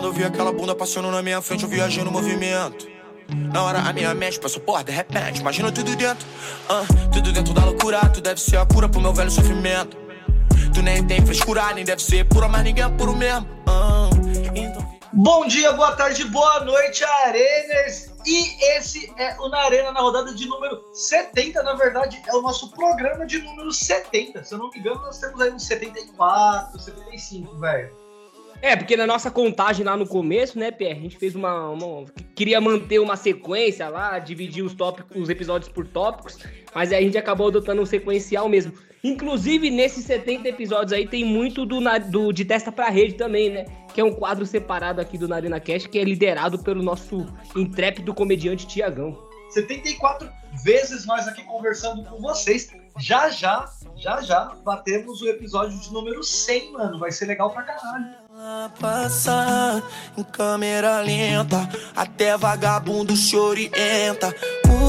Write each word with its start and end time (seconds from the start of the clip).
quando 0.00 0.06
eu 0.06 0.12
vi 0.14 0.24
aquela 0.24 0.50
bunda 0.50 0.74
passando 0.74 1.10
na 1.10 1.20
minha 1.20 1.42
frente, 1.42 1.64
eu 1.64 1.68
viajei 1.68 2.02
no 2.02 2.10
movimento. 2.10 2.88
Na 3.52 3.62
hora 3.62 3.80
a 3.80 3.92
minha 3.92 4.14
mente 4.14 4.40
passou, 4.40 4.62
porra, 4.62 4.82
de 4.82 4.90
repente, 4.90 5.42
imagina 5.42 5.70
tudo 5.70 5.94
dentro. 5.94 6.26
Uh, 6.70 7.10
tudo 7.12 7.30
dentro 7.30 7.52
da 7.52 7.66
loucura, 7.66 8.00
tu 8.08 8.22
deve 8.22 8.40
ser 8.40 8.56
a 8.56 8.64
cura 8.64 8.88
pro 8.88 8.98
meu 8.98 9.12
velho 9.12 9.30
sofrimento. 9.30 9.98
Tu 10.72 10.80
nem 10.80 11.06
tem 11.06 11.20
frescura, 11.26 11.74
nem 11.74 11.84
deve 11.84 12.00
ser 12.00 12.24
pura, 12.24 12.48
mas 12.48 12.64
ninguém 12.64 12.82
é 12.82 12.88
puro 12.88 13.14
mesmo. 13.14 13.46
Uh, 13.68 14.56
então... 14.56 14.90
Bom 15.12 15.46
dia, 15.46 15.70
boa 15.74 15.92
tarde, 15.92 16.24
boa 16.24 16.60
noite, 16.60 17.04
Arenas! 17.04 18.10
E 18.24 18.76
esse 18.76 19.12
é 19.18 19.36
o 19.38 19.50
Na 19.50 19.64
Arena, 19.64 19.92
na 19.92 20.00
rodada 20.00 20.32
de 20.32 20.46
número 20.48 20.82
70. 20.94 21.62
Na 21.62 21.74
verdade, 21.74 22.22
é 22.26 22.34
o 22.34 22.40
nosso 22.40 22.70
programa 22.70 23.26
de 23.26 23.42
número 23.42 23.70
70. 23.70 24.44
Se 24.44 24.54
eu 24.54 24.58
não 24.58 24.70
me 24.70 24.78
engano, 24.78 25.02
nós 25.02 25.18
temos 25.18 25.38
aí 25.42 25.50
uns 25.50 25.66
74, 25.66 26.80
75, 26.80 27.54
velho. 27.58 27.99
É, 28.62 28.76
porque 28.76 28.96
na 28.96 29.06
nossa 29.06 29.30
contagem 29.30 29.84
lá 29.84 29.96
no 29.96 30.06
começo, 30.06 30.58
né, 30.58 30.70
Pierre, 30.70 30.98
a 30.98 31.02
gente 31.02 31.16
fez 31.16 31.34
uma, 31.34 31.70
uma, 31.70 32.04
Queria 32.34 32.60
manter 32.60 32.98
uma 32.98 33.16
sequência 33.16 33.88
lá, 33.88 34.18
dividir 34.18 34.62
os 34.62 34.74
tópicos, 34.74 35.16
os 35.16 35.28
episódios 35.30 35.70
por 35.70 35.86
tópicos, 35.86 36.38
mas 36.74 36.92
aí 36.92 36.98
a 36.98 37.02
gente 37.02 37.16
acabou 37.16 37.48
adotando 37.48 37.80
um 37.80 37.86
sequencial 37.86 38.48
mesmo. 38.48 38.72
Inclusive, 39.02 39.70
nesses 39.70 40.04
70 40.04 40.48
episódios 40.48 40.92
aí, 40.92 41.06
tem 41.06 41.24
muito 41.24 41.64
do, 41.64 41.80
do 42.10 42.32
de 42.32 42.44
testa 42.44 42.70
pra 42.70 42.90
rede 42.90 43.14
também, 43.14 43.48
né? 43.48 43.64
Que 43.94 44.00
é 44.00 44.04
um 44.04 44.12
quadro 44.12 44.44
separado 44.44 45.00
aqui 45.00 45.16
do 45.16 45.26
Narina 45.26 45.58
Cash, 45.58 45.86
que 45.86 45.98
é 45.98 46.04
liderado 46.04 46.58
pelo 46.58 46.82
nosso 46.82 47.26
intrépido 47.56 48.12
comediante 48.12 48.66
Tiagão. 48.66 49.16
74 49.48 50.30
vezes 50.62 51.06
nós 51.06 51.26
aqui 51.26 51.42
conversando 51.44 52.04
com 52.04 52.20
vocês. 52.20 52.70
Já 52.98 53.30
já, 53.30 53.64
já 53.96 54.20
já, 54.20 54.54
batemos 54.64 55.22
o 55.22 55.28
episódio 55.28 55.78
de 55.80 55.90
número 55.92 56.22
100, 56.22 56.72
mano. 56.72 56.98
Vai 56.98 57.10
ser 57.10 57.24
legal 57.24 57.50
pra 57.50 57.62
caralho. 57.62 58.19
Passar 58.78 59.82
em 60.16 60.22
câmera 60.22 61.00
lenta, 61.00 61.68
até 61.94 62.38
vagabundo 62.38 63.14
se 63.14 63.36
orienta. 63.36 64.34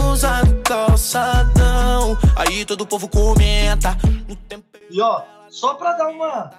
Usa 0.10 0.42
calçadão, 0.66 2.18
aí 2.38 2.64
todo 2.64 2.82
o 2.82 2.88
povo 2.88 3.10
comenta. 3.10 3.98
E 4.90 5.02
ó, 5.02 5.24
só 5.50 5.74
pra 5.74 5.94
dar 5.94 6.08
uma, 6.08 6.52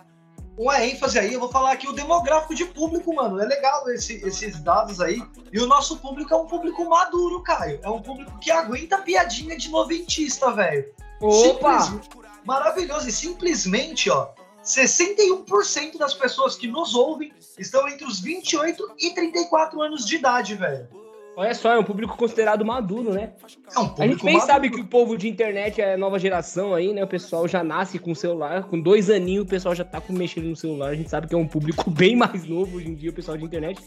uma 0.58 0.84
ênfase 0.84 1.18
aí, 1.18 1.32
eu 1.32 1.40
vou 1.40 1.48
falar 1.48 1.72
aqui 1.72 1.88
o 1.88 1.94
demográfico 1.94 2.54
de 2.54 2.66
público, 2.66 3.14
mano. 3.14 3.40
É 3.40 3.46
legal 3.46 3.88
esse, 3.90 4.16
esses 4.26 4.60
dados 4.60 5.00
aí. 5.00 5.22
E 5.50 5.60
o 5.60 5.66
nosso 5.66 5.96
público 5.96 6.34
é 6.34 6.36
um 6.36 6.46
público 6.46 6.84
maduro, 6.84 7.42
Caio. 7.42 7.80
É 7.82 7.88
um 7.88 8.02
público 8.02 8.38
que 8.38 8.50
aguenta 8.50 8.98
piadinha 8.98 9.56
de 9.56 9.70
noventista, 9.70 10.52
velho. 10.52 10.84
Opa! 11.20 12.00
Maravilhoso. 12.44 13.08
E 13.08 13.12
simplesmente, 13.12 14.10
ó, 14.10 14.28
61% 14.62 15.98
das 15.98 16.14
pessoas 16.14 16.56
que 16.56 16.66
nos 16.66 16.94
ouvem 16.94 17.32
estão 17.58 17.88
entre 17.88 18.04
os 18.04 18.20
28 18.20 18.94
e 18.98 19.10
34 19.14 19.80
anos 19.82 20.06
de 20.06 20.16
idade, 20.16 20.54
velho. 20.54 20.88
Olha 21.34 21.54
só, 21.54 21.72
é 21.72 21.78
um 21.78 21.84
público 21.84 22.14
considerado 22.14 22.62
maduro, 22.62 23.14
né? 23.14 23.32
É 23.74 23.78
um 23.78 23.94
A 23.98 24.06
gente 24.06 24.22
bem 24.22 24.34
maduro. 24.34 24.52
sabe 24.52 24.70
que 24.70 24.80
o 24.80 24.86
povo 24.86 25.16
de 25.16 25.28
internet 25.28 25.80
é 25.80 25.96
nova 25.96 26.18
geração 26.18 26.74
aí, 26.74 26.92
né? 26.92 27.02
O 27.02 27.06
pessoal 27.06 27.48
já 27.48 27.64
nasce 27.64 27.98
com 27.98 28.14
celular, 28.14 28.64
com 28.64 28.78
dois 28.78 29.08
aninhos 29.08 29.44
o 29.44 29.48
pessoal 29.48 29.74
já 29.74 29.82
tá 29.84 29.98
com 29.98 30.12
mexendo 30.12 30.44
no 30.44 30.56
celular. 30.56 30.90
A 30.90 30.94
gente 30.94 31.08
sabe 31.08 31.26
que 31.26 31.34
é 31.34 31.38
um 31.38 31.48
público 31.48 31.88
bem 31.90 32.14
mais 32.14 32.44
novo 32.44 32.76
hoje 32.76 32.88
em 32.88 32.94
dia, 32.94 33.10
o 33.10 33.14
pessoal 33.14 33.38
de 33.38 33.44
internet. 33.44 33.80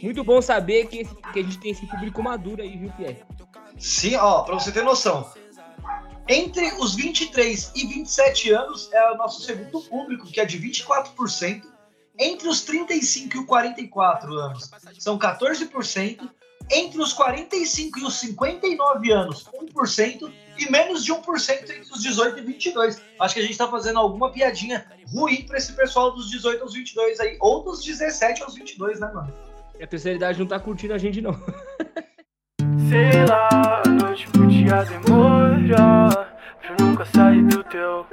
Muito 0.00 0.22
bom 0.22 0.40
saber 0.40 0.86
que, 0.86 0.98
esse, 0.98 1.14
que 1.32 1.40
a 1.40 1.42
gente 1.42 1.58
tem 1.58 1.72
esse 1.72 1.84
público 1.86 2.22
maduro 2.22 2.62
aí, 2.62 2.76
viu, 2.76 2.92
Pierre? 2.96 3.18
Sim, 3.76 4.14
ó, 4.16 4.42
pra 4.42 4.54
você 4.54 4.70
ter 4.70 4.84
noção. 4.84 5.28
Entre 6.28 6.72
os 6.78 6.94
23 6.94 7.72
e 7.74 7.86
27 7.86 8.52
anos 8.52 8.90
é 8.92 9.10
o 9.10 9.16
nosso 9.16 9.42
segundo 9.42 9.80
público, 9.82 10.26
que 10.26 10.40
é 10.40 10.44
de 10.44 10.58
24%. 10.58 11.62
Entre 12.18 12.48
os 12.48 12.60
35 12.62 13.36
e 13.36 13.40
os 13.40 13.46
44 13.46 14.32
anos 14.34 14.70
são 14.98 15.18
14%. 15.18 16.30
Entre 16.70 17.00
os 17.00 17.12
45 17.12 17.98
e 17.98 18.04
os 18.04 18.14
59 18.20 19.12
anos, 19.12 19.48
1%. 19.52 20.32
E 20.58 20.70
menos 20.70 21.04
de 21.04 21.12
1% 21.12 21.62
entre 21.62 21.80
os 21.80 22.02
18 22.02 22.38
e 22.38 22.42
22. 22.42 23.02
Acho 23.18 23.34
que 23.34 23.40
a 23.40 23.42
gente 23.42 23.52
está 23.52 23.66
fazendo 23.68 23.98
alguma 23.98 24.30
piadinha 24.30 24.86
ruim 25.08 25.44
para 25.46 25.56
esse 25.56 25.72
pessoal 25.72 26.12
dos 26.12 26.30
18 26.30 26.62
aos 26.62 26.74
22 26.74 27.18
aí. 27.20 27.36
Ou 27.40 27.64
dos 27.64 27.82
17 27.82 28.42
aos 28.42 28.54
22, 28.54 29.00
né, 29.00 29.10
mano? 29.12 29.32
A 29.80 29.86
terceira 29.86 30.16
idade 30.16 30.38
não 30.38 30.46
tá 30.46 30.60
curtindo 30.60 30.94
a 30.94 30.98
gente, 30.98 31.20
não. 31.20 31.32
Sei 32.88 33.24
lá, 33.26 33.82
a 33.84 33.88
noite 33.88 34.28
podia 34.62 34.84
demorar 34.84 36.36
Pra 36.60 36.76
nunca 36.84 37.04
sair 37.06 37.42
do 37.44 37.64
teu 37.64 38.06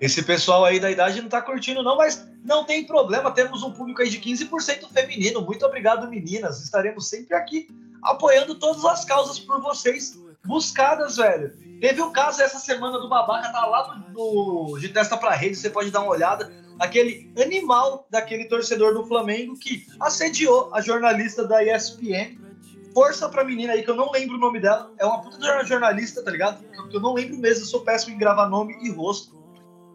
Esse 0.00 0.22
pessoal 0.24 0.64
aí 0.64 0.80
da 0.80 0.90
idade 0.90 1.22
não 1.22 1.28
tá 1.28 1.40
curtindo 1.40 1.80
não, 1.82 1.96
mas 1.96 2.28
não 2.44 2.64
tem 2.64 2.84
problema. 2.84 3.30
Temos 3.30 3.62
um 3.62 3.70
público 3.70 4.02
aí 4.02 4.10
de 4.10 4.18
15% 4.18 4.88
feminino. 4.92 5.42
Muito 5.42 5.64
obrigado 5.64 6.08
meninas, 6.08 6.60
estaremos 6.60 7.08
sempre 7.08 7.36
aqui 7.36 7.68
Apoiando 8.02 8.56
todas 8.56 8.84
as 8.84 9.04
causas 9.04 9.38
por 9.38 9.60
vocês 9.60 10.20
buscadas, 10.44 11.18
velho 11.18 11.52
Teve 11.82 12.00
um 12.00 12.12
caso 12.12 12.40
essa 12.40 12.60
semana 12.60 12.96
do 13.00 13.08
babaca, 13.08 13.50
tá 13.50 13.66
lá 13.66 14.04
de 14.78 14.88
testa 14.90 15.16
pra 15.16 15.34
rede, 15.34 15.56
você 15.56 15.68
pode 15.68 15.90
dar 15.90 16.02
uma 16.02 16.12
olhada 16.12 16.48
aquele 16.78 17.28
animal 17.36 18.06
daquele 18.08 18.44
torcedor 18.44 18.94
do 18.94 19.04
Flamengo 19.04 19.58
que 19.58 19.84
assediou 19.98 20.72
a 20.72 20.80
jornalista 20.80 21.44
da 21.44 21.60
ESPN. 21.64 22.38
Força 22.94 23.28
pra 23.28 23.42
menina 23.42 23.72
aí, 23.72 23.82
que 23.82 23.90
eu 23.90 23.96
não 23.96 24.12
lembro 24.12 24.36
o 24.36 24.38
nome 24.38 24.60
dela. 24.60 24.92
É 24.96 25.04
uma 25.04 25.22
puta 25.22 25.64
jornalista, 25.64 26.22
tá 26.22 26.30
ligado? 26.30 26.62
Que 26.88 26.96
eu 26.96 27.00
não 27.00 27.14
lembro 27.14 27.36
mesmo, 27.36 27.64
eu 27.64 27.66
sou 27.66 27.80
péssimo 27.80 28.14
em 28.14 28.18
gravar 28.18 28.48
nome 28.48 28.78
e 28.80 28.88
rosto. 28.88 29.36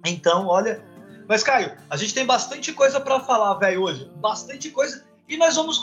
Então, 0.05 0.45
olha. 0.45 0.83
Mas, 1.25 1.41
Caio, 1.41 1.71
a 1.89 1.95
gente 1.95 2.13
tem 2.13 2.25
bastante 2.25 2.73
coisa 2.73 2.99
para 2.99 3.21
falar, 3.21 3.53
velho, 3.53 3.83
hoje. 3.83 4.11
Bastante 4.17 4.71
coisa. 4.71 5.05
E 5.29 5.37
nós 5.37 5.55
vamos 5.55 5.77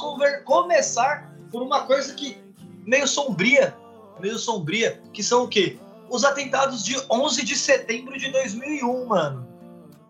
começar 0.44 1.34
por 1.50 1.62
uma 1.62 1.87
coisa 1.87 2.12
que 2.12 2.37
meio 2.84 3.09
sombria, 3.09 3.75
meio 4.20 4.38
sombria, 4.38 5.00
que 5.14 5.22
são 5.22 5.44
o 5.44 5.48
quê? 5.48 5.78
Os 6.14 6.22
atentados 6.22 6.84
de 6.84 6.94
11 7.10 7.44
de 7.44 7.56
setembro 7.56 8.16
de 8.16 8.30
2001, 8.30 9.04
mano. 9.04 9.48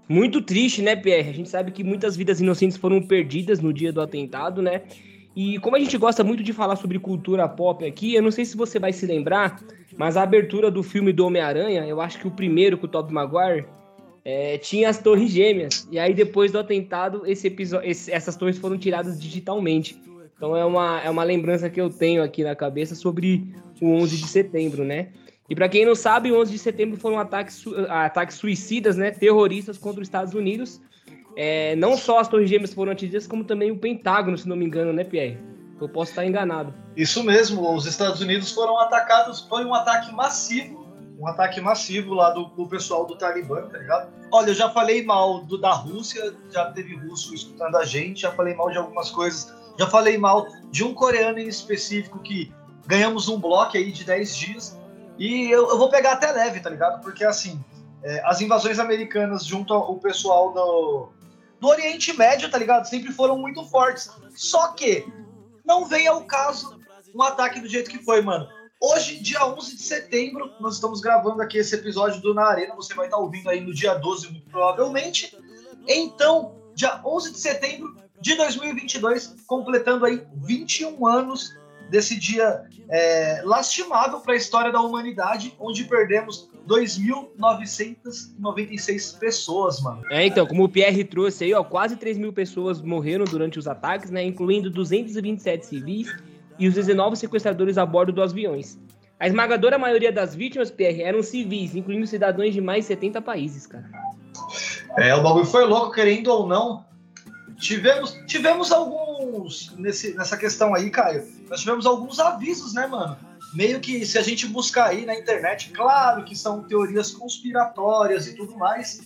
Muito 0.07 0.43
triste, 0.43 0.83
né, 0.83 0.95
Pierre? 0.95 1.31
A 1.31 1.33
gente 1.33 1.49
sabe 1.49 1.71
que 1.71 1.83
muitas 1.83 2.15
vidas 2.15 2.43
inocentes 2.43 2.77
foram 2.77 3.01
perdidas 3.01 3.59
no 3.59 3.73
dia 3.73 3.91
do 3.91 4.03
atentado, 4.03 4.61
né? 4.61 4.83
E 5.35 5.59
como 5.61 5.77
a 5.77 5.79
gente 5.79 5.97
gosta 5.97 6.23
muito 6.23 6.43
de 6.43 6.53
falar 6.53 6.77
sobre 6.77 6.99
cultura 6.99 7.49
pop 7.49 7.87
aqui, 7.87 8.15
eu 8.15 8.21
não 8.21 8.31
sei 8.31 8.45
se 8.45 8.55
você 8.55 8.79
vai 8.79 8.93
se 8.93 9.07
lembrar, 9.07 9.59
mas 9.97 10.19
a 10.19 10.23
abertura 10.23 10.71
do 10.71 10.83
filme 10.83 11.11
do 11.11 11.25
Homem-Aranha, 11.25 11.87
eu 11.87 12.03
acho 12.03 12.19
que 12.19 12.29
o 12.29 12.31
primeiro 12.31 12.77
com 12.77 12.85
o 12.85 12.89
Tobey 12.89 13.15
Maguire, 13.15 13.67
é, 14.23 14.59
tinha 14.59 14.91
as 14.91 14.99
torres 14.99 15.31
gêmeas. 15.31 15.89
E 15.91 15.99
aí 15.99 16.13
depois 16.13 16.53
do 16.53 16.59
atentado, 16.59 17.23
esse 17.25 17.47
episódio, 17.47 17.89
esse, 17.89 18.13
essas 18.13 18.37
torres 18.37 18.59
foram 18.59 18.77
tiradas 18.77 19.19
digitalmente. 19.19 19.99
Então 20.37 20.55
é 20.55 20.67
uma, 20.67 21.01
é 21.01 21.09
uma 21.09 21.25
lembrança 21.25 21.71
que 21.71 21.81
eu 21.81 21.89
tenho 21.89 22.23
aqui 22.23 22.45
na 22.45 22.55
cabeça 22.55 22.95
sobre 22.95 23.55
o 23.81 23.87
11 23.87 24.19
de 24.19 24.29
setembro, 24.29 24.85
né? 24.85 25.09
E 25.49 25.55
para 25.55 25.69
quem 25.69 25.85
não 25.85 25.95
sabe, 25.95 26.33
11 26.33 26.53
de 26.53 26.59
setembro 26.59 26.99
foram 26.99 27.19
ataques, 27.19 27.65
ataques 27.89 28.37
suicidas, 28.37 28.97
né, 28.97 29.11
terroristas 29.11 29.77
contra 29.77 30.01
os 30.01 30.07
Estados 30.07 30.35
Unidos. 30.35 30.81
É, 31.37 31.75
não 31.77 31.97
só 31.97 32.19
as 32.21 32.29
Torres 32.29 32.49
Gêmeas 32.49 32.73
foram 32.73 32.93
atingidas, 32.93 33.27
como 33.27 33.45
também 33.45 33.71
o 33.71 33.79
Pentágono, 33.79 34.39
se 34.39 34.49
não 34.49 34.57
me 34.57 34.65
engano, 34.65 34.93
né, 34.93 35.05
Pierre? 35.05 35.39
Eu 35.81 35.89
posso 35.89 36.13
estar 36.13 36.25
enganado. 36.25 36.73
Isso 36.97 37.23
mesmo, 37.25 37.75
os 37.75 37.85
Estados 37.87 38.21
Unidos 38.21 38.53
foram 38.53 38.79
atacados, 38.79 39.41
foi 39.49 39.65
um 39.65 39.75
ataque 39.75 40.15
massivo, 40.15 40.87
um 41.19 41.27
ataque 41.27 41.61
massivo 41.61 42.15
lá 42.15 42.31
do, 42.31 42.45
do 42.45 42.67
pessoal 42.67 43.05
do 43.05 43.17
Talibã, 43.17 43.63
tá 43.69 43.79
ligado? 43.79 44.13
Olha, 44.31 44.51
eu 44.51 44.55
já 44.55 44.71
falei 44.71 45.05
mal 45.05 45.43
do, 45.45 45.59
da 45.59 45.73
Rússia, 45.73 46.35
já 46.51 46.71
teve 46.71 46.97
russo 46.97 47.35
escutando 47.35 47.77
a 47.77 47.85
gente, 47.85 48.23
já 48.23 48.33
falei 48.33 48.55
mal 48.55 48.71
de 48.71 48.79
algumas 48.79 49.11
coisas, 49.11 49.53
já 49.79 49.87
falei 49.89 50.17
mal 50.17 50.47
de 50.71 50.85
um 50.85 50.95
coreano 50.95 51.39
em 51.39 51.49
específico 51.49 52.21
que 52.21 52.53
ganhamos 52.87 53.29
um 53.29 53.39
bloco 53.39 53.77
aí 53.77 53.91
de 53.91 54.05
10 54.05 54.37
dias, 54.37 54.79
e 55.19 55.51
eu, 55.51 55.69
eu 55.69 55.79
vou 55.79 55.89
pegar 55.89 56.13
até 56.13 56.31
leve, 56.33 56.61
tá 56.61 56.71
ligado? 56.71 57.03
Porque, 57.03 57.25
assim, 57.25 57.63
é, 58.03 58.23
as 58.25 58.41
invasões 58.41 58.79
americanas 58.79 59.45
junto 59.45 59.73
ao 59.73 59.97
pessoal 59.97 60.53
do, 60.53 61.09
do 61.61 61.69
Oriente 61.69 62.17
Médio, 62.17 62.51
tá 62.51 62.59
ligado? 62.59 62.87
Sempre 62.87 63.13
foram 63.13 63.39
muito 63.39 63.65
fortes. 63.65 64.11
Só 64.35 64.69
que 64.69 65.07
não 65.65 65.87
vem 65.87 66.07
ao 66.07 66.25
caso 66.25 66.79
um 67.15 67.23
ataque 67.23 67.61
do 67.61 67.69
jeito 67.69 67.91
que 67.91 68.03
foi, 68.05 68.21
mano. 68.21 68.49
Hoje, 68.81 69.19
dia 69.21 69.47
11 69.47 69.77
de 69.77 69.83
setembro, 69.83 70.53
nós 70.61 70.75
estamos 70.75 71.01
gravando 71.01 71.41
aqui 71.41 71.59
esse 71.59 71.75
episódio 71.75 72.21
do 72.21 72.35
Na 72.35 72.45
Arena. 72.45 72.75
Você 72.75 72.93
vai 72.93 73.07
estar 73.07 73.17
ouvindo 73.17 73.49
aí 73.49 73.61
no 73.61 73.73
dia 73.73 73.95
12, 73.95 74.31
muito 74.31 74.51
provavelmente. 74.51 75.35
Então, 75.89 76.57
dia 76.75 77.01
11 77.05 77.33
de 77.33 77.39
setembro 77.39 77.97
de 78.21 78.35
2022, 78.37 79.37
completando 79.47 80.05
aí 80.05 80.27
21 80.35 81.07
anos 81.07 81.55
desse 81.91 82.19
dia 82.19 82.63
é, 82.89 83.43
lastimável 83.45 84.21
para 84.21 84.33
a 84.35 84.37
história 84.37 84.73
da 84.73 84.81
humanidade, 84.81 85.55
onde 85.59 85.85
perdemos 85.85 86.49
2.996 86.69 89.19
pessoas, 89.19 89.81
mano. 89.81 90.03
É, 90.11 90.27
então, 90.27 90.47
como 90.47 90.65
o 90.65 90.69
Pierre 90.69 91.05
trouxe 91.05 91.45
aí, 91.45 91.55
ó, 91.55 91.63
quase 91.63 91.97
3 91.97 92.19
mil 92.19 92.33
pessoas 92.33 92.81
morreram 92.81 93.25
durante 93.25 93.57
os 93.59 93.67
ataques, 93.67 94.11
né, 94.11 94.25
incluindo 94.25 94.71
227 94.71 95.67
civis 95.67 96.15
e 96.59 96.69
os 96.69 96.75
19 96.75 97.17
sequestradores 97.17 97.79
a 97.79 97.87
bordo 97.87 98.13
dos 98.13 98.33
aviões. 98.33 98.79
A 99.19 99.27
esmagadora 99.27 99.79
maioria 99.79 100.13
das 100.13 100.35
vítimas, 100.35 100.71
PR, 100.71 101.01
eram 101.01 101.23
civis, 101.23 101.75
incluindo 101.75 102.07
cidadãos 102.07 102.53
de 102.53 102.61
mais 102.61 102.85
de 102.85 102.89
70 102.89 103.23
países, 103.23 103.67
cara. 103.67 103.89
É, 104.99 105.15
o 105.15 105.23
bagulho 105.23 105.47
foi 105.47 105.65
louco, 105.65 105.93
querendo 105.93 106.29
ou 106.29 106.47
não. 106.47 106.85
Tivemos, 107.59 108.13
tivemos 108.27 108.71
alguns 109.25 109.75
nesse, 109.77 110.15
nessa 110.15 110.37
questão 110.37 110.75
aí, 110.75 110.91
Caio. 110.91 111.27
Nós 111.49 111.61
tivemos 111.61 111.87
alguns 111.87 112.21
avisos, 112.21 112.75
né, 112.75 112.87
mano? 112.87 113.17
Meio 113.55 113.81
que 113.81 114.05
se 114.05 114.19
a 114.19 114.23
gente 114.23 114.47
buscar 114.47 114.89
aí 114.89 115.07
na 115.07 115.15
internet, 115.15 115.71
claro 115.71 116.25
que 116.25 116.37
são 116.37 116.63
teorias 116.65 117.11
conspiratórias 117.11 118.27
e 118.27 118.35
tudo 118.35 118.57
mais. 118.57 119.01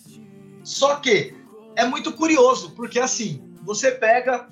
Só 0.63 0.97
que 0.97 1.35
é 1.77 1.85
muito 1.85 2.13
curioso, 2.13 2.73
porque 2.73 2.99
assim, 2.99 3.43
você 3.63 3.91
pega 3.93 4.49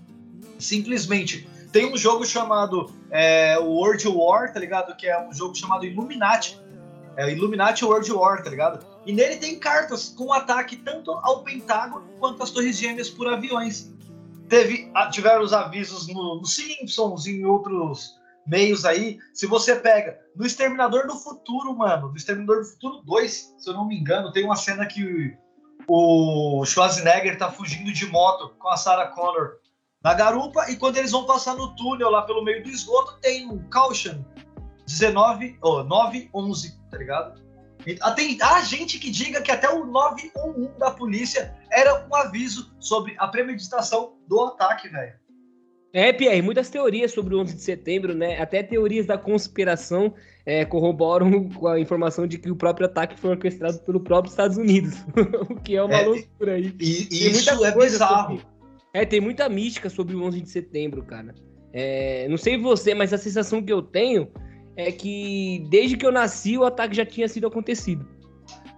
simplesmente. 0.58 1.48
Tem 1.72 1.92
um 1.92 1.96
jogo 1.96 2.24
chamado 2.24 2.90
é, 3.10 3.58
World 3.58 4.06
War, 4.08 4.52
tá 4.52 4.60
ligado? 4.60 4.96
Que 4.96 5.06
é 5.08 5.26
um 5.26 5.32
jogo 5.32 5.54
chamado 5.54 5.84
Illuminati. 5.84 6.58
É 7.16 7.30
Illuminati 7.30 7.84
World 7.84 8.12
War, 8.12 8.42
tá 8.42 8.50
ligado? 8.50 8.86
E 9.06 9.12
nele 9.12 9.36
tem 9.36 9.58
cartas 9.58 10.10
com 10.10 10.32
ataque 10.32 10.76
tanto 10.76 11.10
ao 11.10 11.42
Pentágono 11.42 12.06
quanto 12.18 12.42
às 12.42 12.50
Torres 12.50 12.76
Gêmeas 12.76 13.08
por 13.08 13.26
aviões. 13.26 13.95
Teve, 14.48 14.90
tiveram 15.10 15.42
os 15.42 15.52
avisos 15.52 16.06
no, 16.08 16.36
no 16.36 16.46
Simpsons 16.46 17.26
e 17.26 17.40
em 17.40 17.44
outros 17.44 18.14
meios 18.46 18.84
aí. 18.84 19.18
Se 19.34 19.46
você 19.46 19.76
pega 19.76 20.18
no 20.34 20.46
Exterminador 20.46 21.06
do 21.06 21.16
Futuro, 21.16 21.74
mano, 21.76 22.08
no 22.08 22.16
Exterminador 22.16 22.60
do 22.60 22.68
Futuro 22.70 23.02
2, 23.04 23.54
se 23.58 23.68
eu 23.68 23.74
não 23.74 23.86
me 23.86 23.98
engano, 23.98 24.32
tem 24.32 24.44
uma 24.44 24.56
cena 24.56 24.86
que 24.86 25.36
o 25.88 26.64
Schwarzenegger 26.64 27.38
tá 27.38 27.50
fugindo 27.50 27.92
de 27.92 28.06
moto 28.06 28.54
com 28.58 28.68
a 28.68 28.76
Sarah 28.76 29.08
Connor 29.08 29.56
na 30.02 30.14
garupa 30.14 30.70
e 30.70 30.76
quando 30.76 30.96
eles 30.96 31.12
vão 31.12 31.26
passar 31.26 31.54
no 31.54 31.74
túnel 31.74 32.10
lá 32.10 32.22
pelo 32.22 32.44
meio 32.44 32.62
do 32.62 32.68
esgoto, 32.68 33.18
tem 33.20 33.48
um 33.48 33.58
Caution 33.68 34.24
19, 34.86 35.58
oh, 35.62 35.82
911, 35.82 36.80
tá 36.90 36.96
ligado? 36.96 37.45
Ah, 38.00 38.12
tem 38.12 38.36
há 38.40 38.60
gente 38.62 38.98
que 38.98 39.10
diga 39.10 39.40
que 39.40 39.50
até 39.50 39.68
o 39.68 39.84
911 39.84 40.78
da 40.78 40.90
polícia 40.90 41.54
era 41.70 42.06
um 42.08 42.14
aviso 42.14 42.74
sobre 42.80 43.14
a 43.18 43.28
premeditação 43.28 44.16
do 44.26 44.40
ataque, 44.40 44.88
velho. 44.88 45.14
É, 45.92 46.12
Pierre, 46.12 46.42
muitas 46.42 46.68
teorias 46.68 47.12
sobre 47.12 47.34
o 47.34 47.40
11 47.40 47.54
de 47.54 47.62
setembro, 47.62 48.14
né? 48.14 48.38
Até 48.38 48.62
teorias 48.62 49.06
da 49.06 49.16
conspiração 49.16 50.12
é, 50.44 50.64
corroboram 50.64 51.48
com 51.48 51.66
a 51.68 51.80
informação 51.80 52.26
de 52.26 52.38
que 52.38 52.50
o 52.50 52.56
próprio 52.56 52.86
ataque 52.86 53.18
foi 53.18 53.30
orquestrado 53.30 53.78
pelo 53.78 54.00
próprio 54.00 54.30
Estados 54.30 54.58
Unidos, 54.58 54.94
o 55.48 55.54
que 55.54 55.74
é 55.74 55.82
uma 55.82 55.94
é, 55.94 56.04
loucura 56.04 56.54
aí. 56.54 56.74
E, 56.78 57.08
e 57.10 57.30
isso 57.30 57.48
é 57.64 57.74
bizarro. 57.74 58.36
Sobre... 58.36 58.56
É, 58.92 59.06
tem 59.06 59.20
muita 59.20 59.48
mística 59.48 59.88
sobre 59.88 60.14
o 60.14 60.22
11 60.22 60.40
de 60.42 60.50
setembro, 60.50 61.02
cara. 61.02 61.34
É, 61.72 62.26
não 62.28 62.36
sei 62.36 62.58
você, 62.58 62.94
mas 62.94 63.12
a 63.12 63.18
sensação 63.18 63.62
que 63.62 63.72
eu 63.72 63.80
tenho 63.80 64.30
é 64.76 64.92
que 64.92 65.66
desde 65.70 65.96
que 65.96 66.06
eu 66.06 66.12
nasci 66.12 66.56
o 66.58 66.64
ataque 66.64 66.94
já 66.94 67.06
tinha 67.06 67.28
sido 67.28 67.46
acontecido. 67.46 68.06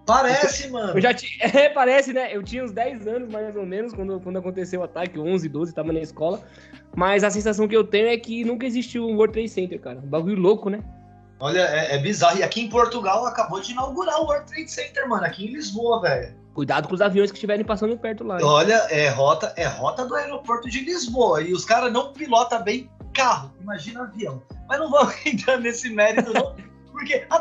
Parece, 0.06 0.66
eu, 0.66 0.72
mano. 0.72 0.94
Eu 0.94 1.00
já 1.02 1.12
t... 1.12 1.26
É, 1.40 1.68
parece, 1.68 2.14
né? 2.14 2.34
Eu 2.34 2.42
tinha 2.42 2.64
uns 2.64 2.72
10 2.72 3.06
anos, 3.06 3.30
mais 3.30 3.54
ou 3.54 3.66
menos, 3.66 3.92
quando, 3.92 4.18
quando 4.20 4.38
aconteceu 4.38 4.80
o 4.80 4.84
ataque, 4.84 5.18
11, 5.18 5.48
12, 5.48 5.74
tava 5.74 5.92
na 5.92 6.00
escola. 6.00 6.42
Mas 6.96 7.22
a 7.22 7.30
sensação 7.30 7.68
que 7.68 7.76
eu 7.76 7.84
tenho 7.84 8.08
é 8.08 8.16
que 8.16 8.42
nunca 8.42 8.64
existiu 8.64 9.06
um 9.06 9.16
World 9.16 9.34
Trade 9.34 9.50
Center, 9.50 9.78
cara. 9.78 9.98
Um 9.98 10.08
bagulho 10.08 10.40
louco, 10.40 10.70
né? 10.70 10.82
Olha, 11.40 11.60
é, 11.60 11.96
é 11.96 11.98
bizarro. 11.98 12.38
E 12.38 12.42
aqui 12.42 12.62
em 12.62 12.68
Portugal 12.70 13.26
acabou 13.26 13.60
de 13.60 13.72
inaugurar 13.72 14.20
o 14.22 14.24
World 14.24 14.46
Trade 14.46 14.70
Center, 14.70 15.06
mano. 15.08 15.26
Aqui 15.26 15.44
em 15.44 15.52
Lisboa, 15.52 16.00
velho. 16.00 16.34
Cuidado 16.58 16.88
com 16.88 16.94
os 16.96 17.00
aviões 17.00 17.30
que 17.30 17.36
estiverem 17.36 17.64
passando 17.64 17.96
perto 17.96 18.24
lá. 18.24 18.36
Olha, 18.42 18.74
é 18.90 19.08
rota, 19.10 19.54
é 19.56 19.64
rota 19.64 20.04
do 20.04 20.16
aeroporto 20.16 20.68
de 20.68 20.80
Lisboa. 20.80 21.40
E 21.40 21.52
os 21.52 21.64
caras 21.64 21.92
não 21.92 22.12
pilotam 22.12 22.60
bem 22.64 22.90
carro. 23.14 23.54
Imagina 23.60 24.02
avião. 24.02 24.42
Mas 24.68 24.80
não 24.80 24.90
vamos 24.90 25.14
entrar 25.24 25.58
nesse 25.60 25.88
mérito, 25.88 26.32
não. 26.32 26.56
Porque, 26.90 27.24
ah, 27.30 27.40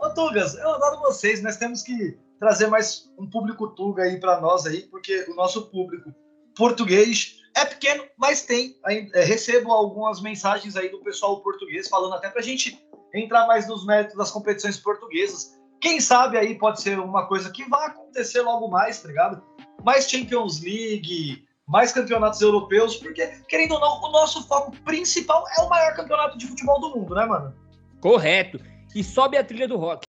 ô 0.00 0.08
Tugas, 0.14 0.54
eu 0.54 0.70
adoro 0.76 0.98
vocês. 1.00 1.42
Nós 1.42 1.58
temos 1.58 1.82
que 1.82 2.16
trazer 2.40 2.68
mais 2.68 3.12
um 3.18 3.28
público 3.28 3.68
Tuga 3.68 4.04
aí 4.04 4.18
para 4.18 4.40
nós 4.40 4.64
aí, 4.64 4.80
porque 4.90 5.26
o 5.28 5.34
nosso 5.34 5.66
público 5.70 6.10
português 6.56 7.36
é 7.54 7.66
pequeno, 7.66 8.04
mas 8.16 8.46
tem. 8.46 8.74
É, 8.86 9.24
recebo 9.24 9.72
algumas 9.72 10.22
mensagens 10.22 10.74
aí 10.74 10.88
do 10.88 11.02
pessoal 11.02 11.42
português 11.42 11.86
falando 11.86 12.14
até 12.14 12.30
pra 12.30 12.40
gente 12.40 12.82
entrar 13.14 13.46
mais 13.46 13.68
nos 13.68 13.84
méritos 13.84 14.16
das 14.16 14.30
competições 14.30 14.78
portuguesas. 14.78 15.52
Quem 15.84 16.00
sabe 16.00 16.38
aí 16.38 16.54
pode 16.54 16.80
ser 16.80 16.98
uma 16.98 17.26
coisa 17.26 17.50
que 17.50 17.68
vai 17.68 17.88
acontecer 17.88 18.40
logo 18.40 18.68
mais, 18.68 19.02
tá 19.02 19.08
ligado? 19.08 19.42
Mais 19.84 20.08
Champions 20.08 20.62
League, 20.62 21.44
mais 21.68 21.92
campeonatos 21.92 22.40
europeus, 22.40 22.96
porque, 22.96 23.26
querendo 23.46 23.74
ou 23.74 23.80
não, 23.80 24.00
o 24.00 24.10
nosso 24.10 24.48
foco 24.48 24.74
principal 24.82 25.44
é 25.58 25.60
o 25.60 25.68
maior 25.68 25.94
campeonato 25.94 26.38
de 26.38 26.46
futebol 26.46 26.80
do 26.80 26.96
mundo, 26.96 27.14
né, 27.14 27.26
mano? 27.26 27.54
Correto. 28.00 28.58
E 28.94 29.04
sobe 29.04 29.36
a 29.36 29.44
trilha 29.44 29.68
do 29.68 29.76
rock. 29.76 30.06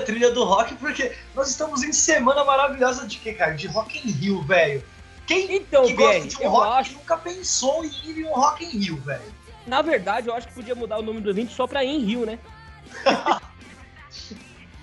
A 0.00 0.04
trilha 0.04 0.30
do 0.30 0.44
rock, 0.44 0.74
porque 0.74 1.12
nós 1.34 1.50
estamos 1.50 1.82
em 1.82 1.92
semana 1.92 2.44
maravilhosa 2.44 3.06
de 3.06 3.18
que, 3.18 3.32
cara? 3.32 3.52
De 3.52 3.66
Rock 3.66 3.98
in 3.98 4.10
Rio, 4.10 4.42
velho. 4.42 4.82
Quem 5.26 5.56
então, 5.56 5.84
que 5.86 5.94
gosta 5.94 6.26
de 6.26 6.36
um 6.38 6.48
rock 6.48 6.78
acho... 6.78 6.92
nunca 6.94 7.16
pensou 7.16 7.84
em 7.84 7.90
ir 8.04 8.18
em 8.18 8.24
um 8.24 8.32
Rock 8.32 8.64
in 8.64 8.78
Rio, 8.78 8.96
velho? 8.96 9.22
Na 9.66 9.82
verdade, 9.82 10.28
eu 10.28 10.34
acho 10.34 10.48
que 10.48 10.54
podia 10.54 10.74
mudar 10.74 10.98
o 10.98 11.02
nome 11.02 11.20
do 11.20 11.30
evento 11.30 11.52
só 11.52 11.66
pra 11.66 11.84
ir 11.84 11.90
em 11.90 12.00
Rio, 12.00 12.26
né? 12.26 12.38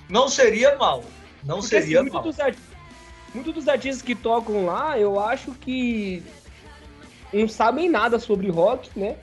Não 0.09 0.29
seria 0.29 0.75
mal. 0.77 1.03
Não 1.43 1.59
porque, 1.59 1.67
seria 1.81 2.01
assim, 2.01 2.09
mal. 2.09 2.23
Muitos 2.23 2.39
art... 2.39 2.57
Muitos 3.33 3.53
dos 3.53 3.67
artistas 3.67 4.01
que 4.01 4.15
tocam 4.15 4.65
lá, 4.65 4.97
eu 4.97 5.19
acho 5.19 5.51
que 5.51 6.23
não 7.33 7.47
sabem 7.47 7.89
nada 7.89 8.19
sobre 8.19 8.49
rock, 8.49 8.89
né? 8.97 9.17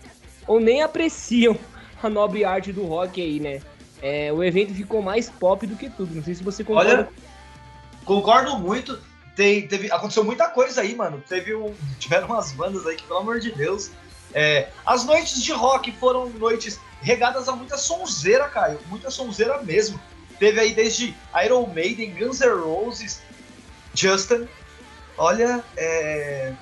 Ou 0.47 0.61
nem 0.61 0.83
apreciam 0.83 1.57
a 2.03 2.09
nobre 2.09 2.45
arte 2.45 2.71
do 2.71 2.85
rock 2.85 3.21
aí, 3.21 3.41
né? 3.41 3.63
É, 4.05 4.31
o 4.31 4.45
evento 4.45 4.75
ficou 4.75 5.01
mais 5.01 5.31
pop 5.31 5.67
do 5.67 5.77
que 5.77 5.89
tudo. 5.89 6.15
Não 6.15 6.23
sei 6.23 6.35
se 6.35 6.45
você 6.45 6.63
concorda. 6.63 6.91
Olha, 6.93 7.09
concordo 8.05 8.59
muito. 8.59 9.01
Tem, 9.35 9.67
teve, 9.67 9.91
aconteceu 9.91 10.23
muita 10.23 10.47
coisa 10.51 10.83
aí, 10.83 10.95
mano. 10.95 11.25
Teve 11.27 11.55
um, 11.55 11.75
tiveram 11.99 12.27
umas 12.27 12.53
bandas 12.53 12.87
aí 12.87 12.97
que, 12.97 13.05
pelo 13.05 13.21
amor 13.21 13.41
de 13.41 13.51
Deus. 13.53 13.91
É, 14.35 14.69
as 14.85 15.07
noites 15.07 15.43
de 15.43 15.53
rock 15.53 15.91
foram 15.93 16.29
noites 16.29 16.79
regadas 17.01 17.49
a 17.49 17.57
muita 17.57 17.79
sonzeira, 17.79 18.47
Caio. 18.47 18.79
Muita 18.91 19.11
sonzeira 19.11 19.63
mesmo. 19.63 19.99
Teve 20.39 20.61
aí 20.61 20.75
desde 20.75 21.17
Iron 21.43 21.67
Maiden, 21.69 22.15
Guns 22.15 22.41
N' 22.41 22.61
Roses, 22.63 23.23
Justin. 23.95 24.47
Olha, 25.17 25.65
é, 25.79 26.53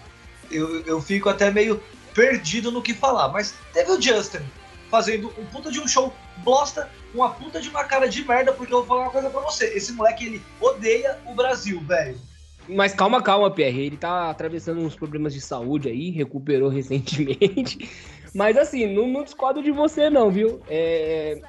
eu, 0.49 0.83
eu 0.83 1.03
fico 1.03 1.29
até 1.29 1.51
meio 1.51 1.83
perdido 2.15 2.71
no 2.71 2.81
que 2.81 2.95
falar. 2.95 3.31
Mas 3.31 3.53
teve 3.73 3.91
o 3.91 4.01
Justin 4.01 4.47
fazendo 4.93 5.33
um 5.39 5.47
puta 5.47 5.73
de 5.73 5.81
um 5.81 5.89
show 5.89 6.13
bosta 6.45 6.89
uma 7.15 7.31
puta 7.31 7.61
de 7.61 7.69
uma 7.69 7.85
cara 7.85 8.07
de 8.09 8.27
merda, 8.27 8.53
porque 8.53 8.73
eu 8.73 8.79
vou 8.79 8.87
falar 8.87 9.03
uma 9.03 9.11
coisa 9.11 9.31
pra 9.31 9.41
você. 9.41 9.67
Esse 9.75 9.93
moleque, 9.93 10.27
ele 10.27 10.43
odeia 10.61 11.19
o 11.27 11.35
Brasil, 11.35 11.81
velho. 11.81 12.19
Mas 12.69 12.95
calma, 12.95 13.23
calma, 13.23 13.51
Pierre. 13.51 13.87
Ele 13.87 13.97
tá 13.97 14.31
atravessando 14.31 14.81
uns 14.81 14.95
problemas 14.95 15.35
de 15.35 15.41
saúde 15.41 15.89
aí, 15.89 16.11
recuperou 16.11 16.69
recentemente. 16.71 17.91
Mas 18.35 18.57
assim, 18.57 18.87
não, 18.87 19.07
não 19.09 19.25
discordo 19.25 19.63
de 19.63 19.71
você, 19.71 20.09
não, 20.09 20.31
viu? 20.31 20.61
É, 20.69 21.41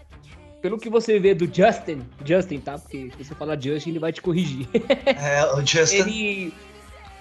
pelo 0.62 0.78
que 0.78 0.90
você 0.90 1.20
vê 1.20 1.34
do 1.34 1.46
Justin, 1.46 2.02
Justin, 2.26 2.60
tá? 2.60 2.78
Porque 2.78 3.12
se 3.18 3.24
você 3.24 3.36
falar 3.36 3.60
Justin, 3.60 3.92
ele 3.92 4.00
vai 4.00 4.12
te 4.12 4.22
corrigir. 4.22 4.68
É, 5.06 5.46
o 5.54 5.66
Justin. 5.66 5.98
Ele, 5.98 6.54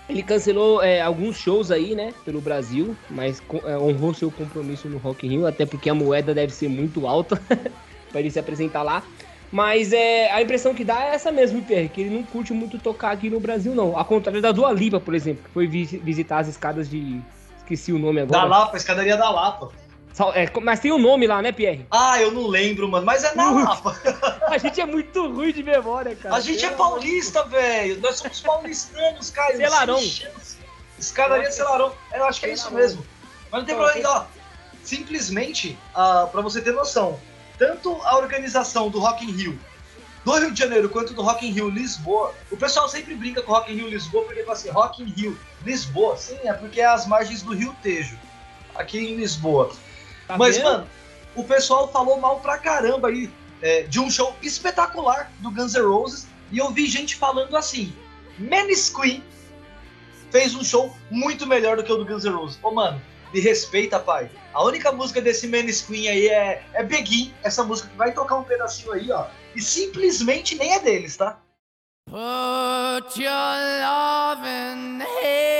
ele 0.08 0.22
cancelou 0.22 0.82
é, 0.82 1.00
alguns 1.00 1.36
shows 1.36 1.70
aí, 1.70 1.94
né, 1.94 2.12
pelo 2.24 2.40
Brasil, 2.40 2.96
mas 3.08 3.42
é, 3.64 3.76
honrou 3.78 4.12
seu 4.12 4.30
compromisso 4.30 4.88
no 4.88 4.98
Rock 4.98 5.26
in 5.26 5.30
Rio, 5.30 5.46
até 5.46 5.64
porque 5.64 5.88
a 5.88 5.94
moeda 5.94 6.34
deve 6.34 6.52
ser 6.52 6.68
muito 6.68 7.06
alta. 7.06 7.40
para 8.12 8.20
ele 8.20 8.30
se 8.30 8.38
apresentar 8.38 8.82
lá. 8.82 9.02
Mas 9.50 9.92
é, 9.92 10.30
a 10.30 10.40
impressão 10.40 10.74
que 10.74 10.84
dá 10.84 11.02
é 11.04 11.14
essa 11.14 11.32
mesmo, 11.32 11.62
Pierre, 11.62 11.88
que 11.88 12.00
ele 12.00 12.14
não 12.14 12.22
curte 12.22 12.52
muito 12.52 12.78
tocar 12.78 13.10
aqui 13.10 13.28
no 13.28 13.40
Brasil, 13.40 13.74
não. 13.74 13.98
Ao 13.98 14.04
contrário 14.04 14.40
da 14.40 14.52
Dua 14.52 14.72
Lipa, 14.72 15.00
por 15.00 15.14
exemplo, 15.14 15.42
que 15.44 15.50
foi 15.50 15.66
visitar 15.66 16.38
as 16.38 16.48
escadas 16.48 16.88
de. 16.88 17.20
Esqueci 17.58 17.92
o 17.92 17.98
nome 17.98 18.20
agora. 18.20 18.42
Da 18.42 18.46
Lapa, 18.46 18.76
escadaria 18.76 19.16
da 19.16 19.30
Lapa. 19.30 19.68
É, 20.34 20.60
mas 20.60 20.80
tem 20.80 20.92
um 20.92 20.98
nome 20.98 21.26
lá, 21.26 21.40
né, 21.40 21.52
Pierre? 21.52 21.86
Ah, 21.90 22.20
eu 22.20 22.30
não 22.30 22.46
lembro, 22.46 22.88
mano. 22.88 23.06
Mas 23.06 23.24
é 23.24 23.34
na 23.34 23.50
Lapa. 23.50 23.98
a 24.46 24.58
gente 24.58 24.80
é 24.80 24.86
muito 24.86 25.26
ruim 25.28 25.52
de 25.52 25.62
memória, 25.62 26.14
cara. 26.14 26.36
A 26.36 26.40
gente 26.40 26.64
é 26.64 26.70
paulista, 26.70 27.44
velho. 27.44 28.00
Nós 28.00 28.16
somos 28.16 28.40
paulistanos, 28.40 29.30
cara. 29.30 29.56
Celarão. 29.56 30.02
Escadaria 30.98 31.50
Celarão. 31.50 31.92
Eu 32.12 32.24
acho 32.24 32.40
que 32.40 32.46
é 32.46 32.52
isso 32.52 32.72
mesmo. 32.72 33.04
Mas 33.50 33.60
não 33.60 33.66
tem 33.66 33.74
então, 33.74 33.86
problema, 33.86 34.10
ó. 34.10 34.24
Simplesmente, 34.84 35.78
uh, 35.94 36.28
pra 36.28 36.40
você 36.42 36.60
ter 36.60 36.72
noção, 36.72 37.18
tanto 37.56 37.98
a 38.02 38.18
organização 38.18 38.90
do 38.90 38.98
Rock 38.98 39.24
in 39.24 39.32
Rio 39.32 39.58
do 40.24 40.32
Rio 40.32 40.52
de 40.52 40.58
Janeiro 40.58 40.88
quanto 40.88 41.14
do 41.14 41.22
Rock 41.22 41.46
in 41.46 41.50
Rio 41.50 41.68
Lisboa, 41.68 42.32
o 42.50 42.56
pessoal 42.56 42.88
sempre 42.88 43.14
brinca 43.14 43.42
com 43.42 43.52
Rock 43.52 43.72
in 43.72 43.76
Rio 43.76 43.88
Lisboa 43.88 44.24
porque 44.24 44.42
fala 44.42 44.52
assim, 44.52 44.70
Rock 44.70 45.02
in 45.02 45.06
Rio 45.06 45.38
Lisboa, 45.64 46.16
sim, 46.16 46.38
é 46.44 46.52
porque 46.52 46.80
é 46.80 46.86
as 46.86 47.06
margens 47.06 47.42
do 47.42 47.52
Rio 47.52 47.74
Tejo, 47.82 48.16
aqui 48.74 48.98
em 48.98 49.16
Lisboa. 49.16 49.72
Tá 50.26 50.36
Mas, 50.38 50.56
vendo? 50.56 50.64
mano, 50.64 50.88
o 51.34 51.44
pessoal 51.44 51.90
falou 51.90 52.18
mal 52.20 52.40
pra 52.40 52.58
caramba 52.58 53.08
aí. 53.08 53.30
é, 53.60 53.82
de 53.82 54.00
um 54.00 54.10
show 54.10 54.34
espetacular 54.42 55.30
do 55.38 55.50
Guns 55.50 55.74
N' 55.74 55.82
Roses 55.86 56.26
e 56.50 56.58
eu 56.58 56.70
vi 56.70 56.86
gente 56.86 57.14
falando 57.16 57.56
assim: 57.56 57.94
Menace 58.38 58.92
Queen 58.92 59.22
fez 60.30 60.54
um 60.54 60.64
show 60.64 60.96
muito 61.10 61.46
melhor 61.46 61.76
do 61.76 61.84
que 61.84 61.92
o 61.92 61.96
do 61.96 62.04
Guns 62.04 62.24
N' 62.24 62.32
Roses. 62.34 62.58
Ô, 62.62 62.70
mano, 62.70 63.00
me 63.32 63.40
respeita, 63.40 63.98
pai. 64.00 64.30
A 64.52 64.62
única 64.64 64.90
música 64.92 65.20
desse 65.20 65.46
Menace 65.46 65.84
Queen 65.84 66.08
aí 66.08 66.28
é, 66.28 66.64
é 66.74 66.82
Begin, 66.82 67.32
essa 67.42 67.62
música 67.62 67.88
que 67.88 67.96
vai 67.96 68.12
tocar 68.12 68.36
um 68.36 68.44
pedacinho 68.44 68.92
aí, 68.92 69.10
ó. 69.12 69.26
E 69.54 69.60
simplesmente 69.60 70.54
nem 70.56 70.72
é 70.74 70.80
deles, 70.80 71.16
tá? 71.16 71.38
Put 72.06 73.22
your 73.22 73.30
love 73.30 74.42
in 74.46 75.00
hand 75.00 75.51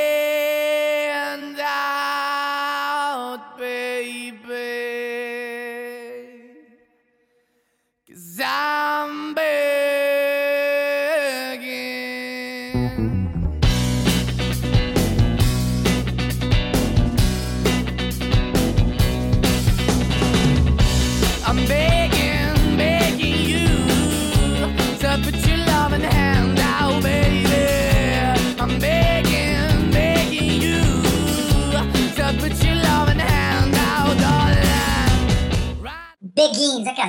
Beguins, 36.42 36.84
aqui, 36.88 37.00
ó. 37.00 37.06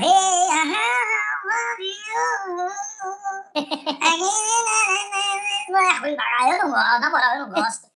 eu 6.52 6.58
não 6.60 6.70
gosto, 6.70 7.00
na 7.00 7.10
moral, 7.10 7.36
eu 7.36 7.48
não 7.48 7.50
gosto. 7.50 7.88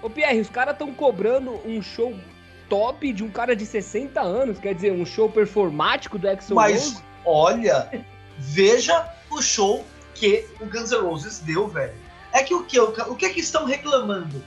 Ô 0.00 0.08
Pierre, 0.08 0.40
os 0.40 0.48
caras 0.48 0.74
estão 0.74 0.94
cobrando 0.94 1.60
um 1.66 1.82
show 1.82 2.16
top 2.68 3.12
de 3.12 3.24
um 3.24 3.30
cara 3.30 3.56
de 3.56 3.66
60 3.66 4.20
anos, 4.20 4.60
quer 4.60 4.72
dizer, 4.72 4.92
um 4.92 5.04
show 5.04 5.28
performático 5.28 6.16
do 6.16 6.28
Exo 6.28 6.54
Mas, 6.54 6.92
Rose. 6.92 7.04
olha, 7.24 8.04
veja 8.38 9.12
o 9.32 9.42
show 9.42 9.84
que 10.14 10.46
o 10.60 10.66
Guns 10.66 10.92
N' 10.92 11.00
Roses 11.00 11.40
deu, 11.40 11.66
velho. 11.66 11.94
É 12.32 12.44
que 12.44 12.54
o 12.54 12.62
que, 12.62 12.78
o 12.78 13.16
que 13.16 13.26
é 13.26 13.30
que 13.30 13.40
estão 13.40 13.64
reclamando? 13.64 14.44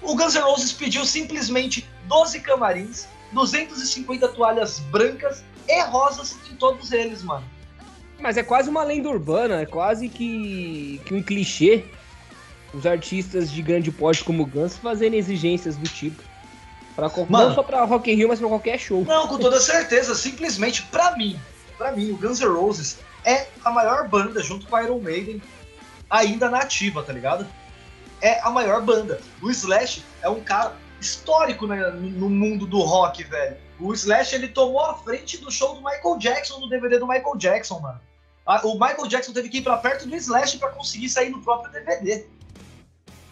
O 0.00 0.14
Guns 0.14 0.36
N' 0.36 0.42
Roses 0.42 0.72
pediu 0.72 1.04
simplesmente 1.04 1.90
12 2.04 2.38
camarins, 2.38 3.08
250 3.32 4.28
toalhas 4.28 4.78
brancas 4.78 5.42
e 5.68 5.82
rosas 5.82 6.36
em 6.50 6.56
todos 6.56 6.92
eles, 6.92 7.22
mano. 7.22 7.44
Mas 8.18 8.36
é 8.36 8.42
quase 8.42 8.70
uma 8.70 8.82
lenda 8.82 9.08
urbana, 9.08 9.60
é 9.60 9.66
quase 9.66 10.08
que, 10.08 11.00
que 11.04 11.14
um 11.14 11.22
clichê 11.22 11.84
os 12.72 12.86
artistas 12.86 13.50
de 13.50 13.62
grande 13.62 13.90
porte 13.90 14.24
como 14.24 14.44
Guns 14.44 14.76
fazendo 14.76 15.14
exigências 15.14 15.76
do 15.76 15.88
tipo. 15.88 16.22
Pra, 16.94 17.10
mano, 17.28 17.48
não 17.48 17.54
só 17.54 17.62
pra 17.62 17.84
Rock 17.84 18.10
in 18.10 18.14
Rio, 18.14 18.28
mas 18.28 18.38
pra 18.38 18.48
qualquer 18.48 18.78
show. 18.78 19.04
Não, 19.04 19.28
com 19.28 19.38
toda 19.38 19.60
certeza. 19.60 20.14
Simplesmente, 20.14 20.82
pra 20.84 21.14
mim, 21.16 21.38
pra 21.76 21.92
mim, 21.92 22.10
o 22.10 22.16
Guns 22.16 22.40
N' 22.40 22.48
Roses 22.48 22.98
é 23.24 23.46
a 23.64 23.70
maior 23.70 24.08
banda, 24.08 24.42
junto 24.42 24.66
com 24.66 24.76
a 24.76 24.82
Iron 24.82 24.98
Maiden, 24.98 25.42
ainda 26.08 26.48
nativa, 26.48 27.02
tá 27.02 27.12
ligado? 27.12 27.46
É 28.22 28.40
a 28.40 28.50
maior 28.50 28.80
banda. 28.80 29.20
O 29.42 29.50
Slash 29.50 30.02
é 30.22 30.28
um 30.28 30.40
cara 30.40 30.74
histórico 31.00 31.66
né, 31.66 31.90
no 31.90 32.30
mundo 32.30 32.66
do 32.66 32.80
rock, 32.80 33.24
velho. 33.24 33.56
O 33.78 33.92
Slash 33.92 34.34
ele 34.34 34.48
tomou 34.48 34.80
a 34.80 34.94
frente 34.94 35.38
do 35.38 35.50
show 35.50 35.74
do 35.74 35.82
Michael 35.82 36.18
Jackson 36.18 36.58
no 36.60 36.68
DVD 36.68 36.98
do 36.98 37.06
Michael 37.06 37.36
Jackson, 37.36 37.78
mano. 37.80 38.00
O 38.64 38.74
Michael 38.74 39.06
Jackson 39.08 39.32
teve 39.32 39.48
que 39.48 39.58
ir 39.58 39.62
pra 39.62 39.76
perto 39.76 40.06
do 40.06 40.14
Slash 40.14 40.58
para 40.58 40.70
conseguir 40.70 41.08
sair 41.08 41.30
no 41.30 41.42
próprio 41.42 41.72
DVD. 41.72 42.26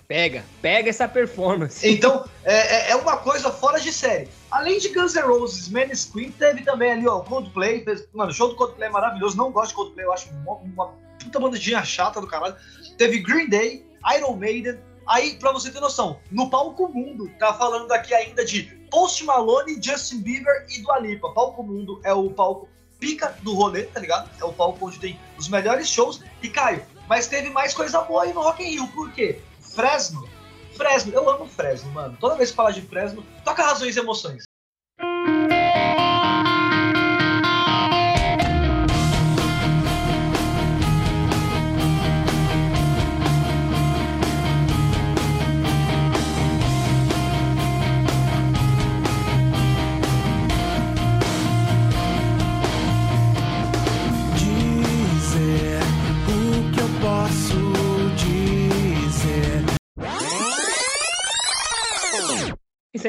Pega, 0.06 0.44
pega 0.60 0.90
essa 0.90 1.08
performance. 1.08 1.88
Então, 1.88 2.28
é, 2.44 2.54
é, 2.54 2.90
é 2.90 2.96
uma 2.96 3.16
coisa 3.16 3.50
fora 3.50 3.80
de 3.80 3.90
série. 3.92 4.28
Além 4.50 4.78
de 4.78 4.90
Guns 4.90 5.14
N' 5.14 5.22
Roses, 5.22 5.68
Menace 5.68 6.12
Queen, 6.12 6.30
teve 6.32 6.62
também 6.62 6.92
ali, 6.92 7.08
ó, 7.08 7.20
Coldplay. 7.20 7.84
Mano, 8.12 8.30
o 8.30 8.34
show 8.34 8.48
do 8.48 8.56
Coldplay 8.56 8.88
é 8.88 8.92
maravilhoso. 8.92 9.36
Não 9.36 9.50
gosto 9.50 9.70
de 9.70 9.76
Coldplay, 9.76 10.04
eu 10.04 10.12
acho 10.12 10.28
uma, 10.30 10.56
uma 10.56 10.94
puta 11.18 11.40
bandidinha 11.40 11.82
chata 11.84 12.20
do 12.20 12.26
caralho. 12.26 12.54
Teve 12.98 13.20
Green 13.20 13.48
Day, 13.48 13.86
Iron 14.14 14.36
Maiden, 14.36 14.78
Aí, 15.06 15.34
pra 15.34 15.52
você 15.52 15.70
ter 15.70 15.80
noção, 15.80 16.18
no 16.30 16.48
palco 16.48 16.88
mundo, 16.88 17.30
tá 17.38 17.52
falando 17.52 17.92
aqui 17.92 18.14
ainda 18.14 18.44
de 18.44 18.83
Post 18.94 19.24
Malone, 19.24 19.82
Justin 19.82 20.20
Bieber 20.20 20.66
e 20.70 20.80
Dua 20.80 21.00
Lipa. 21.00 21.28
Palco 21.32 21.64
mundo 21.64 22.00
é 22.04 22.14
o 22.14 22.30
palco 22.30 22.68
pica 23.00 23.36
do 23.42 23.52
rolê, 23.52 23.82
tá 23.82 23.98
ligado? 23.98 24.30
É 24.40 24.44
o 24.44 24.52
palco 24.52 24.86
onde 24.86 25.00
tem 25.00 25.18
os 25.36 25.48
melhores 25.48 25.88
shows. 25.88 26.22
E 26.40 26.48
Caio, 26.48 26.86
mas 27.08 27.26
teve 27.26 27.50
mais 27.50 27.74
coisa 27.74 28.02
boa 28.02 28.22
aí 28.22 28.32
no 28.32 28.40
Rock 28.40 28.62
in 28.62 28.70
Rio, 28.70 28.86
por 28.94 29.10
quê? 29.10 29.40
Fresno. 29.60 30.28
Fresno, 30.76 31.12
eu 31.12 31.28
amo 31.28 31.44
Fresno, 31.44 31.90
mano. 31.90 32.16
Toda 32.20 32.36
vez 32.36 32.50
que 32.50 32.56
falar 32.56 32.70
de 32.70 32.82
Fresno, 32.82 33.24
toca 33.44 33.64
razões 33.64 33.96
e 33.96 33.98
emoções. 33.98 34.44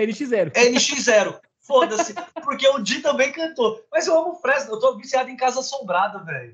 Isso 0.03 0.33
é 0.33 0.45
NX0. 0.45 0.51
É 0.53 0.69
NX0. 0.69 1.35
Foda-se. 1.61 2.13
Porque 2.43 2.67
o 2.67 2.79
Di 2.79 2.99
também 2.99 3.31
cantou. 3.31 3.81
Mas 3.91 4.07
eu 4.07 4.17
amo 4.17 4.33
o 4.33 4.35
Fresno. 4.35 4.73
Eu 4.73 4.79
tô 4.79 4.95
viciado 4.95 5.29
em 5.29 5.37
Casa 5.37 5.59
Assombrada, 5.59 6.19
velho. 6.19 6.53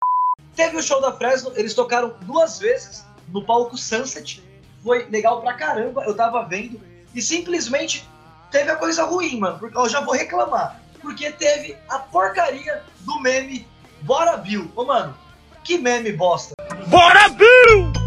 Teve 0.56 0.78
o 0.78 0.84
show 0.84 1.02
da 1.02 1.12
Fresno. 1.14 1.52
Eles 1.56 1.74
tocaram 1.74 2.16
duas 2.22 2.60
vezes 2.60 3.06
no 3.30 3.44
palco 3.44 3.78
Sunset. 3.78 4.44
Foi 4.84 5.06
legal 5.10 5.42
pra 5.42 5.54
caramba. 5.54 6.04
Eu 6.06 6.16
tava 6.16 6.44
vendo. 6.44 6.80
E 7.14 7.22
simplesmente 7.22 8.08
teve 8.50 8.72
a 8.72 8.76
coisa 8.76 9.04
ruim, 9.04 9.40
mano. 9.40 9.60
Porque 9.60 9.78
eu 9.78 9.90
já 9.90 10.02
vou 10.02 10.14
reclamar. 10.14 10.82
Porque 11.02 11.32
teve 11.32 11.76
a 11.90 12.00
porcaria 12.00 12.84
do 13.02 13.20
meme 13.20 13.68
Bora 14.02 14.38
Bill. 14.38 14.72
Ô, 14.76 14.86
mano, 14.86 15.18
que 15.64 15.78
meme 15.78 16.12
bosta. 16.14 16.54
Bora 16.88 17.30
Bill! 17.30 18.01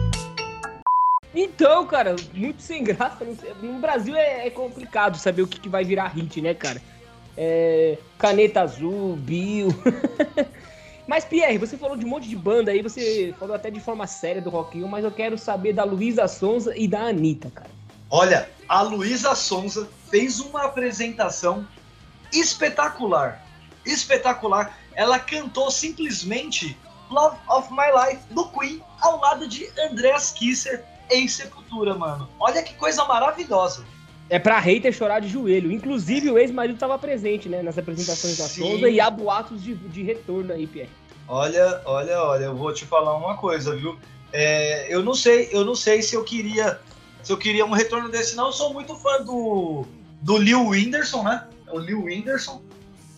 Então, 1.34 1.84
cara, 1.86 2.14
muito 2.32 2.62
sem 2.62 2.84
graça. 2.84 3.26
No 3.60 3.80
Brasil 3.80 4.14
é, 4.14 4.46
é 4.46 4.50
complicado 4.50 5.18
saber 5.18 5.42
o 5.42 5.46
que, 5.46 5.68
vai 5.68 5.84
virar 5.84 6.08
hit, 6.08 6.40
né, 6.40 6.54
cara? 6.54 6.80
É, 7.36 7.98
caneta 8.16 8.62
Azul, 8.62 9.16
Bill. 9.16 9.68
mas, 11.08 11.24
Pierre, 11.24 11.58
você 11.58 11.76
falou 11.76 11.96
de 11.96 12.04
um 12.04 12.08
monte 12.08 12.28
de 12.28 12.36
banda 12.36 12.70
aí, 12.70 12.80
você 12.80 13.34
falou 13.38 13.56
até 13.56 13.68
de 13.68 13.80
forma 13.80 14.06
séria 14.06 14.40
do 14.40 14.48
Rock 14.48 14.78
Hill, 14.78 14.86
mas 14.86 15.04
eu 15.04 15.10
quero 15.10 15.36
saber 15.36 15.72
da 15.72 15.82
Luísa 15.82 16.28
Sonza 16.28 16.72
e 16.76 16.86
da 16.86 17.00
Anitta, 17.00 17.50
cara. 17.50 17.70
Olha, 18.08 18.48
a 18.68 18.82
Luísa 18.82 19.34
Sonza 19.34 19.88
fez 20.08 20.38
uma 20.38 20.66
apresentação 20.66 21.66
espetacular. 22.32 23.44
Espetacular. 23.84 24.78
Ela 24.94 25.18
cantou 25.18 25.68
simplesmente 25.68 26.78
Love 27.10 27.36
of 27.48 27.72
My 27.72 27.90
Life 27.92 28.22
do 28.30 28.46
Queen 28.50 28.80
ao 29.00 29.18
lado 29.18 29.48
de 29.48 29.68
Andreas 29.80 30.30
Kisser 30.30 30.84
em 31.10 31.28
Sepultura, 31.28 31.94
mano. 31.94 32.28
Olha 32.38 32.62
que 32.62 32.74
coisa 32.74 33.04
maravilhosa. 33.04 33.84
É 34.30 34.38
pra 34.38 34.58
hater 34.58 34.92
chorar 34.92 35.20
de 35.20 35.28
joelho. 35.28 35.70
Inclusive, 35.70 36.30
o 36.30 36.38
ex-marido 36.38 36.74
estava 36.74 36.98
presente, 36.98 37.48
né? 37.48 37.62
Nas 37.62 37.76
apresentações 37.76 38.38
da 38.38 38.48
Souza 38.48 38.88
e 38.88 39.00
há 39.00 39.10
boatos 39.10 39.62
de, 39.62 39.74
de 39.74 40.02
retorno 40.02 40.52
aí, 40.52 40.66
Pierre. 40.66 40.90
Olha, 41.28 41.80
olha, 41.84 42.22
olha, 42.22 42.44
eu 42.44 42.56
vou 42.56 42.72
te 42.72 42.84
falar 42.84 43.16
uma 43.16 43.36
coisa, 43.36 43.76
viu? 43.76 43.98
É, 44.32 44.92
eu 44.92 45.02
não 45.02 45.14
sei, 45.14 45.48
eu 45.52 45.64
não 45.64 45.74
sei 45.74 46.02
se 46.02 46.14
eu 46.14 46.24
queria. 46.24 46.80
Se 47.22 47.32
eu 47.32 47.38
queria 47.38 47.64
um 47.64 47.70
retorno 47.70 48.10
desse, 48.10 48.34
não. 48.34 48.46
Eu 48.46 48.52
sou 48.52 48.72
muito 48.72 48.94
fã 48.96 49.22
do, 49.22 49.86
do 50.20 50.38
Lil 50.38 50.68
Whindersson, 50.68 51.22
né? 51.22 51.46
O 51.70 51.78
Lil 51.78 52.04
Whindersson. 52.04 52.62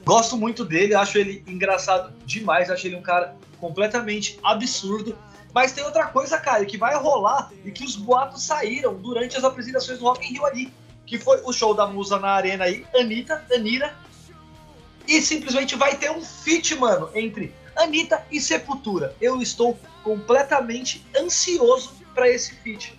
Gosto 0.05 0.37
muito 0.37 0.64
dele, 0.64 0.95
acho 0.95 1.19
ele 1.19 1.43
engraçado 1.49 2.12
demais, 2.25 2.71
acho 2.71 2.87
ele 2.87 2.95
um 2.95 3.02
cara 3.02 3.37
completamente 3.60 4.38
absurdo. 4.42 5.16
Mas 5.52 5.72
tem 5.72 5.84
outra 5.84 6.06
coisa, 6.06 6.38
cara, 6.38 6.64
que 6.66 6.76
vai 6.76 6.94
rolar 6.96 7.50
e 7.64 7.70
que 7.70 7.84
os 7.84 7.96
boatos 7.96 8.42
saíram 8.42 8.94
durante 8.94 9.36
as 9.36 9.44
apresentações 9.44 9.98
do 9.98 10.04
Rock 10.04 10.26
in 10.26 10.34
Rio 10.34 10.46
ali. 10.46 10.72
Que 11.06 11.18
foi 11.18 11.40
o 11.44 11.52
show 11.52 11.72
da 11.72 11.86
musa 11.86 12.18
na 12.18 12.30
arena 12.30 12.64
aí, 12.64 12.84
Anitta, 12.94 13.44
Anira. 13.52 13.94
E 15.06 15.22
simplesmente 15.22 15.76
vai 15.76 15.96
ter 15.96 16.10
um 16.10 16.20
feat, 16.20 16.75
mano, 16.75 17.08
entre 17.14 17.54
Anitta 17.76 18.26
e 18.30 18.40
Sepultura. 18.40 19.14
Eu 19.20 19.40
estou 19.40 19.78
completamente 20.02 21.06
ansioso 21.16 21.94
para 22.14 22.28
esse 22.28 22.54
feat. 22.56 22.98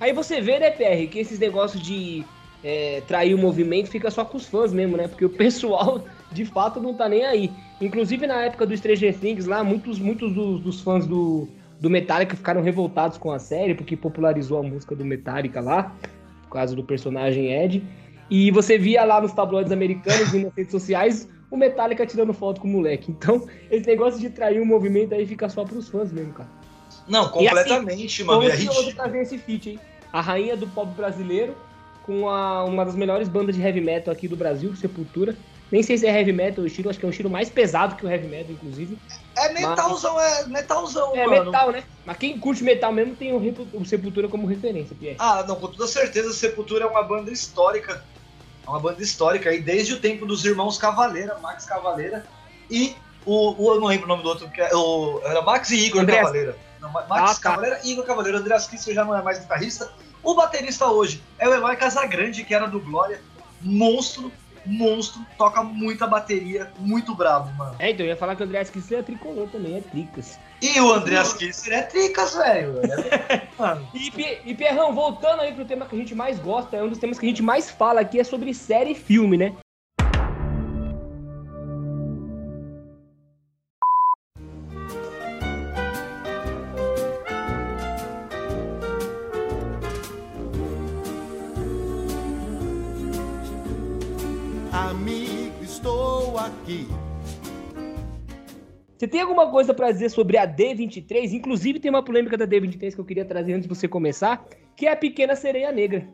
Aí 0.00 0.12
você 0.12 0.40
vê, 0.40 0.58
né, 0.58 0.70
PR, 0.70 1.10
que 1.10 1.18
esses 1.18 1.38
negócios 1.38 1.82
de 1.82 2.24
é, 2.62 3.02
trair 3.06 3.34
o 3.34 3.38
movimento 3.38 3.90
fica 3.90 4.10
só 4.10 4.24
com 4.24 4.36
os 4.36 4.46
fãs 4.46 4.72
mesmo, 4.72 4.96
né? 4.96 5.08
Porque 5.08 5.24
o 5.24 5.30
pessoal 5.30 6.04
de 6.32 6.44
fato 6.44 6.80
não 6.80 6.94
tá 6.94 7.08
nem 7.08 7.24
aí. 7.24 7.50
Inclusive 7.80 8.26
na 8.26 8.42
época 8.42 8.66
do 8.66 8.76
Stranger 8.76 9.16
Things 9.16 9.46
lá, 9.46 9.62
muitos, 9.64 9.98
muitos 9.98 10.32
dos, 10.32 10.60
dos 10.60 10.80
fãs 10.80 11.06
do, 11.06 11.48
do 11.80 11.88
Metallica 11.88 12.36
ficaram 12.36 12.62
revoltados 12.62 13.18
com 13.18 13.32
a 13.32 13.38
série, 13.38 13.74
porque 13.74 13.96
popularizou 13.96 14.58
a 14.58 14.62
música 14.62 14.94
do 14.94 15.04
Metallica 15.04 15.60
lá, 15.60 15.94
por 16.44 16.54
causa 16.54 16.74
do 16.74 16.84
personagem 16.84 17.52
Ed. 17.52 17.82
E 18.30 18.50
você 18.50 18.76
via 18.76 19.04
lá 19.04 19.20
nos 19.20 19.32
tabloides 19.32 19.72
americanos 19.72 20.32
e 20.34 20.44
nas 20.44 20.54
redes 20.54 20.70
sociais 20.70 21.28
o 21.50 21.56
Metallica 21.56 22.04
tirando 22.04 22.32
foto 22.32 22.60
com 22.60 22.68
o 22.68 22.70
moleque. 22.70 23.10
Então, 23.10 23.46
esse 23.70 23.86
negócio 23.86 24.20
de 24.20 24.28
trair 24.28 24.60
o 24.60 24.66
movimento 24.66 25.14
aí 25.14 25.26
fica 25.26 25.48
só 25.48 25.64
pros 25.64 25.88
fãs 25.88 26.12
mesmo, 26.12 26.32
cara. 26.34 26.48
Não, 27.08 27.28
completamente, 27.30 28.02
e 28.02 28.06
assim, 28.06 28.24
mano. 28.24 28.42
É 28.42 28.54
ridículo. 28.54 28.92
trazer 28.92 29.22
esse 29.22 29.38
feat, 29.38 29.70
hein? 29.70 29.80
A 30.12 30.20
rainha 30.20 30.56
do 30.56 30.66
pop 30.66 30.92
brasileiro 30.94 31.54
com 32.04 32.28
a, 32.28 32.64
uma 32.64 32.84
das 32.84 32.94
melhores 32.94 33.28
bandas 33.28 33.54
de 33.54 33.62
heavy 33.62 33.80
metal 33.80 34.12
aqui 34.12 34.28
do 34.28 34.36
Brasil, 34.36 34.74
Sepultura. 34.76 35.34
Nem 35.70 35.82
sei 35.82 35.98
se 35.98 36.06
é 36.06 36.18
heavy 36.18 36.32
metal 36.32 36.64
o 36.64 36.66
estilo, 36.66 36.88
acho 36.88 36.98
que 36.98 37.04
é 37.04 37.08
um 37.08 37.10
estilo 37.10 37.28
mais 37.28 37.50
pesado 37.50 37.94
que 37.94 38.06
o 38.06 38.10
heavy 38.10 38.26
metal, 38.26 38.52
inclusive. 38.52 38.98
É 39.36 39.52
metalzão, 39.52 40.14
Mas... 40.14 40.40
é 40.40 40.46
metalzão, 40.48 41.14
é 41.14 41.26
mano. 41.26 41.52
Metal, 41.52 41.70
né? 41.70 41.84
Mas 42.06 42.16
quem 42.16 42.38
curte 42.38 42.64
metal 42.64 42.92
mesmo 42.92 43.14
tem 43.14 43.32
o, 43.32 43.66
o 43.74 43.84
Sepultura 43.84 44.28
como 44.28 44.46
referência, 44.46 44.96
Pierre. 44.98 45.16
Ah, 45.18 45.44
não, 45.46 45.56
com 45.56 45.68
toda 45.68 45.86
certeza, 45.86 46.32
Sepultura 46.32 46.84
é 46.84 46.88
uma 46.88 47.02
banda 47.02 47.30
histórica. 47.30 48.02
É 48.66 48.70
uma 48.70 48.80
banda 48.80 49.02
histórica 49.02 49.50
aí, 49.50 49.60
desde 49.60 49.94
o 49.94 50.00
tempo 50.00 50.24
dos 50.24 50.44
irmãos 50.44 50.78
Cavaleira, 50.78 51.38
Max 51.38 51.64
Cavaleira 51.66 52.26
e 52.70 52.94
o, 53.24 53.54
o 53.62 53.74
eu 53.74 53.80
não 53.80 53.88
lembro 53.88 54.06
o 54.06 54.08
nome 54.08 54.22
do 54.22 54.28
outro, 54.28 54.48
que 54.50 54.60
é, 54.60 54.74
o, 54.74 55.20
era 55.24 55.42
Max 55.42 55.70
e 55.70 55.86
Igor 55.86 56.02
André... 56.02 56.16
Cavaleira. 56.16 56.56
Não, 56.80 56.90
Max 56.90 57.08
ah, 57.10 57.34
tá. 57.34 57.40
Cavaleira 57.40 57.80
e 57.84 57.92
Igor 57.92 58.04
Cavaleira. 58.04 58.38
O 58.38 58.40
Andreas 58.40 58.66
Kisser 58.66 58.94
já 58.94 59.04
não 59.04 59.16
é 59.16 59.22
mais 59.22 59.38
guitarrista. 59.38 59.90
O 60.22 60.34
baterista 60.34 60.86
hoje 60.86 61.22
é 61.38 61.48
o 61.48 61.54
Eloy 61.54 61.76
Casagrande, 61.76 62.44
que 62.44 62.54
era 62.54 62.66
do 62.66 62.80
Glória. 62.80 63.20
Monstro, 63.60 64.30
monstro, 64.68 65.20
toca 65.36 65.62
muita 65.62 66.06
bateria, 66.06 66.70
muito 66.78 67.14
brabo, 67.14 67.52
mano. 67.54 67.74
É, 67.78 67.90
então 67.90 68.04
eu 68.04 68.10
ia 68.10 68.16
falar 68.16 68.36
que 68.36 68.42
o 68.42 68.44
Andreas 68.44 68.70
Kisser 68.70 68.98
é 68.98 69.02
tricolor 69.02 69.48
também, 69.48 69.76
é 69.76 69.80
tricas. 69.80 70.38
E 70.60 70.80
o 70.80 70.92
Andreas 70.92 71.32
Kisser 71.32 71.72
é 71.72 71.82
tricas, 71.82 72.34
velho. 72.34 72.74
e, 73.94 74.10
e 74.44 74.54
Pierrão, 74.54 74.94
voltando 74.94 75.40
aí 75.40 75.52
pro 75.52 75.64
tema 75.64 75.86
que 75.86 75.96
a 75.96 75.98
gente 75.98 76.14
mais 76.14 76.38
gosta, 76.38 76.76
é 76.76 76.82
um 76.82 76.88
dos 76.88 76.98
temas 76.98 77.18
que 77.18 77.26
a 77.26 77.28
gente 77.28 77.42
mais 77.42 77.70
fala 77.70 78.00
aqui, 78.00 78.20
é 78.20 78.24
sobre 78.24 78.52
série 78.52 78.92
e 78.92 78.94
filme, 78.94 79.36
né? 79.36 79.54
Aqui. 96.48 96.86
Você 98.96 99.06
tem 99.06 99.20
alguma 99.20 99.48
coisa 99.48 99.72
para 99.72 99.92
dizer 99.92 100.10
sobre 100.10 100.36
a 100.36 100.46
D23? 100.46 101.32
Inclusive 101.32 101.78
tem 101.78 101.88
uma 101.88 102.02
polêmica 102.02 102.36
da 102.36 102.46
D23 102.46 102.94
que 102.94 102.98
eu 102.98 103.04
queria 103.04 103.24
trazer 103.24 103.52
antes 103.52 103.68
de 103.68 103.74
você 103.74 103.86
começar, 103.86 104.44
que 104.76 104.86
é 104.86 104.92
a 104.92 104.96
Pequena 104.96 105.36
Sereia 105.36 105.70
Negra. 105.70 106.08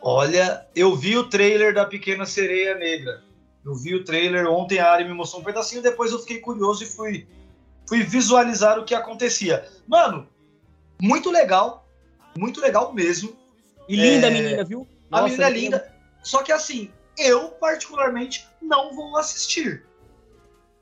Olha, 0.00 0.66
eu 0.76 0.94
vi 0.94 1.16
o 1.16 1.28
trailer 1.28 1.74
da 1.74 1.84
Pequena 1.84 2.26
Sereia 2.26 2.76
Negra. 2.76 3.24
Eu 3.64 3.74
vi 3.74 3.94
o 3.94 4.04
trailer 4.04 4.46
ontem, 4.46 4.78
a 4.78 4.92
Ari 4.92 5.04
me 5.04 5.14
mostrou 5.14 5.40
um 5.40 5.44
pedacinho, 5.44 5.82
depois 5.82 6.12
eu 6.12 6.18
fiquei 6.18 6.38
curioso 6.38 6.84
e 6.84 6.86
fui, 6.86 7.26
fui 7.88 8.02
visualizar 8.02 8.78
o 8.78 8.84
que 8.84 8.94
acontecia. 8.94 9.66
Mano, 9.88 10.28
muito 11.00 11.30
legal, 11.30 11.88
muito 12.36 12.60
legal 12.60 12.92
mesmo. 12.92 13.34
E 13.88 13.96
linda 13.96 14.26
é... 14.26 14.30
a 14.30 14.32
menina, 14.32 14.64
viu? 14.64 14.86
Nossa, 15.10 15.24
a 15.24 15.28
menina 15.28 15.46
é 15.46 15.50
linda. 15.50 15.94
Só 16.22 16.42
que 16.42 16.52
assim, 16.52 16.90
eu 17.18 17.48
particularmente 17.50 18.48
não 18.60 18.94
vou 18.94 19.16
assistir. 19.16 19.84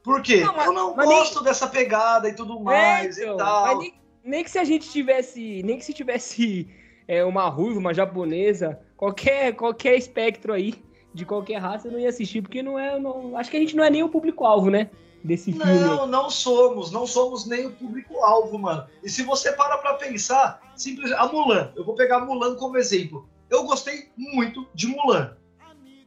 Por 0.03 0.21
quê? 0.21 0.41
Não, 0.41 0.55
mas, 0.55 0.67
eu 0.67 0.73
não 0.73 0.95
gosto 0.95 1.37
nem... 1.37 1.45
dessa 1.45 1.67
pegada 1.67 2.29
e 2.29 2.35
tudo 2.35 2.59
mais 2.61 3.19
é, 3.19 3.23
então, 3.23 3.35
e 3.35 3.39
tal. 3.39 3.79
Nem, 3.79 3.95
nem, 4.25 4.45
que 4.45 4.51
se 4.51 4.59
a 4.59 4.65
gente 4.65 4.91
tivesse, 4.91 5.63
nem 5.63 5.79
que 5.79 5.85
se 5.85 5.93
tivesse 5.93 6.69
é, 7.07 7.25
uma 7.25 7.49
ruiva, 7.49 7.79
uma 7.79 7.95
japonesa, 7.95 8.81
qualquer 8.97 9.55
qualquer 9.55 9.97
espectro 9.97 10.53
aí 10.53 10.75
de 11.15 11.25
qualquer 11.25 11.59
raça 11.59 11.89
eu 11.89 11.93
não 11.93 12.01
ia 12.01 12.09
assistir 12.09 12.43
porque 12.43 12.63
não 12.63 12.79
é, 12.79 12.99
não, 12.99 13.37
acho 13.37 13.51
que 13.51 13.57
a 13.57 13.61
gente 13.61 13.77
não 13.77 13.85
é 13.85 13.91
nem 13.91 14.03
o 14.03 14.09
público 14.09 14.45
alvo, 14.45 14.71
né? 14.71 14.91
Desse 15.23 15.53
filme. 15.53 15.73
Não, 15.73 16.05
não 16.05 16.29
somos, 16.29 16.91
não 16.91 17.07
somos 17.07 17.47
nem 17.47 17.67
o 17.67 17.71
público 17.71 18.25
alvo, 18.25 18.59
mano. 18.59 18.89
E 19.05 19.09
se 19.09 19.23
você 19.23 19.53
para 19.53 19.79
para 19.79 19.95
pensar, 19.95 20.61
simples, 20.75 21.13
a 21.13 21.29
Mulan, 21.29 21.73
eu 21.77 21.85
vou 21.85 21.95
pegar 21.95 22.17
a 22.17 22.25
Mulan 22.25 22.57
como 22.57 22.77
exemplo. 22.77 23.29
Eu 23.49 23.63
gostei 23.63 24.11
muito 24.17 24.67
de 24.75 24.89
Mulan. 24.89 25.37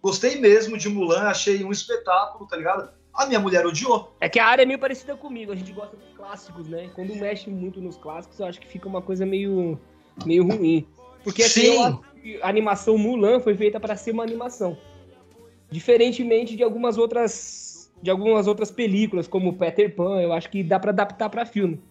Gostei 0.06 0.40
mesmo 0.40 0.78
de 0.78 0.88
Mulan, 0.88 1.24
achei 1.24 1.64
um 1.64 1.72
espetáculo, 1.72 2.48
tá 2.48 2.56
ligado? 2.56 2.92
A 3.12 3.26
minha 3.26 3.40
mulher 3.40 3.66
odiou. 3.66 4.16
É 4.22 4.30
que 4.30 4.38
a 4.38 4.46
área 4.46 4.62
é 4.62 4.66
meio 4.66 4.78
parecida 4.78 5.18
comigo, 5.18 5.52
a 5.52 5.56
gente 5.56 5.72
gosta 5.72 5.98
dos 5.98 6.14
clássicos, 6.16 6.68
né? 6.68 6.92
Quando 6.94 7.16
mexe 7.16 7.50
muito 7.50 7.82
nos 7.82 7.98
clássicos, 7.98 8.40
eu 8.40 8.46
acho 8.46 8.62
que 8.62 8.68
fica 8.68 8.88
uma 8.88 9.02
coisa 9.02 9.26
meio, 9.26 9.80
meio 10.24 10.46
ruim. 10.48 10.88
Porque 11.24 11.42
assim, 11.42 11.80
a 12.40 12.48
animação 12.48 13.00
Mulan 13.00 13.40
foi 13.40 13.56
feita 13.56 13.80
para 13.80 13.96
ser 13.96 14.12
uma 14.12 14.22
animação. 14.22 14.78
Diferentemente 15.72 16.56
de 16.56 16.62
algumas 16.62 17.00
outras 17.00 17.92
de 18.00 18.12
algumas 18.12 18.46
outras 18.46 18.70
películas, 18.70 19.28
como 19.28 19.58
Peter 19.58 19.96
Pan, 19.96 20.22
eu 20.22 20.34
acho 20.34 20.52
que 20.52 20.62
dá 20.62 20.80
para 20.80 20.92
adaptar 20.92 21.32
para 21.32 21.48
filme. 21.48 21.82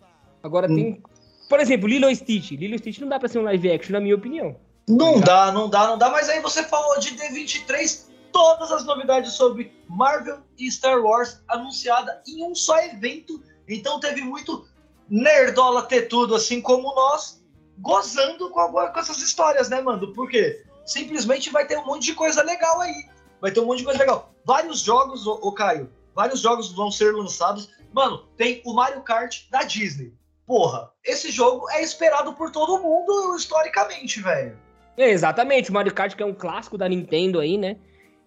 Agora 0.40 0.70
hum. 0.70 0.76
tem, 0.76 1.02
por 1.48 1.58
exemplo, 1.58 1.88
Lilo 1.88 2.08
e 2.08 2.14
Stitch. 2.14 2.52
Lilo 2.52 2.76
e 2.76 2.78
Stitch 2.78 3.00
não 3.00 3.08
dá 3.08 3.18
para 3.18 3.28
ser 3.28 3.40
um 3.40 3.42
live 3.42 3.72
action, 3.72 3.92
na 3.92 3.98
minha 3.98 4.14
opinião. 4.14 4.54
Não 4.88 5.18
dá, 5.18 5.50
não 5.50 5.68
dá, 5.68 5.86
não 5.86 5.98
dá. 5.98 6.10
Mas 6.10 6.28
aí 6.28 6.40
você 6.40 6.62
falou 6.62 6.98
de 6.98 7.16
D23, 7.16 8.06
todas 8.32 8.70
as 8.70 8.84
novidades 8.84 9.32
sobre 9.32 9.72
Marvel 9.88 10.40
e 10.58 10.70
Star 10.70 11.00
Wars 11.00 11.40
anunciada 11.48 12.22
em 12.26 12.44
um 12.44 12.54
só 12.54 12.78
evento. 12.80 13.42
Então 13.66 13.98
teve 13.98 14.20
muito 14.20 14.66
nerdola 15.08 15.82
ter 15.82 16.02
tudo, 16.08 16.34
assim 16.34 16.60
como 16.60 16.94
nós, 16.94 17.42
gozando 17.78 18.50
com, 18.50 18.60
a, 18.60 18.90
com 18.90 19.00
essas 19.00 19.18
histórias, 19.18 19.68
né, 19.68 19.80
mano? 19.80 20.12
Porque 20.12 20.64
simplesmente 20.84 21.50
vai 21.50 21.66
ter 21.66 21.78
um 21.78 21.86
monte 21.86 22.04
de 22.04 22.14
coisa 22.14 22.42
legal 22.42 22.80
aí. 22.80 23.08
Vai 23.40 23.50
ter 23.50 23.60
um 23.60 23.66
monte 23.66 23.78
de 23.78 23.84
coisa 23.84 24.00
legal. 24.00 24.32
Vários 24.44 24.80
jogos, 24.80 25.26
ô, 25.26 25.38
ô 25.42 25.52
Caio, 25.52 25.90
vários 26.14 26.40
jogos 26.40 26.72
vão 26.72 26.90
ser 26.90 27.14
lançados. 27.14 27.70
Mano, 27.92 28.26
tem 28.36 28.60
o 28.64 28.74
Mario 28.74 29.02
Kart 29.02 29.48
da 29.50 29.62
Disney. 29.62 30.12
Porra, 30.46 30.90
esse 31.02 31.30
jogo 31.30 31.70
é 31.70 31.82
esperado 31.82 32.34
por 32.34 32.50
todo 32.50 32.82
mundo 32.82 33.34
historicamente, 33.34 34.20
velho. 34.20 34.58
É, 34.96 35.10
exatamente, 35.10 35.70
o 35.70 35.74
Mario 35.74 35.92
Kart 35.92 36.14
que 36.14 36.22
é 36.22 36.26
um 36.26 36.34
clássico 36.34 36.78
da 36.78 36.88
Nintendo 36.88 37.40
aí, 37.40 37.58
né? 37.58 37.76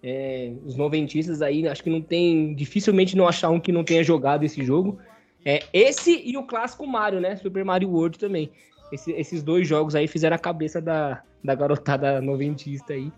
É, 0.02 0.52
os 0.64 0.76
noventistas 0.76 1.42
aí, 1.42 1.66
acho 1.66 1.82
que 1.82 1.90
não 1.90 2.00
tem. 2.00 2.54
Dificilmente 2.54 3.16
não 3.16 3.26
achar 3.26 3.50
um 3.50 3.58
que 3.58 3.72
não 3.72 3.82
tenha 3.84 4.04
jogado 4.04 4.44
esse 4.44 4.64
jogo. 4.64 4.98
É, 5.44 5.64
esse 5.72 6.22
e 6.24 6.36
o 6.36 6.42
clássico 6.42 6.86
Mario, 6.86 7.20
né? 7.20 7.36
Super 7.36 7.64
Mario 7.64 7.90
World 7.90 8.18
também. 8.18 8.50
Esse, 8.92 9.12
esses 9.12 9.42
dois 9.42 9.66
jogos 9.66 9.94
aí 9.94 10.06
fizeram 10.06 10.36
a 10.36 10.38
cabeça 10.38 10.80
da, 10.80 11.22
da 11.42 11.54
garotada 11.54 12.20
noventista 12.20 12.92
aí. 12.92 13.10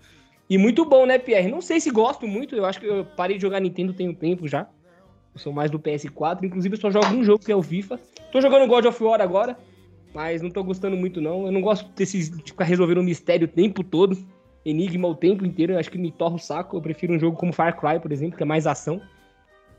E 0.49 0.59
muito 0.59 0.85
bom, 0.85 1.07
né, 1.07 1.19
Pierre? 1.19 1.49
Não 1.49 1.61
sei 1.61 1.81
se 1.81 1.91
gosto 1.91 2.27
muito, 2.27 2.57
eu 2.57 2.65
acho 2.65 2.81
que 2.81 2.87
eu 2.87 3.05
parei 3.05 3.37
de 3.37 3.43
jogar 3.43 3.61
Nintendo 3.61 3.93
tem 3.93 4.09
um 4.09 4.15
tempo 4.15 4.49
já. 4.49 4.67
Eu 5.33 5.39
sou 5.39 5.53
mais 5.53 5.71
do 5.71 5.79
PS4, 5.79 6.43
inclusive 6.43 6.75
eu 6.75 6.81
só 6.81 6.91
jogo 6.91 7.07
um 7.07 7.23
jogo 7.23 7.45
que 7.45 7.53
é 7.53 7.57
o 7.57 7.63
FIFA. 7.63 8.01
Tô 8.33 8.41
jogando 8.41 8.67
God 8.67 8.85
of 8.87 9.03
War 9.03 9.21
agora, 9.21 9.57
mas 10.15 10.43
não 10.43 10.51
tô 10.51 10.63
gostando 10.65 10.97
muito, 10.97 11.21
não. 11.21 11.47
Eu 11.47 11.53
não 11.53 11.61
gosto 11.61 11.89
desse, 11.91 12.31
de 12.31 12.51
ficar 12.51 12.65
resolvendo 12.65 12.99
um 12.99 13.05
mistério 13.05 13.47
o 13.47 13.51
tempo 13.51 13.85
todo. 13.85 14.17
Enigma 14.65 15.09
o 15.09 15.15
tempo 15.15 15.47
inteiro. 15.47 15.73
Eu 15.73 15.79
acho 15.79 15.91
que 15.91 15.99
me 15.99 16.11
torra 16.11 16.35
o 16.35 16.39
saco. 16.39 16.77
Eu 16.77 16.83
prefiro 16.83 17.15
um 17.15 17.19
jogo 17.19 17.37
como 17.37 17.53
Far 17.53 17.79
Cry, 17.79 18.01
por 18.01 18.13
exemplo, 18.13 18.37
que 18.37 18.43
é 18.43 18.47
mais 18.47 18.67
ação. 18.67 19.01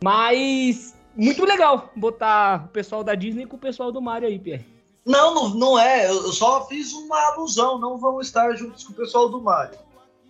Mas 0.03 0.95
muito 1.15 1.45
legal 1.45 1.91
botar 1.95 2.65
o 2.65 2.69
pessoal 2.69 3.03
da 3.03 3.13
Disney 3.13 3.45
com 3.45 3.57
o 3.57 3.59
pessoal 3.59 3.91
do 3.91 4.01
Mario 4.01 4.27
aí, 4.27 4.39
Pierre. 4.39 4.65
Não, 5.05 5.33
não, 5.33 5.49
não 5.49 5.79
é. 5.79 6.07
Eu 6.07 6.31
só 6.31 6.67
fiz 6.67 6.93
uma 6.93 7.19
alusão. 7.33 7.77
Não 7.77 7.97
vão 7.97 8.21
estar 8.21 8.55
juntos 8.55 8.83
com 8.83 8.93
o 8.93 8.95
pessoal 8.95 9.29
do 9.29 9.41
Mario. 9.41 9.77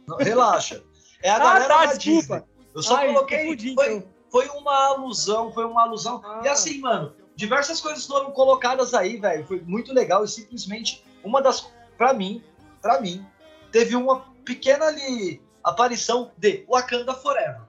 Não, 0.07 0.17
relaxa. 0.17 0.81
É 1.21 1.29
a 1.29 1.35
ah, 1.37 1.39
galera 1.39 1.67
tá, 1.67 1.85
da 1.85 1.93
desculpa. 1.93 2.39
Disney. 2.39 2.51
Eu 2.73 2.81
só 2.81 2.95
Ai, 2.97 3.07
coloquei. 3.07 3.45
Foi, 3.75 3.95
então. 3.95 4.03
foi 4.29 4.47
uma 4.47 4.85
alusão, 4.87 5.51
foi 5.51 5.65
uma 5.65 5.83
alusão. 5.83 6.21
Ah. 6.23 6.41
E 6.43 6.47
assim, 6.47 6.79
mano, 6.79 7.13
diversas 7.41 7.81
coisas 7.81 8.05
foram 8.05 8.31
colocadas 8.31 8.93
aí, 8.93 9.17
velho. 9.17 9.43
Foi 9.47 9.59
muito 9.61 9.91
legal 9.91 10.23
e 10.23 10.27
simplesmente 10.27 11.03
uma 11.23 11.41
das, 11.41 11.67
para 11.97 12.13
mim, 12.13 12.43
para 12.79 13.01
mim, 13.01 13.25
teve 13.71 13.95
uma 13.95 14.21
pequena 14.45 14.85
ali 14.85 15.41
aparição 15.63 16.31
de 16.37 16.63
Wakanda 16.69 17.15
Forever, 17.15 17.61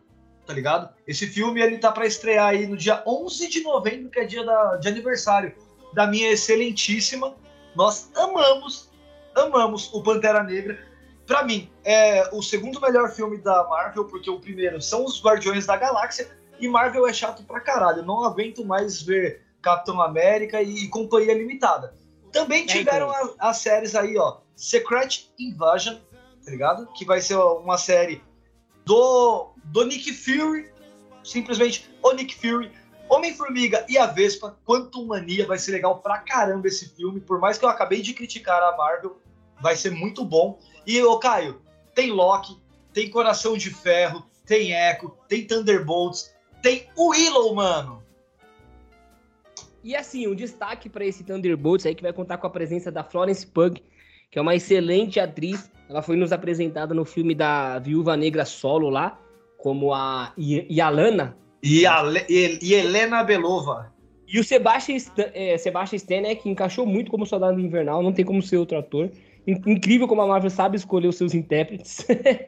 tá 0.47 0.53
ligado? 0.53 0.95
Esse 1.07 1.27
filme 1.27 1.63
ele 1.63 1.79
tá 1.79 1.91
para 1.91 2.07
estrear 2.07 2.49
aí 2.49 2.67
no 2.67 2.77
dia 2.77 3.03
11 3.07 3.49
de 3.49 3.63
novembro, 3.63 4.11
que 4.11 4.21
é 4.21 4.25
dia 4.25 4.45
da, 4.45 4.77
de 4.77 4.89
aniversário 4.89 5.55
da 5.95 6.07
minha 6.07 6.31
excelentíssima. 6.31 7.35
Nós 7.75 8.11
amamos, 8.15 8.91
amamos 9.35 9.93
o 9.95 10.03
Pantera 10.03 10.43
Negra. 10.43 10.79
Para 11.27 11.45
mim, 11.45 11.71
é 11.83 12.29
o 12.31 12.43
segundo 12.43 12.79
melhor 12.79 13.11
filme 13.11 13.39
da 13.39 13.65
Marvel, 13.69 14.05
porque 14.05 14.29
o 14.29 14.39
primeiro 14.39 14.83
são 14.83 15.05
os 15.05 15.23
Guardiões 15.23 15.65
da 15.65 15.79
Galáxia 15.79 16.29
e 16.61 16.69
Marvel 16.69 17.07
é 17.07 17.13
chato 17.13 17.43
pra 17.45 17.61
caralho. 17.61 18.01
Eu 18.01 18.07
não 18.07 18.23
aguento 18.23 18.65
mais 18.65 19.01
ver 19.01 19.41
Capitão 19.62 20.03
América 20.03 20.61
e, 20.61 20.88
Companhia 20.88 21.35
Limitada. 21.35 21.94
Também 22.33 22.64
é, 22.64 22.66
tiveram 22.66 23.11
então. 23.11 23.35
as, 23.38 23.59
séries 23.59 23.94
aí, 23.94 24.16
ó, 24.18 24.38
Secret 24.57 25.31
Invasion, 25.38 25.96
tá 26.44 26.51
ligado? 26.51 26.87
Que 26.94 27.05
vai 27.05 27.20
ser 27.20 27.37
uma 27.37 27.79
série 27.79 28.22
do, 28.85 29.53
do 29.64 29.85
Nick 29.85 30.12
Fury 30.12 30.72
simplesmente 31.22 31.90
o 32.03 32.12
Nick 32.12 32.35
Fury, 32.35 32.72
Homem-Formiga 33.09 33.85
e 33.88 33.98
a 33.98 34.07
Vespa, 34.07 34.57
Quantum 34.64 35.07
Mania, 35.07 35.46
vai 35.46 35.59
ser 35.59 35.72
legal 35.72 35.98
pra 36.01 36.18
caramba 36.18 36.68
esse 36.68 36.94
filme, 36.94 37.20
por 37.20 37.38
mais 37.38 37.59
que 37.59 37.64
eu 37.64 37.68
acabei 37.68 38.03
de 38.03 38.14
criticar 38.14 38.62
a 38.62 38.77
Marvel, 38.77 39.20
vai 39.61 39.77
ser 39.77 39.90
muito 39.90 40.25
bom. 40.25 40.59
E, 40.87 41.01
ô 41.03 41.18
Caio, 41.18 41.61
tem 41.94 42.11
Loki, 42.11 42.59
tem 42.92 43.11
Coração 43.11 43.57
de 43.57 43.70
Ferro, 43.70 44.27
tem 44.46 44.72
Echo, 44.72 45.16
tem 45.29 45.46
Thunderbolts, 45.46 46.35
tem 46.62 46.88
Willow, 46.96 47.55
mano. 47.55 48.03
E 49.85 49.97
assim, 49.97 50.27
um 50.27 50.35
destaque 50.35 50.88
para 50.88 51.05
esse 51.05 51.25
Thunderbolts 51.25 51.87
aí 51.87 51.95
que 51.95 52.03
vai 52.03 52.12
contar 52.12 52.38
com 52.38 52.47
a 52.47 52.51
presença 52.51 52.90
da 52.90 53.03
Florence 53.03 53.47
Pugh, 53.47 53.75
que 54.31 54.38
é 54.38 54.42
uma 54.42 54.55
excelente 54.55 55.18
atriz. 55.18 55.71
Ela 55.88 56.03
foi 56.03 56.16
nos 56.16 56.33
apresentada 56.33 56.95
no 56.95 57.05
filme 57.05 57.35
da 57.35 57.79
Viúva 57.79 58.16
Negra 58.16 58.45
Solo 58.45 58.88
lá, 58.88 59.18
como 59.59 59.92
a 59.92 60.33
Yalana, 60.38 61.37
e, 61.62 61.87
a, 61.87 62.03
e, 62.29 62.59
e 62.61 62.75
Helena 62.75 63.23
Belova. 63.23 63.92
E 64.27 64.40
o 64.40 64.45
Sebastian, 64.45 64.97
é, 65.16 65.57
Sebastian 65.57 65.97
Stan, 65.97 66.21
né, 66.23 66.35
que 66.35 66.49
encaixou 66.49 66.85
muito 66.87 67.11
como 67.11 67.25
soldado 67.25 67.61
invernal, 67.61 68.03
não 68.03 68.12
tem 68.12 68.25
como 68.25 68.42
ser 68.42 68.57
outro 68.57 68.79
ator. 68.79 69.11
Incrível 69.47 70.09
como 70.09 70.23
a 70.23 70.27
Marvel 70.27 70.51
sabe 70.51 70.77
escolher 70.77 71.09
os 71.09 71.16
seus 71.16 71.35
intérpretes. 71.35 72.07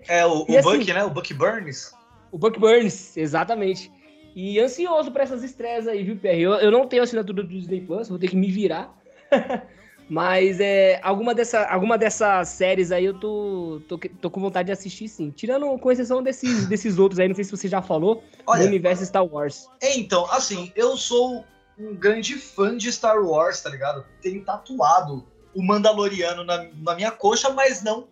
É, 0.09 0.25
o, 0.25 0.47
o 0.49 0.59
assim, 0.59 0.79
Buck, 0.79 0.93
né? 0.93 1.05
O 1.05 1.11
Buck 1.11 1.35
Burns. 1.35 1.93
O 2.33 2.39
Buck 2.39 2.59
Burns, 2.59 3.17
exatamente. 3.17 3.91
E 4.35 4.59
ansioso 4.59 5.13
para 5.13 5.23
essas 5.23 5.45
estreias 5.45 5.87
aí, 5.87 6.03
viu, 6.03 6.17
Pierre? 6.17 6.43
Eu, 6.43 6.53
eu 6.55 6.71
não 6.71 6.87
tenho 6.87 7.03
assinatura 7.03 7.43
do 7.43 7.49
Disney 7.49 7.81
Plus, 7.81 8.09
vou 8.09 8.19
ter 8.19 8.29
que 8.29 8.37
me 8.37 8.51
virar. 8.51 8.93
Mas 10.09 10.61
é, 10.61 11.01
alguma, 11.03 11.35
dessa, 11.35 11.65
alguma 11.65 11.97
dessas 11.97 12.49
séries 12.49 12.93
aí 12.93 13.07
eu 13.07 13.15
tô, 13.19 13.81
tô, 13.89 13.99
tô, 13.99 14.31
com 14.31 14.41
vontade 14.41 14.67
de 14.67 14.73
assistir 14.73 15.09
sim. 15.09 15.31
Tirando, 15.31 15.67
com 15.79 15.91
exceção 15.91 16.23
desses, 16.23 16.67
desses 16.67 16.99
outros 16.99 17.19
aí, 17.19 17.29
não 17.29 17.35
sei 17.35 17.45
se 17.45 17.51
você 17.51 17.69
já 17.69 17.81
falou, 17.81 18.23
Olha, 18.47 18.63
do 18.63 18.67
universo 18.67 19.05
Star 19.07 19.25
Wars. 19.25 19.67
Então, 19.83 20.31
assim, 20.31 20.71
eu 20.77 20.97
sou 20.97 21.45
um 21.79 21.95
grande 21.95 22.35
fã 22.35 22.77
de 22.77 22.93
Star 22.93 23.19
Wars, 23.25 23.63
tá 23.63 23.71
ligado? 23.71 24.05
Tenho 24.21 24.45
tatuado 24.45 25.25
o 25.55 25.63
Mandaloriano 25.63 26.45
na, 26.45 26.69
na 26.75 26.95
minha 26.95 27.11
coxa, 27.11 27.51
mas 27.51 27.83
não 27.83 28.09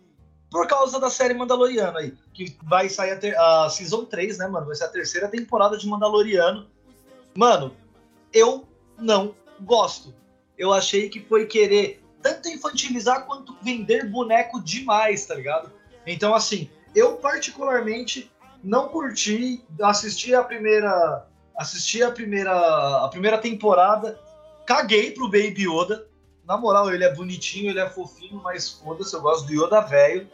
por 0.53 0.67
causa 0.67 0.99
da 1.01 1.09
série 1.09 1.33
Mandaloriano 1.33 1.97
aí. 1.97 2.13
Que 2.33 2.55
vai 2.63 2.87
sair 2.87 3.11
a, 3.11 3.17
ter, 3.17 3.37
a 3.37 3.67
Season 3.69 4.05
3, 4.05 4.37
né, 4.37 4.47
mano? 4.47 4.67
Vai 4.67 4.75
ser 4.75 4.85
a 4.85 4.89
terceira 4.89 5.27
temporada 5.27 5.77
de 5.77 5.85
Mandaloriano. 5.85 6.67
Mano, 7.35 7.75
eu 8.31 8.65
não 8.97 9.35
gosto 9.59 10.13
eu 10.57 10.73
achei 10.73 11.09
que 11.09 11.19
foi 11.19 11.45
querer 11.45 12.03
tanto 12.21 12.47
infantilizar 12.47 13.25
quanto 13.25 13.55
vender 13.61 14.09
boneco 14.09 14.61
demais, 14.61 15.25
tá 15.25 15.35
ligado? 15.35 15.71
Então, 16.05 16.33
assim, 16.33 16.69
eu 16.95 17.17
particularmente 17.17 18.31
não 18.63 18.87
curti 18.87 19.63
assistir 19.81 20.35
a 20.35 20.43
primeira 20.43 21.27
assisti 21.55 22.01
a 22.01 22.09
primeira 22.09 22.51
a 23.03 23.07
primeira 23.09 23.37
temporada, 23.37 24.19
caguei 24.65 25.11
pro 25.11 25.25
Baby 25.29 25.67
Yoda. 25.67 26.07
Na 26.45 26.57
moral, 26.57 26.93
ele 26.93 27.03
é 27.03 27.13
bonitinho, 27.13 27.69
ele 27.69 27.79
é 27.79 27.89
fofinho, 27.89 28.41
mas 28.43 28.69
foda-se, 28.69 29.13
eu 29.13 29.21
gosto 29.21 29.45
do 29.45 29.53
Yoda 29.53 29.81
velho. 29.81 30.27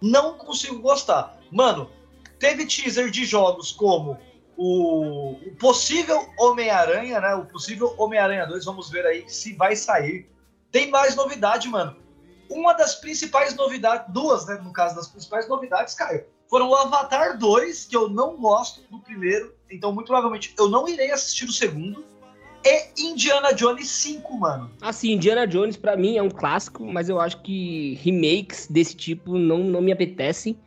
Não 0.00 0.36
consigo 0.36 0.78
gostar. 0.80 1.38
Mano, 1.50 1.90
teve 2.38 2.66
teaser 2.66 3.10
de 3.10 3.24
jogos 3.24 3.72
como 3.72 4.18
o, 4.56 5.32
o 5.32 5.56
possível 5.58 6.28
Homem-Aranha, 6.38 7.20
né? 7.20 7.34
O 7.34 7.46
possível 7.46 7.94
Homem-Aranha 7.98 8.46
2, 8.46 8.64
vamos 8.64 8.90
ver 8.90 9.06
aí 9.06 9.28
se 9.28 9.54
vai 9.54 9.76
sair. 9.76 10.28
Tem 10.70 10.90
mais 10.90 11.14
novidade, 11.14 11.68
mano. 11.68 11.96
Uma 12.50 12.72
das 12.72 12.96
principais 12.96 13.54
novidades, 13.54 14.12
duas, 14.12 14.46
né? 14.46 14.54
No 14.62 14.72
caso 14.72 14.94
das 14.94 15.08
principais 15.08 15.48
novidades, 15.48 15.94
Caio, 15.94 16.24
foram 16.48 16.68
o 16.68 16.74
Avatar 16.74 17.38
2, 17.38 17.86
que 17.86 17.96
eu 17.96 18.08
não 18.08 18.36
gosto 18.36 18.80
do 18.90 19.00
primeiro, 19.00 19.54
então 19.70 19.92
muito 19.92 20.06
provavelmente 20.06 20.54
eu 20.56 20.68
não 20.68 20.88
irei 20.88 21.10
assistir 21.10 21.44
o 21.44 21.52
segundo. 21.52 22.04
E 22.66 23.02
Indiana 23.10 23.52
Jones 23.52 23.88
5, 23.88 24.36
mano. 24.36 24.70
Assim, 24.80 25.12
Indiana 25.12 25.46
Jones 25.46 25.76
para 25.76 25.96
mim 25.96 26.16
é 26.16 26.22
um 26.22 26.28
clássico, 26.28 26.84
mas 26.84 27.08
eu 27.08 27.20
acho 27.20 27.40
que 27.42 27.94
remakes 28.02 28.66
desse 28.68 28.96
tipo 28.96 29.38
não, 29.38 29.58
não 29.58 29.80
me 29.80 29.92
apetecem. 29.92 30.58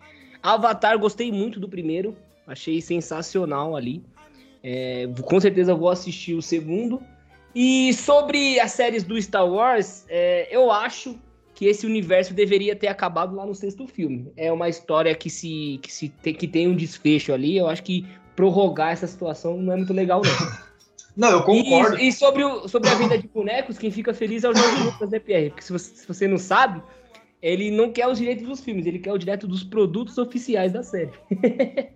Avatar, 0.41 0.97
gostei 0.97 1.31
muito 1.31 1.59
do 1.59 1.67
primeiro. 1.67 2.15
Achei 2.47 2.81
sensacional 2.81 3.75
ali. 3.75 4.01
É, 4.63 5.09
com 5.21 5.39
certeza 5.39 5.75
vou 5.75 5.89
assistir 5.89 6.35
o 6.35 6.41
segundo. 6.41 7.01
E 7.53 7.93
sobre 7.93 8.59
as 8.59 8.71
séries 8.71 9.03
do 9.03 9.21
Star 9.21 9.47
Wars, 9.47 10.05
é, 10.07 10.47
eu 10.49 10.71
acho 10.71 11.19
que 11.53 11.65
esse 11.65 11.85
universo 11.85 12.33
deveria 12.33 12.75
ter 12.75 12.87
acabado 12.87 13.35
lá 13.35 13.45
no 13.45 13.53
sexto 13.53 13.85
filme. 13.85 14.31
É 14.37 14.49
uma 14.49 14.69
história 14.69 15.13
que 15.13 15.29
se 15.29 15.77
que 15.81 15.91
se 15.91 16.07
tem, 16.07 16.33
que 16.33 16.47
tem 16.47 16.67
um 16.69 16.75
desfecho 16.75 17.33
ali. 17.33 17.57
Eu 17.57 17.67
acho 17.67 17.83
que 17.83 18.07
prorrogar 18.35 18.93
essa 18.93 19.05
situação 19.05 19.57
não 19.57 19.73
é 19.73 19.75
muito 19.75 19.93
legal 19.93 20.21
não. 20.23 20.59
Não, 21.19 21.31
eu 21.31 21.43
concordo. 21.43 21.99
E, 21.99 22.07
e 22.07 22.13
sobre, 22.13 22.45
o, 22.45 22.65
sobre 22.69 22.89
a 22.89 22.95
venda 22.95 23.17
de 23.17 23.27
bonecos, 23.27 23.77
quem 23.77 23.91
fica 23.91 24.13
feliz 24.13 24.45
é 24.45 24.49
o 24.49 24.55
Jorge 24.55 24.83
Lucas, 24.83 25.09
né, 25.09 25.19
Pierre? 25.19 25.49
Porque 25.49 25.63
se 25.63 25.73
você, 25.73 25.93
se 25.93 26.07
você 26.07 26.25
não 26.29 26.37
sabe, 26.37 26.81
ele 27.41 27.69
não 27.69 27.91
quer 27.91 28.07
os 28.07 28.17
direitos 28.17 28.47
dos 28.47 28.61
filmes, 28.61 28.85
ele 28.85 28.99
quer 28.99 29.11
o 29.11 29.17
direito 29.17 29.45
dos 29.45 29.61
produtos 29.61 30.17
oficiais 30.17 30.71
da 30.71 30.81
série. 30.81 31.11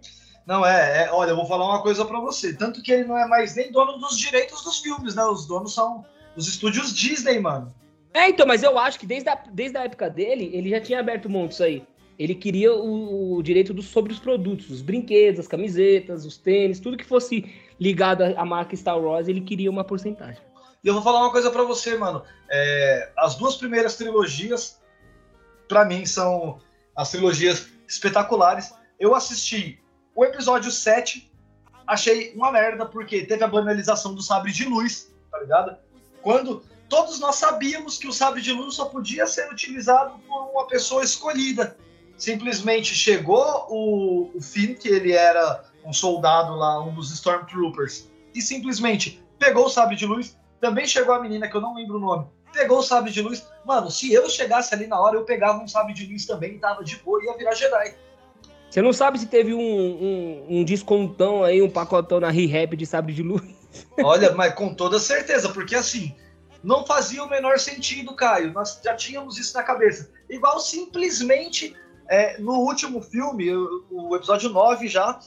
Não, 0.45 0.65
é, 0.65 1.05
é, 1.05 1.11
olha, 1.13 1.29
eu 1.29 1.37
vou 1.37 1.45
falar 1.45 1.63
uma 1.63 1.81
coisa 1.81 2.03
para 2.03 2.19
você. 2.19 2.53
Tanto 2.53 2.83
que 2.83 2.91
ele 2.91 3.05
não 3.05 3.17
é 3.17 3.25
mais 3.25 3.55
nem 3.55 3.71
dono 3.71 3.97
dos 3.97 4.19
direitos 4.19 4.61
dos 4.61 4.79
filmes, 4.79 5.15
né? 5.15 5.23
Os 5.23 5.47
donos 5.47 5.73
são 5.73 6.03
os 6.35 6.49
estúdios 6.49 6.93
Disney, 6.93 7.39
mano. 7.39 7.73
É, 8.13 8.27
então, 8.27 8.45
mas 8.45 8.61
eu 8.61 8.77
acho 8.77 8.99
que 8.99 9.05
desde 9.05 9.29
a, 9.29 9.35
desde 9.35 9.77
a 9.77 9.85
época 9.85 10.09
dele, 10.09 10.51
ele 10.51 10.69
já 10.69 10.81
tinha 10.81 10.99
aberto 10.99 11.29
mão 11.29 11.47
disso 11.47 11.63
aí. 11.63 11.81
Ele 12.19 12.35
queria 12.35 12.73
o, 12.73 13.37
o 13.37 13.41
direito 13.41 13.73
do, 13.73 13.81
sobre 13.81 14.11
os 14.11 14.19
produtos, 14.19 14.69
os 14.69 14.81
brinquedos, 14.81 15.39
as 15.39 15.47
camisetas, 15.47 16.25
os 16.25 16.37
tênis, 16.37 16.81
tudo 16.81 16.97
que 16.97 17.05
fosse 17.05 17.49
ligado 17.79 18.23
à 18.23 18.45
marca 18.45 18.75
Star 18.75 18.99
Wars, 18.99 19.27
ele 19.27 19.41
queria 19.41 19.69
uma 19.69 19.83
porcentagem. 19.83 20.41
E 20.83 20.87
eu 20.87 20.93
vou 20.93 21.03
falar 21.03 21.21
uma 21.21 21.31
coisa 21.31 21.49
para 21.49 21.63
você, 21.63 21.95
mano. 21.97 22.23
É, 22.49 23.11
as 23.17 23.35
duas 23.35 23.55
primeiras 23.55 23.95
trilogias, 23.95 24.81
para 25.67 25.85
mim, 25.85 26.05
são 26.05 26.59
as 26.95 27.09
trilogias 27.09 27.67
espetaculares. 27.87 28.73
Eu 28.99 29.15
assisti 29.15 29.81
o 30.15 30.25
episódio 30.25 30.71
7, 30.71 31.31
achei 31.87 32.33
uma 32.35 32.51
merda, 32.51 32.85
porque 32.85 33.25
teve 33.25 33.43
a 33.43 33.47
banalização 33.47 34.13
do 34.13 34.21
sabre 34.21 34.51
de 34.51 34.65
luz, 34.65 35.13
tá 35.31 35.39
ligado? 35.39 35.77
Quando 36.21 36.63
todos 36.89 37.19
nós 37.19 37.35
sabíamos 37.35 37.97
que 37.97 38.07
o 38.07 38.13
sabre 38.13 38.41
de 38.41 38.51
luz 38.51 38.75
só 38.75 38.85
podia 38.85 39.25
ser 39.25 39.51
utilizado 39.51 40.19
por 40.19 40.51
uma 40.51 40.67
pessoa 40.67 41.03
escolhida. 41.03 41.75
Simplesmente 42.17 42.93
chegou 42.93 43.65
o, 43.69 44.31
o 44.35 44.41
Finn, 44.41 44.75
que 44.75 44.87
ele 44.87 45.11
era 45.11 45.63
um 45.85 45.93
soldado 45.93 46.55
lá, 46.55 46.81
um 46.81 46.93
dos 46.93 47.11
Stormtroopers, 47.11 48.09
e 48.33 48.41
simplesmente 48.41 49.23
pegou 49.37 49.65
o 49.65 49.69
sabre 49.69 49.95
de 49.95 50.05
luz. 50.05 50.37
Também 50.59 50.87
chegou 50.87 51.13
a 51.13 51.21
menina, 51.21 51.47
que 51.47 51.55
eu 51.55 51.61
não 51.61 51.75
lembro 51.75 51.97
o 51.97 51.99
nome, 51.99 52.25
pegou 52.51 52.79
o 52.79 52.83
sabre 52.83 53.11
de 53.11 53.21
luz. 53.21 53.45
Mano, 53.65 53.91
se 53.91 54.11
eu 54.13 54.29
chegasse 54.29 54.73
ali 54.73 54.87
na 54.87 54.99
hora, 54.99 55.15
eu 55.15 55.23
pegava 55.23 55.61
um 55.61 55.67
sabre 55.67 55.93
de 55.93 56.05
luz 56.05 56.25
também, 56.25 56.57
tava 56.57 56.83
de 56.83 56.95
boa 56.97 57.21
e 57.21 57.25
ia 57.25 57.37
virar 57.37 57.53
Jedi. 57.53 57.95
Você 58.69 58.81
não 58.81 58.93
sabe 58.93 59.19
se 59.19 59.27
teve 59.27 59.53
um, 59.53 59.59
um, 59.59 60.45
um 60.49 60.63
descontão 60.63 61.43
aí, 61.43 61.61
um 61.61 61.69
pacotão 61.69 62.19
na 62.19 62.29
ReHap 62.29 62.75
de 62.75 62.85
sabre 62.85 63.13
de 63.13 63.21
luz? 63.21 63.43
Olha, 64.03 64.31
mas 64.33 64.53
com 64.55 64.73
toda 64.73 64.99
certeza, 64.99 65.49
porque 65.49 65.75
assim, 65.75 66.15
não 66.63 66.85
fazia 66.85 67.23
o 67.23 67.29
menor 67.29 67.59
sentido, 67.59 68.15
Caio. 68.15 68.51
Nós 68.51 68.79
já 68.83 68.95
tínhamos 68.95 69.37
isso 69.37 69.55
na 69.55 69.61
cabeça. 69.61 70.09
Igual 70.29 70.59
simplesmente 70.59 71.75
é, 72.09 72.37
no 72.39 72.53
último 72.53 73.01
filme, 73.01 73.53
o, 73.55 73.85
o, 73.91 74.15
episódio 74.15 74.49
9 74.49 74.87
já, 74.87 75.19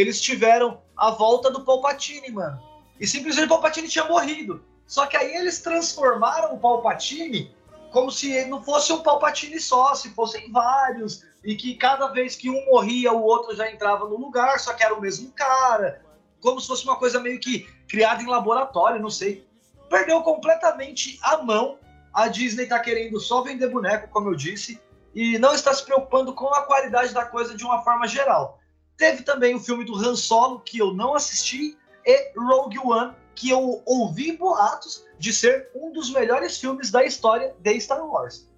eles 0.00 0.20
tiveram 0.20 0.80
a 0.96 1.10
volta 1.10 1.50
do 1.50 1.64
Palpatine, 1.64 2.30
mano. 2.30 2.62
E 3.00 3.06
simplesmente 3.06 3.46
o 3.46 3.48
Palpatine 3.48 3.88
tinha 3.88 4.04
morrido. 4.04 4.62
Só 4.86 5.06
que 5.06 5.16
aí 5.16 5.34
eles 5.34 5.60
transformaram 5.60 6.54
o 6.54 6.58
Palpatine 6.60 7.52
como 7.90 8.12
se 8.12 8.44
não 8.44 8.62
fosse 8.62 8.92
um 8.92 9.02
Palpatine 9.02 9.58
só, 9.58 9.94
se 9.96 10.10
fossem 10.10 10.52
vários 10.52 11.24
e 11.42 11.56
que 11.56 11.74
cada 11.74 12.06
vez 12.08 12.36
que 12.36 12.48
um 12.48 12.64
morria, 12.66 13.12
o 13.12 13.22
outro 13.22 13.56
já 13.56 13.70
entrava 13.72 14.06
no 14.08 14.16
lugar, 14.16 14.60
só 14.60 14.72
que 14.72 14.84
era 14.84 14.94
o 14.94 15.00
mesmo 15.00 15.32
cara, 15.32 16.00
como 16.40 16.60
se 16.60 16.68
fosse 16.68 16.84
uma 16.84 16.96
coisa 16.96 17.18
meio 17.18 17.40
que 17.40 17.68
criada 17.88 18.22
em 18.22 18.26
laboratório, 18.26 19.02
não 19.02 19.10
sei. 19.10 19.44
Perdeu 19.90 20.22
completamente 20.22 21.18
a 21.22 21.38
mão. 21.38 21.76
A 22.14 22.28
Disney 22.28 22.66
tá 22.66 22.78
querendo 22.78 23.18
só 23.18 23.42
vender 23.42 23.68
boneco, 23.68 24.08
como 24.10 24.30
eu 24.30 24.34
disse, 24.36 24.80
e 25.12 25.38
não 25.38 25.54
está 25.54 25.74
se 25.74 25.84
preocupando 25.84 26.32
com 26.34 26.52
a 26.54 26.62
qualidade 26.62 27.12
da 27.12 27.24
coisa 27.24 27.56
de 27.56 27.64
uma 27.64 27.82
forma 27.82 28.06
geral. 28.06 28.60
Teve 28.98 29.22
também 29.22 29.54
o 29.54 29.60
filme 29.60 29.84
do 29.84 29.94
Han 29.94 30.16
Solo, 30.16 30.58
que 30.58 30.78
eu 30.78 30.92
não 30.92 31.14
assisti, 31.14 31.78
e 32.04 32.32
Rogue 32.36 32.80
One, 32.80 33.14
que 33.34 33.48
eu 33.48 33.80
ouvi 33.86 34.36
boatos 34.36 35.06
de 35.18 35.32
ser 35.32 35.70
um 35.72 35.92
dos 35.92 36.10
melhores 36.10 36.58
filmes 36.58 36.90
da 36.90 37.04
história 37.04 37.54
de 37.60 37.80
Star 37.80 38.04
Wars. 38.04 38.50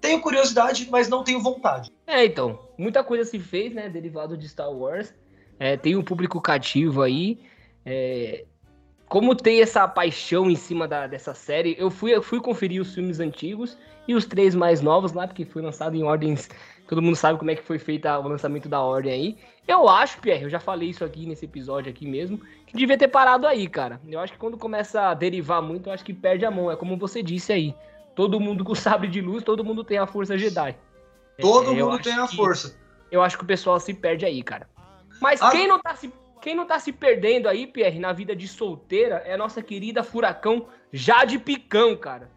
Tenho 0.00 0.20
curiosidade, 0.20 0.88
mas 0.88 1.08
não 1.08 1.24
tenho 1.24 1.40
vontade. 1.40 1.90
É, 2.06 2.24
então, 2.24 2.60
muita 2.78 3.02
coisa 3.02 3.24
se 3.24 3.40
fez, 3.40 3.74
né, 3.74 3.88
derivado 3.88 4.36
de 4.36 4.48
Star 4.48 4.70
Wars. 4.70 5.12
É, 5.58 5.76
tem 5.76 5.96
um 5.96 6.02
público 6.02 6.40
cativo 6.40 7.02
aí. 7.02 7.40
É, 7.84 8.44
como 9.08 9.34
tem 9.34 9.60
essa 9.60 9.86
paixão 9.88 10.48
em 10.48 10.56
cima 10.56 10.86
da, 10.86 11.08
dessa 11.08 11.34
série, 11.34 11.74
eu 11.76 11.90
fui, 11.90 12.14
eu 12.14 12.22
fui 12.22 12.40
conferir 12.40 12.80
os 12.80 12.94
filmes 12.94 13.18
antigos 13.18 13.76
e 14.06 14.14
os 14.14 14.24
três 14.24 14.54
mais 14.54 14.80
novos 14.80 15.12
lá, 15.12 15.26
porque 15.26 15.44
foi 15.44 15.60
lançado 15.60 15.96
em 15.96 16.02
ordens 16.02 16.48
Todo 16.88 17.00
mundo 17.00 17.16
sabe 17.16 17.38
como 17.38 17.50
é 17.50 17.54
que 17.54 17.62
foi 17.62 17.78
feito 17.78 18.06
o 18.08 18.28
lançamento 18.28 18.68
da 18.68 18.80
ordem 18.80 19.12
aí. 19.12 19.38
Eu 19.66 19.88
acho, 19.88 20.20
Pierre, 20.20 20.44
eu 20.44 20.50
já 20.50 20.60
falei 20.60 20.90
isso 20.90 21.04
aqui 21.04 21.26
nesse 21.26 21.44
episódio 21.44 21.90
aqui 21.90 22.06
mesmo, 22.06 22.38
que 22.66 22.76
devia 22.76 22.98
ter 22.98 23.08
parado 23.08 23.46
aí, 23.46 23.68
cara. 23.68 24.00
Eu 24.08 24.20
acho 24.20 24.32
que 24.32 24.38
quando 24.38 24.58
começa 24.58 25.08
a 25.08 25.14
derivar 25.14 25.62
muito, 25.62 25.88
eu 25.88 25.92
acho 25.92 26.04
que 26.04 26.12
perde 26.12 26.44
a 26.44 26.50
mão. 26.50 26.70
É 26.70 26.76
como 26.76 26.96
você 26.96 27.22
disse 27.22 27.52
aí. 27.52 27.74
Todo 28.14 28.40
mundo 28.40 28.64
com 28.64 28.74
sabre 28.76 29.08
de 29.08 29.20
luz, 29.20 29.42
todo 29.42 29.64
mundo 29.64 29.84
tem 29.84 29.98
a 29.98 30.06
força 30.06 30.36
Jedi. 30.36 30.76
Todo 31.40 31.72
é, 31.72 31.74
mundo 31.74 31.98
tem 32.00 32.14
a 32.14 32.26
que, 32.26 32.36
força. 32.36 32.76
Eu 33.10 33.22
acho 33.22 33.38
que 33.38 33.44
o 33.44 33.46
pessoal 33.46 33.78
se 33.80 33.94
perde 33.94 34.26
aí, 34.26 34.42
cara. 34.42 34.68
Mas 35.20 35.40
a... 35.40 35.50
quem 35.50 35.66
não 35.66 35.78
tá 35.78 35.94
se 35.94 36.12
quem 36.42 36.56
não 36.56 36.66
tá 36.66 36.76
se 36.80 36.92
perdendo 36.92 37.48
aí, 37.48 37.68
Pierre, 37.68 38.00
na 38.00 38.12
vida 38.12 38.34
de 38.34 38.48
solteira, 38.48 39.22
é 39.24 39.34
a 39.34 39.38
nossa 39.38 39.62
querida 39.62 40.02
furacão 40.02 40.66
Jade 40.92 41.38
Picão, 41.38 41.96
cara. 41.96 42.28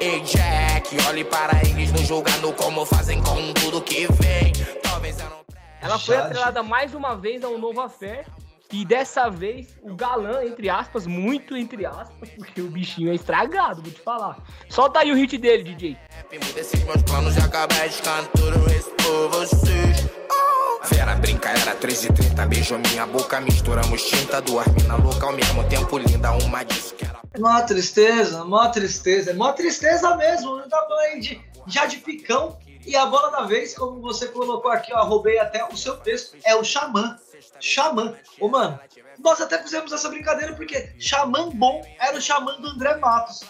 Ei 0.00 0.20
Jack, 0.20 0.96
olhe 1.08 1.24
para 1.24 1.60
eles 1.68 1.92
no 1.92 1.98
julgando 1.98 2.52
como 2.54 2.84
fazem 2.86 3.20
com 3.22 3.52
tudo 3.52 3.80
que 3.82 4.06
vem. 4.12 4.52
Talvez 4.82 5.18
eu 5.20 5.30
não. 5.30 5.44
Ela 5.80 5.98
foi 5.98 6.16
atrelada 6.16 6.62
mais 6.62 6.94
uma 6.94 7.14
vez 7.14 7.44
a 7.44 7.48
um 7.48 7.58
novo 7.58 7.80
afé 7.80 8.24
e 8.72 8.84
dessa 8.84 9.30
vez, 9.30 9.78
o 9.82 9.94
galã, 9.94 10.44
entre 10.44 10.68
aspas, 10.68 11.06
muito 11.06 11.56
entre 11.56 11.86
aspas, 11.86 12.28
porque 12.30 12.60
o 12.60 12.68
bichinho 12.68 13.10
é 13.12 13.14
estragado, 13.14 13.80
vou 13.80 13.92
te 13.92 14.00
falar. 14.00 14.38
Solta 14.68 15.00
aí 15.00 15.12
o 15.12 15.14
hit 15.14 15.38
dele, 15.38 15.62
DJ. 15.62 15.96
Vera 20.90 21.14
brinca, 21.16 21.50
era 21.50 21.74
13 21.74 22.08
h 22.08 22.14
30 22.14 22.46
Beijou 22.46 22.78
minha 22.78 23.06
boca, 23.06 23.40
misturamos 23.40 24.02
tinta 24.04 24.40
Duas 24.40 24.66
mina 24.68 24.96
louca 24.96 25.26
ao 25.26 25.32
mesmo 25.32 25.64
tempo 25.64 25.98
linda 25.98 26.30
Uma 26.32 26.64
disso 26.64 26.94
que 26.94 27.04
era... 27.04 27.15
Mó 27.38 27.60
tristeza, 27.62 28.44
mó 28.44 28.68
tristeza 28.68 29.34
Mó 29.34 29.52
tristeza 29.52 30.16
mesmo, 30.16 30.56
não 30.56 30.68
tá 30.68 30.86
de, 31.20 31.40
já 31.66 31.86
de 31.86 31.98
picão 31.98 32.58
E 32.86 32.96
a 32.96 33.06
bola 33.06 33.30
da 33.30 33.42
vez, 33.42 33.74
como 33.74 34.00
você 34.00 34.28
colocou 34.28 34.70
aqui, 34.70 34.92
ó 34.92 35.04
Roubei 35.04 35.38
até 35.38 35.64
o 35.64 35.76
seu 35.76 35.96
texto, 35.98 36.36
é 36.44 36.54
o 36.54 36.64
Xamã 36.64 37.18
Xamã. 37.60 38.14
Ô, 38.40 38.48
mano, 38.48 38.78
nós 39.18 39.40
até 39.40 39.62
fizemos 39.62 39.92
essa 39.92 40.08
brincadeira 40.08 40.54
porque 40.54 40.90
Xamã 40.98 41.50
bom 41.50 41.82
era 41.98 42.16
o 42.16 42.20
Xamã 42.20 42.56
do 42.60 42.68
André 42.68 42.96
Matos. 42.96 43.42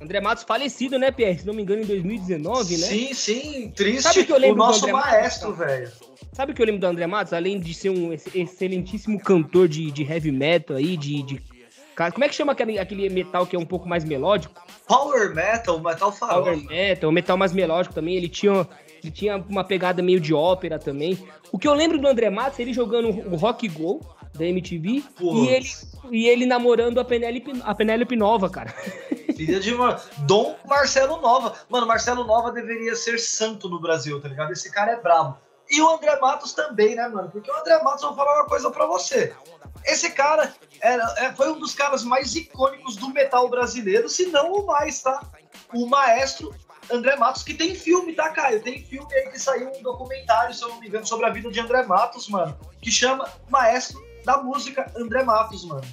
André 0.00 0.20
Matos 0.20 0.44
falecido, 0.44 0.98
né, 0.98 1.10
Pierre? 1.10 1.40
Se 1.40 1.46
não 1.46 1.52
me 1.52 1.62
engano, 1.62 1.82
em 1.82 1.86
2019, 1.86 2.78
né? 2.78 2.86
Sim, 2.86 3.14
sim, 3.14 3.72
triste. 3.74 4.02
Sabe 4.02 4.24
que 4.24 4.32
eu 4.32 4.38
lembro 4.38 4.62
o 4.62 4.66
nosso 4.66 4.88
maestro, 4.88 5.52
velho. 5.54 5.92
Sabe 6.32 6.52
o 6.52 6.54
que 6.54 6.62
eu 6.62 6.66
lembro 6.66 6.80
do 6.80 6.86
André 6.86 7.06
Matos? 7.06 7.32
Além 7.32 7.60
de 7.60 7.74
ser 7.74 7.90
um 7.90 8.12
excelentíssimo 8.12 9.20
cantor 9.20 9.68
de, 9.68 9.90
de 9.90 10.02
heavy 10.04 10.32
metal 10.32 10.76
aí, 10.76 10.96
de, 10.96 11.22
de... 11.22 11.42
Como 12.12 12.24
é 12.24 12.28
que 12.28 12.34
chama 12.34 12.52
aquele, 12.52 12.78
aquele 12.78 13.08
metal 13.10 13.46
que 13.46 13.56
é 13.56 13.58
um 13.58 13.66
pouco 13.66 13.88
mais 13.88 14.04
melódico? 14.04 14.62
Power 14.86 15.34
metal, 15.34 15.80
metal 15.80 16.12
farol. 16.12 16.44
Power 16.44 16.64
metal, 16.66 17.12
metal 17.12 17.36
mais 17.36 17.52
melódico 17.52 17.94
também. 17.94 18.16
Ele 18.16 18.28
tinha 18.28 18.66
ele 19.02 19.10
tinha 19.10 19.36
uma 19.48 19.64
pegada 19.64 20.02
meio 20.02 20.20
de 20.20 20.34
ópera 20.34 20.78
também. 20.78 21.18
O 21.50 21.58
que 21.58 21.66
eu 21.66 21.74
lembro 21.74 21.98
do 21.98 22.06
André 22.06 22.30
Matos, 22.30 22.58
ele 22.58 22.72
jogando 22.72 23.08
o 23.08 23.36
Rock 23.36 23.66
Go 23.68 24.00
da 24.34 24.44
MTV 24.44 25.02
e 25.20 25.48
ele, 25.48 25.66
e 26.10 26.28
ele 26.28 26.46
namorando 26.46 27.00
a 27.00 27.04
Penélope, 27.04 27.60
a 27.64 27.74
Penélope 27.74 28.14
Nova, 28.14 28.48
cara. 28.48 28.70
Filha 29.36 29.58
de. 29.58 29.74
Dom 30.26 30.54
Marcelo 30.68 31.20
Nova. 31.20 31.54
Mano, 31.68 31.86
Marcelo 31.86 32.24
Nova 32.24 32.52
deveria 32.52 32.94
ser 32.94 33.18
santo 33.18 33.68
no 33.68 33.80
Brasil, 33.80 34.20
tá 34.20 34.28
ligado? 34.28 34.52
Esse 34.52 34.70
cara 34.70 34.92
é 34.92 35.00
brabo. 35.00 35.38
E 35.70 35.80
o 35.80 35.88
André 35.88 36.18
Matos 36.18 36.52
também, 36.52 36.96
né, 36.96 37.06
mano? 37.08 37.30
Porque 37.30 37.50
o 37.50 37.56
André 37.56 37.80
Matos, 37.82 38.02
vou 38.02 38.14
falar 38.14 38.40
uma 38.40 38.46
coisa 38.46 38.70
pra 38.70 38.86
você. 38.86 39.34
Esse 39.84 40.10
cara 40.10 40.52
era, 40.80 41.04
é, 41.18 41.32
foi 41.32 41.50
um 41.52 41.58
dos 41.58 41.74
caras 41.74 42.02
mais 42.02 42.34
icônicos 42.34 42.96
do 42.96 43.08
metal 43.10 43.48
brasileiro, 43.48 44.08
se 44.08 44.26
não 44.26 44.52
o 44.52 44.66
mais, 44.66 45.00
tá? 45.00 45.22
O 45.72 45.86
maestro 45.86 46.52
André 46.90 47.14
Matos, 47.16 47.44
que 47.44 47.54
tem 47.54 47.74
filme, 47.74 48.14
tá, 48.14 48.30
Caio? 48.30 48.60
Tem 48.60 48.82
filme 48.84 49.14
aí 49.14 49.30
que 49.30 49.38
saiu 49.38 49.70
um 49.70 49.82
documentário, 49.82 50.52
se 50.52 50.62
eu 50.62 50.68
não 50.70 50.80
me 50.80 50.88
engano, 50.88 51.06
sobre 51.06 51.26
a 51.26 51.30
vida 51.30 51.50
de 51.50 51.60
André 51.60 51.84
Matos, 51.84 52.28
mano, 52.28 52.58
que 52.82 52.90
chama 52.90 53.28
Maestro 53.48 54.04
da 54.24 54.38
Música 54.38 54.90
André 54.96 55.22
Matos, 55.22 55.64
mano. 55.64 55.86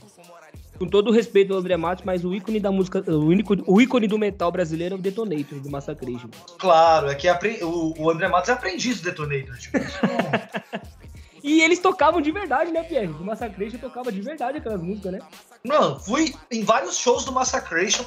Com 0.80 0.88
todo 0.88 1.10
o 1.10 1.12
respeito 1.12 1.54
ao 1.54 1.60
André 1.60 1.76
Matos, 1.78 2.06
mas 2.06 2.24
o 2.24 2.34
ícone 2.34 2.60
da 2.60 2.72
música, 2.72 3.04
o, 3.08 3.26
único, 3.26 3.56
o 3.66 3.82
ícone 3.82 4.08
do 4.08 4.18
metal 4.18 4.52
brasileiro 4.52 4.96
é 4.96 4.98
o 4.98 5.02
Detonator, 5.02 5.60
do 5.60 5.70
Massacration. 5.70 6.30
Claro, 6.58 7.10
é 7.10 7.16
que 7.16 7.28
o, 7.64 7.94
o 7.98 8.10
André 8.10 8.28
Matos 8.28 8.50
é 8.50 8.54
aprendiz 8.54 9.02
do 9.02 9.06
Detonator, 9.06 9.58
tipo, 9.58 9.78
E 11.44 11.62
eles 11.62 11.80
tocavam 11.80 12.20
de 12.20 12.32
verdade, 12.32 12.72
né, 12.72 12.84
Pierre? 12.84 13.08
O 13.08 13.24
Massacration 13.24 13.78
tocava 13.78 14.12
de 14.12 14.22
verdade 14.22 14.58
aquelas 14.58 14.82
músicas, 14.82 15.14
né? 15.14 15.20
Não, 15.64 15.98
fui 16.00 16.34
em 16.52 16.64
vários 16.64 16.98
shows 16.98 17.24
do 17.24 17.32
Massacration 17.32 18.06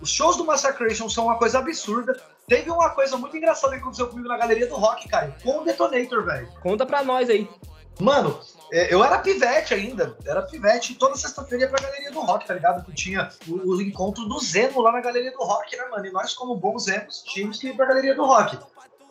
os 0.00 0.10
shows 0.10 0.36
do 0.36 0.44
Massacration 0.44 1.08
são 1.08 1.24
uma 1.24 1.38
coisa 1.38 1.58
absurda. 1.58 2.20
Teve 2.46 2.70
uma 2.70 2.90
coisa 2.90 3.16
muito 3.16 3.36
engraçada 3.36 3.74
que 3.74 3.80
aconteceu 3.80 4.06
comigo 4.08 4.28
na 4.28 4.36
galeria 4.36 4.66
do 4.66 4.74
rock, 4.74 5.08
Caio, 5.08 5.34
com 5.42 5.60
o 5.60 5.64
Detonator, 5.64 6.24
velho. 6.24 6.48
Conta 6.62 6.84
pra 6.84 7.02
nós 7.02 7.30
aí. 7.30 7.48
Mano, 8.00 8.38
eu 8.74 9.04
era 9.04 9.18
pivete 9.18 9.72
ainda, 9.72 10.16
era 10.26 10.42
pivete, 10.42 10.96
toda 10.96 11.14
sexta-feira 11.14 11.64
ia 11.64 11.70
pra 11.70 11.80
galeria 11.80 12.10
do 12.10 12.20
rock, 12.20 12.44
tá 12.44 12.54
ligado? 12.54 12.84
Que 12.84 12.92
tinha 12.92 13.30
o, 13.46 13.76
o, 13.76 13.80
encontro 13.80 14.24
do 14.24 14.40
Zeno 14.40 14.80
lá 14.80 14.90
na 14.90 15.00
galeria 15.00 15.30
do 15.30 15.44
rock, 15.44 15.76
né, 15.76 15.84
mano? 15.90 16.04
E 16.04 16.10
nós, 16.10 16.34
como 16.34 16.56
bons 16.56 16.84
Zenos, 16.84 17.22
tínhamos 17.22 17.58
que 17.58 17.68
ir 17.68 17.76
pra 17.76 17.86
galeria 17.86 18.16
do 18.16 18.24
rock. 18.24 18.58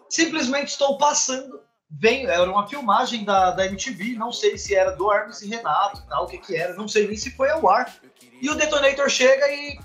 Simplesmente 0.09 0.67
estou 0.67 0.97
passando, 0.97 1.61
vem, 1.89 2.25
era 2.25 2.43
uma 2.51 2.67
filmagem 2.67 3.23
da, 3.23 3.51
da 3.51 3.65
MTV, 3.65 4.15
não 4.17 4.33
sei 4.33 4.57
se 4.57 4.75
era 4.75 4.91
do 4.91 5.11
Hermes 5.11 5.41
e 5.41 5.47
Renato, 5.47 6.03
tal, 6.09 6.25
o 6.25 6.27
que 6.27 6.39
que 6.39 6.57
era, 6.57 6.73
não 6.73 6.87
sei 6.87 7.07
nem 7.07 7.15
se 7.15 7.31
foi 7.31 7.49
ao 7.49 7.69
ar. 7.69 7.95
E 8.41 8.49
o 8.49 8.55
Detonator 8.55 9.09
chega 9.09 9.47
e 9.49 9.79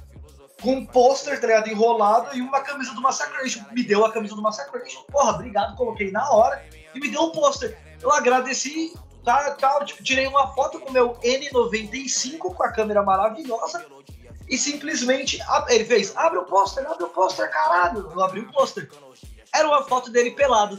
com 0.61 0.73
um 0.73 0.87
pôster, 0.87 1.41
tá 1.41 1.47
ligado, 1.47 1.69
enrolado 1.69 2.37
e 2.37 2.41
uma 2.41 2.61
camisa 2.63 2.93
do 2.95 3.01
Massacration. 3.01 3.63
Me 3.71 3.85
deu 3.85 4.05
a 4.05 4.13
camisa 4.13 4.35
do 4.35 4.43
Massacration. 4.43 5.03
Porra, 5.05 5.35
obrigado, 5.35 5.77
coloquei 5.77 6.11
na 6.11 6.29
hora 6.31 6.65
e 6.93 6.99
me 6.99 7.09
deu 7.09 7.23
um 7.23 7.31
pôster. 7.31 7.79
Eu 8.03 8.11
agradeci, 8.13 8.93
tá, 9.29 9.51
tal, 9.53 9.85
tipo, 9.85 10.03
tirei 10.03 10.27
uma 10.27 10.49
foto 10.55 10.81
com 10.81 10.89
o 10.89 10.93
meu 10.93 11.15
N95 11.17 12.39
com 12.39 12.63
a 12.63 12.73
câmera 12.73 13.03
maravilhosa 13.03 13.85
e 14.49 14.57
simplesmente 14.57 15.39
ele 15.69 15.85
fez: 15.85 16.17
abre 16.17 16.39
o 16.39 16.45
pôster, 16.45 16.87
abre 16.91 17.05
o 17.05 17.09
pôster, 17.09 17.51
caralho. 17.51 18.11
Eu 18.11 18.23
abri 18.23 18.41
o 18.41 18.51
pôster. 18.51 18.91
Era 19.55 19.69
uma 19.69 19.83
foto 19.83 20.11
dele 20.11 20.31
pelado. 20.31 20.79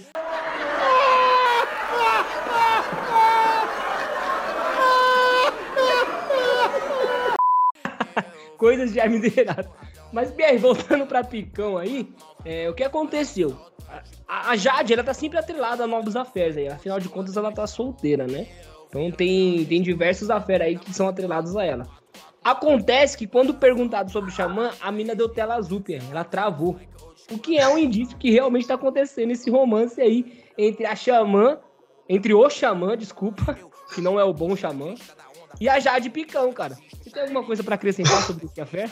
coisas 8.58 8.92
de 8.92 9.00
Hermes 9.00 9.34
Renato. 9.34 9.70
Mas, 10.12 10.32
BR, 10.32 10.58
voltando 10.60 11.06
pra 11.06 11.24
Picão 11.24 11.78
aí, 11.78 12.12
é, 12.44 12.70
o 12.70 12.74
que 12.74 12.84
aconteceu? 12.84 13.56
A, 14.28 14.52
a, 14.52 14.56
Jade, 14.56 14.94
ela 14.94 15.04
tá 15.04 15.14
sempre 15.14 15.38
atrelada 15.38 15.84
a 15.84 15.88
novos 15.88 16.16
afés 16.16 16.58
aí. 16.58 16.68
Afinal 16.68 17.00
de 17.00 17.10
contas, 17.10 17.36
ela 17.38 17.52
tá 17.52 17.66
solteira, 17.66 18.28
né? 18.28 18.48
Então 18.88 19.12
tem, 19.12 19.66
tem 19.66 19.82
diversos 19.82 20.30
afés 20.30 20.62
aí 20.62 20.78
que 20.78 20.94
são 20.94 21.08
atrelados 21.08 21.56
a 21.56 21.64
ela. 21.64 21.88
Acontece 22.44 23.18
que 23.18 23.28
quando 23.28 23.54
perguntado 23.54 24.12
sobre 24.12 24.30
o 24.30 24.34
Xamã, 24.34 24.72
a 24.82 24.92
mina 24.92 25.16
deu 25.16 25.30
tela 25.30 25.56
azul, 25.56 25.82
Pierre. 25.82 26.06
Ela 26.10 26.24
travou. 26.24 26.80
O 27.32 27.38
que 27.38 27.58
é 27.58 27.68
um 27.68 27.78
indício 27.78 28.18
que 28.18 28.32
realmente 28.32 28.68
tá 28.68 28.76
acontecendo 28.76 29.32
esse 29.32 29.50
romance 29.50 30.02
aí 30.02 30.44
entre 30.58 30.86
a 30.86 30.96
Xamã, 30.96 31.60
entre 32.08 32.34
o 32.34 32.50
Xamã, 32.50 32.98
desculpa, 32.98 33.58
que 33.94 34.02
não 34.02 34.20
é 34.20 34.24
o 34.24 34.34
bom 34.34 34.56
Xamã, 34.56 34.96
e 35.60 35.68
a 35.68 35.80
Jade 35.80 36.10
Picão, 36.10 36.52
cara. 36.54 36.78
Você 37.02 37.10
tem 37.12 37.24
alguma 37.24 37.44
coisa 37.44 37.64
para 37.64 37.76
acrescentar 37.76 38.22
sobre 38.24 38.46
esse 38.46 38.56
café? 38.56 38.90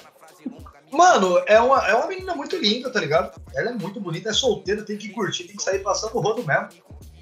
Mano, 0.91 1.41
é 1.45 1.59
uma, 1.59 1.87
é 1.87 1.93
uma 1.93 2.07
menina 2.07 2.35
muito 2.35 2.55
linda, 2.55 2.89
tá 2.89 2.99
ligado? 2.99 3.39
Ela 3.53 3.71
é 3.71 3.73
muito 3.73 3.99
bonita, 3.99 4.29
é 4.29 4.33
solteira, 4.33 4.83
tem 4.83 4.97
que 4.97 5.09
curtir, 5.09 5.43
tem 5.43 5.55
que 5.55 5.63
sair 5.63 5.79
passando 5.79 6.15
o 6.15 6.21
rodo 6.21 6.43
mesmo. 6.45 6.69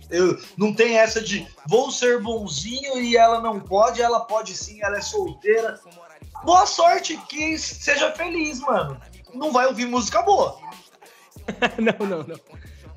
Eu, 0.09 0.39
não 0.55 0.73
tem 0.73 0.97
essa 0.97 1.19
de 1.19 1.47
vou 1.67 1.89
ser 1.89 2.21
bonzinho 2.21 2.99
e 3.01 3.17
ela 3.17 3.41
não 3.41 3.59
pode, 3.59 4.01
ela 4.01 4.19
pode 4.19 4.55
sim, 4.55 4.81
ela 4.83 4.97
é 4.97 5.01
solteira. 5.01 5.79
Boa 6.43 6.65
sorte, 6.65 7.17
que 7.27 7.57
seja 7.57 8.11
feliz, 8.11 8.59
mano. 8.59 9.01
Não 9.33 9.51
vai 9.51 9.65
ouvir 9.65 9.85
música 9.85 10.21
boa. 10.21 10.59
não, 11.79 12.07
não, 12.07 12.23
não. 12.23 12.39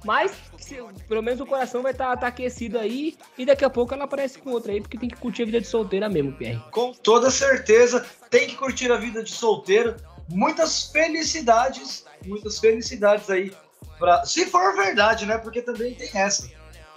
Mas 0.04 0.32
se, 0.58 0.76
pelo 1.08 1.22
menos 1.22 1.40
o 1.40 1.46
coração 1.46 1.82
vai 1.82 1.92
estar 1.92 2.10
tá, 2.10 2.16
tá 2.16 2.26
aquecido 2.28 2.78
aí 2.78 3.16
e 3.36 3.44
daqui 3.44 3.64
a 3.64 3.70
pouco 3.70 3.94
ela 3.94 4.04
aparece 4.04 4.38
com 4.38 4.50
outra 4.50 4.72
aí, 4.72 4.80
porque 4.80 4.98
tem 4.98 5.08
que 5.08 5.16
curtir 5.16 5.42
a 5.42 5.46
vida 5.46 5.60
de 5.60 5.66
solteira 5.66 6.08
mesmo, 6.08 6.32
Pierre. 6.32 6.62
Com 6.70 6.92
toda 6.92 7.30
certeza, 7.30 8.06
tem 8.30 8.46
que 8.46 8.56
curtir 8.56 8.92
a 8.92 8.96
vida 8.96 9.22
de 9.22 9.32
solteiro. 9.32 9.96
Muitas 10.28 10.84
felicidades, 10.84 12.04
muitas 12.24 12.58
felicidades 12.58 13.28
aí. 13.30 13.54
Pra, 13.98 14.24
se 14.24 14.46
for 14.46 14.76
verdade, 14.76 15.26
né? 15.26 15.38
Porque 15.38 15.62
também 15.62 15.94
tem 15.94 16.10
essa. 16.14 16.48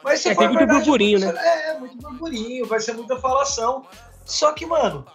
Mas 0.04 0.20
se 0.20 0.30
é, 0.30 0.36
for 0.36 0.42
tem 0.42 0.50
muito 0.50 0.60
verdade, 0.60 0.80
burburinho, 0.80 1.20
né? 1.20 1.34
É, 1.38 1.80
muito 1.80 1.98
burburinho, 1.98 2.66
vai 2.66 2.80
ser 2.80 2.94
muita 2.94 3.18
falação. 3.20 3.86
Só 4.26 4.52
que, 4.54 4.66
mano, 4.66 5.06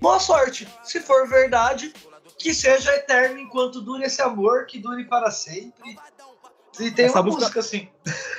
boa 0.00 0.20
sorte. 0.20 0.68
Se 0.82 1.00
for 1.00 1.28
verdade, 1.28 1.92
que 2.38 2.54
seja 2.54 2.94
eterno 2.94 3.38
enquanto 3.38 3.80
dure 3.80 4.04
esse 4.04 4.22
amor, 4.22 4.66
que 4.66 4.78
dure 4.78 5.04
para 5.04 5.30
sempre. 5.30 5.98
E 6.78 6.90
tem 6.90 7.06
essa 7.06 7.18
uma 7.18 7.24
música, 7.24 7.40
música 7.42 7.60
assim. 7.60 7.88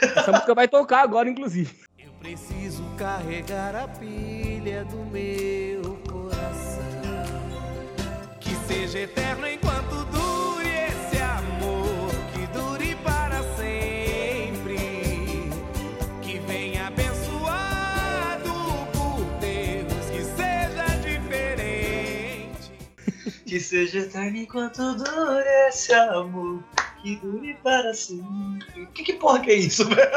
Essa 0.02 0.32
música 0.32 0.56
vai 0.56 0.68
tocar 0.68 1.02
agora, 1.02 1.30
inclusive. 1.30 1.78
Preciso 2.20 2.84
carregar 2.98 3.76
a 3.76 3.88
pilha 3.88 4.86
do 4.86 4.98
meu 5.06 5.79
seja 8.70 9.00
eterno 9.00 9.48
enquanto 9.48 10.06
dure 10.06 10.70
esse 10.70 11.20
amor, 11.20 12.12
que 12.32 12.46
dure 12.56 12.96
para 12.98 13.42
sempre. 13.58 14.78
Que 16.22 16.38
venha 16.46 16.86
abençoado 16.86 18.52
por 18.94 19.26
Deus, 19.40 20.10
que 20.12 20.24
seja 20.24 20.86
diferente. 21.02 22.72
Que 23.44 23.60
seja 23.60 24.02
eterno 24.02 24.38
enquanto 24.38 24.94
dure 24.98 25.50
esse 25.68 25.92
amor. 25.92 26.64
Que 27.02 27.16
dure 27.16 27.56
para 27.64 27.92
sempre. 27.96 28.86
Que, 28.94 29.04
que 29.04 29.14
porra 29.14 29.40
que 29.40 29.50
é 29.50 29.56
isso, 29.56 29.84
velho? 29.90 30.12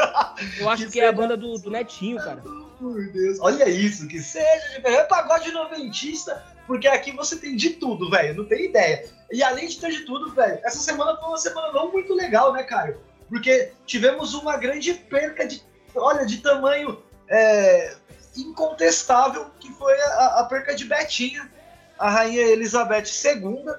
Eu 0.59 0.69
acho 0.69 0.85
que, 0.85 0.91
Que 0.91 1.01
é 1.01 1.07
a 1.07 1.11
banda 1.11 1.35
do, 1.35 1.57
do 1.57 1.71
Netinho, 1.71 2.17
cara. 2.17 2.43
Por 2.77 3.03
Deus. 3.07 3.39
Olha 3.39 3.67
isso, 3.67 4.07
que 4.07 4.19
seja 4.21 4.75
diferente. 4.75 4.99
É 4.99 5.03
pagode 5.05 5.51
noventista, 5.51 6.43
porque 6.65 6.87
aqui 6.87 7.11
você 7.11 7.37
tem 7.37 7.55
de 7.55 7.71
tudo, 7.71 8.09
velho. 8.09 8.35
Não 8.35 8.45
tem 8.45 8.65
ideia. 8.65 9.05
E 9.31 9.43
além 9.43 9.67
de 9.67 9.79
ter 9.79 9.91
de 9.91 10.01
tudo, 10.01 10.31
velho, 10.33 10.59
essa 10.63 10.79
semana 10.79 11.15
foi 11.17 11.29
uma 11.29 11.37
semana 11.37 11.71
não 11.73 11.91
muito 11.91 12.13
legal, 12.13 12.53
né, 12.53 12.63
Caio? 12.63 12.99
Porque 13.29 13.71
tivemos 13.85 14.33
uma 14.33 14.57
grande 14.57 14.93
perca 14.93 15.45
de, 15.45 15.61
olha, 15.95 16.25
de 16.25 16.37
tamanho 16.37 17.01
é, 17.29 17.95
incontestável, 18.37 19.47
que 19.59 19.71
foi 19.71 19.93
a, 20.01 20.39
a 20.41 20.43
perca 20.45 20.75
de 20.75 20.85
Betinha, 20.85 21.49
a 21.97 22.09
rainha 22.09 22.41
Elizabeth 22.41 23.05
II, 23.25 23.73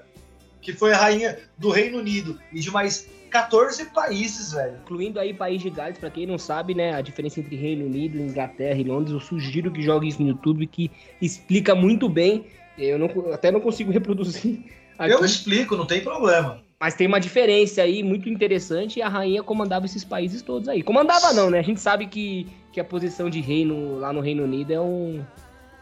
que 0.61 0.73
foi 0.73 0.92
a 0.92 0.97
rainha 0.97 1.38
do 1.59 1.70
Reino 1.70 1.99
Unido 1.99 2.40
e 2.53 2.61
de 2.61 2.70
mais 2.70 3.07
14 3.35 3.87
países, 3.87 4.53
velho. 4.53 4.79
Incluindo 4.85 5.18
aí 5.18 5.35
País 5.35 5.61
de 5.61 5.68
Gales, 5.68 5.99
pra 5.99 6.09
quem 6.09 6.25
não 6.25 6.38
sabe, 6.38 6.73
né, 6.73 6.94
a 6.94 7.01
diferença 7.01 7.40
entre 7.40 7.57
Reino 7.57 7.85
Unido, 7.85 8.16
Inglaterra 8.16 8.79
e 8.79 8.85
Londres, 8.85 9.12
eu 9.12 9.18
sugiro 9.18 9.73
que 9.73 9.83
jogue 9.83 10.07
isso 10.07 10.23
no 10.23 10.29
YouTube, 10.29 10.64
que 10.68 10.88
explica 11.20 11.75
muito 11.75 12.09
bem. 12.09 12.47
Eu 12.79 12.99
não, 12.99 13.09
até 13.33 13.51
não 13.51 13.61
consigo 13.61 13.91
reproduzir 13.93 14.61
aqui, 14.99 15.13
Eu 15.13 15.25
explico, 15.25 15.77
não 15.77 15.87
tem 15.87 16.01
problema. 16.01 16.61
mas 16.81 16.95
tem 16.95 17.07
uma 17.07 17.21
diferença 17.21 17.83
aí 17.83 18.03
muito 18.03 18.29
interessante 18.29 18.99
e 18.99 19.03
a 19.03 19.09
rainha 19.09 19.43
comandava 19.43 19.87
esses 19.87 20.05
países 20.05 20.43
todos 20.43 20.69
aí. 20.69 20.83
Comandava 20.83 21.33
não, 21.33 21.51
né? 21.51 21.59
A 21.59 21.63
gente 21.63 21.81
sabe 21.81 22.07
que, 22.07 22.47
que 22.73 22.81
a 22.81 22.85
posição 22.85 23.31
de 23.31 23.41
reino 23.41 23.99
lá 23.99 24.13
no 24.13 24.21
Reino 24.21 24.45
Unido 24.45 24.73
é, 24.73 24.81
um, 24.81 25.25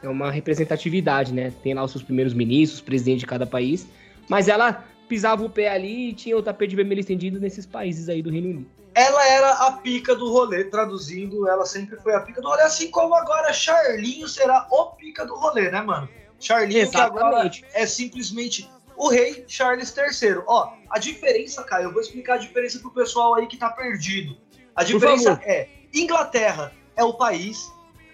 é 0.02 0.08
uma 0.08 0.30
representatividade, 0.30 1.32
né? 1.32 1.52
Tem 1.62 1.74
lá 1.74 1.82
os 1.82 1.90
seus 1.90 2.04
primeiros 2.04 2.34
ministros, 2.34 2.80
presidente 2.80 3.20
de 3.20 3.26
cada 3.26 3.46
país, 3.46 3.86
mas 4.28 4.48
ela 4.48 4.84
pisava 5.08 5.44
o 5.44 5.50
pé 5.50 5.68
ali 5.68 6.10
e 6.10 6.12
tinha 6.12 6.36
o 6.36 6.42
tapete 6.42 6.74
vermelho 6.74 7.00
estendido 7.00 7.38
nesses 7.38 7.66
países 7.66 8.08
aí 8.08 8.22
do 8.22 8.30
Reino 8.30 8.48
Unido. 8.48 8.66
ela 8.94 9.26
era 9.26 9.50
a 9.66 9.72
pica 9.72 10.14
do 10.14 10.30
rolê, 10.30 10.64
traduzindo, 10.64 11.48
ela 11.48 11.66
sempre 11.66 11.96
foi 11.96 12.14
a 12.14 12.20
pica 12.20 12.40
do 12.40 12.48
rolê, 12.48 12.62
assim 12.62 12.90
como 12.90 13.14
agora 13.14 13.52
Charlinho 13.52 14.26
será 14.28 14.66
o 14.70 14.86
pica 14.92 15.26
do 15.26 15.34
rolê, 15.34 15.70
né, 15.70 15.82
mano? 15.82 16.08
Charlinho 16.42 16.90
que 16.90 16.96
agora 16.96 17.46
Exatamente. 17.46 17.64
é 17.72 17.86
simplesmente 17.86 18.68
o 18.96 19.08
rei 19.08 19.44
Charles 19.46 19.94
III. 19.96 20.42
Ó, 20.46 20.72
a 20.90 20.98
diferença, 20.98 21.62
Caio, 21.62 21.84
eu 21.84 21.92
vou 21.92 22.00
explicar 22.00 22.34
a 22.34 22.38
diferença 22.38 22.78
pro 22.80 22.90
pessoal 22.90 23.34
aí 23.34 23.46
que 23.46 23.56
tá 23.56 23.70
perdido. 23.70 24.36
A 24.74 24.82
diferença 24.82 25.40
é, 25.44 25.68
Inglaterra 25.94 26.72
é 26.96 27.04
o 27.04 27.14
país, 27.14 27.70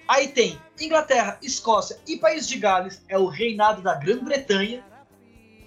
aí 0.07 0.29
tem 0.29 0.61
Inglaterra, 0.81 1.39
Escócia 1.43 1.99
e 2.07 2.17
País 2.17 2.47
de 2.47 2.59
Gales 2.59 3.03
é 3.09 3.19
o 3.19 3.27
reinado 3.27 3.81
da 3.83 3.95
Grã-Bretanha, 3.95 4.85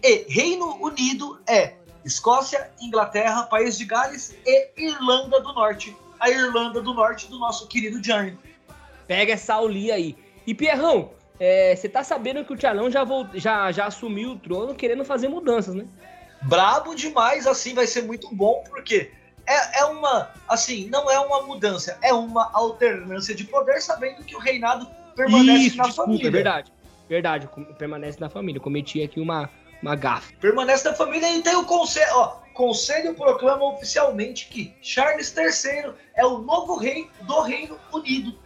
e 0.03 0.25
Reino 0.27 0.77
Unido 0.83 1.39
é 1.47 1.75
Escócia, 2.03 2.71
Inglaterra, 2.81 3.43
País 3.43 3.77
de 3.77 3.85
Gales 3.85 4.35
e 4.45 4.69
Irlanda 4.75 5.39
do 5.39 5.53
Norte. 5.53 5.95
A 6.19 6.29
Irlanda 6.29 6.81
do 6.81 6.93
Norte 6.93 7.27
do 7.27 7.37
nosso 7.37 7.67
querido 7.67 8.01
Johnny. 8.01 8.37
Pega 9.07 9.33
essa 9.33 9.55
aulinha 9.55 9.95
aí. 9.95 10.15
E 10.45 10.53
Pierrão, 10.53 11.11
é, 11.43 11.75
você 11.75 11.89
tá 11.89 12.03
sabendo 12.03 12.45
que 12.45 12.53
o 12.53 12.55
Tchalão 12.55 12.91
já, 12.91 13.03
já, 13.33 13.71
já 13.71 13.85
assumiu 13.87 14.33
o 14.33 14.37
trono 14.37 14.75
querendo 14.75 15.03
fazer 15.03 15.27
mudanças, 15.27 15.73
né? 15.73 15.87
Brabo 16.43 16.93
demais, 16.93 17.47
assim, 17.47 17.73
vai 17.73 17.87
ser 17.87 18.03
muito 18.03 18.29
bom, 18.35 18.63
porque 18.69 19.09
é, 19.47 19.79
é 19.79 19.85
uma, 19.85 20.29
assim, 20.47 20.87
não 20.91 21.09
é 21.09 21.19
uma 21.19 21.41
mudança, 21.41 21.97
é 22.03 22.13
uma 22.13 22.51
alternância 22.53 23.33
de 23.33 23.43
poder, 23.43 23.81
sabendo 23.81 24.23
que 24.23 24.35
o 24.35 24.39
reinado 24.39 24.87
permanece 25.15 25.65
Isso, 25.65 25.77
na 25.77 25.85
desculpa, 25.85 26.11
família. 26.11 26.27
é 26.27 26.31
verdade. 26.31 26.73
Verdade, 27.09 27.49
permanece 27.75 28.19
na 28.19 28.29
família. 28.29 28.61
Cometi 28.61 29.01
aqui 29.01 29.19
uma, 29.19 29.49
uma 29.81 29.95
gafe. 29.95 30.35
Permanece 30.35 30.87
na 30.87 30.93
família 30.93 31.27
e 31.35 31.41
tem 31.41 31.55
o 31.55 31.65
conselho, 31.65 32.11
ó, 32.13 32.39
conselho 32.53 33.15
proclama 33.15 33.65
oficialmente 33.65 34.47
que 34.47 34.71
Charles 34.79 35.35
III 35.35 35.93
é 36.15 36.23
o 36.23 36.37
novo 36.37 36.77
rei 36.77 37.09
do 37.23 37.41
Reino 37.41 37.79
Unido. 37.91 38.37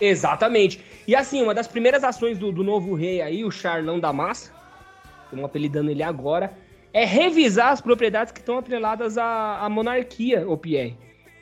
Exatamente. 0.00 0.80
E 1.06 1.14
assim, 1.16 1.42
uma 1.42 1.54
das 1.54 1.66
primeiras 1.66 2.04
ações 2.04 2.38
do, 2.38 2.52
do 2.52 2.62
novo 2.62 2.94
rei 2.94 3.20
aí, 3.20 3.44
o 3.44 3.50
Charlão 3.50 3.98
da 3.98 4.12
Massa, 4.12 4.52
estamos 5.24 5.44
apelidando 5.44 5.90
ele 5.90 6.02
agora, 6.02 6.52
é 6.92 7.04
revisar 7.04 7.72
as 7.72 7.80
propriedades 7.80 8.32
que 8.32 8.40
estão 8.40 8.58
atreladas 8.58 9.18
à, 9.18 9.58
à 9.60 9.68
monarquia, 9.68 10.48
o 10.48 10.56
Pierre. 10.56 10.96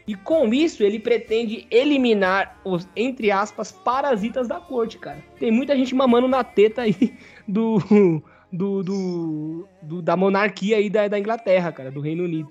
E 0.06 0.14
com 0.14 0.52
isso, 0.54 0.84
ele 0.84 1.00
pretende 1.00 1.66
eliminar 1.70 2.60
os, 2.64 2.86
entre 2.94 3.30
aspas, 3.32 3.72
parasitas 3.72 4.46
da 4.46 4.60
corte, 4.60 4.98
cara. 4.98 5.18
Tem 5.38 5.50
muita 5.50 5.74
gente 5.76 5.94
mamando 5.94 6.28
na 6.28 6.44
teta 6.44 6.82
aí 6.82 6.94
do, 7.46 7.78
do, 8.52 8.82
do, 8.84 9.68
do- 9.82 10.02
da 10.02 10.16
monarquia 10.16 10.76
aí 10.76 10.88
da, 10.88 11.08
da 11.08 11.18
Inglaterra, 11.18 11.72
cara, 11.72 11.90
do 11.90 12.00
Reino 12.00 12.22
Unido. 12.22 12.48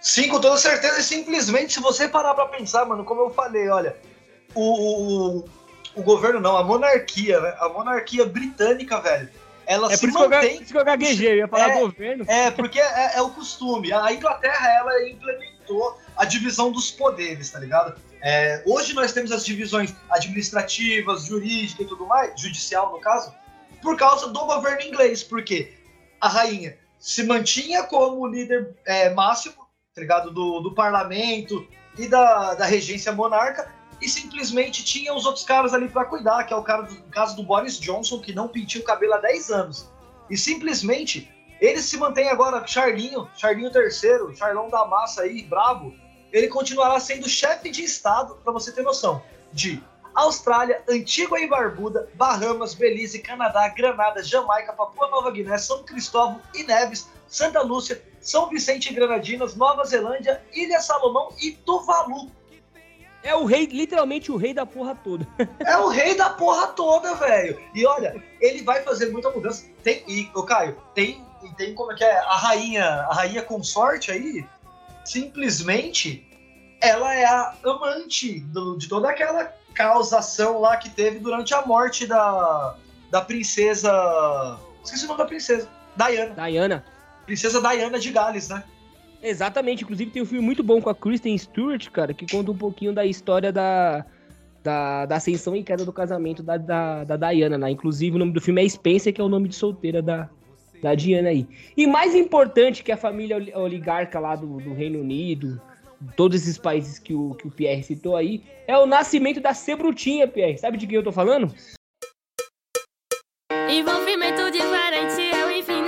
Sim, 0.00 0.28
com 0.28 0.40
toda 0.40 0.56
certeza, 0.56 0.98
e 0.98 1.02
simplesmente, 1.02 1.72
se 1.74 1.80
você 1.80 2.08
parar 2.08 2.34
pra 2.34 2.46
pensar, 2.46 2.84
mano, 2.84 3.04
como 3.04 3.20
eu 3.22 3.30
falei, 3.30 3.68
olha, 3.68 3.96
o, 4.60 5.38
o, 5.38 5.44
o 5.94 6.02
governo 6.02 6.40
não, 6.40 6.56
a 6.56 6.64
monarquia, 6.64 7.40
né? 7.40 7.54
A 7.58 7.68
monarquia 7.68 8.24
britânica, 8.26 9.00
velho, 9.00 9.28
ela 9.66 9.92
É 9.92 9.96
se 9.96 10.00
por 10.00 10.08
isso, 10.08 10.18
que 10.18 10.24
eu, 10.24 10.30
mantém. 10.30 10.62
isso 10.62 10.72
que 10.72 10.78
eu 10.78 10.84
gaguejei, 10.84 11.32
eu 11.32 11.36
ia 11.36 11.48
falar 11.48 11.70
É, 11.70 11.80
governo. 11.80 12.24
É, 12.26 12.50
porque 12.50 12.80
é, 12.80 13.16
é 13.16 13.22
o 13.22 13.30
costume. 13.30 13.92
A 13.92 14.12
Inglaterra, 14.12 14.68
ela 14.78 15.08
implementou 15.08 15.98
a 16.16 16.24
divisão 16.24 16.72
dos 16.72 16.90
poderes, 16.90 17.50
tá 17.50 17.58
ligado? 17.60 18.00
É, 18.22 18.62
hoje 18.66 18.94
nós 18.94 19.12
temos 19.12 19.30
as 19.30 19.44
divisões 19.44 19.94
administrativas, 20.10 21.26
jurídicas 21.26 21.86
e 21.86 21.88
tudo 21.88 22.06
mais, 22.06 22.40
judicial 22.40 22.90
no 22.90 22.98
caso, 23.00 23.32
por 23.80 23.96
causa 23.96 24.28
do 24.28 24.40
governo 24.46 24.82
inglês, 24.82 25.22
porque 25.22 25.74
a 26.20 26.28
rainha 26.28 26.76
se 26.98 27.22
mantinha 27.22 27.84
como 27.84 28.26
líder 28.26 28.74
é, 28.84 29.10
máximo, 29.10 29.54
tá 29.94 30.00
ligado? 30.00 30.32
Do, 30.32 30.60
do 30.60 30.74
parlamento 30.74 31.64
e 31.96 32.08
da, 32.08 32.54
da 32.54 32.64
regência 32.64 33.12
monarca, 33.12 33.72
e 34.00 34.08
simplesmente 34.08 34.84
tinha 34.84 35.14
os 35.14 35.26
outros 35.26 35.44
caras 35.44 35.74
ali 35.74 35.88
pra 35.88 36.04
cuidar, 36.04 36.44
que 36.44 36.52
é 36.52 36.56
o 36.56 36.60
do, 36.60 37.02
caso 37.10 37.36
do 37.36 37.42
Boris 37.42 37.78
Johnson, 37.78 38.20
que 38.20 38.32
não 38.32 38.48
pintia 38.48 38.80
o 38.80 38.84
cabelo 38.84 39.14
há 39.14 39.18
10 39.18 39.50
anos. 39.50 39.90
E 40.30 40.36
simplesmente 40.36 41.32
ele 41.60 41.82
se 41.82 41.96
mantém 41.96 42.28
agora, 42.28 42.64
Charlinho, 42.66 43.28
Charlinho 43.36 43.70
III, 43.74 44.36
Charlão 44.36 44.68
da 44.68 44.84
Massa 44.86 45.22
aí, 45.22 45.42
brabo. 45.42 45.94
Ele 46.32 46.48
continuará 46.48 47.00
sendo 47.00 47.28
chefe 47.28 47.70
de 47.70 47.82
Estado, 47.82 48.36
pra 48.44 48.52
você 48.52 48.70
ter 48.70 48.82
noção, 48.82 49.22
de 49.52 49.82
Austrália, 50.14 50.82
Antigua 50.88 51.40
e 51.40 51.48
Barbuda, 51.48 52.08
Bahamas, 52.14 52.74
Belize, 52.74 53.20
Canadá, 53.20 53.68
Granada, 53.68 54.22
Jamaica, 54.22 54.72
Papua 54.72 55.08
Nova 55.08 55.30
Guiné, 55.30 55.56
São 55.58 55.82
Cristóvão 55.84 56.40
e 56.54 56.64
Neves, 56.64 57.08
Santa 57.26 57.62
Lúcia, 57.62 58.02
São 58.20 58.48
Vicente 58.48 58.90
e 58.90 58.94
Granadinas, 58.94 59.54
Nova 59.54 59.84
Zelândia, 59.84 60.42
Ilha 60.52 60.80
Salomão 60.80 61.28
e 61.40 61.52
Tuvalu. 61.52 62.30
É 63.28 63.34
o 63.34 63.44
rei, 63.44 63.66
literalmente 63.66 64.32
o 64.32 64.36
rei 64.36 64.54
da 64.54 64.64
porra 64.64 64.94
toda. 64.94 65.26
É 65.60 65.76
o 65.76 65.88
rei 65.88 66.14
da 66.16 66.30
porra 66.30 66.68
toda, 66.68 67.14
velho. 67.14 67.60
E 67.74 67.84
olha, 67.86 68.22
ele 68.40 68.62
vai 68.62 68.82
fazer 68.82 69.10
muita 69.10 69.30
mudança. 69.30 69.66
Tem, 69.82 70.02
e, 70.08 70.30
ô 70.34 70.42
Caio, 70.44 70.76
tem, 70.94 71.22
e 71.42 71.54
tem 71.54 71.74
como 71.74 71.92
é 71.92 71.94
que 71.94 72.04
é? 72.04 72.18
A 72.20 72.36
rainha, 72.36 72.84
a 72.86 73.12
rainha 73.14 73.42
consorte 73.42 74.10
aí, 74.10 74.46
simplesmente, 75.04 76.26
ela 76.80 77.14
é 77.14 77.24
a 77.26 77.54
amante 77.64 78.40
do- 78.40 78.76
de 78.78 78.88
toda 78.88 79.10
aquela 79.10 79.52
causação 79.74 80.60
lá 80.60 80.76
que 80.76 80.88
teve 80.90 81.18
durante 81.18 81.52
a 81.54 81.64
morte 81.66 82.06
da, 82.06 82.74
da 83.10 83.20
princesa. 83.20 83.92
Esqueci 84.82 85.04
o 85.04 85.08
nome 85.08 85.18
da 85.18 85.26
princesa. 85.26 85.68
Diana. 85.96 86.34
Diana. 86.48 86.84
Princesa 87.26 87.60
Diana 87.60 87.98
de 87.98 88.10
Gales, 88.10 88.48
né? 88.48 88.64
Exatamente, 89.22 89.82
inclusive 89.82 90.10
tem 90.10 90.22
um 90.22 90.26
filme 90.26 90.44
muito 90.44 90.62
bom 90.62 90.80
com 90.80 90.88
a 90.88 90.94
Kristen 90.94 91.36
Stewart, 91.36 91.90
cara, 91.90 92.14
que 92.14 92.26
conta 92.30 92.50
um 92.50 92.56
pouquinho 92.56 92.92
da 92.92 93.04
história 93.04 93.52
da, 93.52 94.06
da, 94.62 95.06
da 95.06 95.16
ascensão 95.16 95.56
e 95.56 95.62
queda 95.62 95.84
do 95.84 95.92
casamento 95.92 96.42
da, 96.42 96.56
da, 96.56 97.04
da 97.04 97.16
Diana, 97.16 97.58
né? 97.58 97.70
Inclusive 97.70 98.16
o 98.16 98.18
nome 98.18 98.32
do 98.32 98.40
filme 98.40 98.64
é 98.64 98.68
Spencer, 98.68 99.12
que 99.12 99.20
é 99.20 99.24
o 99.24 99.28
nome 99.28 99.48
de 99.48 99.56
solteira 99.56 100.00
da, 100.00 100.30
da 100.80 100.94
Diana 100.94 101.30
aí. 101.30 101.48
E 101.76 101.86
mais 101.86 102.14
importante 102.14 102.84
que 102.84 102.92
a 102.92 102.96
família 102.96 103.36
oli- 103.36 103.54
oligarca 103.54 104.20
lá 104.20 104.36
do, 104.36 104.58
do 104.60 104.72
Reino 104.72 105.00
Unido, 105.00 105.60
todos 106.16 106.40
esses 106.40 106.56
países 106.56 107.00
que 107.00 107.12
o, 107.12 107.34
que 107.34 107.48
o 107.48 107.50
Pierre 107.50 107.82
citou 107.82 108.14
aí, 108.14 108.44
é 108.68 108.78
o 108.78 108.86
nascimento 108.86 109.40
da 109.40 109.52
Sebrutinha, 109.52 110.28
Pierre. 110.28 110.58
Sabe 110.58 110.78
de 110.78 110.86
quem 110.86 110.94
eu 110.94 111.02
tô 111.02 111.10
falando? 111.10 111.52
Envolvimento 113.68 114.50
diferente, 114.50 115.22
eu 115.36 115.50
ensino 115.50 115.87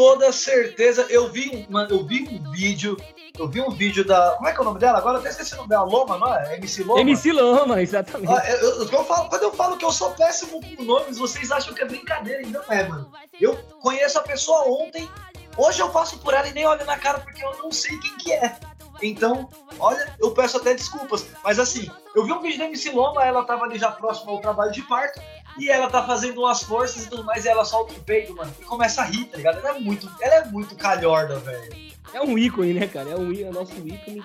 toda 0.00 0.32
certeza. 0.32 1.06
Eu 1.10 1.28
vi, 1.30 1.50
um, 1.68 1.72
mano, 1.72 1.90
eu 1.90 2.06
vi 2.06 2.22
um 2.22 2.50
vídeo. 2.52 2.96
Eu 3.38 3.46
vi 3.48 3.60
um 3.60 3.70
vídeo 3.70 4.02
da. 4.04 4.32
Como 4.36 4.48
é 4.48 4.52
que 4.52 4.58
é 4.58 4.62
o 4.62 4.64
nome 4.64 4.78
dela? 4.80 4.98
Agora 4.98 5.16
eu 5.16 5.20
até 5.20 5.28
esqueci 5.28 5.52
o 5.54 5.58
nome 5.58 5.68
dela. 5.68 5.84
Loma, 5.84 6.16
não 6.18 6.34
é? 6.34 6.54
MC 6.56 6.82
Loma? 6.82 7.00
MC 7.02 7.32
Loma, 7.32 7.82
exatamente. 7.82 8.32
Ah, 8.32 8.42
eu- 8.50 8.58
eu- 8.82 8.88
eu 8.90 9.04
falo- 9.04 9.28
quando 9.28 9.42
eu 9.42 9.52
falo 9.52 9.76
que 9.76 9.84
eu 9.84 9.92
sou 9.92 10.10
péssimo 10.12 10.60
com 10.76 10.82
nomes, 10.82 11.18
vocês 11.18 11.50
acham 11.52 11.72
que 11.74 11.82
é 11.82 11.84
brincadeira, 11.86 12.42
e 12.42 12.46
não 12.46 12.62
é, 12.70 12.82
mano. 12.88 13.12
Eu 13.40 13.56
conheço 13.82 14.18
a 14.18 14.22
pessoa 14.22 14.64
ontem, 14.68 15.08
hoje 15.56 15.80
eu 15.80 15.90
passo 15.90 16.18
por 16.18 16.32
ela 16.34 16.48
e 16.48 16.52
nem 16.52 16.66
olho 16.66 16.84
na 16.86 16.98
cara 16.98 17.18
porque 17.20 17.44
eu 17.44 17.56
não 17.58 17.70
sei 17.70 17.96
quem 17.98 18.16
que 18.18 18.32
é. 18.32 18.56
Então, 19.02 19.48
olha, 19.78 20.12
eu 20.20 20.30
peço 20.32 20.58
até 20.58 20.74
desculpas. 20.74 21.24
Mas 21.42 21.58
assim, 21.58 21.90
eu 22.14 22.24
vi 22.24 22.32
um 22.32 22.40
vídeo 22.42 22.58
da 22.58 22.66
MC 22.66 22.90
Loma, 22.90 23.24
ela 23.24 23.44
tava 23.44 23.64
ali 23.64 23.78
já 23.78 23.90
próximo 23.90 24.32
ao 24.32 24.40
trabalho 24.40 24.72
de 24.72 24.82
parto, 24.82 25.18
e 25.58 25.68
ela 25.70 25.88
tá 25.88 26.04
fazendo 26.04 26.40
umas 26.40 26.62
forças 26.62 27.04
e 27.04 27.08
tudo 27.08 27.24
mais, 27.24 27.44
e 27.44 27.48
ela 27.48 27.64
solta 27.64 27.92
o 27.92 28.00
peito, 28.00 28.34
mano, 28.34 28.52
e 28.60 28.64
começa 28.64 29.02
a 29.02 29.04
rir, 29.04 29.24
tá 29.26 29.36
ligado? 29.36 29.58
Ela 29.58 29.76
é 29.76 29.80
muito, 29.80 30.10
ela 30.20 30.34
é 30.36 30.44
muito 30.46 30.74
calhorda, 30.74 31.36
velho. 31.36 31.90
É 32.12 32.20
um 32.20 32.36
ícone, 32.36 32.74
né, 32.74 32.86
cara? 32.86 33.10
É 33.10 33.16
um 33.16 33.32
é 33.32 33.48
o 33.48 33.52
nosso 33.52 33.74
ícone, 33.86 34.22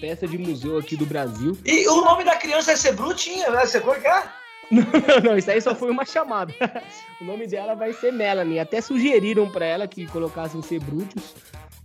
peça 0.00 0.26
de 0.26 0.38
museu 0.38 0.78
aqui 0.78 0.96
do 0.96 1.06
Brasil. 1.06 1.56
E 1.64 1.86
o 1.88 2.00
nome 2.02 2.24
da 2.24 2.36
criança 2.36 2.72
é 2.72 2.76
ser 2.76 2.92
brutinha, 2.92 3.50
né? 3.50 3.64
Você 3.64 3.80
cor 3.80 3.96
é? 3.96 4.38
Não, 4.70 4.84
não, 5.24 5.38
isso 5.38 5.50
aí 5.50 5.62
só 5.62 5.74
foi 5.74 5.90
uma 5.90 6.04
chamada. 6.04 6.54
O 7.20 7.24
nome 7.24 7.48
dela 7.48 7.74
vai 7.74 7.92
ser 7.92 8.12
Melanie. 8.12 8.60
Até 8.60 8.80
sugeriram 8.80 9.50
pra 9.50 9.66
ela 9.66 9.88
que 9.88 10.06
colocassem 10.06 10.62
ser 10.62 10.78
Brutus. 10.78 11.34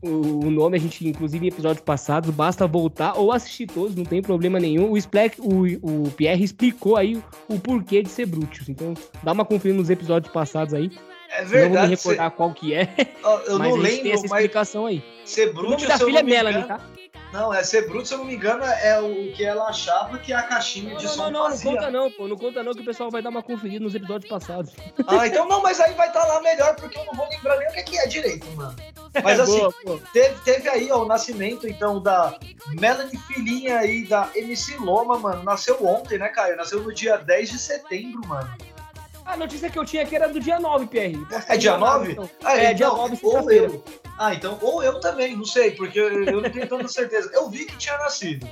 O, 0.04 0.48
o 0.48 0.52
nome 0.52 0.76
a 0.76 0.80
gente, 0.80 1.08
inclusive, 1.08 1.46
em 1.46 1.48
episódios 1.50 1.82
passados, 1.82 2.30
basta 2.30 2.68
voltar 2.68 3.18
ou 3.18 3.32
assistir 3.32 3.68
todos, 3.68 3.96
não 3.96 4.04
tem 4.04 4.22
problema 4.22 4.60
nenhum. 4.60 4.92
O, 4.92 4.98
Splack, 4.98 5.40
o, 5.40 5.62
o 6.06 6.12
Pierre 6.12 6.44
explicou 6.44 6.98
aí 6.98 7.16
o, 7.16 7.24
o 7.56 7.60
porquê 7.60 8.04
de 8.04 8.10
ser 8.10 8.26
Brutus. 8.26 8.68
Então, 8.68 8.94
dá 9.24 9.32
uma 9.32 9.46
conferida 9.46 9.80
nos 9.80 9.90
episódios 9.90 10.32
passados 10.34 10.74
aí. 10.74 10.92
É 11.30 11.42
não 11.42 11.48
vou 11.50 11.58
me 11.58 11.62
verdade. 11.70 11.90
recordar 11.96 12.32
qual 12.32 12.54
que 12.54 12.74
é, 12.74 12.86
cê- 12.86 13.08
eu 13.48 13.58
mas 13.58 13.70
não 13.76 13.82
gente 13.82 13.86
tem 13.88 14.04
lembro, 14.04 14.12
essa 14.12 14.26
explicação 14.26 14.86
aí. 14.86 15.04
ser 15.26 15.50
O 15.50 15.54
bruto, 15.54 15.72
nome 15.72 15.88
da 15.88 15.98
filha 15.98 16.20
é 16.20 16.24
Melanie, 16.24 16.64
tá? 16.66 16.80
Não, 17.34 17.52
é 17.52 17.64
ser 17.64 17.88
bruto, 17.90 18.08
se 18.08 18.14
eu 18.14 18.20
não 18.20 18.26
me 18.26 18.36
engano, 18.36 18.64
é 18.64 19.02
o 19.02 19.34
que 19.34 19.44
ela 19.44 19.66
achava 19.68 20.20
que 20.20 20.32
a 20.32 20.44
caixinha 20.44 20.92
Não, 20.92 20.98
de 21.00 21.06
não, 21.06 21.12
som 21.14 21.24
não, 21.24 21.32
não, 21.32 21.40
não 21.44 21.50
fazia. 21.50 21.72
conta 21.72 21.90
não, 21.92 22.12
pô. 22.12 22.28
Não 22.28 22.38
conta 22.38 22.62
não 22.64 22.74
que 22.74 22.82
o 22.82 22.86
pessoal 22.86 23.10
vai 23.10 23.24
dar 23.24 23.30
uma 23.30 23.42
conferida 23.42 23.84
nos 23.84 23.96
episódios 23.96 24.30
passados. 24.30 24.72
Ah, 25.08 25.26
então 25.26 25.48
não, 25.48 25.60
mas 25.62 25.80
aí 25.80 25.94
vai 25.96 26.08
estar 26.10 26.24
lá 26.26 26.40
melhor, 26.42 26.76
porque 26.76 26.96
eu 26.98 27.04
não 27.06 27.14
vou 27.14 27.28
lembrar 27.28 27.58
nem 27.58 27.68
o 27.70 27.72
que 27.86 27.98
é 27.98 28.06
direito, 28.06 28.46
mano. 28.56 28.76
Mas 29.24 29.40
assim, 29.42 29.60
Boa, 29.84 30.00
teve, 30.14 30.36
teve 30.46 30.70
aí 30.70 30.92
ó, 30.92 31.02
o 31.04 31.08
nascimento, 31.08 31.68
então, 31.68 32.00
da 32.00 32.38
Melanie 32.80 33.18
Filhinha 33.18 33.80
aí, 33.80 34.06
da 34.06 34.30
MC 34.36 34.78
Loma, 34.78 35.18
mano. 35.18 35.42
Nasceu 35.44 35.84
ontem, 35.84 36.20
né, 36.20 36.30
Caio? 36.30 36.56
Nasceu 36.56 36.82
no 36.84 36.94
dia 36.94 37.18
10 37.18 37.50
de 37.50 37.58
setembro, 37.58 38.22
mano. 38.28 38.50
A 39.26 39.38
notícia 39.38 39.70
que 39.70 39.80
eu 39.80 39.86
tinha 39.86 40.04
aqui 40.04 40.16
era 40.16 40.28
do 40.28 40.40
dia 40.40 40.60
9, 40.60 40.86
Pierre. 40.86 41.18
Posso 41.26 41.52
É 41.52 41.58
dia 41.58 41.72
ter 41.72 41.78
enganado, 41.78 42.00
9? 42.00 42.12
então. 42.12 42.30
Ah, 42.44 42.58
É, 42.58 42.74
dia 42.74 42.86
então, 42.88 42.98
9, 42.98 43.20
ou 43.24 43.52
eu. 43.52 43.84
Ah, 44.24 44.34
então, 44.34 44.58
ou 44.62 44.82
eu 44.82 45.02
também, 45.02 45.36
não 45.36 45.44
sei, 45.44 45.72
porque 45.72 46.00
eu, 46.00 46.24
eu 46.24 46.40
não 46.40 46.50
tenho 46.50 46.66
tanta 46.66 46.88
certeza. 46.88 47.30
Eu 47.34 47.50
vi 47.50 47.66
que 47.66 47.76
tinha 47.76 47.98
nascido. 47.98 48.48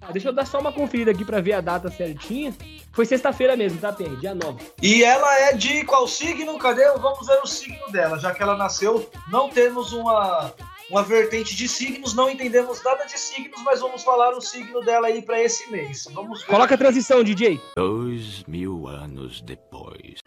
Ah, 0.00 0.12
deixa 0.12 0.28
eu 0.28 0.32
dar 0.32 0.46
só 0.46 0.60
uma 0.60 0.72
conferida 0.72 1.10
aqui 1.10 1.24
pra 1.24 1.40
ver 1.40 1.54
a 1.54 1.60
data 1.60 1.90
certinha. 1.90 2.54
Foi 2.92 3.04
sexta-feira 3.04 3.56
mesmo, 3.56 3.80
tá, 3.80 3.92
Pierre? 3.92 4.14
Dia 4.14 4.36
9. 4.36 4.64
E 4.80 5.02
ela 5.02 5.36
é 5.40 5.52
de 5.52 5.84
qual 5.84 6.06
signo? 6.06 6.56
Cadê? 6.60 6.84
Vamos 6.92 7.26
ver 7.26 7.40
o 7.42 7.46
signo 7.46 7.90
dela. 7.90 8.20
Já 8.20 8.32
que 8.32 8.40
ela 8.40 8.56
nasceu, 8.56 9.10
não 9.32 9.48
temos 9.48 9.92
uma, 9.92 10.54
uma 10.88 11.02
vertente 11.02 11.56
de 11.56 11.68
signos, 11.68 12.14
não 12.14 12.30
entendemos 12.30 12.80
nada 12.84 13.04
de 13.04 13.18
signos, 13.18 13.60
mas 13.64 13.80
vamos 13.80 14.04
falar 14.04 14.30
o 14.30 14.40
signo 14.40 14.80
dela 14.82 15.08
aí 15.08 15.22
pra 15.22 15.42
esse 15.42 15.68
mês. 15.72 16.06
Vamos 16.12 16.42
ver. 16.42 16.46
Coloca 16.46 16.76
a 16.76 16.78
transição, 16.78 17.24
DJ. 17.24 17.60
Dois 17.74 18.44
mil 18.44 18.86
anos 18.86 19.40
depois. 19.40 20.20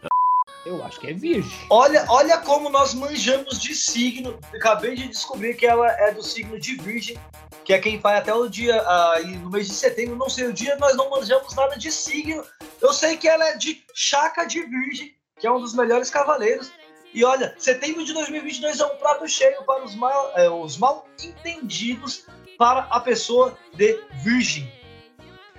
Eu 0.64 0.82
acho 0.84 1.00
que 1.00 1.08
é 1.08 1.12
virgem. 1.12 1.50
Olha, 1.68 2.04
olha 2.08 2.38
como 2.38 2.70
nós 2.70 2.94
manjamos 2.94 3.60
de 3.60 3.74
signo. 3.74 4.38
Acabei 4.54 4.94
de 4.94 5.08
descobrir 5.08 5.54
que 5.54 5.66
ela 5.66 5.90
é 5.90 6.12
do 6.12 6.22
signo 6.22 6.58
de 6.58 6.76
Virgem, 6.76 7.18
que 7.64 7.72
é 7.72 7.80
quem 7.80 7.98
vai 7.98 8.16
até 8.16 8.32
o 8.32 8.48
dia, 8.48 8.82
e 9.24 9.36
no 9.38 9.50
mês 9.50 9.66
de 9.66 9.74
setembro, 9.74 10.14
não 10.14 10.28
sei 10.28 10.46
o 10.46 10.52
dia, 10.52 10.76
nós 10.76 10.96
não 10.96 11.10
manjamos 11.10 11.54
nada 11.54 11.76
de 11.76 11.90
signo. 11.90 12.44
Eu 12.80 12.92
sei 12.92 13.16
que 13.16 13.28
ela 13.28 13.48
é 13.48 13.56
de 13.56 13.84
Chaca 13.94 14.44
de 14.44 14.62
Virgem, 14.62 15.14
que 15.38 15.46
é 15.46 15.50
um 15.50 15.60
dos 15.60 15.74
melhores 15.74 16.10
cavaleiros. 16.10 16.70
E 17.12 17.24
olha, 17.24 17.54
setembro 17.58 18.04
de 18.04 18.14
2022 18.14 18.80
é 18.80 18.86
um 18.86 18.96
prato 18.96 19.28
cheio 19.28 19.62
para 19.64 19.84
os 19.84 19.94
mal, 19.94 20.32
é, 20.34 20.48
os 20.48 20.78
mal 20.78 21.06
entendidos 21.22 22.26
para 22.56 22.82
a 22.90 23.00
pessoa 23.00 23.58
de 23.74 24.00
Virgem. 24.22 24.72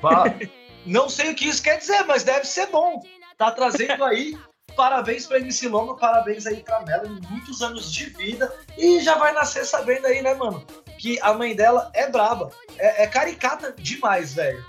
Não 0.86 1.10
sei 1.10 1.32
o 1.32 1.36
que 1.36 1.48
isso 1.48 1.62
quer 1.62 1.78
dizer, 1.78 2.04
mas 2.06 2.24
deve 2.24 2.46
ser 2.46 2.68
bom. 2.68 3.02
Tá 3.38 3.52
trazendo 3.52 4.04
aí 4.04 4.38
Parabéns 4.76 5.28
pra 5.28 5.40
MC 5.40 5.68
Loma, 5.68 5.96
parabéns 5.96 6.46
aí 6.46 6.58
pra 6.58 6.82
Melanie, 6.82 7.22
muitos 7.30 7.62
anos 7.62 7.92
de 7.92 8.06
vida. 8.06 8.54
E 8.78 9.00
já 9.02 9.16
vai 9.16 9.34
nascer 9.34 9.66
sabendo 9.66 10.08
aí, 10.08 10.22
né, 10.22 10.34
mano? 10.34 10.66
Que 10.98 11.20
a 11.22 11.34
mãe 11.34 11.56
dela 11.56 11.92
é 11.94 12.10
braba. 12.10 12.50
É, 12.78 13.04
é 13.04 13.08
caricata 13.08 13.74
demais, 13.78 14.34
velho. 14.34 14.64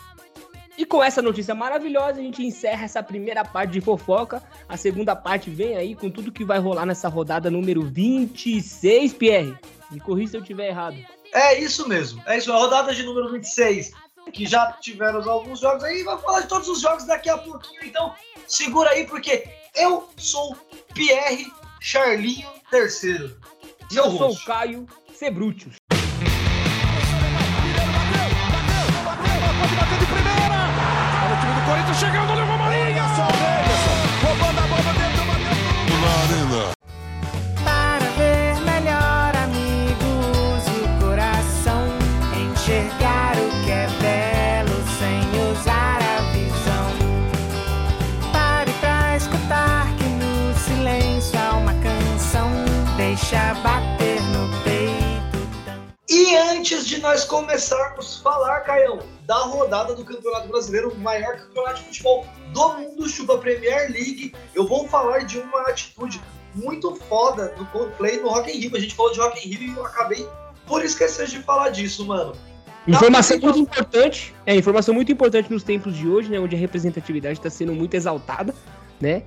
E 0.77 0.85
com 0.85 1.03
essa 1.03 1.23
notícia 1.23 1.55
maravilhosa, 1.55 2.19
a 2.19 2.23
gente 2.23 2.45
encerra 2.45 2.85
essa 2.85 3.03
primeira 3.03 3.45
parte 3.45 3.71
de 3.71 3.81
fofoca. 3.81 4.43
A 4.69 4.77
segunda 4.77 5.15
parte 5.15 5.49
vem 5.49 5.77
aí 5.77 5.95
com 5.95 6.11
tudo 6.11 6.33
que 6.33 6.45
vai 6.45 6.59
rolar 6.59 6.85
nessa 6.85 7.09
rodada 7.09 7.51
número 7.51 7.83
26, 7.83 9.13
Pierre. 9.15 9.57
Me 9.91 10.01
corrija 10.01 10.33
se 10.33 10.37
eu 10.37 10.41
estiver 10.41 10.69
errado. 10.69 10.97
É 11.33 11.59
isso 11.61 11.89
mesmo. 11.89 12.21
É 12.27 12.37
isso, 12.37 12.53
a 12.53 12.57
rodada 12.57 12.93
de 12.93 13.05
número 13.05 13.31
26. 13.31 13.93
Que 14.33 14.47
já 14.47 14.73
tiveram 14.73 15.23
alguns 15.31 15.61
jogos 15.61 15.85
aí. 15.85 16.03
Vai 16.03 16.19
falar 16.19 16.41
de 16.41 16.49
todos 16.49 16.69
os 16.69 16.81
jogos 16.81 17.05
daqui 17.05 17.29
a 17.29 17.39
pouquinho. 17.39 17.85
Então, 17.85 18.13
segura 18.47 18.91
aí, 18.91 19.07
porque 19.07 19.49
eu 19.75 20.09
sou 20.17 20.57
Pierre 20.95 21.47
Charlinho 21.81 22.49
III. 22.73 23.37
Eu 23.95 24.11
sou 24.11 24.31
o. 24.33 24.45
Caio 24.45 24.87
Sebrutius. 25.15 25.77
Bater 53.63 54.21
no 54.23 54.49
peito. 54.63 55.85
E 56.09 56.37
antes 56.37 56.87
de 56.87 57.01
nós 57.01 57.25
começarmos 57.25 58.19
a 58.19 58.23
falar, 58.23 58.61
Caião, 58.61 59.01
da 59.27 59.39
rodada 59.39 59.95
do 59.95 60.05
Campeonato 60.05 60.49
Brasileiro, 60.49 60.91
o 60.91 60.99
maior 60.99 61.37
campeonato 61.37 61.81
de 61.81 61.87
futebol 61.87 62.27
do 62.53 62.69
mundo, 62.75 63.09
Chupa 63.09 63.39
Premier 63.39 63.91
League, 63.91 64.35
eu 64.55 64.67
vou 64.67 64.87
falar 64.89 65.21
de 65.21 65.39
uma 65.39 65.63
atitude 65.63 66.21
muito 66.55 66.95
foda 66.95 67.49
do 67.57 67.65
Coldplay 67.67 68.21
no 68.21 68.29
Rock 68.29 68.51
in 68.51 68.61
Rio. 68.61 68.77
A 68.77 68.81
gente 68.81 68.95
falou 68.95 69.13
de 69.13 69.21
Rock 69.21 69.47
in 69.47 69.53
Rio 69.53 69.73
e 69.73 69.77
eu 69.77 69.85
acabei 69.85 70.29
por 70.67 70.85
esquecer 70.85 71.27
de 71.27 71.43
falar 71.43 71.71
disso, 71.71 72.07
mano. 72.07 72.33
Informação 72.87 73.39
muito 73.39 73.59
importante. 73.59 74.35
É, 74.45 74.55
informação 74.55 74.95
muito 74.95 75.11
importante 75.11 75.51
nos 75.51 75.63
tempos 75.63 75.97
de 75.97 76.07
hoje, 76.07 76.31
né? 76.31 76.39
Onde 76.39 76.55
a 76.55 76.59
representatividade 76.59 77.39
está 77.39 77.49
sendo 77.49 77.73
muito 77.73 77.95
exaltada, 77.95 78.55
né? 79.01 79.23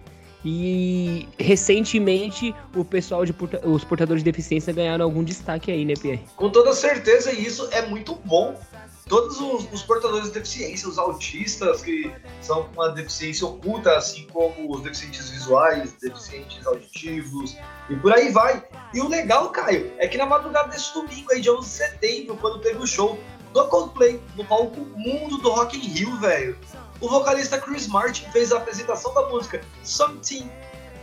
E 0.49 1.27
recentemente 1.37 2.55
o 2.73 2.85
pessoal 2.85 3.25
de 3.25 3.33
porta- 3.33 3.59
os 3.67 3.83
portadores 3.83 4.23
de 4.23 4.31
deficiência 4.31 4.71
ganharam 4.71 5.03
algum 5.03 5.21
destaque 5.21 5.69
aí, 5.69 5.83
né, 5.83 5.93
Pierre? 6.01 6.23
Com 6.37 6.49
toda 6.49 6.71
certeza, 6.71 7.33
e 7.33 7.45
isso 7.45 7.67
é 7.69 7.85
muito 7.85 8.15
bom. 8.23 8.57
Todos 9.09 9.41
os, 9.41 9.67
os 9.73 9.83
portadores 9.83 10.27
de 10.27 10.35
deficiência, 10.35 10.87
os 10.87 10.97
autistas 10.97 11.81
que 11.81 12.09
são 12.41 12.63
com 12.63 12.73
uma 12.81 12.89
deficiência 12.91 13.45
oculta, 13.45 13.97
assim 13.97 14.25
como 14.31 14.73
os 14.73 14.81
deficientes 14.83 15.29
visuais, 15.29 15.93
deficientes 16.01 16.65
auditivos 16.65 17.57
e 17.89 17.95
por 17.97 18.13
aí 18.13 18.31
vai. 18.31 18.63
E 18.93 19.01
o 19.01 19.09
legal, 19.09 19.49
Caio, 19.49 19.91
é 19.97 20.07
que 20.07 20.17
na 20.17 20.25
madrugada 20.25 20.69
desse 20.69 20.93
domingo, 20.93 21.29
aí, 21.33 21.41
dia 21.41 21.53
11 21.53 21.67
de 21.67 21.73
setembro, 21.73 22.37
quando 22.37 22.59
teve 22.59 22.77
o 22.81 22.87
show 22.87 23.19
do 23.53 23.65
Coldplay 23.67 24.19
no 24.35 24.45
palco 24.45 24.79
Mundo 24.95 25.37
do 25.37 25.49
Rock 25.49 25.77
in 25.77 25.89
Rio, 25.89 26.15
velho, 26.19 26.57
o 27.01 27.09
vocalista 27.09 27.59
Chris 27.59 27.87
Martin 27.87 28.29
fez 28.31 28.51
a 28.51 28.57
apresentação 28.57 29.13
da 29.13 29.29
música 29.29 29.61
Something. 29.83 30.49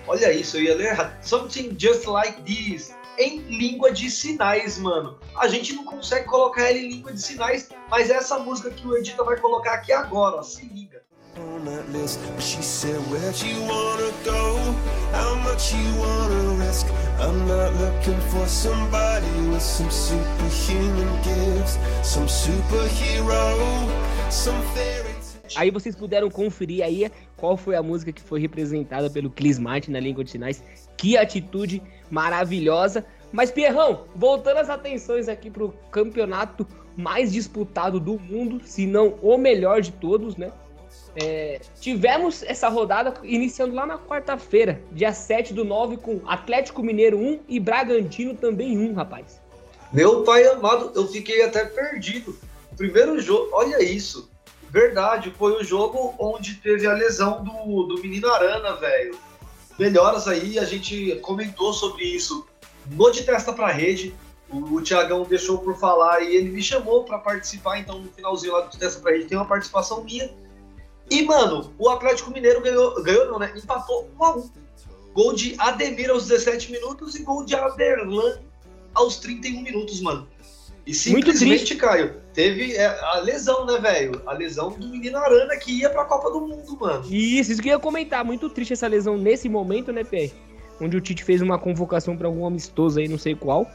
Olha 0.07 0.33
isso, 0.33 0.57
eu 0.57 0.63
ia 0.63 0.75
ler 0.75 0.87
errado. 0.89 1.17
Something 1.23 1.77
Just 1.79 2.07
Like 2.07 2.43
This 2.43 2.95
em 3.19 3.39
língua 3.41 3.93
de 3.93 4.11
sinais, 4.11 4.79
mano. 4.79 5.19
A 5.37 5.49
gente 5.49 5.73
não 5.73 5.85
consegue 5.85 6.27
colocar 6.27 6.63
ela 6.63 6.79
em 6.79 6.89
língua 6.89 7.13
de 7.13 7.23
sinais, 7.23 7.69
mas 7.89 8.11
essa 8.11 8.39
música 8.39 8.71
que 8.71 8.87
o 8.87 8.97
Edita 8.97 9.23
vai 9.25 9.37
colocar 9.39 9.75
aqui 9.75 9.93
agora, 9.93 10.37
ó, 10.37 10.43
se 10.43 10.67
liga. 10.67 11.03
I'm 17.21 17.47
not 17.47 17.73
looking 17.75 18.21
for 18.31 18.47
somebody 18.49 19.31
with 19.49 19.63
some 19.63 19.91
superhuman 19.91 21.23
gifts, 21.23 21.79
some 22.03 22.27
superhero, 22.27 23.57
some 24.31 24.61
fairy. 24.75 25.14
Aí 25.57 25.71
vocês 25.71 25.95
puderam 25.95 26.31
conferir 26.31 26.85
aí 26.85 27.11
qual 27.37 27.57
foi 27.57 27.77
a 27.77 27.83
música 27.83 28.13
que 28.13 28.23
foi 28.23 28.41
representada 28.41 29.11
pelo 29.11 29.31
Clis 29.31 29.59
Martin 29.59 29.93
na 29.93 30.01
língua 30.01 30.25
de 30.25 30.31
sinais. 30.31 30.63
Que 30.97 31.17
atitude 31.17 31.83
maravilhosa. 32.11 33.05
Mas, 33.33 33.51
Pierrão, 33.51 34.05
voltando 34.15 34.59
as 34.59 34.71
atenções 34.71 35.29
aqui 35.29 35.51
pro 35.51 35.75
campeonato 35.91 36.67
mais 36.97 37.33
disputado 37.33 37.99
do 37.99 38.19
mundo, 38.19 38.61
se 38.65 38.87
não 38.87 39.19
o 39.21 39.37
melhor 39.37 39.81
de 39.81 39.93
todos, 39.93 40.37
né? 40.37 40.53
É, 41.17 41.61
tivemos 41.81 42.43
essa 42.43 42.69
rodada 42.69 43.15
iniciando 43.23 43.75
lá 43.75 43.87
na 43.87 43.99
quarta-feira, 43.99 44.81
dia 44.93 45.13
7 45.13 45.53
do 45.53 45.65
9, 45.65 45.97
com 45.97 46.21
Atlético 46.27 46.83
Mineiro 46.83 47.19
1 47.19 47.41
e 47.49 47.61
Bragantino 47.61 48.35
também 48.35 48.79
1, 48.79 48.95
rapaz. 48.95 49.41
Meu 49.93 50.23
pai 50.23 50.45
amado, 50.47 50.93
eu 50.95 51.07
fiquei 51.07 51.43
até 51.43 51.65
perdido. 51.65 52.37
Primeiro 52.77 53.21
jogo, 53.21 53.51
olha 53.53 53.83
isso. 53.83 54.29
Verdade, 54.75 55.33
foi 55.39 55.53
o 55.53 55.63
jogo 55.63 56.17
onde 56.19 56.57
teve 56.57 56.85
a 56.85 56.93
lesão 56.93 57.45
do, 57.45 57.85
do 57.85 58.03
menino 58.03 58.29
Arana, 58.29 58.75
velho. 58.75 59.17
Melhoras 59.79 60.27
aí, 60.27 60.59
a 60.59 60.65
gente 60.65 61.15
comentou 61.21 61.73
sobre 61.73 62.03
isso 62.03 62.45
no 62.91 63.09
De 63.13 63.23
Testa 63.23 63.53
pra 63.53 63.71
Rede. 63.71 64.13
O, 64.51 64.75
o 64.75 64.83
Tiagão 64.83 65.23
deixou 65.23 65.59
por 65.59 65.79
falar 65.79 66.23
e 66.23 66.35
ele 66.35 66.51
me 66.51 66.61
chamou 66.61 67.05
para 67.05 67.19
participar, 67.19 67.79
então 67.79 68.01
no 68.01 68.11
finalzinho 68.11 68.53
lá 68.53 68.63
do 68.63 68.71
De 68.71 68.77
Testa 68.77 69.01
pra 69.01 69.13
Rede 69.13 69.27
tem 69.27 69.39
uma 69.39 69.47
participação 69.47 70.03
minha. 70.03 70.29
E, 71.09 71.23
mano, 71.23 71.73
o 71.79 71.89
Atlético 71.89 72.33
Mineiro 72.33 72.61
ganhou, 72.61 73.01
ganhou 73.01 73.27
não, 73.27 73.39
né? 73.39 73.53
Empatou 73.55 74.11
1 74.19 74.25
a 74.25 74.37
1 74.39 74.51
Gol 75.13 75.35
de 75.35 75.55
Ademir 75.57 76.11
aos 76.11 76.27
17 76.27 76.73
minutos 76.73 77.15
e 77.15 77.23
gol 77.23 77.45
de 77.45 77.55
Aderlan 77.55 78.41
aos 78.93 79.19
31 79.19 79.63
minutos, 79.63 80.01
mano. 80.01 80.27
E 80.87 80.91
Muito 80.91 81.33
simplesmente, 81.33 81.65
triste. 81.65 81.77
Caio, 81.77 82.17
teve 82.35 82.75
é, 82.75 82.87
a 82.87 83.19
lesão, 83.21 83.65
né, 83.65 83.79
velho? 83.79 84.21
A 84.27 84.35
lesão 84.35 84.71
do 84.71 84.87
menino 84.87 85.17
Arana 85.17 85.57
que 85.57 85.81
ia 85.81 85.89
pra 85.89 86.05
Copa 86.05 86.31
do 86.31 86.43
Mundo, 86.43 86.77
mano. 86.79 87.05
Isso, 87.09 87.53
isso 87.53 87.63
que 87.63 87.69
eu 87.69 87.73
ia 87.73 87.79
comentar. 87.79 88.23
Muito 88.23 88.51
triste 88.51 88.75
essa 88.75 88.87
lesão 88.87 89.17
nesse 89.17 89.49
momento, 89.49 89.93
né, 89.93 90.05
PR? 90.05 90.35
Onde 90.79 90.97
o 90.97 91.01
Tite 91.01 91.25
fez 91.25 91.41
uma 91.41 91.59
convocação 91.59 92.17
para 92.17 92.27
algum 92.27 92.45
amistoso 92.45 92.99
aí, 92.99 93.09
não 93.09 93.19
sei 93.19 93.35
qual. 93.35 93.67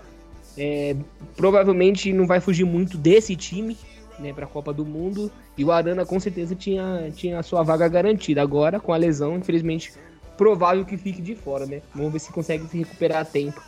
É, 0.55 0.95
provavelmente 1.35 2.13
não 2.13 2.27
vai 2.27 2.39
fugir 2.39 2.65
muito 2.65 2.97
desse 2.97 3.35
time, 3.35 3.75
né, 4.19 4.31
para 4.31 4.45
a 4.45 4.47
Copa 4.47 4.71
do 4.71 4.85
Mundo. 4.85 5.31
E 5.57 5.65
o 5.65 5.71
Arana 5.71 6.05
com 6.05 6.19
certeza 6.19 6.53
tinha, 6.53 7.11
tinha 7.15 7.39
a 7.39 7.43
sua 7.43 7.63
vaga 7.63 7.87
garantida. 7.87 8.41
Agora, 8.43 8.79
com 8.79 8.93
a 8.93 8.97
lesão, 8.97 9.35
infelizmente, 9.37 9.93
provável 10.37 10.85
que 10.85 10.95
fique 10.95 11.23
de 11.23 11.33
fora, 11.33 11.65
né? 11.65 11.81
Vamos 11.95 12.13
ver 12.13 12.19
se 12.19 12.31
consegue 12.31 12.67
se 12.67 12.77
recuperar 12.77 13.21
a 13.21 13.25
tempo. 13.25 13.59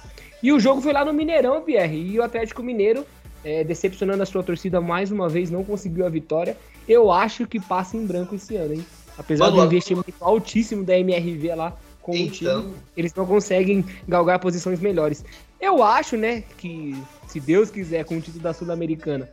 E 0.44 0.52
o 0.52 0.60
jogo 0.60 0.80
foi 0.80 0.94
lá 0.94 1.04
no 1.04 1.12
Mineirão, 1.12 1.62
Pierre. 1.62 1.98
E 1.98 2.20
o 2.20 2.24
Atlético 2.24 2.64
Mineiro, 2.64 3.06
é, 3.44 3.64
decepcionando 3.64 4.22
a 4.22 4.26
sua 4.26 4.44
torcida 4.44 4.80
mais 4.80 5.12
uma 5.12 5.28
vez, 5.28 5.50
não 5.50 5.64
conseguiu 5.64 6.06
a 6.06 6.10
vitória. 6.10 6.58
Eu 6.88 7.12
acho 7.12 7.48
que 7.48 7.60
passa 7.60 7.98
em 7.98 8.06
branco 8.06 8.36
esse 8.36 8.56
ano, 8.56 8.74
hein? 8.74 8.86
Apesar 9.18 9.46
Mano, 9.46 9.58
do 9.58 9.66
investimento 9.66 10.14
altíssimo 10.20 10.84
da 10.84 10.98
MRV 10.98 11.56
lá 11.56 11.78
com 12.02 12.12
o 12.12 12.16
time, 12.16 12.50
Então, 12.50 12.74
eles 12.98 13.14
não 13.14 13.26
conseguem 13.26 13.86
galgar 14.08 14.40
posições 14.40 14.80
melhores. 14.80 15.24
Eu 15.60 15.84
acho, 15.84 16.18
né, 16.18 16.42
que 16.58 16.96
se 17.28 17.40
Deus 17.40 17.70
quiser, 17.70 18.04
com 18.06 18.18
o 18.18 18.22
título 18.22 18.44
da 18.44 18.54
Sul-Americana 18.54 19.30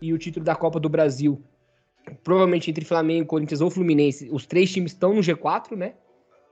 e 0.00 0.12
o 0.12 0.18
título 0.18 0.44
da 0.44 0.54
Copa 0.54 0.80
do 0.80 0.88
Brasil, 0.88 1.42
provavelmente 2.24 2.70
entre 2.70 2.84
Flamengo, 2.84 3.26
Corinthians 3.26 3.60
ou 3.60 3.70
Fluminense, 3.70 4.28
os 4.32 4.46
três 4.46 4.72
times 4.72 4.92
estão 4.92 5.14
no 5.14 5.20
G4, 5.20 5.76
né? 5.76 5.92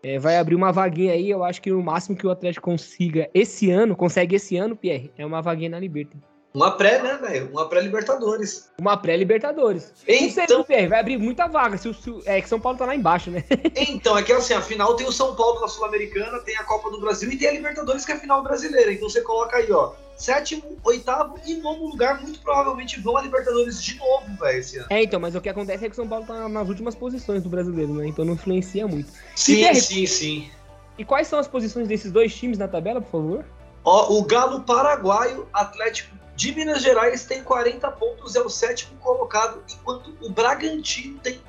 É, 0.03 0.19
vai 0.19 0.37
abrir 0.37 0.55
uma 0.55 0.71
vaguinha 0.71 1.13
aí, 1.15 1.31
eu 1.31 1.43
acho 1.43 1.63
que 1.63 1.73
o 1.73 1.83
máximo 1.83 2.17
que 2.17 2.27
o 2.27 2.31
Atlético 2.31 2.71
consiga 2.71 3.31
esse 3.33 3.71
ano, 3.71 3.97
consegue 3.97 4.37
esse 4.37 4.57
ano, 4.57 4.77
Pierre, 4.77 5.11
é 5.17 5.25
uma 5.25 5.41
vaguinha 5.41 5.71
na 5.71 5.81
Libertadores. 5.81 6.36
Uma 6.57 6.71
pré, 6.71 7.03
né, 7.03 7.19
velho? 7.21 7.51
Uma 7.53 7.69
pré-Libertadores. 7.69 8.71
Uma 8.81 8.97
pré-Libertadores. 8.97 9.93
Então, 10.09 10.65
vai 10.89 10.99
abrir 11.01 11.19
muita 11.19 11.47
vaga, 11.47 11.77
se 11.77 11.87
o, 11.89 11.93
se 11.95 12.09
o- 12.11 12.23
é 12.25 12.41
que 12.41 12.49
São 12.49 12.59
Paulo 12.59 12.79
tá 12.79 12.87
lá 12.87 12.97
embaixo, 12.97 13.31
né? 13.31 13.45
então, 13.77 14.17
é 14.17 14.23
que 14.23 14.33
assim, 14.33 14.55
afinal 14.55 14.97
tem 14.97 15.07
o 15.07 15.13
São 15.13 15.35
Paulo 15.35 15.61
na 15.61 15.69
Sul-Americana, 15.69 16.39
tem 16.41 16.57
a 16.57 16.65
Copa 16.65 16.91
do 16.91 16.99
Brasil 16.99 17.31
e 17.31 17.37
tem 17.37 17.49
a 17.49 17.53
Libertadores, 17.53 18.07
que 18.07 18.13
é 18.13 18.15
a 18.15 18.19
final 18.19 18.43
brasileira. 18.43 18.91
Então 18.91 19.09
você 19.09 19.21
coloca 19.21 19.59
aí, 19.59 19.71
ó, 19.71 19.93
sétimo, 20.17 20.79
oitavo 20.83 21.39
e 21.45 21.57
nono 21.57 21.89
lugar, 21.89 22.23
muito 22.23 22.41
provavelmente 22.41 22.99
vão 23.01 23.19
a 23.19 23.23
Libertadores 23.23 23.83
de 23.83 23.97
novo, 23.99 24.25
velho, 24.41 24.59
esse 24.59 24.79
ano. 24.79 24.87
É, 24.89 25.03
então, 25.03 25.21
mas 25.21 25.35
o 25.35 25.41
que 25.43 25.51
acontece 25.51 25.85
é 25.85 25.89
que 25.89 25.93
o 25.93 25.97
São 25.97 26.09
Paulo 26.09 26.25
tá 26.25 26.49
nas 26.49 26.69
últimas 26.71 26.95
posições 26.95 27.43
do 27.43 27.51
brasileiro, 27.51 27.93
né? 27.93 28.07
Então 28.09 28.25
não 28.25 28.33
influencia 28.33 28.89
muito. 28.89 29.11
Sim, 29.35 29.75
sim, 29.75 30.07
sim. 30.07 30.51
E 30.99 31.05
quais 31.05 31.27
são 31.29 31.39
as 31.39 31.47
posições 31.47 31.87
desses 31.87 32.11
dois 32.11 32.35
times 32.35 32.57
na 32.57 32.67
tabela, 32.67 33.03
por 33.03 33.11
favor? 33.11 33.45
Ó, 33.85 34.15
o 34.19 34.25
Galo 34.25 34.63
Paraguaio, 34.63 35.47
Atlético 35.53 36.17
de 36.37 36.55
Minas 36.55 36.83
Gerais, 36.83 37.25
tem 37.25 37.43
40 37.43 37.91
pontos, 37.93 38.37
é 38.37 38.41
o 38.41 38.49
sétimo 38.51 38.97
colocado, 39.01 39.63
enquanto 39.73 40.15
o 40.21 40.29
Bragantino 40.31 41.19
tem 41.21 41.41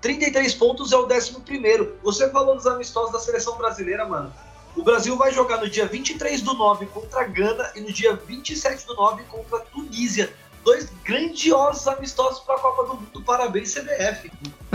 33 0.00 0.54
pontos, 0.54 0.92
é 0.92 0.96
o 0.96 1.06
décimo 1.06 1.40
primeiro. 1.40 1.96
Você 2.02 2.28
falou 2.30 2.54
dos 2.54 2.66
amistosos 2.66 3.12
da 3.12 3.18
seleção 3.18 3.56
brasileira, 3.56 4.04
mano. 4.06 4.32
O 4.76 4.82
Brasil 4.82 5.16
vai 5.16 5.32
jogar 5.32 5.56
no 5.58 5.68
dia 5.70 5.86
23 5.86 6.42
do 6.42 6.52
9 6.52 6.84
contra 6.86 7.22
a 7.22 7.24
Gana 7.24 7.72
e 7.74 7.80
no 7.80 7.90
dia 7.90 8.14
27 8.14 8.86
do 8.86 8.94
9 8.94 9.22
contra 9.24 9.56
a 9.56 9.60
Tunísia. 9.62 10.30
Dois 10.62 10.90
grandiosos 11.02 11.88
amistosos 11.88 12.40
para 12.40 12.56
a 12.56 12.58
Copa 12.58 12.82
do 12.84 12.94
Mundo. 13.00 13.22
Parabéns, 13.24 13.72
CBF. 13.74 14.30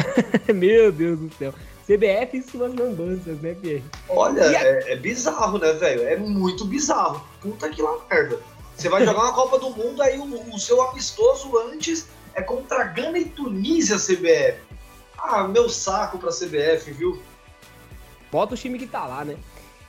Meu 0.56 0.92
Deus 0.92 1.20
do 1.20 1.32
céu. 1.38 1.54
CBF 1.86 2.38
e 2.38 2.42
suas 2.44 2.74
lambanças, 2.74 3.40
né, 3.42 3.54
Pierre? 3.62 3.84
Olha, 4.10 4.44
a- 4.44 4.54
é, 4.64 4.94
é 4.94 4.96
bizarro, 4.96 5.58
né, 5.60 5.74
velho? 5.74 6.08
É 6.08 6.16
muito 6.16 6.66
bizarro. 6.66 7.24
Puta 7.42 7.70
que 7.70 7.82
lá 7.82 7.98
merda. 8.10 8.40
Você 8.82 8.90
vai 8.90 9.06
jogar 9.06 9.22
uma 9.22 9.34
Copa 9.34 9.60
do 9.60 9.70
Mundo, 9.70 10.02
aí 10.02 10.18
o, 10.18 10.56
o 10.56 10.58
seu 10.58 10.82
amistoso 10.82 11.56
antes 11.56 12.08
é 12.34 12.42
contra 12.42 12.84
Gana 12.86 13.20
e 13.20 13.26
Tunísia, 13.26 13.98
CBF. 13.98 14.58
Ah, 15.20 15.48
meu 15.48 15.70
saco 15.70 16.18
pra 16.18 16.32
CBF, 16.32 16.92
viu? 16.92 17.22
Bota 18.32 18.56
o 18.56 18.58
time 18.58 18.80
que 18.80 18.88
tá 18.88 19.06
lá, 19.06 19.24
né? 19.24 19.38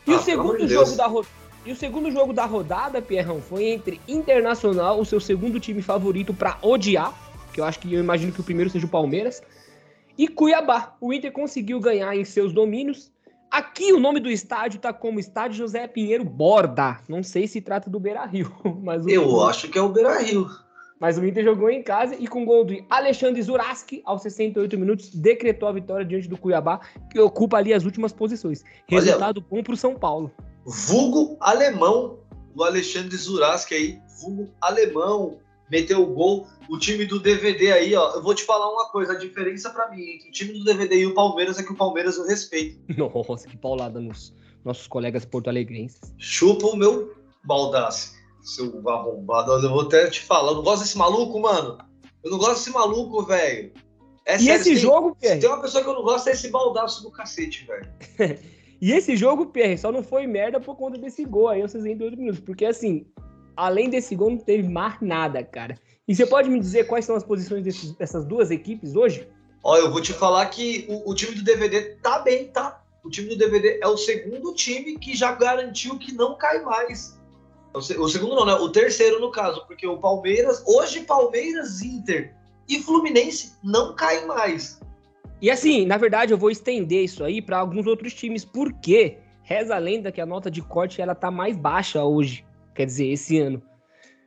E 0.07 0.12
Ah, 0.12 0.16
o 0.16 0.22
segundo 0.22 0.68
jogo 0.68 0.95
da 0.95 1.07
ro... 1.07 1.24
E 1.64 1.72
o 1.72 1.76
segundo 1.76 2.11
jogo 2.11 2.34
da 2.34 2.45
rodada, 2.45 3.01
Pierrão, 3.01 3.40
foi 3.40 3.64
entre 3.64 3.99
Internacional, 4.07 5.01
o 5.01 5.07
seu 5.07 5.20
segundo 5.20 5.59
time 5.59 5.80
favorito 5.80 6.34
pra 6.34 6.59
odiar, 6.61 7.14
que 7.51 7.62
eu 7.62 7.64
acho 7.64 7.78
que 7.78 7.95
eu 7.95 8.01
imagino 8.01 8.30
que 8.30 8.43
o 8.43 8.45
primeiro 8.45 8.68
seja 8.68 8.84
o 8.84 8.90
Palmeiras, 8.90 9.43
e 10.18 10.28
Cuiabá. 10.28 10.97
O 11.01 11.14
Inter 11.14 11.32
conseguiu 11.32 11.80
ganhar 11.80 12.14
em 12.14 12.26
seus 12.26 12.53
domínios. 12.53 13.11
Aqui 13.53 13.92
o 13.92 14.00
nome 14.00 14.18
do 14.18 14.30
estádio 14.30 14.80
tá 14.80 14.94
como 14.94 15.20
Estádio 15.20 15.59
José 15.59 15.86
Pinheiro 15.86 16.24
Borda. 16.24 16.98
Não 17.07 17.22
sei 17.22 17.46
se 17.46 17.61
trata 17.61 17.90
do 17.90 18.00
Beira-Rio, 18.00 18.50
mas 18.82 19.05
o 19.05 19.11
Eu 19.11 19.42
acho 19.44 19.68
que 19.68 19.78
é 19.78 19.82
o 19.82 19.90
Beira 19.90 20.18
Rio. 20.20 20.48
Mas 20.98 21.18
o 21.18 21.26
Inter 21.26 21.44
jogou 21.44 21.68
em 21.68 21.82
casa 21.82 22.14
e 22.18 22.26
com 22.26 22.46
gol 22.46 22.64
de 22.64 22.82
Alexandre 22.88 23.42
Zuraski, 23.42 24.00
aos 24.07 24.22
68 24.22 24.78
minutos, 24.78 25.11
decretou 25.14 25.68
a 25.68 25.72
vitória 25.72 26.07
diante 26.07 26.28
do 26.28 26.38
Cuiabá, 26.38 26.80
que 27.11 27.20
ocupa 27.20 27.59
ali 27.59 27.74
as 27.74 27.84
últimas 27.84 28.11
posições. 28.12 28.62
Olha- 28.90 29.00
Resultado 29.03 29.40
bom 29.42 29.62
pro 29.62 29.76
São 29.76 29.96
Paulo. 29.96 30.30
Vulgo 30.64 31.36
alemão, 31.40 32.20
o 32.57 32.62
Alexandre 32.64 33.16
Zuraski 33.16 33.74
aí, 33.74 33.98
vulgo 34.22 34.48
alemão, 34.61 35.38
meteu 35.73 36.03
o 36.03 36.07
gol. 36.07 36.47
O 36.68 36.79
time 36.79 37.05
do 37.07 37.18
DVD 37.18 37.73
aí, 37.73 37.95
ó, 37.97 38.12
eu 38.14 38.23
vou 38.23 38.35
te 38.35 38.45
falar 38.45 38.70
uma 38.70 38.89
coisa, 38.91 39.12
a 39.14 39.18
diferença 39.18 39.70
pra 39.70 39.91
mim 39.91 40.03
entre 40.16 40.29
o 40.29 40.33
time 40.33 40.53
do 40.53 40.64
DVD 40.64 40.97
e 41.01 41.07
o 41.07 41.14
Palmeiras 41.14 41.59
é 41.59 41.62
que 41.62 41.73
o 41.73 41.77
Palmeiras 41.77 42.16
eu 42.18 42.27
respeito. 42.27 42.79
Nossa, 42.97 43.49
que 43.49 43.57
paulada 43.57 43.99
nos 44.01 44.35
nossos 44.64 44.87
colegas 44.87 45.25
porto-alegrenses. 45.25 46.01
Chupa 46.18 46.66
o 46.68 46.77
meu 46.77 47.12
baldaço, 47.45 48.12
seu 48.43 48.89
arrombado. 48.89 49.53
Eu 49.53 49.70
vou 49.70 49.81
até 49.81 50.09
te 50.09 50.20
falar, 50.20 50.51
eu 50.53 50.57
não 50.57 50.62
gosto 50.62 50.83
desse 50.83 50.97
maluco, 50.97 51.41
mano. 51.41 51.79
Eu 52.23 52.31
não 52.31 52.39
gosto 52.39 52.55
desse 52.59 52.70
maluco, 52.70 53.23
velho. 53.25 53.73
É 54.25 54.35
E 54.41 54.49
esse 54.51 54.64
se 54.64 54.70
tem- 54.70 54.77
jogo, 54.79 55.11
Se 55.14 55.20
Pierre? 55.20 55.41
tem 55.41 55.49
uma 55.51 55.61
pessoa 55.61 55.83
que 55.83 55.91
eu 55.91 55.95
não 55.95 56.03
gosto, 56.05 56.29
é 56.29 56.33
esse 56.33 56.49
baldaço 56.49 57.03
do 57.03 57.11
cacete, 57.11 57.66
velho. 57.66 57.89
E 58.85 58.91
esse 58.91 59.14
jogo, 59.16 59.47
Pierre, 59.47 59.79
só 59.79 59.93
não 59.93 60.03
foi 60.03 60.27
merda 60.27 60.59
por 60.61 60.75
conta 60.77 60.99
desse 60.99 61.25
gol 61.25 61.47
aí 61.49 61.62
aos 61.62 61.70
68 61.70 62.16
minutos. 62.16 62.41
Porque 62.41 62.64
assim, 62.64 63.07
além 63.57 63.88
desse 63.90 64.14
gol, 64.14 64.30
não 64.30 64.38
teve 64.38 64.68
mais 64.68 65.00
nada, 65.00 65.42
cara. 65.42 65.76
E 66.07 66.14
você 66.14 66.26
pode 66.26 66.48
me 66.50 66.59
dizer 66.59 66.84
quais 66.86 67.05
são 67.05 67.14
as 67.16 67.24
posições 67.24 67.62
desses- 67.62 67.92
dessas 67.92 68.24
duas 68.24 68.50
equipes 68.50 68.94
hoje? 68.96 69.28
Ó, 69.62 69.76
eu 69.76 69.90
vou 69.92 70.00
te 70.03 70.12
falar 70.12 70.46
que 70.46 70.84
o, 70.88 71.11
o 71.11 71.14
time 71.14 71.34
do 71.34 71.44
DVD 71.44 71.96
tá 72.03 72.18
bem, 72.18 72.48
tá? 72.48 72.82
O 73.05 73.11
time 73.11 73.28
do 73.28 73.36
DVD 73.36 73.78
é 73.80 73.86
o 73.86 73.96
segundo 73.96 74.53
time 74.55 74.98
que 74.98 75.14
já 75.14 75.32
garantiu 75.32 75.98
que 75.98 76.12
não 76.12 76.36
cai 76.36 76.62
mais. 76.62 77.18
O, 77.74 77.80
se- 77.80 77.96
o 77.98 78.09
segundo 78.09 78.34
não, 78.34 78.44
né? 78.44 78.55
O 78.55 78.68
terceiro, 78.68 79.20
no 79.20 79.30
caso, 79.30 79.64
porque 79.66 79.86
o 79.86 79.98
Palmeiras, 79.98 80.62
hoje 80.66 81.00
Palmeiras, 81.03 81.80
Inter 81.82 82.34
e 82.68 82.80
Fluminense 82.80 83.53
não 83.62 83.94
caem 83.94 84.26
mais. 84.26 84.80
E 85.40 85.50
assim, 85.50 85.86
na 85.86 85.96
verdade, 85.96 86.32
eu 86.32 86.38
vou 86.38 86.50
estender 86.50 87.05
isso 87.05 87.24
aí 87.24 87.40
para 87.42 87.59
alguns 87.59 87.86
outros 87.86 88.14
times, 88.14 88.44
porque 88.44 89.18
reza 89.42 89.74
a 89.74 89.78
lenda 89.78 90.12
que 90.12 90.20
a 90.20 90.26
nota 90.26 90.48
de 90.50 90.62
corte 90.62 91.00
ela 91.00 91.14
tá 91.14 91.30
mais 91.30 91.57
baixa 91.57 92.05
hoje, 92.05 92.44
quer 92.75 92.87
dizer, 92.87 93.09
esse 93.09 93.39
ano. 93.39 93.62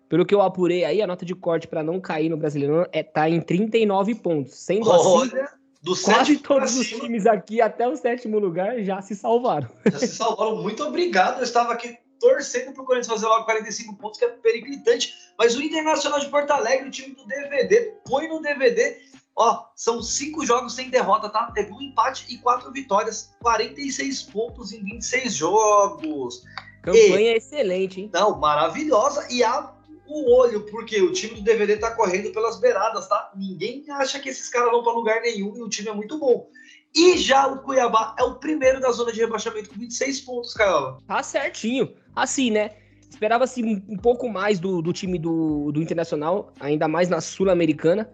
Pelo 0.08 0.26
que 0.26 0.36
eu 0.36 0.41
apurei 0.41 0.86
aí, 0.86 1.02
a 1.02 1.08
nota 1.08 1.26
de 1.26 1.34
corte 1.34 1.68
para 1.68 1.84
não 1.84 2.00
cair 2.00 2.30
no 2.30 2.38
Brasileirão 2.38 2.86
é 2.91 3.02
tá 3.02 3.30
em 3.30 3.41
39 3.41 4.16
pontos. 4.16 4.56
Sendo 4.56 4.91
assim, 4.91 5.08
Olha, 5.08 5.50
do 5.82 6.00
quase 6.00 6.38
todos 6.38 6.78
os 6.78 6.88
times 6.88 7.26
aqui 7.26 7.60
até 7.60 7.88
o 7.88 7.96
sétimo 7.96 8.38
lugar 8.38 8.80
já 8.84 9.02
se 9.02 9.16
salvaram. 9.16 9.68
já 9.91 10.00
se 10.00 10.08
salvaram. 10.08 10.62
Muito 10.62 10.84
obrigado. 10.84 11.39
Eu 11.39 11.43
estava 11.43 11.74
aqui 11.74 11.98
torcendo 12.20 12.74
pro 12.74 12.86
Corinthians 12.86 13.08
fazer 13.08 13.26
logo 13.26 13.46
45 13.46 13.96
pontos, 13.96 14.20
que 14.20 14.26
é 14.26 14.30
periclitante. 14.30 15.14
Mas 15.38 15.56
o 15.56 15.62
Internacional 15.62 16.20
de 16.20 16.30
Porto 16.30 16.52
Alegre, 16.52 16.88
o 16.88 16.91
time 16.91 17.16
do 17.16 17.26
DVD, 17.26 17.93
põe 18.06 18.28
no 18.28 18.41
DVD 18.41 18.98
Ó, 19.38 19.66
são 19.76 20.02
cinco 20.02 20.46
jogos 20.46 20.74
sem 20.74 20.89
derrota, 20.89 21.28
tá? 21.28 21.52
Teve 21.52 21.74
um 21.74 21.82
empate 21.82 22.26
e 22.34 22.38
quatro 22.38 22.72
vitórias. 22.72 23.36
46 23.41 24.24
pontos 24.24 24.72
em 24.72 24.82
26 24.82 25.34
jogos. 25.34 26.43
Campanha 26.86 27.36
excelente, 27.36 28.02
hein? 28.02 28.10
Não, 28.14 28.40
maravilhosa. 28.40 29.28
E 29.30 29.44
abre 29.44 29.74
o 30.08 30.32
olho, 30.32 30.62
porque 30.68 31.02
o 31.02 31.12
time 31.12 31.36
do 31.36 31.42
DVD 31.42 31.78
tá 31.78 31.92
correndo 31.92 32.32
pelas 32.32 32.60
beiradas, 32.60 33.08
tá? 33.08 33.32
Ninguém 33.36 33.84
acha 33.90 34.20
que 34.20 34.30
esses 34.30 34.50
caras 34.50 34.72
vão 34.72 34.84
para 34.84 34.94
lugar 34.94 35.22
nenhum 35.22 35.56
e 35.56 35.62
o 35.62 35.70
time 35.70 35.90
é 35.90 35.94
muito 35.94 36.18
bom. 36.20 36.48
E 36.96 37.18
já 37.18 37.48
o 37.48 37.60
Cuiabá 37.60 38.16
é 38.18 38.24
o 38.24 38.36
primeiro 38.36 38.80
da 38.80 38.92
zona 38.92 39.12
de 39.12 39.20
rebaixamento 39.20 39.70
com 39.70 39.80
26 39.80 40.22
pontos, 40.22 40.54
Caiola. 40.54 41.00
Tá 41.08 41.22
certinho. 41.22 41.94
Assim, 42.16 42.52
né? 42.52 42.72
Esperava-se 43.10 43.64
um 43.64 43.82
um 43.90 43.98
pouco 43.98 44.30
mais 44.30 44.60
do, 44.60 44.82
do 44.82 44.94
time 44.94 45.18
do, 45.18 45.72
do 45.72 45.82
Internacional, 45.82 46.54
ainda 46.60 46.88
mais 46.88 47.10
na 47.10 47.20
Sul-Americana. 47.20 48.10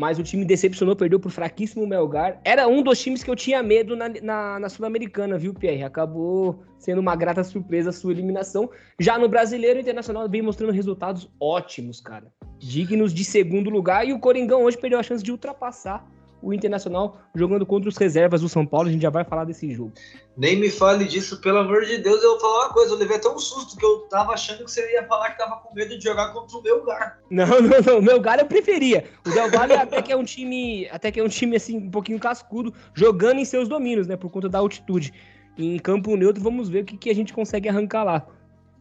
Mas 0.00 0.18
o 0.18 0.22
time 0.22 0.44
decepcionou, 0.44 0.96
perdeu 0.96 1.20
pro 1.20 1.30
fraquíssimo 1.30 1.86
Melgar. 1.86 2.40
Era 2.44 2.66
um 2.66 2.82
dos 2.82 3.00
times 3.00 3.22
que 3.22 3.30
eu 3.30 3.36
tinha 3.36 3.62
medo 3.62 3.94
na, 3.94 4.08
na, 4.08 4.58
na 4.60 4.68
Sul-Americana, 4.68 5.38
viu, 5.38 5.54
Pierre? 5.54 5.84
Acabou 5.84 6.64
sendo 6.78 7.00
uma 7.00 7.14
grata 7.14 7.44
surpresa 7.44 7.90
a 7.90 7.92
sua 7.92 8.12
eliminação. 8.12 8.68
Já 8.98 9.18
no 9.18 9.28
Brasileiro, 9.28 9.78
o 9.78 9.82
Internacional 9.82 10.28
vem 10.28 10.42
mostrando 10.42 10.72
resultados 10.72 11.30
ótimos, 11.40 12.00
cara. 12.00 12.26
Dignos 12.58 13.14
de 13.14 13.24
segundo 13.24 13.70
lugar. 13.70 14.06
E 14.06 14.12
o 14.12 14.18
Coringão 14.18 14.64
hoje 14.64 14.76
perdeu 14.76 14.98
a 14.98 15.02
chance 15.02 15.22
de 15.22 15.30
ultrapassar 15.30 16.04
o 16.44 16.52
Internacional 16.52 17.18
jogando 17.34 17.64
contra 17.64 17.88
os 17.88 17.96
reservas 17.96 18.40
do 18.42 18.48
São 18.48 18.66
Paulo. 18.66 18.88
A 18.88 18.92
gente 18.92 19.02
já 19.02 19.10
vai 19.10 19.24
falar 19.24 19.44
desse 19.44 19.72
jogo. 19.72 19.92
Nem 20.36 20.56
me 20.56 20.70
fale 20.70 21.04
disso, 21.04 21.40
pelo 21.40 21.58
amor 21.58 21.84
de 21.84 21.98
Deus. 21.98 22.22
Eu 22.22 22.32
vou 22.32 22.40
falar 22.40 22.66
uma 22.66 22.74
coisa, 22.74 22.92
eu 22.92 22.98
levei 22.98 23.16
até 23.16 23.28
um 23.28 23.38
susto, 23.38 23.76
que 23.76 23.84
eu 23.84 24.00
tava 24.10 24.32
achando 24.32 24.64
que 24.64 24.70
você 24.70 24.92
ia 24.92 25.06
falar 25.06 25.30
que 25.30 25.38
tava 25.38 25.56
com 25.56 25.74
medo 25.74 25.96
de 25.96 26.04
jogar 26.04 26.32
contra 26.32 26.56
o 26.56 26.62
meu 26.62 26.80
lugar. 26.80 27.18
Não, 27.30 27.46
não, 27.62 27.80
não. 27.86 27.98
O 27.98 28.02
Melgar 28.02 28.38
eu 28.38 28.46
preferia. 28.46 29.04
O 29.26 29.30
Del 29.30 29.50
Valle 29.50 29.74
até 29.74 30.02
que 30.02 30.12
é 30.12 30.16
um 30.16 30.24
time, 30.24 30.86
até 30.90 31.10
que 31.10 31.18
é 31.18 31.24
um 31.24 31.28
time 31.28 31.56
assim 31.56 31.78
um 31.78 31.90
pouquinho 31.90 32.18
cascudo, 32.18 32.74
jogando 32.94 33.38
em 33.38 33.44
seus 33.44 33.68
domínios, 33.68 34.06
né, 34.06 34.16
por 34.16 34.30
conta 34.30 34.48
da 34.48 34.58
altitude. 34.58 35.12
Em 35.56 35.78
campo 35.78 36.16
neutro, 36.16 36.42
vamos 36.42 36.68
ver 36.68 36.82
o 36.82 36.84
que, 36.84 36.96
que 36.96 37.10
a 37.10 37.14
gente 37.14 37.32
consegue 37.32 37.68
arrancar 37.68 38.04
lá. 38.04 38.26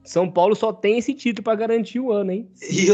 São 0.03 0.29
Paulo 0.29 0.55
só 0.55 0.73
tem 0.73 0.97
esse 0.97 1.13
título 1.13 1.43
pra 1.43 1.55
garantir 1.55 1.99
o 1.99 2.11
ano, 2.11 2.31
hein? 2.31 2.49
E 2.61 2.85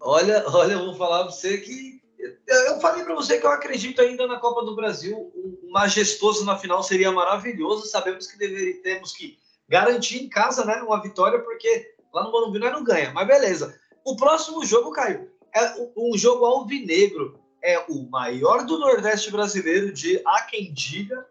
Olha, 0.00 0.44
olha, 0.46 0.72
eu 0.74 0.86
vou 0.86 0.94
falar 0.94 1.24
pra 1.24 1.32
você 1.32 1.58
que. 1.58 1.97
Eu 2.46 2.80
falei 2.80 3.04
pra 3.04 3.14
você 3.14 3.38
que 3.38 3.46
eu 3.46 3.50
acredito 3.50 4.00
ainda 4.00 4.26
na 4.26 4.38
Copa 4.38 4.64
do 4.64 4.74
Brasil. 4.74 5.30
Um 5.34 5.70
majestoso 5.70 6.44
na 6.44 6.58
final 6.58 6.82
seria 6.82 7.12
maravilhoso. 7.12 7.86
Sabemos 7.86 8.26
que 8.26 8.36
deveria, 8.36 8.82
temos 8.82 9.12
que 9.12 9.38
garantir 9.68 10.24
em 10.24 10.28
casa 10.28 10.64
né, 10.64 10.82
uma 10.82 11.00
vitória, 11.00 11.38
porque 11.40 11.94
lá 12.12 12.24
no 12.24 12.32
Morumbi 12.32 12.58
nós 12.58 12.72
não 12.72 12.82
ganha. 12.82 13.12
Mas 13.12 13.26
beleza. 13.26 13.78
O 14.04 14.16
próximo 14.16 14.64
jogo, 14.64 14.90
Caio, 14.90 15.30
é 15.54 15.74
um 15.96 16.16
jogo 16.16 16.44
alvinegro. 16.44 17.38
É 17.62 17.78
o 17.88 18.08
maior 18.08 18.64
do 18.64 18.78
Nordeste 18.78 19.30
brasileiro, 19.30 19.92
de 19.92 20.20
há 20.24 20.42
quem 20.42 20.72
diga, 20.72 21.26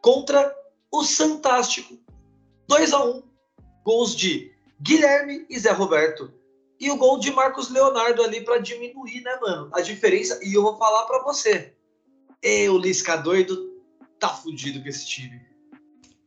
contra 0.00 0.54
o 0.90 1.04
Santástico. 1.04 1.98
2 2.68 2.92
a 2.92 3.04
1 3.04 3.22
Gols 3.84 4.14
de 4.16 4.52
Guilherme 4.80 5.46
e 5.48 5.58
Zé 5.58 5.70
Roberto. 5.70 6.32
E 6.78 6.90
o 6.90 6.96
gol 6.96 7.18
de 7.18 7.30
Marcos 7.32 7.70
Leonardo 7.70 8.22
ali 8.22 8.42
para 8.42 8.58
diminuir, 8.58 9.22
né, 9.22 9.38
mano? 9.40 9.70
A 9.72 9.80
diferença. 9.80 10.38
E 10.42 10.54
eu 10.54 10.62
vou 10.62 10.76
falar 10.76 11.04
para 11.06 11.22
você. 11.22 11.72
Eu, 12.42 12.76
Lisca 12.76 13.16
doido, 13.16 13.72
tá 14.18 14.28
fudido 14.28 14.82
com 14.82 14.88
esse 14.88 15.06
time. 15.06 15.40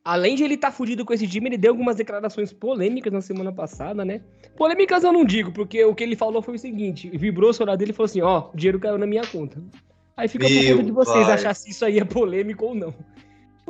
Além 0.04 0.36
de 0.36 0.44
ele 0.44 0.56
estar 0.56 0.72
fudido 0.72 1.06
com 1.06 1.14
esse 1.14 1.28
time, 1.28 1.50
ele 1.50 1.58
deu 1.58 1.72
algumas 1.72 1.96
declarações 1.96 2.52
polêmicas 2.52 3.14
na 3.14 3.22
semana 3.22 3.52
passada, 3.52 4.04
né? 4.04 4.22
Polêmicas 4.58 5.04
eu 5.04 5.14
não 5.14 5.24
digo, 5.24 5.52
porque 5.52 5.84
o 5.84 5.94
que 5.94 6.04
ele 6.04 6.16
falou 6.16 6.42
foi 6.42 6.56
o 6.56 6.60
seguinte: 6.60 7.10
vibrou 7.10 7.52
o 7.52 7.54
celular 7.54 7.76
dele 7.76 7.92
e 7.92 7.94
falou 7.94 8.06
assim: 8.06 8.22
ó, 8.22 8.50
o 8.52 8.58
dinheiro 8.58 8.80
caiu 8.80 8.98
na 8.98 9.06
minha 9.06 9.26
conta. 9.28 9.62
Aí 10.18 10.28
fica 10.28 10.48
por 10.48 10.72
conta 10.72 10.84
de 10.84 10.92
vocês 10.92 11.26
pai. 11.26 11.34
achar 11.34 11.54
se 11.54 11.70
isso 11.70 11.86
aí 11.86 12.00
é 12.00 12.06
polêmico 12.06 12.66
ou 12.66 12.76
não. 12.76 12.94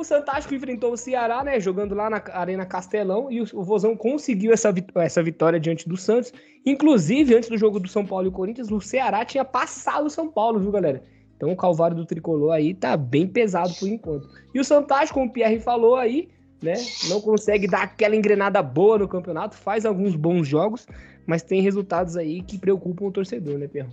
O 0.00 0.04
Santástico 0.04 0.54
enfrentou 0.54 0.94
o 0.94 0.96
Ceará, 0.96 1.44
né? 1.44 1.60
Jogando 1.60 1.94
lá 1.94 2.08
na 2.08 2.22
Arena 2.32 2.64
Castelão, 2.64 3.30
e 3.30 3.42
o, 3.42 3.62
Vozão 3.62 3.94
conseguiu 3.94 4.50
essa, 4.50 4.72
essa 4.94 5.22
vitória 5.22 5.60
diante 5.60 5.86
do 5.86 5.94
Santos. 5.94 6.32
Inclusive, 6.64 7.34
antes 7.34 7.50
do 7.50 7.58
jogo 7.58 7.78
do 7.78 7.86
São 7.86 8.06
Paulo 8.06 8.28
e 8.28 8.30
Corinthians, 8.30 8.70
o 8.70 8.80
Ceará 8.80 9.26
tinha 9.26 9.44
passado 9.44 10.06
o 10.06 10.10
São 10.10 10.26
Paulo, 10.26 10.58
viu, 10.58 10.72
galera? 10.72 11.04
Então 11.36 11.52
o 11.52 11.56
calvário 11.56 11.94
do 11.94 12.06
tricolor 12.06 12.52
aí 12.52 12.72
tá 12.72 12.96
bem 12.96 13.26
pesado 13.26 13.74
por 13.74 13.86
enquanto. 13.90 14.26
E 14.54 14.58
o 14.58 14.64
Santástico, 14.64 15.18
como 15.18 15.28
o 15.28 15.32
Pierre 15.34 15.60
falou 15.60 15.96
aí, 15.96 16.30
né? 16.62 16.76
Não 17.10 17.20
consegue 17.20 17.68
dar 17.68 17.82
aquela 17.82 18.16
engrenada 18.16 18.62
boa 18.62 18.96
no 18.96 19.06
campeonato, 19.06 19.54
faz 19.54 19.84
alguns 19.84 20.16
bons 20.16 20.48
jogos, 20.48 20.86
mas 21.26 21.42
tem 21.42 21.60
resultados 21.60 22.16
aí 22.16 22.40
que 22.40 22.56
preocupam 22.56 23.04
o 23.04 23.12
torcedor, 23.12 23.58
né, 23.58 23.68
Pierre? 23.68 23.90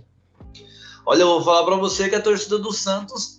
Olha, 1.04 1.20
eu 1.20 1.28
vou 1.28 1.42
falar 1.42 1.66
para 1.66 1.76
você 1.76 2.08
que 2.08 2.14
a 2.14 2.22
torcida 2.22 2.58
do 2.58 2.72
Santos 2.72 3.37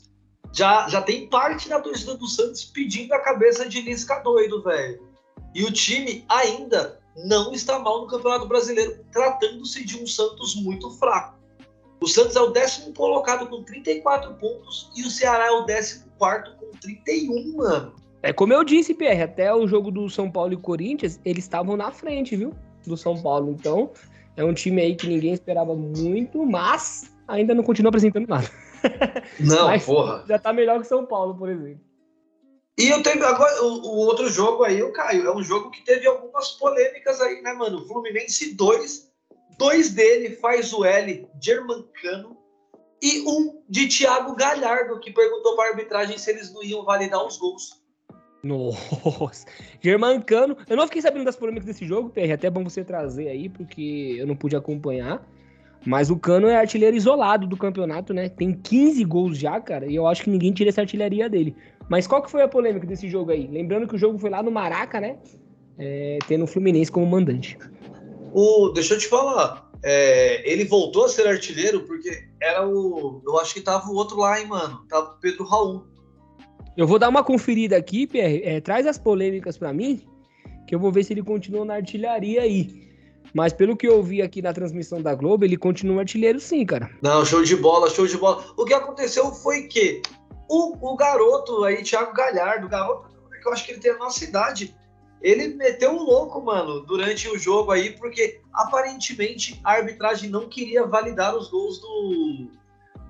já, 0.54 0.88
já 0.90 1.02
tem 1.02 1.28
parte 1.28 1.70
da 1.70 1.80
torcida 1.80 2.16
do 2.16 2.28
Santos 2.28 2.66
pedindo 2.66 3.14
a 3.14 3.20
cabeça 3.20 3.68
de 3.68 3.82
Lisca 3.82 4.20
doido, 4.20 4.62
velho. 4.64 5.08
E 5.54 5.64
o 5.64 5.72
time 5.72 6.26
ainda 6.30 7.00
não 7.16 7.52
está 7.54 7.80
mal 7.80 8.02
no 8.02 8.08
Campeonato 8.08 8.48
Brasileiro, 8.48 9.04
tratando-se 9.12 9.84
de 9.86 10.02
um 10.02 10.08
Santos 10.08 10.56
muito 10.56 10.90
fraco. 10.92 11.38
O 12.02 12.08
Santos 12.08 12.36
é 12.36 12.42
o 12.42 12.52
décimo 12.52 12.94
colocado 12.94 13.48
com 13.48 13.64
34 13.64 14.34
pontos 14.36 14.90
e 14.96 15.04
o 15.04 15.10
Ceará 15.10 15.48
é 15.48 15.52
o 15.52 15.66
décimo 15.66 16.06
quarto 16.18 16.56
com 16.58 16.72
31, 16.80 17.58
mano. 17.58 17.94
É 18.22 18.32
como 18.32 18.54
eu 18.54 18.64
disse, 18.64 18.94
Pierre, 18.94 19.24
até 19.24 19.54
o 19.54 19.68
jogo 19.68 19.92
do 19.92 20.10
São 20.10 20.30
Paulo 20.30 20.54
e 20.54 20.58
Corinthians, 20.58 21.20
eles 21.26 21.44
estavam 21.44 21.76
na 21.76 21.92
frente, 21.92 22.36
viu? 22.36 22.54
Do 22.86 22.96
São 22.96 23.22
Paulo. 23.22 23.52
Então, 23.52 23.92
é 24.36 24.44
um 24.44 24.54
time 24.54 24.82
aí 24.82 24.96
que 24.96 25.08
ninguém 25.08 25.34
esperava 25.34 25.74
muito, 25.76 26.46
mas 26.46 27.14
ainda 27.28 27.54
não 27.54 27.64
continua 27.64 27.90
apresentando 27.90 28.28
nada. 28.28 28.50
Não, 29.40 29.68
Mas- 29.70 29.86
porra. 29.86 30.24
Já 30.28 30.40
tá 30.40 30.54
melhor 30.54 30.80
que 30.80 30.88
São 30.88 31.06
Paulo, 31.06 31.36
por 31.36 31.50
exemplo. 31.50 31.82
E 32.78 32.88
eu 32.88 33.04
tenho 33.04 33.26
agora 33.26 33.62
o, 33.62 33.68
o 33.68 33.98
outro 33.98 34.30
jogo 34.30 34.64
aí, 34.64 34.82
o 34.82 34.94
Caio, 34.94 35.28
é 35.28 35.36
um 35.36 35.44
jogo 35.44 35.70
que 35.70 35.84
teve 35.84 36.08
algumas 36.08 36.52
polêmicas 36.52 37.20
aí, 37.20 37.42
né, 37.42 37.52
mano? 37.52 37.86
Fluminense 37.86 38.56
2, 38.56 39.12
dois 39.58 39.90
dele 39.92 40.38
faz 40.38 40.72
o 40.72 40.86
L, 40.86 41.28
Germancano, 41.44 42.38
e 43.02 43.22
um 43.28 43.62
de 43.68 43.88
Thiago 43.90 44.34
Galhardo, 44.34 44.98
que 45.00 45.12
perguntou 45.12 45.58
para 45.58 45.66
a 45.66 45.72
arbitragem 45.72 46.18
se 46.18 46.30
eles 46.32 46.54
não 46.54 46.64
iam 46.64 46.86
validar 46.86 47.26
os 47.26 47.38
gols. 47.38 47.82
Nossa. 48.42 49.46
Germancano. 49.82 50.56
Eu 50.70 50.78
não 50.78 50.86
fiquei 50.86 51.02
sabendo 51.02 51.26
das 51.26 51.36
polêmicas 51.36 51.66
desse 51.66 51.86
jogo, 51.86 52.10
PR. 52.10 52.32
Até 52.34 52.48
é 52.48 52.50
bom 52.50 52.64
você 52.64 52.84
trazer 52.84 53.28
aí, 53.28 53.50
porque 53.50 54.16
eu 54.18 54.26
não 54.26 54.36
pude 54.36 54.56
acompanhar. 54.56 55.22
Mas 55.86 56.10
o 56.10 56.18
Cano 56.18 56.48
é 56.48 56.58
artilheiro 56.58 56.96
isolado 56.96 57.48
do 57.48 57.56
campeonato, 57.56 58.14
né? 58.14 58.30
Tem 58.30 58.54
15 58.54 59.04
gols 59.06 59.38
já, 59.38 59.60
cara. 59.62 59.86
E 59.86 59.96
eu 59.96 60.08
acho 60.08 60.24
que 60.24 60.30
ninguém 60.30 60.52
tira 60.52 60.70
essa 60.70 60.82
artilharia 60.82 61.30
dele. 61.30 61.56
Mas 61.90 62.06
qual 62.06 62.22
que 62.22 62.30
foi 62.30 62.42
a 62.42 62.48
polêmica 62.48 62.86
desse 62.86 63.10
jogo 63.10 63.32
aí? 63.32 63.48
Lembrando 63.48 63.88
que 63.88 63.96
o 63.96 63.98
jogo 63.98 64.20
foi 64.20 64.30
lá 64.30 64.44
no 64.44 64.52
Maraca, 64.52 65.00
né? 65.00 65.18
É, 65.78 66.20
tendo 66.28 66.44
o 66.44 66.48
Fluminense 66.48 66.92
como 66.92 67.06
mandante. 67.06 67.58
O, 68.34 68.70
deixa 68.70 68.94
eu 68.94 69.00
te 69.00 69.08
falar, 69.08 69.70
é, 69.82 70.52
ele 70.52 70.66
voltou 70.66 71.06
a 71.06 71.10
ser 71.10 71.26
artilheiro 71.26 71.82
porque 71.82 72.28
era 72.42 72.68
o. 72.68 73.22
Eu 73.26 73.40
acho 73.40 73.54
que 73.54 73.62
tava 73.62 73.90
o 73.90 73.96
outro 73.96 74.18
lá, 74.18 74.40
hein, 74.40 74.48
mano? 74.48 74.86
Tava 74.90 75.12
o 75.12 75.20
Pedro 75.20 75.46
Raul. 75.46 75.86
Eu 76.76 76.86
vou 76.86 77.00
dar 77.00 77.10
uma 77.10 77.24
conferida 77.24 77.78
aqui, 77.78 78.06
PR. 78.06 78.42
É, 78.44 78.62
traz 78.62 78.86
as 78.86 78.98
polêmicas 78.98 79.58
pra 79.58 79.74
mim, 79.74 80.02
que 80.68 80.76
eu 80.76 80.80
vou 80.80 80.92
ver 80.92 81.04
se 81.04 81.14
ele 81.14 81.24
continua 81.24 81.66
na 81.66 81.76
artilharia 81.76 82.42
aí. 82.42 82.89
Mas 83.34 83.54
pelo 83.54 83.78
que 83.78 83.88
eu 83.88 84.02
vi 84.02 84.22
aqui 84.22 84.42
na 84.42 84.54
transmissão 84.54 85.02
da 85.02 85.14
Globo, 85.14 85.46
ele 85.46 85.58
continua 85.58 86.02
artilheiro 86.02 86.40
sim, 86.40 86.66
cara. 86.66 86.90
Não, 87.02 87.26
show 87.26 87.44
de 87.44 87.56
bola, 87.56 87.90
show 87.90 88.08
de 88.08 88.18
bola. 88.18 88.44
O 88.58 88.66
que 88.66 88.74
aconteceu 88.74 89.32
foi 89.32 89.64
que 89.64 90.02
o, 90.50 90.94
o 90.94 90.96
garoto 90.96 91.64
aí, 91.64 91.84
Thiago 91.84 92.14
Galhardo, 92.14 92.66
o 92.66 92.70
garoto, 92.70 93.10
que 93.42 93.48
eu 93.48 93.54
acho 93.54 93.66
que 93.66 93.72
ele 93.72 93.80
tem 93.80 93.92
a 93.92 93.98
nossa 93.98 94.24
idade, 94.24 94.76
ele 95.22 95.50
meteu 95.50 95.92
um 95.92 96.04
louco, 96.04 96.42
mano, 96.42 96.82
durante 96.82 97.28
o 97.28 97.38
jogo 97.38 97.72
aí, 97.72 97.92
porque 97.92 98.42
aparentemente 98.54 99.60
a 99.64 99.74
arbitragem 99.74 100.30
não 100.30 100.48
queria 100.48 100.86
validar 100.86 101.36
os 101.36 101.50
gols 101.50 101.80
do, 101.80 102.48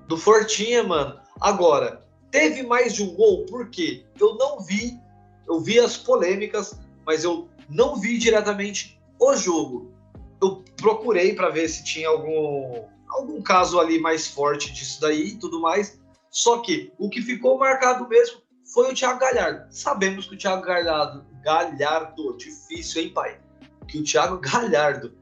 do 0.08 0.16
Fortinha, 0.16 0.82
mano. 0.82 1.18
Agora, 1.40 2.04
teve 2.30 2.62
mais 2.62 2.94
de 2.94 3.02
um 3.02 3.14
gol, 3.14 3.46
por 3.46 3.70
quê? 3.70 4.04
Eu 4.18 4.34
não 4.34 4.60
vi, 4.60 4.98
eu 5.48 5.60
vi 5.60 5.78
as 5.78 5.96
polêmicas, 5.96 6.78
mas 7.06 7.24
eu 7.24 7.48
não 7.68 7.96
vi 7.96 8.18
diretamente 8.18 9.00
o 9.18 9.36
jogo. 9.36 9.89
Eu 10.42 10.64
procurei 10.76 11.34
para 11.34 11.50
ver 11.50 11.68
se 11.68 11.84
tinha 11.84 12.08
algum, 12.08 12.84
algum 13.08 13.42
caso 13.42 13.78
ali 13.78 13.98
mais 13.98 14.26
forte 14.26 14.72
disso 14.72 15.00
daí 15.00 15.28
e 15.28 15.38
tudo 15.38 15.60
mais. 15.60 16.00
Só 16.30 16.58
que 16.58 16.92
o 16.98 17.08
que 17.10 17.20
ficou 17.20 17.58
marcado 17.58 18.08
mesmo 18.08 18.40
foi 18.72 18.90
o 18.90 18.94
Thiago 18.94 19.18
Galhardo. 19.18 19.66
Sabemos 19.70 20.26
que 20.26 20.34
o 20.34 20.38
Thiago 20.38 20.62
Galhardo, 20.62 21.24
Galhardo, 21.42 22.36
difícil, 22.36 23.02
hein, 23.02 23.10
pai? 23.10 23.38
Que 23.88 23.98
o 23.98 24.04
Thiago 24.04 24.38
Galhardo 24.40 25.12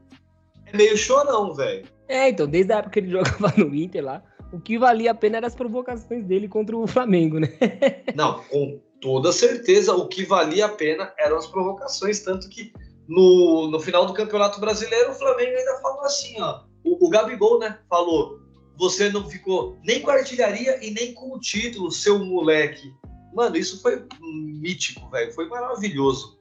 é 0.65 0.77
meio 0.77 0.95
chorão, 0.97 1.53
velho. 1.53 1.87
É, 2.07 2.29
então, 2.29 2.47
desde 2.47 2.73
a 2.73 2.77
época 2.77 2.93
que 2.93 2.99
ele 2.99 3.09
jogava 3.11 3.53
no 3.57 3.73
Inter 3.73 4.03
lá, 4.03 4.23
o 4.51 4.59
que 4.59 4.77
valia 4.77 5.11
a 5.11 5.15
pena 5.15 5.37
eram 5.37 5.47
as 5.47 5.55
provocações 5.55 6.25
dele 6.25 6.47
contra 6.47 6.75
o 6.77 6.87
Flamengo, 6.87 7.39
né? 7.39 7.49
Não, 8.15 8.43
com 8.43 8.79
toda 8.99 9.31
certeza, 9.31 9.93
o 9.93 10.07
que 10.07 10.25
valia 10.25 10.65
a 10.65 10.69
pena 10.69 11.13
eram 11.17 11.37
as 11.37 11.47
provocações, 11.47 12.19
tanto 12.19 12.49
que 12.49 12.73
no, 13.09 13.71
no 13.71 13.79
final 13.79 14.05
do 14.05 14.13
Campeonato 14.13 14.59
Brasileiro 14.59 15.11
o 15.11 15.15
Flamengo 15.15 15.57
ainda 15.57 15.81
falou 15.81 16.03
assim, 16.03 16.39
ó, 16.39 16.61
o, 16.85 17.07
o 17.07 17.09
Gabigol, 17.09 17.59
né, 17.59 17.79
falou, 17.89 18.39
você 18.77 19.09
não 19.09 19.27
ficou 19.27 19.77
nem 19.83 20.01
com 20.01 20.11
a 20.11 20.13
artilharia 20.13 20.77
e 20.85 20.91
nem 20.91 21.13
com 21.13 21.35
o 21.35 21.39
título, 21.39 21.91
seu 21.91 22.19
moleque. 22.23 22.93
Mano, 23.33 23.57
isso 23.57 23.81
foi 23.81 24.05
mítico, 24.21 25.09
velho. 25.09 25.33
Foi 25.33 25.47
maravilhoso. 25.47 26.39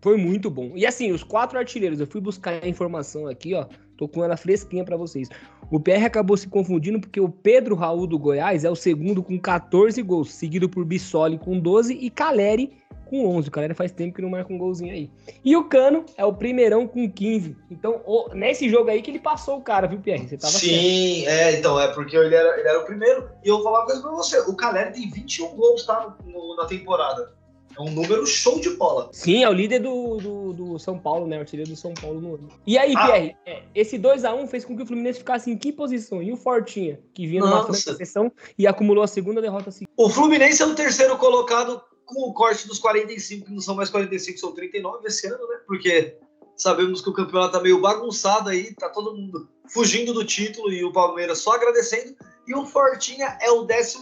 Foi 0.00 0.16
muito 0.16 0.50
bom. 0.50 0.72
E 0.74 0.86
assim, 0.86 1.12
os 1.12 1.22
quatro 1.22 1.58
artilheiros, 1.58 2.00
eu 2.00 2.06
fui 2.06 2.20
buscar 2.20 2.62
a 2.62 2.68
informação 2.68 3.26
aqui, 3.26 3.54
ó. 3.54 3.66
Tô 3.96 4.08
com 4.08 4.24
ela 4.24 4.36
fresquinha 4.36 4.84
pra 4.84 4.96
vocês. 4.96 5.28
O 5.70 5.78
PR 5.80 6.04
acabou 6.04 6.36
se 6.36 6.48
confundindo 6.48 7.00
porque 7.00 7.20
o 7.20 7.28
Pedro 7.28 7.74
Raul 7.74 8.06
do 8.06 8.18
Goiás 8.18 8.64
é 8.64 8.70
o 8.70 8.74
segundo 8.76 9.22
com 9.22 9.38
14 9.38 10.02
gols, 10.02 10.32
seguido 10.32 10.68
por 10.68 10.84
Bissoli 10.84 11.38
com 11.38 11.58
12 11.58 11.94
e 11.94 12.10
Caleri 12.10 12.72
com 13.06 13.26
11. 13.26 13.48
O 13.48 13.50
Caleri 13.50 13.74
faz 13.74 13.92
tempo 13.92 14.14
que 14.14 14.22
não 14.22 14.30
marca 14.30 14.52
um 14.52 14.56
golzinho 14.58 14.92
aí. 14.92 15.10
E 15.44 15.54
o 15.54 15.64
Cano 15.64 16.04
é 16.16 16.24
o 16.24 16.32
primeirão 16.32 16.86
com 16.86 17.10
15. 17.10 17.54
Então, 17.70 18.00
o- 18.06 18.34
nesse 18.34 18.68
jogo 18.70 18.88
aí 18.90 19.02
que 19.02 19.10
ele 19.10 19.18
passou 19.20 19.58
o 19.58 19.62
cara, 19.62 19.86
viu, 19.86 20.00
PR? 20.00 20.18
Você 20.26 20.36
tava 20.38 20.52
certo. 20.52 20.64
Sim, 20.64 21.26
é, 21.26 21.58
então, 21.58 21.78
é 21.78 21.88
porque 21.88 22.16
ele 22.16 22.34
era, 22.34 22.58
ele 22.58 22.68
era 22.68 22.80
o 22.80 22.84
primeiro. 22.86 23.28
E 23.44 23.48
eu 23.48 23.56
vou 23.56 23.64
falar 23.64 23.80
uma 23.80 23.86
coisa 23.86 24.00
pra 24.02 24.10
você: 24.12 24.40
o 24.40 24.54
Caleri 24.56 24.92
tem 24.92 25.10
21 25.10 25.54
gols, 25.54 25.84
tá? 25.84 26.16
no- 26.24 26.56
na 26.56 26.64
temporada. 26.66 27.32
É 27.76 27.80
um 27.80 27.90
número 27.90 28.26
show 28.26 28.60
de 28.60 28.70
bola. 28.70 29.08
Sim, 29.12 29.42
é 29.42 29.48
o 29.48 29.52
líder 29.52 29.80
do, 29.80 30.16
do, 30.18 30.52
do 30.52 30.78
São 30.78 30.98
Paulo, 30.98 31.26
né? 31.26 31.38
O 31.38 31.40
artilheiro 31.40 31.70
do 31.70 31.76
São 31.76 31.94
Paulo 31.94 32.20
no 32.20 32.34
ano. 32.34 32.48
E 32.66 32.76
aí, 32.76 32.94
Ah. 32.96 33.06
Pierre, 33.06 33.36
é, 33.46 33.62
esse 33.74 33.98
2x1 33.98 34.46
fez 34.48 34.64
com 34.64 34.76
que 34.76 34.82
o 34.82 34.86
Fluminense 34.86 35.18
ficasse 35.20 35.50
em 35.50 35.56
que 35.56 35.72
posição? 35.72 36.22
E 36.22 36.32
o 36.32 36.36
Fortinha, 36.36 37.00
que 37.14 37.26
vinha 37.26 37.40
numa 37.40 37.62
Nossa. 37.62 37.72
franca 37.72 37.96
sessão 37.96 38.30
e 38.58 38.66
acumulou 38.66 39.02
a 39.02 39.06
segunda 39.08 39.40
derrota 39.40 39.70
seguida. 39.70 39.90
O 39.96 40.08
Fluminense 40.10 40.62
é 40.62 40.66
o 40.66 40.74
terceiro 40.74 41.16
colocado 41.16 41.80
com 42.04 42.28
o 42.28 42.34
corte 42.34 42.66
dos 42.68 42.78
45, 42.78 43.46
que 43.46 43.52
não 43.52 43.60
são 43.60 43.74
mais 43.74 43.88
45, 43.88 44.38
são 44.38 44.52
39 44.52 45.06
esse 45.06 45.26
ano, 45.26 45.48
né? 45.48 45.60
Porque 45.66 46.16
sabemos 46.56 47.00
que 47.00 47.08
o 47.08 47.12
campeonato 47.12 47.52
tá 47.52 47.60
meio 47.60 47.80
bagunçado 47.80 48.50
aí, 48.50 48.74
tá 48.74 48.88
todo 48.90 49.16
mundo 49.16 49.48
fugindo 49.68 50.12
do 50.12 50.24
título 50.24 50.70
e 50.70 50.84
o 50.84 50.92
Palmeiras 50.92 51.38
só 51.38 51.54
agradecendo. 51.54 52.14
E 52.46 52.54
o 52.54 52.66
Fortinha 52.66 53.38
é 53.40 53.50
o 53.50 53.66
15 53.66 53.98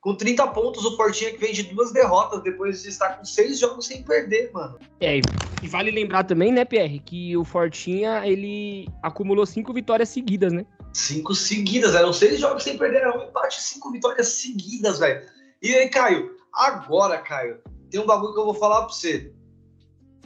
com 0.00 0.14
30 0.14 0.46
pontos. 0.48 0.84
O 0.84 0.96
Fortinha 0.96 1.30
que 1.30 1.38
vem 1.38 1.52
de 1.52 1.64
duas 1.64 1.92
derrotas 1.92 2.42
depois 2.42 2.82
de 2.82 2.88
estar 2.88 3.18
com 3.18 3.24
seis 3.24 3.58
jogos 3.58 3.86
sem 3.86 4.02
perder, 4.02 4.50
mano. 4.52 4.78
É, 5.00 5.20
e 5.62 5.68
vale 5.68 5.90
lembrar 5.90 6.24
também, 6.24 6.52
né, 6.52 6.64
Pierre, 6.64 7.00
que 7.00 7.36
o 7.36 7.44
Fortinha, 7.44 8.26
ele 8.26 8.88
acumulou 9.02 9.44
cinco 9.46 9.72
vitórias 9.72 10.08
seguidas, 10.08 10.52
né? 10.52 10.64
Cinco 10.92 11.34
seguidas, 11.34 11.94
eram 11.94 12.12
seis 12.12 12.40
jogos 12.40 12.62
sem 12.62 12.76
perder, 12.76 13.02
era 13.02 13.16
um 13.16 13.28
empate, 13.28 13.60
cinco 13.62 13.92
vitórias 13.92 14.28
seguidas, 14.28 14.98
velho. 14.98 15.22
E 15.62 15.74
aí, 15.74 15.88
Caio, 15.88 16.36
agora, 16.52 17.18
Caio, 17.18 17.58
tem 17.90 18.00
um 18.00 18.06
bagulho 18.06 18.32
que 18.32 18.40
eu 18.40 18.46
vou 18.46 18.54
falar 18.54 18.84
pra 18.84 18.88
você. 18.88 19.32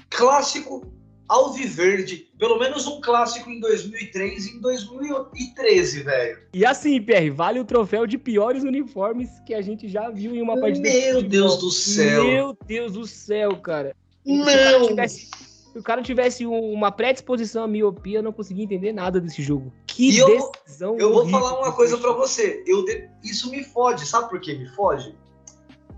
Clássico 0.09 0.91
Alviverde, 1.35 2.28
pelo 2.39 2.59
menos 2.61 2.87
um 2.87 3.01
clássico 3.01 3.51
em 3.51 3.59
2003 3.59 4.47
e 4.47 4.57
em 4.57 4.61
2013, 4.61 6.03
velho. 6.05 6.39
E 6.53 6.64
assim, 6.64 7.01
Pierre, 7.03 7.28
vale 7.30 7.59
o 7.59 7.64
troféu 7.64 8.07
de 8.07 8.16
piores 8.16 8.62
uniformes 8.62 9.28
que 9.45 9.53
a 9.53 9.61
gente 9.61 9.89
já 9.89 10.11
viu 10.11 10.35
em 10.37 10.41
uma 10.41 10.61
partida. 10.61 10.89
de 10.89 10.95
Meu 10.97 11.14
futebol. 11.16 11.28
Deus 11.30 11.57
do 11.59 11.70
céu. 11.72 12.24
Meu 12.24 12.57
Deus 12.64 12.93
do 12.93 13.05
céu, 13.07 13.57
cara. 13.57 13.97
Se 14.24 14.32
o 14.32 14.45
cara 14.45 14.78
Não! 14.78 14.87
tivesse, 14.87 15.28
se 15.72 15.78
o 15.78 15.82
cara 15.82 16.03
tivesse 16.03 16.47
um- 16.47 16.72
uma 16.72 16.93
predisposição 16.93 17.64
à 17.64 17.68
miopia, 17.68 18.18
eu 18.18 18.22
não 18.22 18.32
conseguia 18.32 18.62
entender 18.64 18.93
nada 18.93 19.20
desse 19.20 19.43
jogo. 19.43 19.72
Que 19.89 20.11
E 20.11 20.18
eu- 20.18 20.53
decisão 20.64 20.97
Eu 20.99 21.11
vou 21.12 21.22
horrível 21.22 21.41
falar 21.41 21.59
uma 21.59 21.72
coisa 21.72 21.99
pra 21.99 22.12
você. 22.12 22.62
Eu 22.66 22.85
de- 22.85 23.09
Isso 23.24 23.51
me 23.51 23.64
fode, 23.64 24.07
sabe 24.07 24.30
por 24.30 24.41
que 24.41 24.55
me 24.55 24.68
fode? 24.68 25.14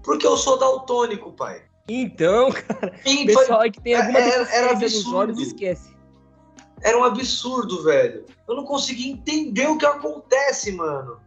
Porque 0.03 0.27
eu 0.27 0.37
sou 0.37 0.59
daltônico, 0.59 1.31
pai. 1.33 1.63
Então, 1.89 2.51
cara, 2.53 2.99
E 3.07 3.15
o 3.15 3.17
foi- 3.17 3.27
pessoal 3.27 3.61
aí 3.61 3.71
que 3.71 3.81
tem 3.81 3.95
alguma 3.95 4.19
era- 4.19 4.51
era 4.53 4.73
nos 4.75 4.83
absurdo. 4.83 5.17
olhos 5.17 5.41
esquece. 5.41 5.95
Era 6.83 6.99
um 6.99 7.05
absurdo, 7.05 7.83
velho. 7.85 8.25
Eu 8.49 8.55
não 8.57 8.65
conseguia 8.65 9.11
entender 9.13 9.67
o 9.67 9.79
que 9.79 9.87
acontece, 9.87 10.73
mano. 10.73 11.19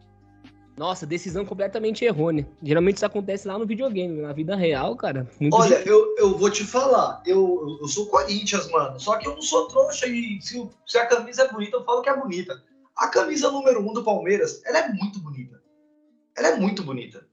Nossa, 0.78 1.06
decisão 1.06 1.44
completamente 1.44 2.06
errônea. 2.06 2.48
Geralmente 2.64 2.98
isso 2.98 3.06
acontece 3.06 3.46
lá 3.48 3.58
no 3.60 3.66
videogame, 3.66 4.22
na 4.22 4.32
vida 4.32 4.56
real, 4.56 4.96
cara. 4.96 5.30
Olha, 5.52 5.82
eu, 5.86 6.16
eu 6.18 6.38
vou 6.38 6.50
te 6.50 6.64
falar, 6.64 7.22
eu, 7.26 7.78
eu 7.82 7.88
sou 7.88 8.06
Corinthians, 8.06 8.70
mano. 8.72 8.98
Só 8.98 9.18
que 9.18 9.28
eu 9.28 9.36
não 9.36 9.42
sou 9.42 9.68
trouxa 9.68 10.08
e 10.08 10.40
se, 10.42 10.70
se 10.88 10.98
a 10.98 11.06
camisa 11.06 11.44
é 11.44 11.52
bonita, 11.52 11.76
eu 11.78 11.84
falo 11.84 12.02
que 12.02 12.10
é 12.10 12.16
bonita. 12.16 12.64
A 12.96 13.08
camisa 13.10 13.52
número 13.52 13.82
um 13.82 13.92
do 13.92 14.04
Palmeiras, 14.04 14.62
ela 14.66 14.78
é 14.80 14.90
muito 14.94 15.20
bonita. 15.20 15.62
Ela 16.38 16.50
é 16.50 16.56
muito 16.56 16.82
bonita. 16.84 17.28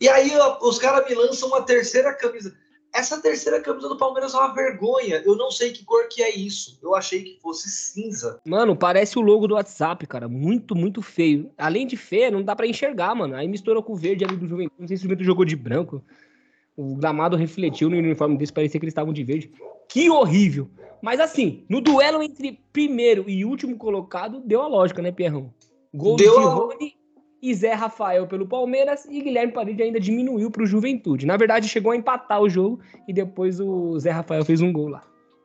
E 0.00 0.08
aí 0.08 0.30
ó, 0.36 0.58
os 0.62 0.78
caras 0.78 1.08
me 1.08 1.14
lançam 1.14 1.48
uma 1.48 1.62
terceira 1.62 2.12
camisa. 2.14 2.54
Essa 2.94 3.20
terceira 3.20 3.60
camisa 3.60 3.88
do 3.88 3.98
Palmeiras 3.98 4.32
é 4.32 4.36
uma 4.38 4.54
vergonha. 4.54 5.22
Eu 5.24 5.36
não 5.36 5.50
sei 5.50 5.72
que 5.72 5.84
cor 5.84 6.08
que 6.08 6.22
é 6.22 6.34
isso. 6.34 6.78
Eu 6.82 6.94
achei 6.94 7.22
que 7.22 7.38
fosse 7.40 7.68
cinza. 7.68 8.40
Mano, 8.46 8.74
parece 8.74 9.18
o 9.18 9.22
logo 9.22 9.46
do 9.46 9.54
WhatsApp, 9.54 10.06
cara. 10.06 10.26
Muito, 10.26 10.74
muito 10.74 11.02
feio. 11.02 11.50
Além 11.58 11.86
de 11.86 11.96
feio, 11.98 12.32
não 12.32 12.42
dá 12.42 12.56
pra 12.56 12.66
enxergar, 12.66 13.14
mano. 13.14 13.34
Aí 13.36 13.46
misturou 13.46 13.82
com 13.82 13.92
o 13.92 13.96
verde 13.96 14.24
ali 14.24 14.36
do 14.36 14.46
Juventude. 14.48 14.80
Não 14.80 14.88
sei 14.88 14.96
se 14.96 15.02
o 15.02 15.04
Juventude 15.04 15.26
jogou 15.26 15.44
de 15.44 15.54
branco. 15.54 16.02
O 16.76 16.94
gramado 16.96 17.36
refletiu 17.36 17.90
no 17.90 17.96
uniforme 17.96 18.36
deles, 18.36 18.50
parecia 18.50 18.78
que 18.80 18.84
eles 18.86 18.92
estavam 18.92 19.12
de 19.12 19.22
verde. 19.24 19.52
Que 19.88 20.08
horrível. 20.08 20.70
Mas 21.02 21.20
assim, 21.20 21.64
no 21.68 21.80
duelo 21.80 22.22
entre 22.22 22.58
primeiro 22.72 23.28
e 23.28 23.44
último 23.44 23.76
colocado, 23.76 24.40
deu 24.40 24.62
a 24.62 24.66
lógica, 24.66 25.02
né, 25.02 25.12
Pierrão? 25.12 25.52
Gol 25.92 26.16
Deu 26.16 26.38
de 26.38 26.46
a- 26.46 26.48
Rony 26.48 26.94
e 27.42 27.54
Zé 27.54 27.72
Rafael 27.72 28.26
pelo 28.26 28.46
Palmeiras 28.46 29.04
e 29.06 29.20
Guilherme 29.20 29.52
Parede 29.52 29.82
ainda 29.82 30.00
diminuiu 30.00 30.50
pro 30.50 30.66
Juventude. 30.66 31.26
Na 31.26 31.36
verdade, 31.36 31.68
chegou 31.68 31.92
a 31.92 31.96
empatar 31.96 32.40
o 32.40 32.48
jogo 32.48 32.80
e 33.06 33.12
depois 33.12 33.60
o 33.60 33.98
Zé 33.98 34.10
Rafael 34.10 34.44
fez 34.44 34.60
um 34.60 34.72
gol 34.72 34.88
lá. 34.88 35.04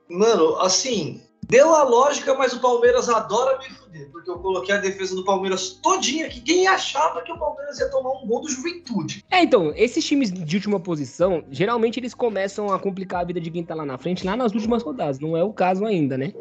Mano, 0.10 0.58
assim, 0.58 1.22
deu 1.48 1.74
a 1.74 1.84
lógica, 1.84 2.34
mas 2.36 2.54
o 2.54 2.60
Palmeiras 2.60 3.10
adora 3.10 3.58
me 3.60 3.70
fuder, 3.70 4.10
porque 4.12 4.30
eu 4.30 4.38
coloquei 4.40 4.76
a 4.76 4.80
defesa 4.80 5.16
do 5.16 5.24
Palmeiras 5.24 5.80
todinha 5.82 6.28
aqui. 6.28 6.42
Quem 6.42 6.68
achava 6.68 7.22
que 7.22 7.32
o 7.32 7.38
Palmeiras 7.38 7.80
ia 7.80 7.90
tomar 7.90 8.12
um 8.12 8.28
gol 8.28 8.42
do 8.42 8.50
Juventude? 8.50 9.24
É, 9.30 9.42
então, 9.42 9.72
esses 9.76 10.06
times 10.06 10.32
de 10.32 10.56
última 10.56 10.80
posição, 10.80 11.44
geralmente 11.50 12.00
eles 12.00 12.14
começam 12.14 12.72
a 12.72 12.80
complicar 12.80 13.22
a 13.22 13.24
vida 13.24 13.40
de 13.40 13.50
quem 13.50 13.64
tá 13.64 13.76
lá 13.76 13.86
na 13.86 13.98
frente, 13.98 14.26
lá 14.26 14.36
nas 14.36 14.54
últimas 14.54 14.84
rodadas. 14.84 15.20
Não 15.20 15.38
é 15.38 15.44
o 15.44 15.54
caso 15.54 15.86
ainda, 15.86 16.18
né? 16.18 16.34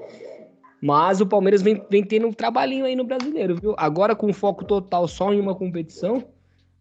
Mas 0.85 1.21
o 1.21 1.27
Palmeiras 1.27 1.63
vem, 1.63 1.81
vem 1.89 2.03
tendo 2.03 2.27
um 2.27 2.33
trabalhinho 2.33 2.85
aí 2.85 2.97
no 2.97 3.05
brasileiro, 3.05 3.55
viu? 3.55 3.73
Agora 3.79 4.17
com 4.17 4.33
foco 4.33 4.65
total 4.65 5.07
só 5.07 5.33
em 5.33 5.39
uma 5.41 5.55
competição, 5.55 6.25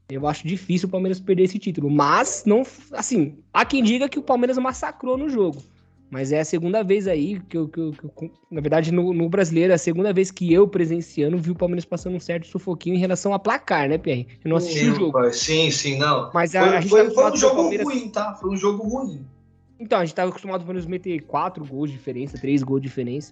eu 0.10 0.26
acho 0.28 0.48
difícil 0.48 0.88
o 0.88 0.92
Palmeiras 0.92 1.20
perder 1.20 1.44
esse 1.44 1.60
título. 1.60 1.88
Mas, 1.88 2.44
não, 2.46 2.64
assim, 2.94 3.38
há 3.54 3.64
quem 3.64 3.84
diga 3.84 4.10
que 4.10 4.18
o 4.18 4.24
Palmeiras 4.24 4.58
massacrou 4.58 5.18
no 5.20 5.30
jogo. 5.30 5.62
Mas 6.10 6.32
é 6.34 6.40
a 6.42 6.46
segunda 6.46 6.84
vez 6.84 7.08
aí 7.08 7.40
que 7.48 7.56
eu, 7.58 7.70
que 7.70 7.80
eu- 7.80 7.92
que 7.94 8.06
eu- 8.26 8.32
na 8.50 8.60
verdade, 8.60 8.92
no, 8.92 9.14
no 9.14 9.30
brasileiro, 9.30 9.72
é 9.72 9.76
a 9.76 9.78
segunda 9.78 10.12
vez 10.12 10.30
que 10.32 10.52
eu, 10.52 10.68
presenciando, 10.68 11.38
vi 11.38 11.52
o 11.52 11.56
Palmeiras 11.56 11.86
passando 11.86 12.16
um 12.18 12.20
certo 12.20 12.48
sufoquinho 12.48 12.96
em 12.96 13.00
relação 13.00 13.34
a 13.34 13.40
placar, 13.40 13.88
né, 13.88 13.98
Pierre? 14.00 14.28
Eu 14.44 14.50
não 14.50 14.58
assisti 14.58 14.82
o 14.82 14.86
Meu 14.88 14.96
jogo. 14.96 15.12
pai, 15.14 15.32
Sim, 15.32 15.72
sim, 15.72 15.98
não. 15.98 16.30
Mas 16.34 16.54
a, 16.56 16.60
Foi, 16.66 16.70
a 16.78 16.82
gente 16.82 16.90
foi- 16.90 17.04
tá 17.08 17.12
foi 17.14 17.24
um 17.24 17.34
o 17.34 17.38
jogo 17.38 17.56
Palmeiras- 17.56 17.86
ruim, 17.88 18.10
tá? 18.10 18.34
Foi 18.34 18.50
um 18.50 18.58
jogo 18.58 18.84
ruim. 18.84 19.22
Então, 19.80 20.00
a 20.00 20.06
gente 20.06 20.14
tava 20.16 20.30
acostumado 20.32 20.66
menos 20.66 20.86
meter 20.86 21.22
quatro 21.22 21.64
gols 21.66 21.90
de 21.90 21.96
diferença, 21.98 22.38
três 22.38 22.62
gols 22.62 22.82
de 22.82 22.88
diferença. 22.90 23.32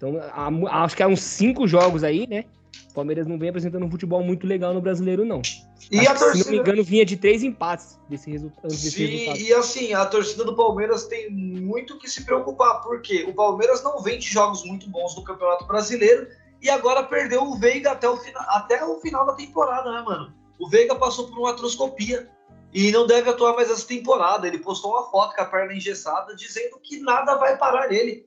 Então, 0.00 0.14
há- 0.32 0.84
acho 0.84 0.96
que 0.96 1.02
há 1.02 1.06
uns 1.06 1.20
cinco 1.20 1.68
jogos 1.68 2.02
aí, 2.02 2.26
né? 2.26 2.44
O 2.90 2.94
Palmeiras 2.94 3.26
não 3.26 3.38
vem 3.38 3.50
apresentando 3.50 3.84
um 3.84 3.90
futebol 3.90 4.22
muito 4.22 4.46
legal 4.46 4.72
no 4.72 4.80
brasileiro, 4.80 5.24
não. 5.26 5.42
E 5.90 5.98
Acho 6.00 6.10
a 6.10 6.12
que, 6.14 6.18
Se 6.18 6.24
não 6.24 6.32
me 6.32 6.38
torcida. 6.44 6.56
engano, 6.56 6.84
vinha 6.84 7.04
de 7.04 7.16
três 7.16 7.42
empates 7.42 7.98
desse, 8.08 8.30
resulta 8.30 8.62
desse 8.62 8.90
Sim, 8.90 9.06
resultado. 9.06 9.38
e 9.38 9.52
assim, 9.52 9.92
a 9.92 10.06
torcida 10.06 10.44
do 10.44 10.56
Palmeiras 10.56 11.04
tem 11.04 11.30
muito 11.30 11.98
que 11.98 12.08
se 12.08 12.24
preocupar, 12.24 12.80
porque 12.82 13.24
o 13.24 13.34
Palmeiras 13.34 13.82
não 13.82 14.00
vem 14.00 14.18
de 14.18 14.26
jogos 14.26 14.64
muito 14.64 14.88
bons 14.88 15.14
no 15.16 15.22
Campeonato 15.22 15.66
Brasileiro 15.66 16.28
e 16.62 16.70
agora 16.70 17.02
perdeu 17.02 17.42
o 17.42 17.58
Veiga 17.58 17.92
até 17.92 18.08
o, 18.08 18.16
fina- 18.16 18.40
até 18.48 18.82
o 18.84 18.98
final 19.00 19.26
da 19.26 19.34
temporada, 19.34 19.90
né, 19.92 20.02
mano? 20.02 20.32
O 20.58 20.68
Veiga 20.68 20.94
passou 20.94 21.28
por 21.28 21.38
uma 21.38 21.50
atroscopia 21.50 22.28
e 22.72 22.90
não 22.92 23.06
deve 23.06 23.28
atuar 23.30 23.54
mais 23.54 23.70
essa 23.70 23.86
temporada. 23.86 24.46
Ele 24.46 24.58
postou 24.58 24.92
uma 24.92 25.10
foto 25.10 25.34
com 25.34 25.42
a 25.42 25.46
perna 25.46 25.74
engessada 25.74 26.34
dizendo 26.34 26.78
que 26.82 27.00
nada 27.00 27.36
vai 27.36 27.56
parar 27.56 27.88
nele. 27.88 28.26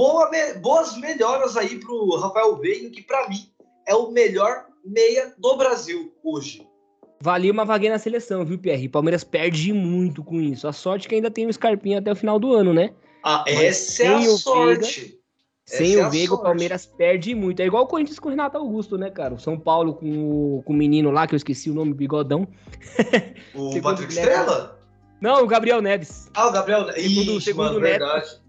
Boa 0.00 0.30
boas 0.62 0.96
melhoras 0.96 1.58
aí 1.58 1.78
pro 1.78 2.16
Rafael 2.16 2.56
Veiga, 2.56 2.88
que 2.88 3.02
pra 3.02 3.28
mim 3.28 3.50
é 3.86 3.94
o 3.94 4.10
melhor 4.10 4.64
meia 4.82 5.34
do 5.36 5.56
Brasil 5.58 6.10
hoje. 6.24 6.66
Valia 7.20 7.52
uma 7.52 7.66
vaguinha 7.66 7.92
na 7.92 7.98
seleção, 7.98 8.42
viu, 8.42 8.58
Pierre? 8.58 8.86
O 8.86 8.90
Palmeiras 8.90 9.22
perde 9.24 9.74
muito 9.74 10.24
com 10.24 10.40
isso. 10.40 10.66
A 10.66 10.72
sorte 10.72 11.04
é 11.06 11.08
que 11.10 11.14
ainda 11.16 11.30
tem 11.30 11.46
o 11.46 11.52
Scarpinha 11.52 11.98
até 11.98 12.10
o 12.10 12.16
final 12.16 12.38
do 12.38 12.54
ano, 12.54 12.72
né? 12.72 12.94
Ah, 13.22 13.44
Mas 13.46 13.60
essa 13.60 14.02
é 14.04 14.06
a 14.06 14.18
sem 14.22 14.28
o 14.28 14.38
sorte. 14.38 15.20
Sem 15.66 15.90
Essa 15.92 16.00
é 16.00 16.06
o 16.06 16.10
Veiga, 16.10 16.32
o 16.32 16.36
sorte. 16.36 16.44
Palmeiras 16.48 16.86
perde 16.86 17.34
muito. 17.34 17.60
É 17.60 17.66
igual 17.66 17.84
o 17.84 17.86
Corinthians 17.86 18.18
com 18.18 18.28
o 18.28 18.30
Renato 18.30 18.56
Augusto, 18.56 18.96
né, 18.96 19.10
cara? 19.10 19.34
O 19.34 19.38
São 19.38 19.60
Paulo 19.60 19.92
com 19.92 20.06
o, 20.56 20.62
com 20.62 20.72
o 20.72 20.76
menino 20.76 21.10
lá, 21.10 21.26
que 21.26 21.34
eu 21.34 21.36
esqueci 21.36 21.68
o 21.70 21.74
nome, 21.74 21.92
Bigodão. 21.92 22.48
O 23.54 23.78
Patrick. 23.82 24.14
Estrela? 24.14 24.80
Não, 25.20 25.44
o 25.44 25.46
Gabriel 25.46 25.82
Neves. 25.82 26.30
Ah, 26.32 26.48
o 26.48 26.52
Gabriel. 26.52 26.86
Segundo- 26.94 27.32
Ixi, 27.36 27.40
segundo 27.42 27.64
mano, 27.66 27.80
Neto. 27.80 27.98
verdade. 28.00 28.40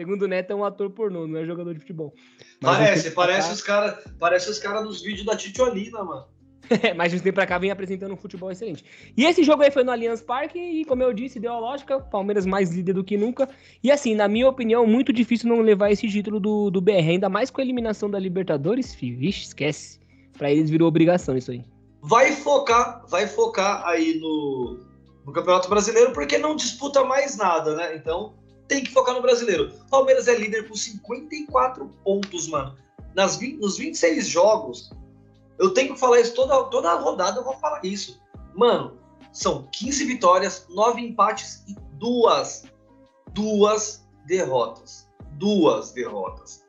Segundo 0.00 0.22
o 0.22 0.26
Neto, 0.28 0.50
é 0.50 0.54
um 0.56 0.64
ator 0.64 0.88
pornô, 0.88 1.26
não 1.26 1.38
é 1.38 1.44
jogador 1.44 1.74
de 1.74 1.80
futebol. 1.80 2.14
Mas 2.62 2.78
Parece, 2.78 3.10
parece 3.10 3.48
cá- 3.48 3.52
os 3.54 3.62
caras 3.62 4.04
parece 4.18 4.50
os 4.50 4.58
cara 4.58 4.80
dos 4.80 5.02
vídeos 5.02 5.26
da 5.26 5.36
Titiolina, 5.36 6.02
mano. 6.02 6.24
Mas 6.96 7.10
de 7.12 7.18
um 7.18 7.20
tempo 7.20 7.34
pra 7.34 7.46
cá 7.46 7.58
vem 7.58 7.70
apresentando 7.70 8.14
um 8.14 8.16
futebol 8.16 8.50
excelente. 8.50 8.82
E 9.14 9.26
esse 9.26 9.44
jogo 9.44 9.62
aí 9.62 9.70
foi 9.70 9.84
no 9.84 9.90
Allianz 9.92 10.22
Parque 10.22 10.58
e, 10.58 10.86
como 10.86 11.02
eu 11.02 11.12
disse, 11.12 11.38
deu 11.38 11.52
a 11.52 11.58
lógica, 11.58 12.00
Palmeiras 12.00 12.46
mais 12.46 12.70
líder 12.70 12.94
do 12.94 13.04
que 13.04 13.18
nunca. 13.18 13.46
E 13.84 13.90
assim, 13.90 14.14
na 14.14 14.26
minha 14.26 14.48
opinião, 14.48 14.86
muito 14.86 15.12
difícil 15.12 15.50
não 15.50 15.60
levar 15.60 15.90
esse 15.90 16.08
título 16.08 16.40
do, 16.40 16.70
do 16.70 16.80
BR, 16.80 16.92
ainda 17.10 17.28
mais 17.28 17.50
com 17.50 17.60
a 17.60 17.64
eliminação 17.64 18.08
da 18.10 18.18
Libertadores, 18.18 18.94
filho. 18.94 19.18
Vixe, 19.18 19.42
esquece. 19.48 20.00
Pra 20.38 20.50
eles 20.50 20.70
virou 20.70 20.88
obrigação 20.88 21.36
isso 21.36 21.50
aí. 21.50 21.62
vai 22.00 22.32
focar, 22.32 23.04
vai 23.06 23.26
focar 23.26 23.84
aí 23.86 24.18
no, 24.18 24.80
no 25.26 25.32
Campeonato 25.34 25.68
Brasileiro, 25.68 26.14
porque 26.14 26.38
não 26.38 26.56
disputa 26.56 27.04
mais 27.04 27.36
nada, 27.36 27.74
né? 27.76 27.94
Então 27.96 28.32
tem 28.70 28.84
que 28.84 28.92
focar 28.92 29.16
no 29.16 29.20
brasileiro. 29.20 29.72
Palmeiras 29.90 30.28
é 30.28 30.38
líder 30.38 30.68
com 30.68 30.76
54 30.76 31.88
pontos, 32.04 32.46
mano. 32.46 32.78
Nas 33.16 33.36
20, 33.36 33.58
nos 33.58 33.76
26 33.76 34.28
jogos, 34.28 34.90
eu 35.58 35.74
tenho 35.74 35.94
que 35.94 35.98
falar 35.98 36.20
isso 36.20 36.36
toda, 36.36 36.62
toda 36.70 36.94
rodada, 36.94 37.40
eu 37.40 37.44
vou 37.44 37.56
falar 37.58 37.84
isso. 37.84 38.22
Mano, 38.54 38.96
são 39.32 39.68
15 39.72 40.04
vitórias, 40.04 40.66
9 40.70 41.00
empates 41.00 41.64
e 41.66 41.74
duas, 41.98 42.62
duas 43.32 44.06
derrotas. 44.24 45.08
Duas 45.32 45.90
derrotas. 45.90 46.64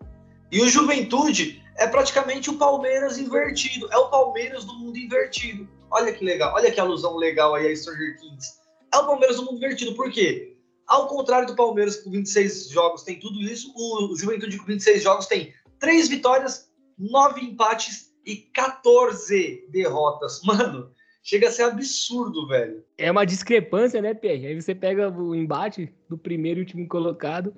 E 0.51 0.59
o 0.59 0.67
Juventude 0.67 1.63
é 1.77 1.85
praticamente 1.85 2.49
o 2.49 2.57
Palmeiras 2.57 3.19
invertido. 3.19 3.87
É 3.91 3.97
o 3.97 4.09
Palmeiras 4.09 4.65
do 4.65 4.73
mundo 4.73 4.97
invertido. 4.97 5.69
Olha 5.91 6.11
que 6.11 6.25
legal, 6.25 6.55
olha 6.55 6.71
que 6.71 6.79
alusão 6.79 7.15
legal 7.15 7.53
aí 7.53 7.71
a 7.71 7.75
Stranger 7.75 8.19
Kings. 8.19 8.59
É 8.91 8.97
o 8.97 9.05
Palmeiras 9.05 9.37
do 9.37 9.45
mundo 9.45 9.57
invertido, 9.57 9.93
por 9.93 10.11
quê? 10.11 10.50
Ao 10.91 11.07
contrário 11.07 11.47
do 11.47 11.55
Palmeiras, 11.55 11.95
que 11.95 12.03
com 12.03 12.11
26 12.11 12.67
jogos 12.67 13.03
tem 13.03 13.17
tudo 13.17 13.39
isso, 13.39 13.73
o 13.73 14.13
Juventude 14.13 14.57
com 14.57 14.65
26 14.65 15.01
jogos 15.01 15.25
tem 15.25 15.53
3 15.79 16.09
vitórias, 16.09 16.69
9 16.99 17.39
empates 17.39 18.11
e 18.25 18.35
14 18.35 19.69
derrotas. 19.69 20.41
Mano, 20.43 20.91
chega 21.23 21.47
a 21.47 21.51
ser 21.51 21.63
absurdo, 21.63 22.45
velho. 22.45 22.83
É 22.97 23.09
uma 23.09 23.23
discrepância, 23.23 24.01
né, 24.01 24.13
Pierre? 24.13 24.47
Aí 24.47 24.61
você 24.61 24.75
pega 24.75 25.09
o 25.09 25.33
embate 25.33 25.89
do 26.09 26.17
primeiro 26.17 26.59
e 26.59 26.63
último 26.63 26.85
colocado 26.89 27.55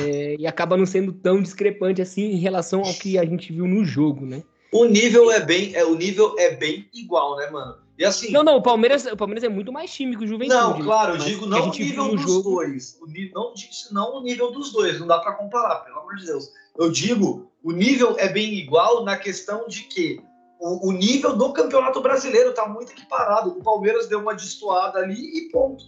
é, 0.00 0.36
e 0.38 0.46
acaba 0.46 0.76
não 0.76 0.86
sendo 0.86 1.12
tão 1.12 1.42
discrepante 1.42 2.00
assim 2.00 2.30
em 2.30 2.38
relação 2.38 2.82
ao 2.84 2.94
que 2.94 3.18
a 3.18 3.24
gente 3.24 3.52
viu 3.52 3.66
no 3.66 3.84
jogo, 3.84 4.24
né? 4.24 4.40
O 4.70 4.84
nível 4.84 5.32
é 5.32 5.40
bem, 5.40 5.74
é, 5.74 5.84
o 5.84 5.96
nível 5.96 6.36
é 6.38 6.54
bem 6.54 6.88
igual, 6.94 7.36
né, 7.38 7.50
mano? 7.50 7.81
E 8.02 8.04
assim, 8.04 8.32
Não, 8.32 8.42
não, 8.42 8.56
o 8.56 8.62
Palmeiras, 8.62 9.06
o 9.06 9.16
Palmeiras 9.16 9.44
é 9.44 9.48
muito 9.48 9.72
mais 9.72 9.92
time 9.94 10.16
que 10.16 10.24
o 10.24 10.26
Juventude. 10.26 10.58
Não, 10.58 10.82
claro, 10.82 11.14
eu 11.14 11.18
digo 11.18 11.46
não 11.46 11.68
o 11.68 11.70
nível 11.70 12.08
dos 12.16 12.22
jogo. 12.22 12.50
dois. 12.50 12.98
O 13.00 13.06
nível, 13.06 13.32
não 13.32 13.54
disse 13.54 13.94
não 13.94 14.16
o 14.16 14.22
nível 14.22 14.50
dos 14.50 14.72
dois, 14.72 14.98
não 14.98 15.06
dá 15.06 15.20
pra 15.20 15.34
comparar, 15.34 15.76
pelo 15.84 16.00
amor 16.00 16.16
de 16.16 16.26
Deus. 16.26 16.50
Eu 16.76 16.90
digo, 16.90 17.52
o 17.62 17.70
nível 17.70 18.16
é 18.18 18.28
bem 18.28 18.54
igual 18.54 19.04
na 19.04 19.16
questão 19.16 19.68
de 19.68 19.82
que 19.82 20.20
o, 20.58 20.88
o 20.88 20.92
nível 20.92 21.36
do 21.36 21.52
Campeonato 21.52 22.00
Brasileiro 22.00 22.52
tá 22.52 22.66
muito 22.66 22.90
equiparado. 22.90 23.50
O 23.50 23.62
Palmeiras 23.62 24.08
deu 24.08 24.18
uma 24.18 24.34
destoada 24.34 24.98
ali 24.98 25.38
e 25.38 25.48
ponto. 25.50 25.84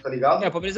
Tá 0.00 0.08
ligado? 0.08 0.44
É, 0.44 0.48
o 0.48 0.52
Palmeiras, 0.52 0.76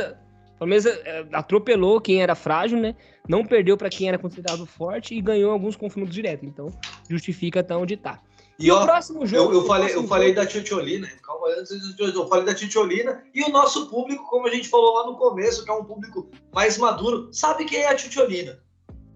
o 0.54 0.58
Palmeiras 0.58 0.86
é, 0.86 1.26
atropelou 1.30 2.00
quem 2.00 2.22
era 2.22 2.34
frágil, 2.34 2.78
né? 2.78 2.96
Não 3.28 3.44
perdeu 3.44 3.76
pra 3.76 3.90
quem 3.90 4.08
era 4.08 4.18
considerado 4.18 4.64
forte 4.64 5.14
e 5.14 5.20
ganhou 5.20 5.52
alguns 5.52 5.76
confrontos 5.76 6.14
diretos. 6.14 6.48
Então, 6.48 6.68
justifica 7.08 7.60
até 7.60 7.76
onde 7.76 7.98
tá. 7.98 8.18
E 8.60 8.70
o 8.70 8.74
ó, 8.76 8.84
próximo 8.84 9.26
jogo. 9.26 9.50
eu, 9.52 9.54
eu 9.58 9.64
o 9.64 9.66
falei, 9.66 9.94
eu 9.94 10.06
falei 10.06 10.28
jogo- 10.28 10.40
da 10.40 10.46
Titiolina, 10.46 11.08
calma, 11.22 11.46
eu 11.48 12.28
falei 12.28 12.44
da 12.44 12.54
Titiolina 12.54 13.24
e 13.34 13.42
o 13.42 13.48
nosso 13.48 13.86
público, 13.88 14.24
como 14.28 14.46
a 14.46 14.50
gente 14.50 14.68
falou 14.68 14.94
lá 14.94 15.06
no 15.06 15.16
começo, 15.16 15.64
que 15.64 15.70
é 15.70 15.74
um 15.74 15.84
público 15.84 16.28
mais 16.52 16.76
maduro, 16.76 17.28
sabe 17.32 17.64
quem 17.64 17.80
é 17.80 17.88
a 17.88 17.94
Titiolina. 17.94 18.58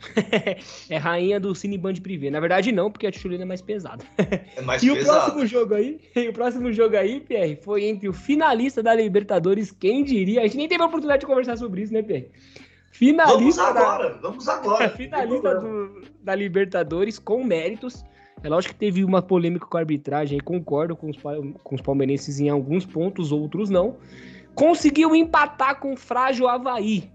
É 0.90 0.96
rainha 0.98 1.40
do 1.40 1.54
Cineband 1.54 1.94
Privé. 2.02 2.28
Na 2.30 2.38
verdade, 2.40 2.70
não, 2.72 2.90
porque 2.90 3.06
a 3.06 3.10
Tchulina 3.10 3.42
é 3.44 3.46
mais 3.46 3.62
pesada. 3.62 4.04
É 4.54 4.60
mais 4.60 4.82
E 4.82 4.90
o 4.90 4.94
pesado. 4.94 5.20
próximo 5.20 5.46
jogo 5.46 5.74
aí, 5.74 5.98
e 6.14 6.28
o 6.28 6.32
próximo 6.32 6.72
jogo 6.72 6.96
aí, 6.96 7.20
Pierre, 7.20 7.56
foi 7.62 7.84
entre 7.84 8.08
o 8.08 8.12
finalista 8.12 8.82
da 8.82 8.94
Libertadores, 8.94 9.70
quem 9.70 10.04
diria? 10.04 10.40
A 10.40 10.42
gente 10.44 10.56
nem 10.58 10.68
teve 10.68 10.82
a 10.82 10.86
oportunidade 10.86 11.20
de 11.20 11.26
conversar 11.26 11.56
sobre 11.56 11.82
isso, 11.82 11.92
né, 11.92 12.02
Pierre? 12.02 12.30
Vamos 12.32 12.98
Finalista 12.98 13.72
da, 13.72 13.80
agora, 13.80 14.18
vamos 14.22 14.48
agora. 14.48 14.88
finalista 14.96 15.54
do- 15.54 16.02
da 16.22 16.34
Libertadores 16.34 17.18
com 17.18 17.42
méritos. 17.42 18.04
É 18.44 18.48
lógico 18.50 18.74
que 18.74 18.80
teve 18.80 19.02
uma 19.02 19.22
polêmica 19.22 19.64
com 19.64 19.78
a 19.78 19.80
arbitragem, 19.80 20.38
concordo 20.38 20.94
com 20.94 21.08
os, 21.08 21.16
com 21.16 21.74
os 21.74 21.80
palmeirenses 21.80 22.38
em 22.40 22.50
alguns 22.50 22.84
pontos, 22.84 23.32
outros 23.32 23.70
não. 23.70 23.96
Conseguiu 24.54 25.16
empatar 25.16 25.80
com 25.80 25.94
o 25.94 25.96
frágil 25.96 26.46
Havaí. 26.46 27.10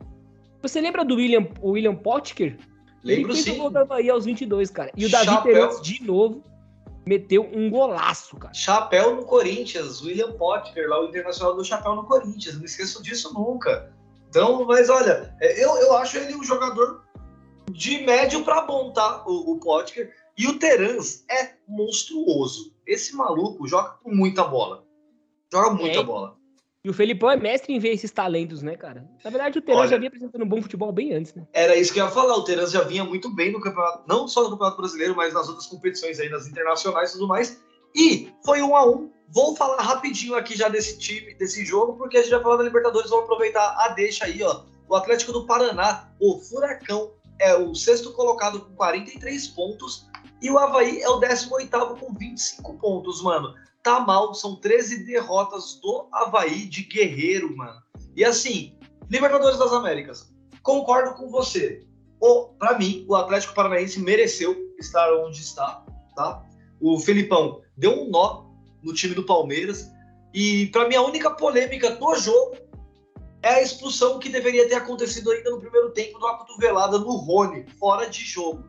Você 0.63 0.81
lembra 0.81 1.05
do 1.05 1.15
William, 1.15 1.47
o 1.61 1.71
William 1.73 1.95
Potker? 1.95 2.57
Lembro 3.03 3.31
Ele 3.31 3.41
sim. 3.43 3.51
o 3.51 3.57
gol 3.57 3.69
do 3.69 3.77
Havaí 3.77 4.09
aos 4.09 4.25
22, 4.25 4.71
cara. 4.71 4.91
E 4.97 5.05
o 5.05 5.09
Davi 5.09 5.25
Chapéu. 5.25 5.79
De 5.81 6.03
novo, 6.03 6.43
meteu 7.05 7.47
um 7.53 7.69
golaço, 7.69 8.35
cara. 8.35 8.53
Chapéu 8.55 9.15
no 9.15 9.23
Corinthians, 9.23 10.01
William 10.01 10.31
Potker, 10.31 10.89
lá 10.89 10.99
o 10.99 11.09
Internacional 11.09 11.55
do 11.55 11.63
Chapéu 11.63 11.95
no 11.95 12.05
Corinthians, 12.05 12.57
não 12.57 12.65
esqueço 12.65 13.03
disso 13.03 13.31
nunca. 13.35 13.93
Então, 14.27 14.65
mas 14.65 14.89
olha, 14.89 15.31
é, 15.39 15.63
eu, 15.63 15.77
eu 15.77 15.95
acho 15.95 16.17
ele 16.17 16.35
um 16.35 16.43
jogador 16.43 17.03
de 17.71 17.99
médio 17.99 18.43
para 18.43 18.63
bom, 18.63 18.91
tá? 18.91 19.23
O, 19.27 19.53
o 19.53 19.59
Potker. 19.59 20.11
E 20.39 20.47
o 20.47 20.57
Terans 20.57 21.25
é 21.29 21.55
monstruoso. 21.67 22.73
Esse 22.87 23.13
maluco 23.13 23.67
joga 23.67 23.89
com 24.01 24.15
muita 24.15 24.45
bola. 24.45 24.85
Joga 25.51 25.71
muita 25.71 25.99
É. 25.99 26.03
bola. 26.03 26.37
E 26.81 26.89
o 26.89 26.93
Felipão 26.93 27.29
é 27.29 27.35
mestre 27.35 27.73
em 27.73 27.77
ver 27.79 27.89
esses 27.89 28.09
talentos, 28.09 28.61
né, 28.63 28.77
cara? 28.77 29.05
Na 29.21 29.29
verdade, 29.29 29.59
o 29.59 29.63
Olha- 29.73 29.89
já 29.89 29.97
vinha 29.97 30.07
apresentando 30.07 30.41
um 30.45 30.47
bom 30.47 30.61
futebol 30.61 30.93
bem 30.93 31.13
antes, 31.13 31.33
né? 31.33 31.45
Era 31.51 31.75
isso 31.75 31.91
que 31.91 31.99
eu 31.99 32.05
ia 32.05 32.11
falar. 32.11 32.37
O 32.37 32.43
Terans 32.45 32.71
já 32.71 32.83
vinha 32.83 33.03
muito 33.03 33.29
bem 33.35 33.51
no 33.51 33.59
campeonato, 33.59 34.05
não 34.07 34.29
só 34.29 34.43
no 34.45 34.51
Campeonato 34.51 34.77
Brasileiro, 34.77 35.13
mas 35.13 35.33
nas 35.33 35.49
outras 35.49 35.67
competições 35.67 36.21
aí, 36.21 36.29
nas 36.29 36.47
internacionais 36.47 37.09
e 37.09 37.13
tudo 37.13 37.27
mais. 37.27 37.61
E 37.93 38.31
foi 38.45 38.61
um 38.61 38.77
a 38.77 38.89
um. 38.89 39.11
Vou 39.27 39.57
falar 39.57 39.81
rapidinho 39.81 40.35
aqui 40.35 40.55
já 40.57 40.69
desse 40.69 40.97
time, 40.97 41.33
desse 41.35 41.65
jogo, 41.65 41.97
porque 41.97 42.17
a 42.17 42.21
gente 42.21 42.31
vai 42.31 42.41
falar 42.41 42.55
da 42.55 42.63
Libertadores. 42.63 43.09
Vamos 43.09 43.25
aproveitar 43.25 43.75
a 43.77 43.89
deixa 43.89 44.23
aí, 44.23 44.41
ó. 44.41 44.61
O 44.87 44.95
Atlético 44.95 45.33
do 45.33 45.45
Paraná, 45.45 46.09
o 46.17 46.39
Furacão, 46.39 47.11
é 47.41 47.55
o 47.55 47.75
sexto 47.75 48.11
colocado 48.13 48.61
com 48.61 48.73
43 48.75 49.47
pontos. 49.49 50.07
E 50.41 50.49
o 50.49 50.57
Havaí 50.57 51.01
é 51.01 51.09
o 51.09 51.19
18 51.19 51.69
com 51.99 52.13
25 52.13 52.73
pontos, 52.77 53.21
mano. 53.21 53.53
Tá 53.83 53.99
mal, 53.99 54.33
são 54.33 54.55
13 54.55 55.05
derrotas 55.05 55.79
do 55.81 56.07
Havaí 56.11 56.65
de 56.65 56.83
guerreiro, 56.83 57.55
mano. 57.55 57.81
E 58.15 58.23
assim, 58.23 58.77
Libertadores 59.09 59.57
das 59.57 59.73
Américas, 59.73 60.31
concordo 60.61 61.15
com 61.15 61.29
você. 61.29 61.83
O, 62.19 62.49
pra 62.59 62.77
mim, 62.77 63.05
o 63.07 63.15
Atlético 63.15 63.55
Paranaense 63.55 63.99
mereceu 63.99 64.55
estar 64.77 65.11
onde 65.13 65.41
está, 65.41 65.83
tá? 66.15 66.43
O 66.79 66.99
Felipão 66.99 67.61
deu 67.75 68.03
um 68.03 68.09
nó 68.09 68.45
no 68.83 68.93
time 68.93 69.15
do 69.15 69.25
Palmeiras. 69.25 69.89
E 70.31 70.67
pra 70.67 70.87
mim, 70.87 70.95
a 70.95 71.01
única 71.01 71.31
polêmica 71.31 71.95
do 71.95 72.15
jogo 72.15 72.55
é 73.41 73.55
a 73.55 73.61
expulsão 73.63 74.19
que 74.19 74.29
deveria 74.29 74.69
ter 74.69 74.75
acontecido 74.75 75.31
ainda 75.31 75.49
no 75.49 75.59
primeiro 75.59 75.89
tempo 75.91 76.19
uma 76.19 76.37
cotovelada 76.37 76.99
no 76.99 77.15
Rony, 77.15 77.65
fora 77.79 78.07
de 78.07 78.23
jogo. 78.23 78.63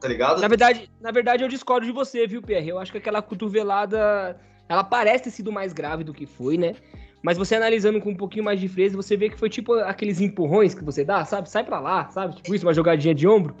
Tá 0.00 0.08
ligado? 0.08 0.40
Na 0.40 0.48
verdade, 0.48 0.90
na 1.00 1.10
verdade, 1.10 1.42
eu 1.42 1.48
discordo 1.48 1.86
de 1.86 1.92
você, 1.92 2.26
viu, 2.26 2.40
Pierre? 2.40 2.68
Eu 2.68 2.78
acho 2.78 2.92
que 2.92 2.98
aquela 2.98 3.20
cotovelada, 3.20 4.38
ela 4.68 4.84
parece 4.84 5.24
ter 5.24 5.30
sido 5.30 5.50
mais 5.50 5.72
grave 5.72 6.04
do 6.04 6.14
que 6.14 6.26
foi, 6.26 6.56
né? 6.56 6.74
Mas 7.22 7.36
você 7.36 7.56
analisando 7.56 8.00
com 8.00 8.10
um 8.10 8.16
pouquinho 8.16 8.44
mais 8.44 8.60
de 8.60 8.68
frieza, 8.68 8.96
você 8.96 9.16
vê 9.16 9.28
que 9.28 9.38
foi 9.38 9.50
tipo 9.50 9.74
aqueles 9.74 10.20
empurrões 10.20 10.74
que 10.74 10.84
você 10.84 11.04
dá, 11.04 11.24
sabe? 11.24 11.50
Sai 11.50 11.64
pra 11.64 11.80
lá, 11.80 12.08
sabe? 12.10 12.36
Tipo 12.36 12.54
isso, 12.54 12.66
uma 12.66 12.74
jogadinha 12.74 13.14
de 13.14 13.26
ombro. 13.26 13.56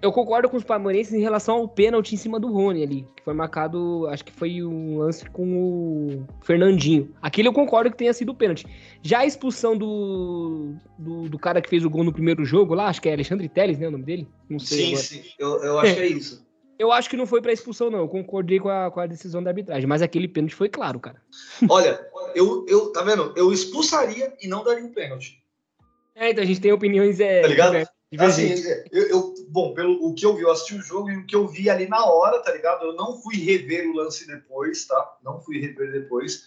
Eu 0.00 0.12
concordo 0.12 0.48
com 0.48 0.56
os 0.56 0.62
palmeirenses 0.62 1.12
em 1.12 1.20
relação 1.20 1.56
ao 1.56 1.68
pênalti 1.68 2.12
em 2.14 2.16
cima 2.16 2.38
do 2.38 2.52
Rony 2.52 2.84
ali, 2.84 3.08
que 3.16 3.24
foi 3.24 3.34
marcado, 3.34 4.06
acho 4.08 4.24
que 4.24 4.30
foi 4.32 4.62
um 4.62 4.98
lance 4.98 5.28
com 5.30 5.44
o 5.56 6.26
Fernandinho. 6.44 7.12
Aquele 7.20 7.48
eu 7.48 7.52
concordo 7.52 7.90
que 7.90 7.96
tenha 7.96 8.12
sido 8.12 8.32
pênalti. 8.32 8.64
Já 9.02 9.18
a 9.20 9.26
expulsão 9.26 9.76
do, 9.76 10.74
do, 10.96 11.28
do 11.28 11.38
cara 11.38 11.60
que 11.60 11.68
fez 11.68 11.84
o 11.84 11.90
gol 11.90 12.04
no 12.04 12.12
primeiro 12.12 12.44
jogo 12.44 12.74
lá, 12.74 12.86
acho 12.86 13.02
que 13.02 13.08
é 13.08 13.12
Alexandre 13.12 13.48
Teles, 13.48 13.76
né, 13.78 13.88
o 13.88 13.90
nome 13.90 14.04
dele? 14.04 14.28
Não 14.48 14.60
sei 14.60 14.78
Sim, 14.78 14.86
agora. 14.92 15.02
sim. 15.02 15.22
Eu, 15.36 15.64
eu 15.64 15.78
acho 15.80 15.94
que 15.94 16.00
é 16.00 16.06
isso. 16.06 16.46
Eu 16.78 16.92
acho 16.92 17.10
que 17.10 17.16
não 17.16 17.26
foi 17.26 17.42
pra 17.42 17.52
expulsão, 17.52 17.90
não. 17.90 17.98
Eu 18.00 18.08
concordei 18.08 18.58
com 18.60 18.68
a, 18.68 18.90
com 18.90 19.00
a 19.00 19.06
decisão 19.06 19.42
da 19.42 19.50
arbitragem. 19.50 19.86
Mas 19.88 20.00
aquele 20.02 20.26
pênalti 20.28 20.54
foi 20.54 20.68
claro, 20.68 20.98
cara. 21.00 21.20
Olha, 21.68 22.00
eu, 22.34 22.64
eu, 22.68 22.92
tá 22.92 23.02
vendo? 23.02 23.32
Eu 23.36 23.52
expulsaria 23.52 24.32
e 24.40 24.48
não 24.48 24.64
daria 24.64 24.84
um 24.84 24.92
pênalti. 24.92 25.38
É, 26.14 26.30
então 26.30 26.42
a 26.42 26.46
gente 26.46 26.60
tem 26.60 26.72
opiniões. 26.72 27.20
É, 27.20 27.40
Tá 27.42 27.48
ligado? 27.48 27.72
diver- 27.72 27.88
Assim, 28.18 28.46
divergentes. 28.54 28.90
eu, 28.92 29.08
eu- 29.08 29.34
bom, 29.48 29.72
pelo 29.74 30.04
o 30.06 30.14
que 30.14 30.24
eu 30.26 30.34
vi, 30.36 30.42
eu 30.42 30.50
assisti 30.50 30.74
o 30.74 30.82
jogo 30.82 31.10
e 31.10 31.16
o 31.16 31.26
que 31.26 31.34
eu 31.36 31.46
vi 31.48 31.70
ali 31.70 31.88
na 31.88 32.04
hora, 32.04 32.38
tá 32.40 32.52
ligado? 32.52 32.84
Eu 32.84 32.94
não 32.94 33.16
fui 33.20 33.36
rever 33.36 33.88
o 33.88 33.94
lance 33.94 34.26
depois, 34.26 34.84
tá? 34.86 35.16
Não 35.24 35.40
fui 35.40 35.58
rever 35.60 35.92
depois. 35.92 36.44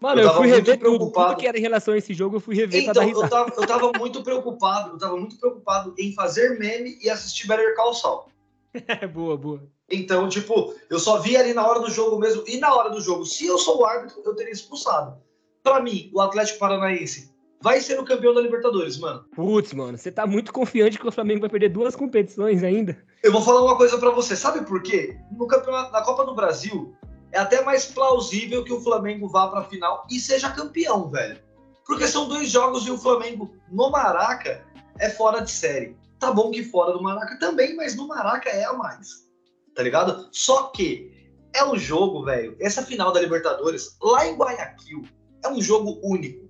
Mano, 0.00 0.20
eu 0.20 0.28
eu, 0.28 0.34
fui 0.34 0.46
rever 0.46 0.78
preocupado. 0.78 1.30
tudo 1.30 1.40
que 1.40 1.46
era 1.48 1.58
em 1.58 1.60
relação 1.60 1.92
a 1.94 1.98
esse 1.98 2.14
jogo, 2.14 2.36
eu 2.36 2.40
fui 2.40 2.54
rever 2.54 2.84
pra 2.84 2.92
Então, 2.92 2.94
dar 2.94 3.02
eu 3.02 3.08
risada. 3.08 3.28
tava, 3.30 3.52
eu 3.60 3.66
tava 3.66 3.92
muito 3.98 4.22
preocupado, 4.22 4.90
eu 4.94 4.98
tava 4.98 5.16
muito 5.16 5.36
preocupado 5.38 5.92
em 5.98 6.14
fazer 6.14 6.56
meme 6.58 6.96
e 7.02 7.10
assistir 7.10 7.48
Better 7.48 7.74
Call 7.74 7.92
Saul. 7.94 8.24
boa, 9.12 9.36
boa. 9.36 9.62
Então, 9.90 10.28
tipo, 10.28 10.74
eu 10.88 10.98
só 11.00 11.18
vi 11.18 11.36
ali 11.36 11.52
na 11.54 11.66
hora 11.66 11.80
do 11.80 11.90
jogo 11.90 12.18
mesmo. 12.18 12.44
E 12.46 12.58
na 12.58 12.72
hora 12.74 12.90
do 12.90 13.00
jogo, 13.00 13.24
se 13.24 13.46
eu 13.46 13.58
sou 13.58 13.80
o 13.80 13.84
árbitro, 13.84 14.22
eu 14.24 14.36
teria 14.36 14.52
expulsado. 14.52 15.16
Pra 15.62 15.80
mim, 15.80 16.10
o 16.14 16.20
Atlético 16.20 16.58
Paranaense 16.58 17.32
vai 17.60 17.80
ser 17.80 17.98
o 17.98 18.04
campeão 18.04 18.34
da 18.34 18.40
Libertadores, 18.40 18.98
mano. 18.98 19.24
Putz, 19.34 19.72
mano, 19.72 19.98
você 19.98 20.10
tá 20.10 20.26
muito 20.26 20.52
confiante 20.52 20.98
que 20.98 21.06
o 21.06 21.12
Flamengo 21.12 21.40
vai 21.40 21.50
perder 21.50 21.70
duas 21.70 21.96
competições 21.96 22.62
ainda. 22.62 22.96
Eu 23.22 23.32
vou 23.32 23.42
falar 23.42 23.64
uma 23.64 23.76
coisa 23.76 23.98
pra 23.98 24.10
você. 24.10 24.36
Sabe 24.36 24.64
por 24.64 24.82
quê? 24.82 25.16
No 25.32 25.46
campeonato, 25.46 25.92
na 25.92 26.02
Copa 26.02 26.24
do 26.24 26.34
Brasil, 26.34 26.94
é 27.32 27.38
até 27.38 27.62
mais 27.64 27.86
plausível 27.86 28.64
que 28.64 28.72
o 28.72 28.80
Flamengo 28.80 29.28
vá 29.28 29.48
pra 29.48 29.64
final 29.64 30.06
e 30.10 30.18
seja 30.20 30.50
campeão, 30.50 31.08
velho. 31.10 31.38
Porque 31.86 32.06
são 32.06 32.28
dois 32.28 32.48
jogos 32.50 32.86
e 32.86 32.90
o 32.90 32.98
Flamengo 32.98 33.54
no 33.70 33.90
Maraca 33.90 34.64
é 34.98 35.08
fora 35.10 35.40
de 35.40 35.50
série. 35.50 35.96
Tá 36.18 36.32
bom 36.32 36.50
que 36.50 36.62
fora 36.64 36.92
do 36.92 37.02
Maraca 37.02 37.38
também, 37.38 37.74
mas 37.76 37.96
no 37.96 38.06
Maraca 38.08 38.48
é 38.50 38.64
a 38.64 38.72
mais. 38.72 39.26
tá 39.74 39.82
ligado? 39.82 40.28
Só 40.32 40.64
que 40.64 41.10
é 41.54 41.64
um 41.64 41.76
jogo, 41.78 42.24
velho. 42.24 42.56
Essa 42.60 42.82
final 42.82 43.12
da 43.12 43.20
Libertadores, 43.20 43.96
lá 44.02 44.26
em 44.26 44.36
Guayaquil, 44.36 45.02
é 45.44 45.48
um 45.48 45.62
jogo 45.62 46.00
único. 46.02 46.47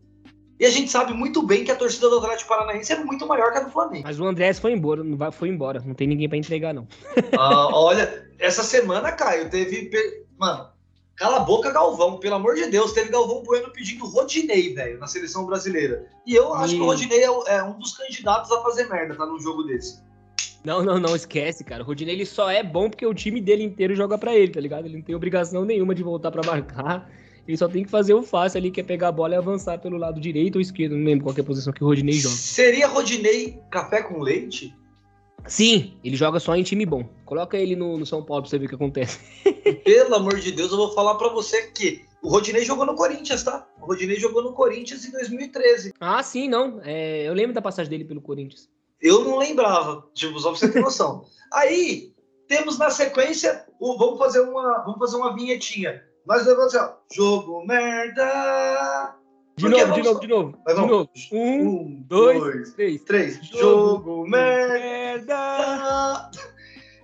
E 0.58 0.66
a 0.66 0.70
gente 0.70 0.90
sabe 0.90 1.12
muito 1.12 1.40
bem 1.42 1.64
que 1.64 1.70
a 1.70 1.76
torcida 1.76 2.08
do 2.08 2.18
Atlético 2.18 2.48
Paranaense 2.48 2.92
é 2.92 3.04
muito 3.04 3.26
maior 3.26 3.52
que 3.52 3.58
a 3.58 3.62
do 3.62 3.70
Flamengo. 3.70 4.02
Mas 4.04 4.18
o 4.18 4.26
Andrés 4.26 4.58
foi 4.58 4.72
embora, 4.72 5.04
não 5.04 5.16
vai, 5.16 5.30
foi 5.30 5.48
embora. 5.48 5.80
Não 5.84 5.94
tem 5.94 6.08
ninguém 6.08 6.28
pra 6.28 6.36
entregar, 6.36 6.74
não. 6.74 6.88
Ah, 7.38 7.68
olha, 7.72 8.28
essa 8.38 8.64
semana, 8.64 9.12
Caio, 9.12 9.48
teve. 9.48 9.90
Mano, 10.36 10.68
cala 11.14 11.36
a 11.36 11.40
boca, 11.40 11.70
Galvão. 11.70 12.18
Pelo 12.18 12.34
amor 12.34 12.56
de 12.56 12.66
Deus, 12.66 12.92
teve 12.92 13.10
Galvão 13.10 13.44
Bueno 13.44 13.70
pedindo 13.70 14.04
Rodinei, 14.06 14.74
velho, 14.74 14.98
na 14.98 15.06
seleção 15.06 15.46
brasileira. 15.46 16.06
E 16.26 16.34
eu 16.34 16.52
acho 16.54 16.74
que 16.74 16.80
o. 16.80 16.86
Rodinei 16.86 17.22
é, 17.22 17.56
é 17.56 17.62
um 17.62 17.78
dos 17.78 17.96
candidatos 17.96 18.50
a 18.50 18.60
fazer 18.62 18.88
merda, 18.88 19.14
tá 19.14 19.24
num 19.24 19.38
jogo 19.38 19.62
desse. 19.62 20.02
Não, 20.64 20.82
não, 20.82 20.98
não, 20.98 21.14
esquece, 21.14 21.62
cara. 21.62 21.84
O 21.84 21.86
Rodinei 21.86 22.16
ele 22.16 22.26
só 22.26 22.50
é 22.50 22.64
bom 22.64 22.90
porque 22.90 23.06
o 23.06 23.14
time 23.14 23.40
dele 23.40 23.62
inteiro 23.62 23.94
joga 23.94 24.18
pra 24.18 24.34
ele, 24.34 24.52
tá 24.52 24.60
ligado? 24.60 24.86
Ele 24.86 24.96
não 24.96 25.04
tem 25.04 25.14
obrigação 25.14 25.64
nenhuma 25.64 25.94
de 25.94 26.02
voltar 26.02 26.32
pra 26.32 26.42
marcar. 26.42 27.08
Ele 27.48 27.56
só 27.56 27.66
tem 27.66 27.82
que 27.82 27.90
fazer 27.90 28.12
o 28.12 28.22
fácil 28.22 28.58
ali, 28.58 28.70
que 28.70 28.78
é 28.80 28.84
pegar 28.84 29.08
a 29.08 29.12
bola 29.12 29.34
e 29.34 29.38
avançar 29.38 29.78
pelo 29.78 29.96
lado 29.96 30.20
direito 30.20 30.56
ou 30.56 30.60
esquerdo. 30.60 30.94
Não 30.94 31.04
lembro 31.06 31.24
qual 31.24 31.34
é 31.36 31.40
a 31.40 31.44
posição 31.44 31.72
que 31.72 31.82
o 31.82 31.86
Rodinei 31.86 32.14
joga. 32.14 32.34
Seria 32.34 32.86
Rodinei 32.86 33.58
café 33.70 34.02
com 34.02 34.20
leite? 34.20 34.76
Sim, 35.46 35.94
ele 36.04 36.14
joga 36.14 36.38
só 36.40 36.54
em 36.54 36.62
time 36.62 36.84
bom. 36.84 37.08
Coloca 37.24 37.56
ele 37.56 37.74
no, 37.74 37.96
no 37.96 38.04
São 38.04 38.22
Paulo 38.22 38.42
pra 38.42 38.50
você 38.50 38.58
ver 38.58 38.66
o 38.66 38.68
que 38.68 38.74
acontece. 38.74 39.18
Pelo 39.84 40.14
amor 40.14 40.38
de 40.38 40.52
Deus, 40.52 40.70
eu 40.70 40.76
vou 40.76 40.92
falar 40.92 41.14
pra 41.14 41.28
você 41.28 41.68
que 41.68 42.02
o 42.22 42.28
Rodinei 42.28 42.64
jogou 42.64 42.84
no 42.84 42.94
Corinthians, 42.94 43.42
tá? 43.42 43.66
O 43.80 43.86
Rodinei 43.86 44.16
jogou 44.20 44.42
no 44.42 44.52
Corinthians 44.52 45.06
em 45.06 45.10
2013. 45.12 45.94
Ah, 45.98 46.22
sim, 46.22 46.48
não. 46.48 46.80
É, 46.84 47.26
eu 47.26 47.32
lembro 47.32 47.54
da 47.54 47.62
passagem 47.62 47.88
dele 47.88 48.04
pelo 48.04 48.20
Corinthians. 48.20 48.68
Eu 49.00 49.24
não 49.24 49.38
lembrava, 49.38 50.04
tipo, 50.12 50.38
só 50.38 50.50
pra 50.50 50.58
você 50.58 50.70
ter 50.70 50.80
noção. 50.80 51.24
Aí, 51.50 52.12
temos 52.46 52.76
na 52.78 52.90
sequência, 52.90 53.64
o- 53.80 53.96
vamos 53.96 54.18
fazer 54.18 54.40
uma, 54.40 54.82
vamos 54.84 54.98
fazer 54.98 55.16
uma 55.16 55.34
vinhetinha. 55.34 56.02
Nós 56.28 56.46
levamos 56.46 56.74
assim, 56.74 56.84
ó, 56.84 56.92
jogo 57.12 57.64
merda. 57.66 59.14
De 59.56 59.64
Porque 59.64 59.80
novo, 59.84 59.94
de 59.94 60.02
novo, 60.02 60.20
de 60.20 60.26
novo. 60.28 60.58
Mas 60.64 60.74
De 60.74 60.80
vamos. 60.80 60.90
novo. 60.90 61.10
Um, 61.32 61.68
Um, 61.68 62.04
dois, 62.06 62.38
dois, 62.40 62.72
três. 62.74 63.02
três. 63.02 63.40
Jogo 63.46 64.28
merda. 64.28 65.34
merda. 65.34 66.30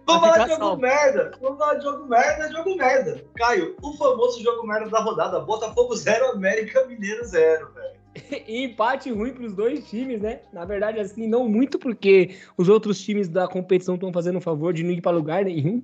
Vamos 0.07 0.23
falar 0.29 0.45
de 0.45 0.51
jogo 0.51 0.65
salvo. 0.65 0.83
merda. 0.83 1.31
Vamos 1.41 1.59
falar 1.59 1.75
de 1.75 1.85
jogo 1.85 2.07
merda, 2.07 2.53
jogo 2.53 2.77
merda. 2.77 3.25
Caio, 3.35 3.75
o 3.83 3.93
famoso 3.97 4.43
jogo 4.43 4.67
merda 4.67 4.91
da 4.91 5.01
rodada. 5.01 5.41
Botafogo 5.41 5.97
0, 5.97 6.27
América 6.33 6.85
Mineiro 6.87 7.25
0, 7.25 7.69
velho. 7.73 7.95
E 8.47 8.63
empate 8.65 9.11
ruim 9.11 9.33
pros 9.33 9.53
dois 9.55 9.89
times, 9.89 10.21
né? 10.21 10.43
Na 10.53 10.65
verdade, 10.65 11.01
assim, 11.01 11.27
não 11.27 11.49
muito 11.49 11.79
porque 11.81 12.37
os 12.57 12.69
outros 12.69 13.01
times 13.01 13.29
da 13.29 13.49
competição 13.49 13.95
estão 13.97 14.13
fazendo 14.13 14.39
um 14.39 14.41
favor 14.43 14.73
de 14.73 14.85
não 14.85 14.93
ir 14.93 15.01
pra 15.01 15.11
lugar 15.11 15.45
nenhum. 15.45 15.83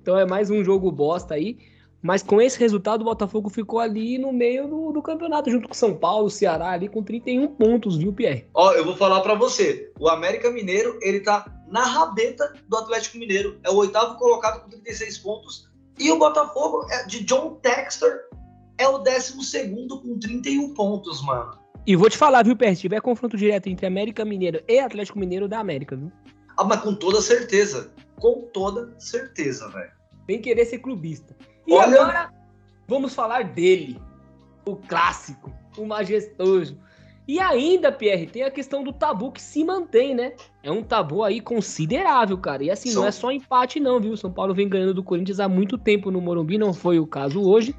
Então 0.00 0.16
é 0.16 0.24
mais 0.24 0.48
um 0.50 0.62
jogo 0.62 0.92
bosta 0.92 1.34
aí. 1.34 1.58
Mas 2.02 2.20
com 2.20 2.40
esse 2.40 2.58
resultado, 2.58 3.02
o 3.02 3.04
Botafogo 3.04 3.48
ficou 3.48 3.78
ali 3.78 4.18
no 4.18 4.32
meio 4.32 4.66
do, 4.66 4.92
do 4.92 5.00
campeonato, 5.00 5.48
junto 5.48 5.68
com 5.68 5.74
São 5.74 5.94
Paulo, 5.94 6.28
Ceará, 6.28 6.70
ali 6.70 6.88
com 6.88 7.00
31 7.00 7.46
pontos, 7.54 7.96
viu, 7.96 8.12
Pierre? 8.12 8.46
Ó, 8.52 8.72
eu 8.72 8.84
vou 8.84 8.96
falar 8.96 9.20
pra 9.20 9.34
você. 9.34 9.92
O 10.00 10.08
América 10.08 10.50
Mineiro, 10.50 10.98
ele 11.00 11.20
tá 11.20 11.46
na 11.68 11.84
rabeta 11.84 12.54
do 12.68 12.76
Atlético 12.76 13.18
Mineiro. 13.18 13.58
É 13.62 13.70
o 13.70 13.76
oitavo 13.76 14.16
colocado 14.16 14.62
com 14.62 14.68
36 14.68 15.18
pontos. 15.18 15.70
E 15.96 16.10
o 16.10 16.18
Botafogo, 16.18 16.86
é 16.90 17.06
de 17.06 17.22
John 17.22 17.54
Textor, 17.62 18.12
é 18.76 18.88
o 18.88 18.98
décimo 18.98 19.42
segundo 19.42 20.00
com 20.00 20.18
31 20.18 20.74
pontos, 20.74 21.22
mano. 21.22 21.56
E 21.86 21.94
vou 21.94 22.10
te 22.10 22.18
falar, 22.18 22.44
viu, 22.44 22.56
Pierre? 22.56 22.74
Se 22.74 22.82
tiver 22.82 23.00
confronto 23.00 23.36
direto 23.36 23.68
entre 23.68 23.86
América 23.86 24.24
Mineiro 24.24 24.60
e 24.66 24.80
Atlético 24.80 25.20
Mineiro, 25.20 25.46
da 25.46 25.60
América, 25.60 25.94
viu? 25.94 26.10
Ah, 26.56 26.64
mas 26.64 26.80
com 26.80 26.94
toda 26.94 27.20
certeza. 27.20 27.92
Com 28.20 28.48
toda 28.52 28.92
certeza, 28.98 29.68
velho. 29.68 29.90
Sem 30.26 30.40
querer 30.40 30.64
ser 30.64 30.78
clubista. 30.78 31.36
E 31.66 31.72
Olha- 31.72 32.02
agora, 32.02 32.32
vamos 32.86 33.14
falar 33.14 33.44
dele. 33.44 34.00
O 34.66 34.76
clássico, 34.76 35.52
o 35.76 35.84
majestoso. 35.84 36.78
E 37.26 37.38
ainda, 37.38 37.92
Pierre, 37.92 38.26
tem 38.26 38.42
a 38.42 38.50
questão 38.50 38.82
do 38.82 38.92
tabu 38.92 39.30
que 39.30 39.40
se 39.40 39.62
mantém, 39.64 40.14
né? 40.14 40.34
É 40.62 40.70
um 40.70 40.82
tabu 40.82 41.22
aí 41.22 41.40
considerável, 41.40 42.36
cara. 42.36 42.64
E 42.64 42.70
assim, 42.70 42.90
São- 42.90 43.02
não 43.02 43.08
é 43.08 43.12
só 43.12 43.30
empate, 43.30 43.78
não, 43.78 44.00
viu? 44.00 44.16
São 44.16 44.32
Paulo 44.32 44.52
vem 44.54 44.68
ganhando 44.68 44.94
do 44.94 45.04
Corinthians 45.04 45.38
há 45.38 45.48
muito 45.48 45.78
tempo 45.78 46.10
no 46.10 46.20
Morumbi, 46.20 46.58
não 46.58 46.72
foi 46.74 46.98
o 46.98 47.06
caso 47.06 47.40
hoje. 47.40 47.74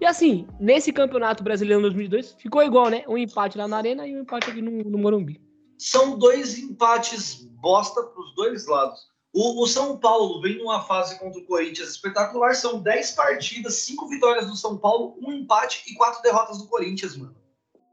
E 0.00 0.04
assim, 0.04 0.46
nesse 0.58 0.92
campeonato 0.92 1.44
brasileiro 1.44 1.80
2002, 1.82 2.32
ficou 2.38 2.62
igual, 2.62 2.88
né? 2.88 3.04
Um 3.08 3.16
empate 3.18 3.56
lá 3.56 3.68
na 3.68 3.76
Arena 3.76 4.06
e 4.06 4.14
um 4.16 4.20
empate 4.20 4.50
aqui 4.50 4.60
no, 4.62 4.70
no 4.70 4.98
Morumbi. 4.98 5.40
São 5.78 6.18
dois 6.18 6.58
empates 6.58 7.46
bosta 7.60 8.02
pros 8.02 8.34
dois 8.34 8.66
lados. 8.66 8.98
O, 9.38 9.62
o 9.62 9.66
São 9.66 9.98
Paulo 9.98 10.40
vem 10.40 10.56
numa 10.56 10.80
fase 10.80 11.18
contra 11.18 11.38
o 11.38 11.44
Corinthians 11.44 11.90
espetacular. 11.90 12.54
São 12.54 12.80
10 12.80 13.10
partidas, 13.10 13.74
5 13.74 14.08
vitórias 14.08 14.46
do 14.46 14.56
São 14.56 14.78
Paulo, 14.78 15.14
um 15.20 15.30
empate 15.30 15.82
e 15.86 15.94
4 15.94 16.22
derrotas 16.22 16.56
do 16.56 16.66
Corinthians, 16.66 17.14
mano. 17.18 17.36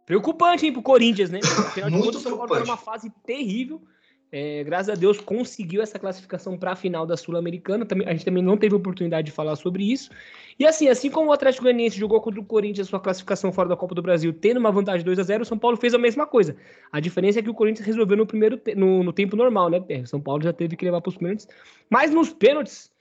Preocupante, 0.05 0.65
hein, 0.65 0.71
pro 0.71 0.81
Corinthians, 0.81 1.29
né? 1.29 1.41
Afinal 1.43 1.89
de 1.89 1.97
contas, 1.97 2.15
o 2.15 2.19
São 2.21 2.37
Paulo 2.37 2.53
tá 2.53 2.59
numa 2.61 2.77
fase 2.77 3.11
terrível. 3.25 3.81
É, 4.35 4.63
graças 4.63 4.89
a 4.89 4.95
Deus 4.95 5.19
conseguiu 5.19 5.79
essa 5.83 5.99
classificação 5.99 6.57
para 6.57 6.71
a 6.71 6.75
final 6.75 7.05
da 7.05 7.15
Sul-Americana. 7.15 7.85
A 8.07 8.11
gente 8.13 8.25
também 8.25 8.41
não 8.41 8.57
teve 8.57 8.73
oportunidade 8.73 9.27
de 9.27 9.31
falar 9.31 9.55
sobre 9.55 9.83
isso. 9.83 10.09
E 10.57 10.65
assim, 10.65 10.87
assim 10.87 11.11
como 11.11 11.29
o 11.29 11.31
Atlético 11.31 11.65
Goianiense 11.65 11.99
jogou 11.99 12.19
contra 12.19 12.41
o 12.41 12.43
Corinthians 12.43 12.87
sua 12.87 12.99
classificação 12.99 13.53
fora 13.53 13.69
da 13.69 13.75
Copa 13.75 13.93
do 13.93 14.01
Brasil, 14.01 14.33
tendo 14.33 14.57
uma 14.57 14.71
vantagem 14.71 15.05
2 15.05 15.19
a 15.19 15.23
0 15.23 15.43
o 15.43 15.45
São 15.45 15.59
Paulo 15.59 15.77
fez 15.77 15.93
a 15.93 15.99
mesma 15.99 16.25
coisa. 16.25 16.55
A 16.91 16.99
diferença 16.99 17.37
é 17.37 17.43
que 17.43 17.49
o 17.51 17.53
Corinthians 17.53 17.85
resolveu 17.85 18.17
no 18.17 18.25
primeiro 18.25 18.57
te- 18.57 18.73
no, 18.73 19.03
no 19.03 19.13
tempo 19.13 19.35
normal, 19.35 19.69
né, 19.69 19.79
Pierre? 19.79 20.01
O 20.01 20.07
São 20.07 20.19
Paulo 20.19 20.41
já 20.41 20.51
teve 20.51 20.75
que 20.75 20.83
levar 20.83 20.99
para 20.99 21.09
os 21.09 21.17
pênaltis. 21.17 21.47
Mas 21.87 22.09
nos 22.09 22.33
pênaltis, 22.33 22.91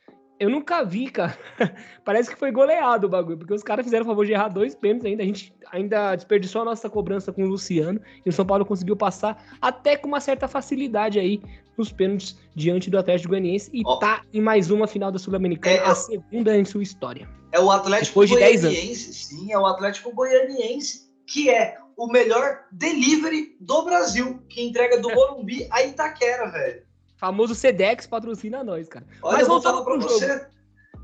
eu 0.43 0.51
nunca 0.51 0.83
vi, 0.83 1.09
cara. 1.09 1.39
Parece 2.05 2.29
que 2.29 2.37
foi 2.37 2.51
goleado 2.51 3.07
o 3.07 3.11
bagulho, 3.11 3.39
porque 3.39 3.55
os 3.55 3.63
caras 3.63 3.87
fizeram 3.87 4.05
o 4.05 4.09
favor 4.09 4.27
de 4.27 4.33
errar 4.33 4.49
dois 4.49 4.75
pênaltis 4.75 5.07
ainda. 5.07 5.23
A 5.23 5.27
gente 5.27 5.55
ainda 5.71 6.17
desperdiçou 6.17 6.63
a 6.63 6.65
nossa 6.65 6.91
cobrança 6.91 7.33
com 7.33 7.45
o 7.45 7.47
Luciano 7.47 8.01
e 8.27 8.29
o 8.29 8.33
São 8.33 8.45
Paulo 8.45 8.67
conseguiu 8.67 8.97
passar 8.97 9.41
até 9.61 9.97
com 9.97 10.09
uma 10.09 10.19
certa 10.19 10.49
facilidade 10.49 11.21
aí 11.21 11.41
nos 11.79 11.93
pênaltis 11.93 12.37
diante 12.57 12.91
do 12.91 12.99
Atlético 12.99 13.29
Goianiense 13.29 13.71
e 13.73 13.83
Ó. 13.87 13.99
tá 13.99 14.23
em 14.35 14.41
mais 14.41 14.69
uma 14.73 14.89
final 14.89 15.13
da 15.13 15.19
Sul-Americana, 15.19 15.77
É, 15.77 15.85
a 15.85 15.95
segunda 15.95 16.59
em 16.59 16.65
sua 16.65 16.83
história. 16.83 17.29
É 17.53 17.61
o 17.61 17.71
Atlético 17.71 18.27
de 18.27 18.35
10 18.35 18.63
Goianiense, 18.63 19.15
sim, 19.15 19.53
é 19.53 19.59
o 19.59 19.65
Atlético 19.65 20.13
Goianiense, 20.13 21.09
que 21.25 21.51
é 21.51 21.79
o 21.97 22.09
melhor 22.09 22.65
delivery 22.73 23.57
do 23.61 23.85
Brasil, 23.85 24.43
que 24.49 24.61
entrega 24.61 24.99
do 25.01 25.09
Morumbi 25.15 25.69
a 25.71 25.85
Itaquera, 25.85 26.51
velho. 26.51 26.83
Famoso 27.23 27.55
Sedex 27.55 28.05
patrocina 28.05 28.65
nós, 28.65 28.89
cara. 28.89 29.07
Olha, 29.23 29.35
Mas 29.39 29.43
eu 29.47 29.53
vou 29.53 29.63
falar 29.63 29.85
pra 29.85 29.95
jogo. 29.95 30.09
você. 30.09 30.47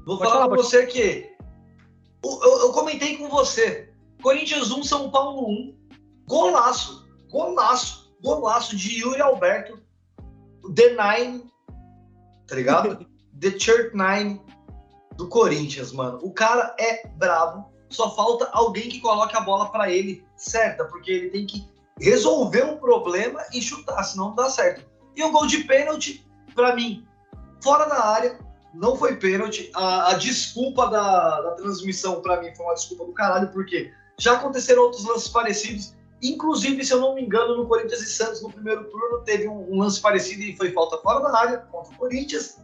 Vou 0.05 0.19
Pode 0.19 0.31
falar 0.31 0.33
falar, 0.43 0.49
pra 0.49 0.57
você 0.57 0.85
que. 0.87 1.31
o- 2.27 2.45
Eu, 2.45 2.59
eu 2.63 2.73
comentei 2.73 3.17
com 3.17 3.29
você. 3.29 3.93
Corinthians 4.21 4.73
1, 4.73 4.83
São 4.83 5.13
Paulo 5.13 5.49
1. 5.49 5.79
Golaço. 6.27 7.07
Golaço. 7.31 8.13
Golaço 8.21 8.75
de 8.77 8.99
Yuri 9.01 9.21
Alberto. 9.23 9.81
The 10.75 10.89
Nine. 10.91 11.45
Tá 12.49 12.57
ligado? 12.57 13.07
The 13.41 13.57
Church 13.57 13.93
Nine 13.97 14.43
do 15.17 15.29
Corinthians, 15.29 15.93
mano. 15.93 16.19
O 16.23 16.33
cara 16.33 16.75
é 16.81 17.07
brabo. 17.11 17.73
Só 17.91 18.13
falta 18.17 18.51
alguém 18.53 18.89
que 18.89 19.01
coloque 19.01 19.37
a 19.37 19.41
bola 19.41 19.71
pra 19.71 19.89
ele 19.89 20.27
certa, 20.35 20.85
porque 20.85 21.13
ele 21.13 21.31
tem 21.31 21.47
que 21.47 21.65
resolver 22.01 22.65
um 22.65 22.77
problema 22.77 23.41
e 23.55 23.63
chutar, 23.63 24.03
senão 24.03 24.31
não 24.31 24.35
dá 24.35 24.51
certo. 24.51 24.85
E 25.19 25.23
o 25.25 25.33
gol 25.33 25.49
de 25.49 25.65
pênalti, 25.65 26.25
pra 26.55 26.77
mim, 26.77 27.05
fora 27.61 27.87
da 27.87 28.07
área, 28.07 28.39
não 28.73 28.97
foi 28.97 29.17
pênalti. 29.17 29.69
A, 29.75 30.13
a 30.13 30.15
desculpa 30.15 30.87
da, 30.87 31.41
da 31.41 31.51
transmissão, 31.57 32.23
pra 32.23 32.41
mim, 32.41 32.55
foi 32.55 32.65
uma 32.65 32.75
desculpa 32.75 33.05
do 33.05 33.13
caralho, 33.13 33.51
porque 33.53 33.93
já 34.17 34.35
aconteceram 34.35 34.85
outros 34.85 35.05
lances 35.05 35.27
parecidos. 35.27 35.93
Inclusive, 36.23 36.85
se 36.85 36.93
eu 36.93 37.01
não 37.01 37.17
me 37.17 37.23
engano, 37.23 37.57
no 37.57 37.67
Corinthians 37.67 38.01
e 38.01 38.07
Santos, 38.07 38.41
no 38.43 38.53
primeiro 38.53 38.85
turno, 38.85 39.25
teve 39.25 39.49
um, 39.49 39.73
um 39.73 39.81
lance 39.81 40.01
parecido 40.01 40.43
e 40.43 40.57
foi 40.57 40.71
falta 40.71 40.99
fora 40.99 41.19
da 41.19 41.37
área 41.37 41.59
contra 41.59 41.93
o 41.93 41.97
Corinthians. 41.97 42.61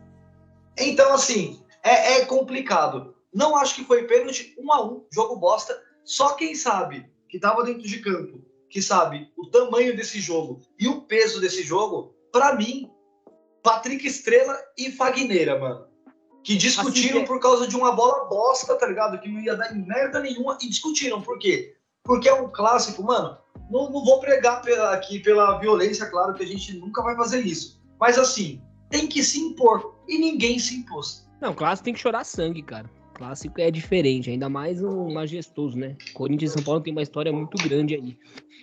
Então, 0.79 1.13
assim, 1.13 1.61
é, 1.83 2.19
é 2.19 2.25
complicado. 2.25 3.17
Não 3.33 3.57
acho 3.57 3.75
que 3.75 3.85
foi 3.85 4.05
pênalti, 4.05 4.55
um 4.57 4.73
a 4.73 4.85
um, 4.85 5.05
jogo 5.13 5.35
bosta. 5.35 5.77
Só 6.05 6.35
quem 6.35 6.55
sabe 6.55 7.11
que 7.29 7.41
tava 7.41 7.65
dentro 7.65 7.83
de 7.83 7.99
campo, 7.99 8.45
que 8.71 8.81
sabe 8.81 9.29
o 9.37 9.49
tamanho 9.49 9.97
desse 9.97 10.21
jogo 10.21 10.61
e 10.79 10.87
o 10.87 11.01
peso 11.01 11.41
desse 11.41 11.65
jogo, 11.65 12.14
pra 12.35 12.53
mim, 12.57 12.91
Patrick 13.63 14.05
Estrela 14.05 14.59
e 14.77 14.91
Fagneira, 14.91 15.57
mano. 15.57 15.87
Que 16.43 16.57
discutiram 16.57 17.19
Assim 17.19 17.25
é. 17.25 17.27
por 17.27 17.39
causa 17.41 17.67
de 17.69 17.77
uma 17.77 17.93
bola 17.93 18.25
bosta, 18.29 18.75
tá 18.77 18.87
ligado? 18.87 19.19
Que 19.21 19.29
não 19.29 19.41
ia 19.41 19.57
dar 19.57 19.73
em 19.75 19.87
merda 19.87 20.19
nenhuma 20.21 20.59
e 20.61 20.69
discutiram. 20.69 21.23
Por 21.23 21.39
quê? 21.39 21.77
Porque 22.03 22.29
é 22.29 22.35
um 22.35 22.51
clássico, 22.51 23.03
mano. 23.05 23.39
Não, 23.71 23.89
não 23.91 24.05
vou 24.05 24.19
pregar 24.21 24.61
pela- 24.61 24.93
aqui 24.93 25.21
pela 25.21 25.59
violência, 25.59 26.11
claro 26.11 26.35
que 26.35 26.43
a 26.43 26.47
gente 26.47 26.77
nunca 26.77 27.01
vai 27.03 27.15
fazer 27.17 27.41
isso. 27.41 27.81
Mas 27.99 28.19
assim, 28.19 28.61
tem 28.91 29.07
que 29.07 29.23
se 29.23 29.39
impor. 29.39 29.95
E 30.09 30.19
ninguém 30.19 30.59
se 30.59 30.75
impôs. 30.75 31.27
Não, 31.41 31.55
clássico 31.55 31.85
tem 31.85 31.95
que 31.95 32.01
chorar 32.01 32.25
sangue, 32.25 32.63
cara. 32.63 32.91
Clássico 33.15 33.61
é 33.61 33.71
diferente, 33.71 34.29
ainda 34.31 34.49
mais 34.49 34.83
um 34.83 35.13
majestoso, 35.13 35.79
né? 35.79 35.97
Corinthians 36.13 36.51
e 36.51 36.55
São 36.55 36.63
Paulo 36.63 36.81
tem 36.81 36.93
uma 36.93 37.03
história 37.03 37.33
muito 37.33 37.57
grande 37.59 37.95
aí. 37.95 38.17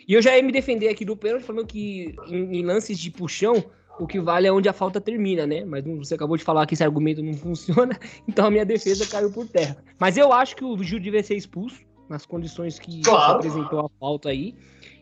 E 0.07 0.13
eu 0.13 0.21
já 0.21 0.35
ia 0.35 0.43
me 0.43 0.51
defender 0.51 0.89
aqui 0.89 1.05
do 1.05 1.15
pênalti, 1.15 1.43
falando 1.43 1.65
que 1.65 2.13
em, 2.27 2.57
em 2.57 2.65
lances 2.65 2.99
de 2.99 3.09
puxão, 3.09 3.63
o 3.97 4.05
que 4.05 4.19
vale 4.19 4.47
é 4.47 4.51
onde 4.51 4.67
a 4.67 4.73
falta 4.73 4.99
termina, 4.99 5.47
né? 5.47 5.63
Mas 5.63 5.83
você 5.85 6.15
acabou 6.15 6.35
de 6.35 6.43
falar 6.43 6.65
que 6.65 6.73
esse 6.73 6.83
argumento 6.83 7.23
não 7.23 7.33
funciona, 7.35 7.97
então 8.27 8.45
a 8.45 8.51
minha 8.51 8.65
defesa 8.65 9.05
caiu 9.05 9.31
por 9.31 9.47
terra. 9.47 9.77
Mas 9.99 10.17
eu 10.17 10.33
acho 10.33 10.55
que 10.55 10.65
o 10.65 10.83
Gil 10.83 10.99
devia 10.99 11.23
ser 11.23 11.35
expulso, 11.35 11.79
nas 12.09 12.25
condições 12.25 12.77
que 12.77 13.01
Claro. 13.03 13.37
apresentou 13.37 13.79
a 13.79 13.89
falta 13.99 14.29
aí. 14.29 14.53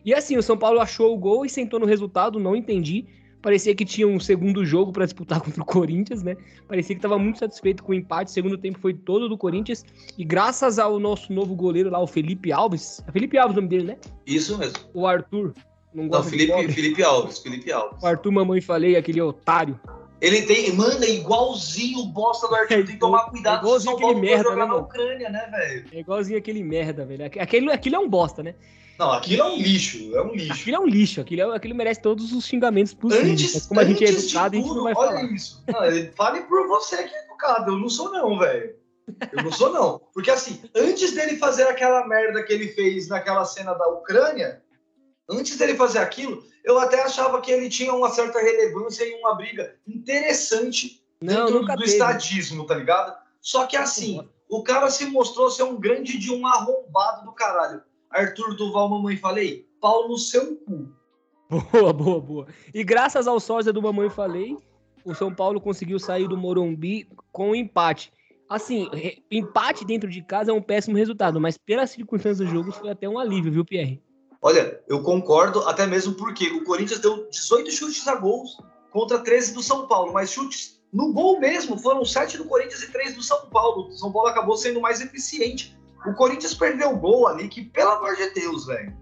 E 0.04 0.14
assim, 0.14 0.36
o 0.36 0.42
São 0.42 0.56
Paulo 0.56 0.80
achou 0.80 1.12
o 1.12 1.18
gol 1.18 1.44
e 1.44 1.50
sentou 1.50 1.80
no 1.80 1.86
resultado, 1.86 2.38
não 2.38 2.54
entendi. 2.54 3.06
Parecia 3.42 3.74
que 3.74 3.84
tinha 3.84 4.06
um 4.06 4.20
segundo 4.20 4.64
jogo 4.64 4.92
para 4.92 5.04
disputar 5.04 5.40
contra 5.42 5.62
o 5.62 5.64
Corinthians, 5.64 6.22
né? 6.22 6.36
Parecia 6.68 6.94
que 6.94 6.98
estava 6.98 7.18
muito 7.18 7.38
satisfeito 7.38 7.82
com 7.82 7.92
o 7.92 7.94
empate. 7.94 8.30
O 8.30 8.34
segundo 8.34 8.58
tempo 8.58 8.78
foi 8.78 8.94
todo 8.94 9.28
do 9.28 9.38
Corinthians. 9.38 9.84
E 10.16 10.24
graças 10.24 10.78
ao 10.78 10.98
nosso 10.98 11.32
novo 11.32 11.54
goleiro 11.54 11.90
lá, 11.90 12.00
o 12.00 12.06
Felipe 12.06 12.52
Alves. 12.52 13.02
É 13.06 13.12
Felipe 13.12 13.38
Alves 13.38 13.56
o 13.56 13.60
nome 13.60 13.68
dele, 13.68 13.84
né? 13.84 13.96
Isso 14.26 14.58
mesmo. 14.58 14.78
O 14.94 15.06
Arthur. 15.06 15.54
Não 15.92 16.06
Não, 16.06 16.22
Felipe. 16.22 16.72
Felipe 16.72 17.02
Alves, 17.02 17.38
Felipe 17.38 17.72
Alves. 17.72 18.02
O 18.02 18.06
Arthur, 18.06 18.30
mamãe 18.30 18.60
falei, 18.60 18.96
aquele 18.96 19.20
otário. 19.20 19.78
Ele 20.20 20.42
tem, 20.42 20.72
mano, 20.72 21.02
é 21.02 21.10
igualzinho 21.10 22.00
o 22.00 22.06
bosta 22.06 22.46
do 22.46 22.54
Arthur. 22.54 22.74
É 22.74 22.82
Tem 22.82 22.94
que 22.94 22.98
tomar 22.98 23.30
cuidado 23.30 23.58
é 23.58 23.60
igualzinho 23.60 23.96
aquele 23.96 24.14
merda, 24.20 24.42
jogar 24.44 24.66
né, 24.66 24.66
na? 24.66 24.76
Ucrânia, 24.76 25.30
né, 25.30 25.48
velho? 25.50 25.86
É 25.92 26.00
igualzinho 26.00 26.38
aquele 26.38 26.62
merda, 26.62 27.06
velho. 27.06 27.24
Aquele, 27.24 27.72
aquilo 27.72 27.96
é 27.96 27.98
um 27.98 28.08
bosta, 28.08 28.42
né? 28.42 28.54
Não, 28.98 29.12
aquilo 29.12 29.42
é 29.42 29.46
um 29.46 29.56
lixo, 29.56 30.14
é 30.14 30.20
um 30.22 30.34
lixo. 30.34 30.52
Aquilo 30.52 30.76
é 30.76 30.80
um 30.80 30.86
lixo. 30.86 31.20
Aquilo, 31.22 31.40
é, 31.40 31.56
aquilo 31.56 31.74
merece 31.74 32.02
todos 32.02 32.32
os 32.32 32.44
xingamentos 32.44 32.92
possíveis. 32.92 33.30
Antes, 33.32 33.54
Mas 33.54 33.66
como 33.66 33.80
a 33.80 33.84
gente 33.84 34.04
é 34.04 34.08
educado, 34.10 34.56
a 34.56 34.58
gente 34.58 34.68
tudo, 34.68 34.76
não 34.76 34.84
vai 34.84 34.94
olha 34.94 35.08
falar. 35.08 35.32
isso. 35.32 35.64
Não, 35.66 36.12
fale 36.14 36.40
por 36.42 36.68
você 36.68 37.02
que 37.04 37.14
é 37.14 37.24
educado. 37.24 37.72
Eu 37.72 37.78
não 37.78 37.88
sou, 37.88 38.12
não, 38.12 38.38
velho. 38.38 38.74
Eu 39.32 39.42
não 39.42 39.50
sou, 39.50 39.72
não. 39.72 40.02
Porque, 40.12 40.30
assim, 40.30 40.60
antes 40.76 41.12
dele 41.14 41.38
fazer 41.38 41.62
aquela 41.62 42.06
merda 42.06 42.42
que 42.42 42.52
ele 42.52 42.68
fez 42.68 43.08
naquela 43.08 43.46
cena 43.46 43.72
da 43.72 43.88
Ucrânia, 43.88 44.62
antes 45.30 45.56
dele 45.56 45.74
fazer 45.76 46.00
aquilo, 46.00 46.44
eu 46.64 46.78
até 46.78 47.02
achava 47.02 47.40
que 47.40 47.50
ele 47.50 47.68
tinha 47.68 47.92
uma 47.92 48.10
certa 48.10 48.38
relevância 48.38 49.04
e 49.04 49.14
uma 49.20 49.34
briga 49.34 49.76
interessante 49.86 51.02
Não, 51.20 51.46
dentro 51.46 51.60
do 51.60 51.66
teve. 51.66 51.84
estadismo, 51.84 52.66
tá 52.66 52.74
ligado? 52.74 53.16
Só 53.40 53.66
que, 53.66 53.76
assim, 53.76 54.28
o 54.48 54.62
cara 54.62 54.90
se 54.90 55.06
mostrou 55.06 55.50
ser 55.50 55.62
um 55.62 55.78
grande 55.78 56.18
de 56.18 56.32
um 56.32 56.46
arrombado 56.46 57.24
do 57.24 57.32
caralho. 57.32 57.82
Arthur 58.10 58.56
Duval, 58.56 58.88
mamãe, 58.88 59.16
falei, 59.16 59.66
pau 59.80 60.08
no 60.08 60.18
seu 60.18 60.56
cu. 60.56 60.92
Boa, 61.72 61.92
boa, 61.92 62.20
boa. 62.20 62.46
E 62.72 62.84
graças 62.84 63.26
ao 63.26 63.40
sósia 63.40 63.72
do 63.72 63.82
Mamãe 63.82 64.08
Falei, 64.08 64.56
o 65.04 65.14
São 65.14 65.34
Paulo 65.34 65.60
conseguiu 65.60 65.98
sair 65.98 66.28
do 66.28 66.36
Morumbi 66.36 67.08
com 67.32 67.50
um 67.50 67.54
empate. 67.56 68.12
Assim, 68.48 68.88
empate 69.30 69.84
dentro 69.84 70.08
de 70.08 70.22
casa 70.22 70.52
é 70.52 70.54
um 70.54 70.62
péssimo 70.62 70.96
resultado, 70.96 71.40
mas 71.40 71.58
pelas 71.58 71.90
circunstâncias 71.90 72.48
do 72.48 72.54
jogo 72.54 72.70
foi 72.70 72.90
até 72.90 73.08
um 73.08 73.18
alívio, 73.18 73.50
viu, 73.52 73.64
Pierre? 73.64 74.00
Olha, 74.42 74.80
eu 74.88 75.02
concordo, 75.02 75.60
até 75.68 75.86
mesmo 75.86 76.14
porque 76.14 76.48
o 76.48 76.64
Corinthians 76.64 77.00
deu 77.00 77.28
18 77.30 77.70
chutes 77.70 78.08
a 78.08 78.14
gols 78.14 78.58
contra 78.90 79.18
13 79.18 79.52
do 79.52 79.62
São 79.62 79.86
Paulo, 79.86 80.12
mas 80.12 80.30
chutes 80.30 80.80
no 80.92 81.12
gol 81.12 81.38
mesmo 81.38 81.78
foram 81.78 82.04
7 82.04 82.38
do 82.38 82.46
Corinthians 82.46 82.82
e 82.82 82.90
3 82.90 83.14
do 83.14 83.22
São 83.22 83.46
Paulo. 83.50 83.88
O 83.88 83.92
São 83.92 84.10
Paulo 84.10 84.28
acabou 84.28 84.56
sendo 84.56 84.80
mais 84.80 85.00
eficiente. 85.00 85.78
O 86.06 86.14
Corinthians 86.14 86.54
perdeu 86.54 86.90
o 86.90 86.96
gol 86.96 87.28
ali, 87.28 87.48
que 87.48 87.64
pelo 87.64 87.90
amor 87.90 88.16
de 88.16 88.30
Deus, 88.30 88.66
velho. 88.66 88.96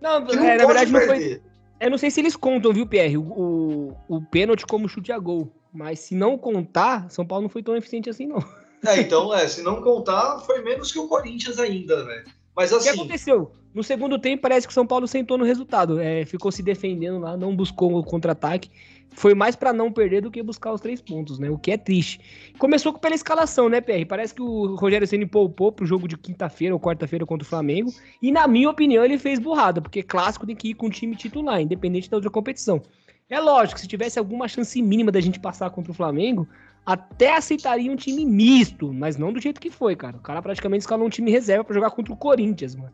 Não, 0.00 0.20
não 0.20 0.44
é, 0.44 0.56
na 0.56 0.66
verdade 0.66 0.92
não 0.92 1.00
foi. 1.00 1.08
perder. 1.08 1.42
Eu 1.80 1.90
não 1.90 1.98
sei 1.98 2.10
se 2.10 2.20
eles 2.20 2.36
contam, 2.36 2.72
viu, 2.72 2.86
Pierre, 2.86 3.16
o, 3.16 3.22
o, 3.22 3.96
o 4.08 4.22
pênalti 4.22 4.64
como 4.66 4.88
chute 4.88 5.10
a 5.10 5.18
gol. 5.18 5.50
Mas 5.72 6.00
se 6.00 6.14
não 6.14 6.36
contar, 6.36 7.10
São 7.10 7.26
Paulo 7.26 7.44
não 7.44 7.48
foi 7.48 7.62
tão 7.62 7.74
eficiente 7.74 8.10
assim, 8.10 8.26
não. 8.26 8.38
É, 8.86 9.00
então, 9.00 9.32
é, 9.32 9.46
se 9.48 9.62
não 9.62 9.80
contar, 9.80 10.40
foi 10.40 10.60
menos 10.60 10.92
que 10.92 10.98
o 10.98 11.08
Corinthians 11.08 11.58
ainda, 11.58 12.04
velho. 12.04 12.24
Mas 12.54 12.70
O 12.72 12.80
que 12.80 12.88
assim, 12.88 12.98
aconteceu? 12.98 13.52
No 13.74 13.82
segundo 13.82 14.18
tempo, 14.18 14.42
parece 14.42 14.66
que 14.66 14.70
o 14.70 14.74
São 14.74 14.86
Paulo 14.86 15.08
sentou 15.08 15.38
no 15.38 15.44
resultado. 15.44 15.98
É, 15.98 16.24
ficou 16.26 16.52
se 16.52 16.62
defendendo 16.62 17.18
lá, 17.18 17.36
não 17.36 17.56
buscou 17.56 17.96
o 17.96 18.04
contra-ataque. 18.04 18.70
Foi 19.14 19.34
mais 19.34 19.56
pra 19.56 19.72
não 19.72 19.92
perder 19.92 20.22
do 20.22 20.30
que 20.30 20.42
buscar 20.42 20.72
os 20.72 20.80
três 20.80 21.00
pontos, 21.00 21.38
né? 21.38 21.50
O 21.50 21.58
que 21.58 21.70
é 21.70 21.76
triste. 21.76 22.20
Começou 22.58 22.92
pela 22.98 23.14
escalação, 23.14 23.68
né, 23.68 23.80
PR? 23.80 24.06
Parece 24.08 24.34
que 24.34 24.42
o 24.42 24.74
Rogério 24.74 25.06
Ceni 25.06 25.26
poupou 25.26 25.70
pro 25.70 25.86
jogo 25.86 26.08
de 26.08 26.16
quinta-feira 26.16 26.74
ou 26.74 26.80
quarta-feira 26.80 27.24
contra 27.24 27.44
o 27.44 27.48
Flamengo. 27.48 27.92
E, 28.20 28.32
na 28.32 28.46
minha 28.46 28.70
opinião, 28.70 29.04
ele 29.04 29.18
fez 29.18 29.38
burrada, 29.38 29.80
porque 29.80 30.02
clássico 30.02 30.46
tem 30.46 30.56
que 30.56 30.70
ir 30.70 30.74
com 30.74 30.86
o 30.86 30.90
time 30.90 31.14
titular, 31.14 31.60
independente 31.60 32.10
da 32.10 32.16
outra 32.16 32.30
competição. 32.30 32.82
É 33.28 33.40
lógico, 33.40 33.80
se 33.80 33.88
tivesse 33.88 34.18
alguma 34.18 34.48
chance 34.48 34.80
mínima 34.82 35.10
da 35.10 35.20
gente 35.20 35.40
passar 35.40 35.70
contra 35.70 35.92
o 35.92 35.94
Flamengo, 35.94 36.46
até 36.84 37.36
aceitaria 37.36 37.90
um 37.90 37.96
time 37.96 38.26
misto, 38.26 38.92
mas 38.92 39.16
não 39.16 39.32
do 39.32 39.40
jeito 39.40 39.60
que 39.60 39.70
foi, 39.70 39.94
cara. 39.96 40.16
O 40.16 40.20
cara 40.20 40.42
praticamente 40.42 40.82
escalou 40.82 41.06
um 41.06 41.10
time 41.10 41.30
reserva 41.30 41.64
pra 41.64 41.74
jogar 41.74 41.90
contra 41.90 42.12
o 42.12 42.16
Corinthians, 42.16 42.74
mano. 42.74 42.92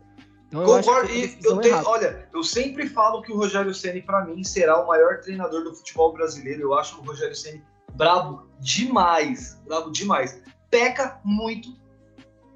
Então, 0.48 0.62
eu 0.62 0.66
Concordo, 0.66 1.10
e 1.12 1.26
decisão 1.26 1.56
eu 1.56 1.60
tenho, 1.60 1.74
errada. 1.74 1.88
olha, 1.88 2.28
eu 2.32 2.42
sempre 2.42 2.88
falo 2.88 3.20
que 3.20 3.30
o 3.30 3.36
Rogério 3.36 3.74
Ceni 3.74 4.00
para 4.00 4.24
mim 4.24 4.42
será 4.42 4.82
o 4.82 4.86
maior 4.86 5.20
treinador 5.20 5.62
do 5.62 5.74
futebol 5.74 6.12
brasileiro. 6.12 6.62
Eu 6.62 6.74
acho 6.74 6.98
o 6.98 7.04
Rogério 7.04 7.36
Ceni 7.36 7.62
brabo 7.92 8.48
demais, 8.58 9.58
brabo 9.66 9.90
demais. 9.90 10.40
Peca 10.70 11.20
muito, 11.22 11.68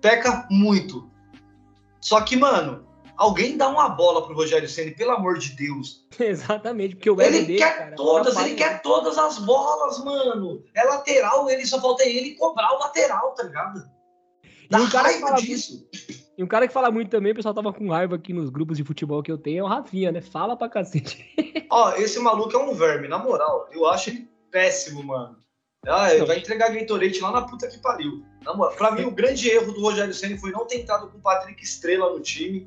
peca 0.00 0.46
muito. 0.50 1.10
Só 2.00 2.22
que, 2.22 2.34
mano, 2.34 2.86
alguém 3.16 3.58
dá 3.58 3.68
uma 3.68 3.90
bola 3.90 4.24
pro 4.24 4.34
Rogério 4.34 4.68
Ceni, 4.68 4.92
pelo 4.92 5.12
amor 5.12 5.38
de 5.38 5.50
Deus. 5.50 6.06
Exatamente, 6.18 6.96
porque 6.96 7.10
o 7.10 7.20
Ele 7.20 7.42
dele, 7.42 7.58
quer 7.58 7.76
cara, 7.76 7.96
todas, 7.96 8.36
ele 8.38 8.54
quer 8.54 8.80
todas 8.80 9.18
as 9.18 9.38
bolas, 9.38 10.02
mano. 10.02 10.64
É 10.74 10.82
lateral, 10.84 11.48
ele 11.50 11.66
só 11.66 11.80
falta 11.80 12.04
ele 12.04 12.36
cobrar 12.36 12.72
o 12.74 12.78
lateral, 12.78 13.34
tá 13.34 13.42
ligado? 13.42 13.84
Dá 14.70 14.80
E 14.80 14.84
raiva 14.84 15.34
disso. 15.34 15.86
E 16.42 16.44
um 16.44 16.48
cara 16.48 16.66
que 16.66 16.74
fala 16.74 16.90
muito 16.90 17.08
também, 17.08 17.30
o 17.30 17.34
pessoal 17.36 17.54
tava 17.54 17.72
com 17.72 17.88
raiva 17.88 18.16
aqui 18.16 18.32
nos 18.32 18.50
grupos 18.50 18.76
de 18.76 18.82
futebol 18.82 19.22
que 19.22 19.30
eu 19.30 19.38
tenho, 19.38 19.60
é 19.60 19.62
o 19.62 19.66
Rafinha, 19.68 20.10
né? 20.10 20.20
Fala 20.20 20.56
pra 20.56 20.68
cacete. 20.68 21.24
Ó, 21.70 21.92
esse 21.92 22.18
maluco 22.18 22.52
é 22.56 22.58
um 22.58 22.74
verme, 22.74 23.06
na 23.06 23.16
moral. 23.16 23.68
Eu 23.70 23.86
acho 23.86 24.10
ele 24.10 24.28
péssimo, 24.50 25.04
mano. 25.04 25.36
Ah, 25.86 26.10
ele 26.10 26.18
Não. 26.18 26.26
vai 26.26 26.38
entregar 26.38 26.72
Gatorade 26.74 27.20
lá 27.20 27.30
na 27.30 27.42
puta 27.42 27.68
que 27.68 27.78
pariu. 27.78 28.24
Na 28.42 28.54
moral, 28.54 28.74
pra 28.74 28.90
mim, 28.90 29.04
o 29.04 29.12
grande 29.12 29.48
erro 29.48 29.72
do 29.72 29.80
Rogério 29.82 30.12
Ceni 30.12 30.36
foi 30.36 30.50
não 30.50 30.66
ter 30.66 30.80
entrado 30.80 31.08
com 31.10 31.18
o 31.18 31.20
Patrick 31.20 31.62
Estrela 31.62 32.10
no 32.12 32.18
time. 32.18 32.66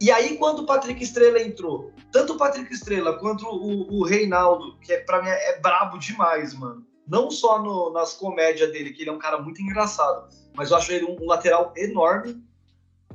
E 0.00 0.10
aí, 0.10 0.38
quando 0.38 0.60
o 0.60 0.66
Patrick 0.66 1.02
Estrela 1.04 1.38
entrou, 1.42 1.92
tanto 2.10 2.32
o 2.32 2.38
Patrick 2.38 2.72
Estrela 2.72 3.18
quanto 3.18 3.44
o, 3.46 3.92
o 4.00 4.04
Reinaldo, 4.06 4.78
que 4.78 4.90
é, 4.90 5.00
pra 5.00 5.20
mim 5.20 5.28
é, 5.28 5.50
é 5.50 5.60
brabo 5.60 5.98
demais, 5.98 6.54
mano. 6.54 6.82
Não 7.06 7.30
só 7.30 7.62
no- 7.62 7.90
nas 7.92 8.14
comédias 8.14 8.72
dele, 8.72 8.90
que 8.94 9.02
ele 9.02 9.10
é 9.10 9.12
um 9.12 9.18
cara 9.18 9.36
muito 9.36 9.60
engraçado, 9.60 10.28
mas 10.56 10.70
eu 10.70 10.78
acho 10.78 10.90
ele 10.92 11.04
um, 11.04 11.16
um 11.22 11.26
lateral 11.26 11.74
enorme. 11.76 12.42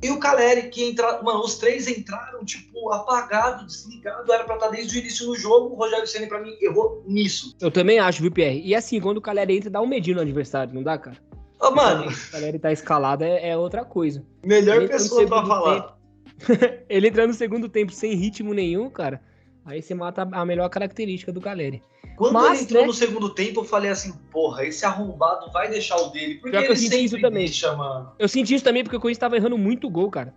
E 0.02 0.10
o 0.10 0.18
Caleri, 0.18 0.68
que 0.68 0.84
entra. 0.84 1.22
Mano, 1.22 1.40
os 1.40 1.56
três 1.56 1.88
entraram, 1.88 2.44
tipo, 2.44 2.90
apagado, 2.92 3.66
desligado. 3.66 4.32
Era 4.32 4.44
pra 4.44 4.54
estar 4.54 4.68
desde 4.68 4.96
o 4.96 5.00
início 5.00 5.26
do 5.26 5.36
jogo. 5.36 5.74
O 5.74 5.78
Rogério 5.78 6.06
Ceni 6.06 6.26
pra 6.26 6.40
mim, 6.40 6.56
errou 6.60 7.02
nisso. 7.06 7.56
Eu 7.60 7.70
também 7.70 7.98
acho, 7.98 8.22
viu, 8.22 8.30
Pierre? 8.30 8.62
E 8.64 8.74
assim, 8.74 9.00
quando 9.00 9.18
o 9.18 9.22
Caleri 9.22 9.56
entra, 9.56 9.70
dá 9.70 9.80
um 9.80 9.86
medinho 9.86 10.16
no 10.16 10.22
adversário, 10.22 10.72
não 10.72 10.82
dá, 10.82 10.96
cara? 10.96 11.16
Ô, 11.60 11.70
mano, 11.72 12.08
o 12.08 12.30
Caleri 12.30 12.58
tá 12.58 12.70
escalado 12.70 13.24
é, 13.24 13.50
é 13.50 13.56
outra 13.56 13.84
coisa. 13.84 14.24
melhor 14.44 14.82
entra 14.82 14.96
no 14.96 15.02
pessoa 15.02 15.26
pra 15.26 15.44
falar. 15.44 15.98
Ele 16.88 17.08
entrando 17.08 17.28
no 17.28 17.34
segundo 17.34 17.68
tempo 17.68 17.92
sem 17.92 18.14
ritmo 18.14 18.54
nenhum, 18.54 18.88
cara, 18.88 19.20
aí 19.64 19.82
você 19.82 19.94
mata 19.94 20.28
a 20.32 20.44
melhor 20.44 20.68
característica 20.68 21.32
do 21.32 21.40
Caleri. 21.40 21.82
Quando 22.16 22.34
Mas, 22.34 22.58
ele 22.58 22.62
entrou 22.64 22.80
né? 22.82 22.86
no 22.88 22.92
segundo 22.92 23.34
tempo, 23.34 23.60
eu 23.60 23.64
falei 23.64 23.90
assim, 23.90 24.12
porra, 24.30 24.64
esse 24.64 24.84
arrombado 24.84 25.52
vai 25.52 25.70
deixar 25.70 25.96
o 25.96 26.08
dele. 26.08 26.34
Porque 26.34 26.50
Pior 26.50 26.60
que 26.60 26.66
ele 26.66 26.72
eu 26.72 26.76
senti 26.76 27.04
isso 27.04 27.20
também. 27.20 27.44
deixa, 27.44 27.76
mano. 27.76 28.12
Eu 28.18 28.28
senti 28.28 28.54
isso 28.54 28.64
também 28.64 28.82
porque 28.82 28.96
o 28.96 29.00
Corinthians 29.00 29.20
tava 29.20 29.36
errando 29.36 29.56
muito 29.56 29.88
gol, 29.88 30.10
cara. 30.10 30.34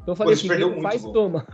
Então 0.00 0.12
eu 0.12 0.16
falei 0.16 0.34
assim, 0.34 0.46
perdeu 0.46 0.80
faz, 0.80 1.02
gol. 1.02 1.12
toma. 1.12 1.46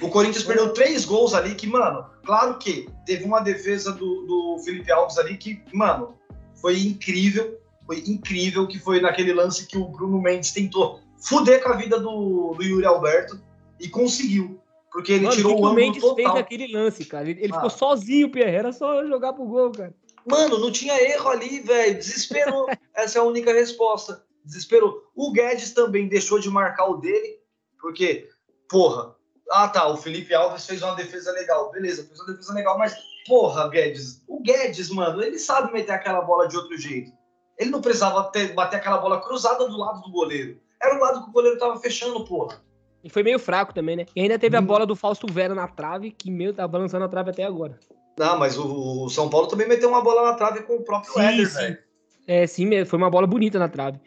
O 0.00 0.08
Corinthians 0.08 0.42
perdeu 0.44 0.72
três 0.72 1.04
gols 1.04 1.34
ali 1.34 1.54
que, 1.54 1.66
mano, 1.66 2.06
claro 2.24 2.58
que 2.58 2.88
teve 3.06 3.24
uma 3.24 3.40
defesa 3.40 3.92
do, 3.92 4.26
do 4.26 4.58
Felipe 4.64 4.90
Alves 4.90 5.18
ali 5.18 5.36
que, 5.36 5.62
mano, 5.72 6.14
foi 6.60 6.80
incrível. 6.80 7.60
Foi 7.86 8.02
incrível 8.06 8.66
que 8.66 8.78
foi 8.78 9.00
naquele 9.00 9.32
lance 9.32 9.66
que 9.66 9.76
o 9.76 9.86
Bruno 9.86 10.20
Mendes 10.20 10.52
tentou 10.52 11.00
fuder 11.18 11.62
com 11.62 11.70
a 11.70 11.76
vida 11.76 12.00
do, 12.00 12.54
do 12.56 12.62
Yuri 12.62 12.86
Alberto 12.86 13.40
e 13.78 13.88
conseguiu. 13.88 14.59
Porque 14.92 15.12
ele 15.12 15.24
Mano, 15.24 15.36
tirou 15.36 15.52
o 15.52 15.56
o 15.56 15.62
o 15.62 15.66
ângulo 15.66 16.00
total. 16.00 16.14
fez 16.16 16.34
naquele 16.34 16.72
lance, 16.72 17.04
cara? 17.04 17.28
Ele, 17.30 17.40
ele 17.42 17.52
Ah. 17.52 17.56
ficou 17.56 17.70
sozinho, 17.70 18.30
Pierre. 18.30 18.56
Era 18.56 18.72
só 18.72 19.04
jogar 19.06 19.32
pro 19.32 19.44
gol, 19.44 19.70
cara. 19.70 19.94
Mano, 20.26 20.58
não 20.58 20.70
tinha 20.72 21.00
erro 21.00 21.28
ali, 21.30 21.60
velho. 21.60 21.94
Desesperou. 21.98 22.66
Essa 22.94 23.18
é 23.18 23.20
a 23.20 23.24
única 23.24 23.52
resposta. 23.52 24.24
Desesperou. 24.44 25.02
O 25.14 25.32
Guedes 25.32 25.72
também 25.72 26.08
deixou 26.08 26.38
de 26.40 26.50
marcar 26.50 26.86
o 26.90 26.96
dele, 26.96 27.38
porque, 27.80 28.28
porra. 28.68 29.14
Ah, 29.50 29.68
tá. 29.68 29.86
O 29.88 29.96
Felipe 29.96 30.34
Alves 30.34 30.66
fez 30.66 30.82
uma 30.82 30.94
defesa 30.94 31.32
legal. 31.32 31.70
Beleza, 31.70 32.04
fez 32.04 32.18
uma 32.20 32.32
defesa 32.32 32.52
legal, 32.54 32.76
mas, 32.78 32.94
porra, 33.26 33.68
Guedes. 33.68 34.22
O 34.28 34.40
Guedes, 34.42 34.90
mano, 34.90 35.22
ele 35.22 35.38
sabe 35.38 35.72
meter 35.72 35.92
aquela 35.92 36.20
bola 36.22 36.46
de 36.48 36.56
outro 36.56 36.76
jeito. 36.76 37.12
Ele 37.58 37.70
não 37.70 37.80
precisava 37.80 38.24
ter, 38.30 38.54
bater 38.54 38.76
aquela 38.76 38.98
bola 38.98 39.20
cruzada 39.20 39.68
do 39.68 39.76
lado 39.76 40.00
do 40.02 40.10
goleiro. 40.10 40.58
Era 40.82 40.96
o 40.96 41.00
lado 41.00 41.22
que 41.24 41.28
o 41.30 41.32
goleiro 41.32 41.58
tava 41.58 41.78
fechando, 41.78 42.24
porra. 42.24 42.62
E 43.02 43.08
foi 43.08 43.22
meio 43.22 43.38
fraco 43.38 43.72
também, 43.74 43.96
né? 43.96 44.06
E 44.14 44.20
ainda 44.20 44.38
teve 44.38 44.56
a 44.56 44.60
Hum. 44.60 44.64
bola 44.66 44.86
do 44.86 44.94
Fausto 44.94 45.26
Vera 45.26 45.54
na 45.54 45.66
trave, 45.66 46.10
que, 46.10 46.30
meu, 46.30 46.52
tá 46.52 46.66
balançando 46.68 47.04
a 47.04 47.08
trave 47.08 47.30
até 47.30 47.44
agora. 47.44 47.78
Não, 48.18 48.38
mas 48.38 48.58
o, 48.58 49.04
o 49.04 49.08
São 49.08 49.28
Paulo 49.30 49.46
também 49.46 49.66
meteu 49.66 49.88
uma 49.88 50.02
bola 50.02 50.30
na 50.30 50.34
trave 50.34 50.62
com 50.62 50.74
o 50.76 50.82
próprio 50.82 51.12
Sim, 51.12 51.20
Éder, 51.20 51.46
sim. 51.48 51.56
velho. 51.56 51.78
É, 52.26 52.46
sim, 52.46 52.84
foi 52.84 52.98
uma 52.98 53.10
bola 53.10 53.26
bonita 53.26 53.58
na 53.58 53.68
trave. 53.68 53.98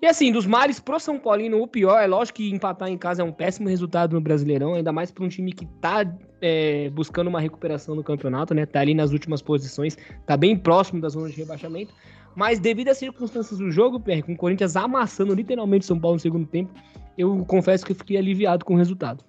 E 0.00 0.06
assim, 0.06 0.30
dos 0.30 0.46
males 0.46 0.78
pro 0.78 0.98
São 1.00 1.18
Paulino, 1.18 1.60
o 1.60 1.66
pior 1.66 1.98
é 1.98 2.06
lógico 2.06 2.36
que 2.36 2.50
empatar 2.50 2.88
em 2.88 2.96
casa 2.96 3.20
é 3.20 3.24
um 3.24 3.32
péssimo 3.32 3.68
resultado 3.68 4.14
no 4.14 4.20
Brasileirão, 4.20 4.74
ainda 4.74 4.92
mais 4.92 5.10
para 5.10 5.24
um 5.24 5.28
time 5.28 5.52
que 5.52 5.66
tá 5.80 6.06
é, 6.40 6.88
buscando 6.90 7.26
uma 7.26 7.40
recuperação 7.40 7.96
no 7.96 8.04
campeonato, 8.04 8.54
né? 8.54 8.64
Tá 8.64 8.80
ali 8.80 8.94
nas 8.94 9.10
últimas 9.12 9.42
posições, 9.42 9.98
tá 10.24 10.36
bem 10.36 10.56
próximo 10.56 11.00
da 11.00 11.08
zona 11.08 11.28
de 11.28 11.36
rebaixamento. 11.36 11.92
Mas 12.36 12.60
devido 12.60 12.88
às 12.88 12.98
circunstâncias 12.98 13.58
do 13.58 13.72
jogo, 13.72 13.98
PR, 13.98 14.22
com 14.24 14.34
o 14.34 14.36
Corinthians 14.36 14.76
amassando 14.76 15.34
literalmente 15.34 15.84
São 15.84 15.98
Paulo 15.98 16.14
no 16.14 16.20
segundo 16.20 16.46
tempo, 16.46 16.72
eu 17.18 17.44
confesso 17.44 17.84
que 17.84 17.92
eu 17.92 17.96
fiquei 17.96 18.16
aliviado 18.16 18.64
com 18.64 18.74
o 18.74 18.78
resultado. 18.78 19.24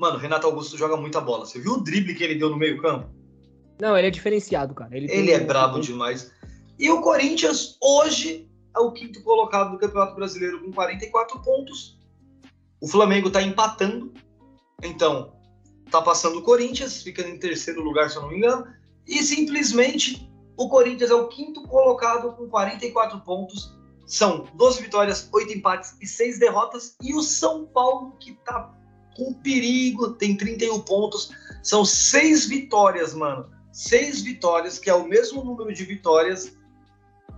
Mano, 0.00 0.18
Renato 0.18 0.46
Augusto 0.46 0.76
joga 0.76 0.96
muita 0.96 1.20
bola. 1.20 1.46
Você 1.46 1.60
viu 1.60 1.74
o 1.74 1.80
drible 1.84 2.14
que 2.14 2.24
ele 2.24 2.34
deu 2.34 2.50
no 2.50 2.56
meio-campo? 2.56 3.08
Não, 3.80 3.96
ele 3.96 4.08
é 4.08 4.10
diferenciado, 4.10 4.74
cara. 4.74 4.96
Ele, 4.96 5.10
Ele 5.10 5.30
é 5.30 5.40
um- 5.40 5.46
brabo 5.46 5.78
demais. 5.80 6.32
E 6.78 6.90
o 6.90 7.00
Corinthians, 7.00 7.76
hoje, 7.80 8.48
é 8.74 8.80
o 8.80 8.90
quinto 8.92 9.22
colocado 9.22 9.70
do 9.72 9.78
Campeonato 9.78 10.16
Brasileiro 10.16 10.60
com 10.64 10.72
44 10.72 11.40
pontos. 11.40 11.98
O 12.80 12.88
Flamengo 12.88 13.30
tá 13.30 13.40
empatando. 13.42 14.12
Então, 14.82 15.32
tá 15.90 16.02
passando 16.02 16.38
o 16.38 16.42
Corinthians, 16.42 17.02
fica 17.02 17.22
em 17.22 17.38
terceiro 17.38 17.82
lugar, 17.82 18.10
se 18.10 18.16
eu 18.16 18.22
não 18.22 18.30
me 18.30 18.38
engano. 18.38 18.66
E 19.06 19.22
simplesmente 19.22 20.28
o 20.56 20.68
Corinthians 20.68 21.10
é 21.10 21.14
o 21.14 21.28
quinto 21.28 21.62
colocado 21.68 22.32
com 22.36 22.48
44 22.48 23.20
pontos. 23.20 23.72
São 24.06 24.46
12 24.54 24.82
vitórias, 24.82 25.28
8 25.32 25.52
empates 25.52 25.96
e 26.00 26.06
6 26.06 26.38
derrotas. 26.38 26.96
E 27.02 27.14
o 27.14 27.22
São 27.22 27.66
Paulo, 27.66 28.12
que 28.20 28.32
tá 28.44 28.72
com 29.16 29.32
perigo, 29.32 30.12
tem 30.12 30.36
31 30.36 30.80
pontos. 30.80 31.30
São 31.62 31.84
6 31.84 32.46
vitórias, 32.46 33.14
mano. 33.14 33.46
6 33.72 34.22
vitórias, 34.22 34.78
que 34.78 34.90
é 34.90 34.94
o 34.94 35.06
mesmo 35.08 35.42
número 35.42 35.72
de 35.72 35.84
vitórias 35.84 36.56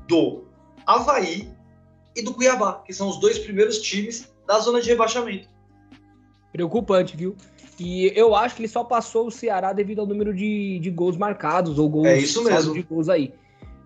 do 0.08 0.44
Havaí 0.86 1.50
e 2.14 2.22
do 2.22 2.32
Cuiabá, 2.34 2.82
que 2.84 2.92
são 2.92 3.08
os 3.08 3.18
dois 3.20 3.38
primeiros 3.38 3.78
times 3.80 4.32
da 4.46 4.58
zona 4.58 4.80
de 4.80 4.88
rebaixamento. 4.88 5.48
Preocupante, 6.52 7.16
viu? 7.16 7.36
E 7.78 8.10
eu 8.16 8.34
acho 8.34 8.56
que 8.56 8.62
ele 8.62 8.68
só 8.68 8.82
passou 8.82 9.26
o 9.26 9.30
Ceará 9.30 9.72
devido 9.72 10.00
ao 10.00 10.06
número 10.06 10.34
de, 10.34 10.78
de 10.78 10.90
gols 10.90 11.16
marcados, 11.16 11.78
ou 11.78 11.88
gols 11.88 12.06
É 12.06 12.18
isso 12.18 12.42
mesmo. 12.42 12.72
de 12.72 12.82
gols 12.82 13.08
aí. 13.08 13.34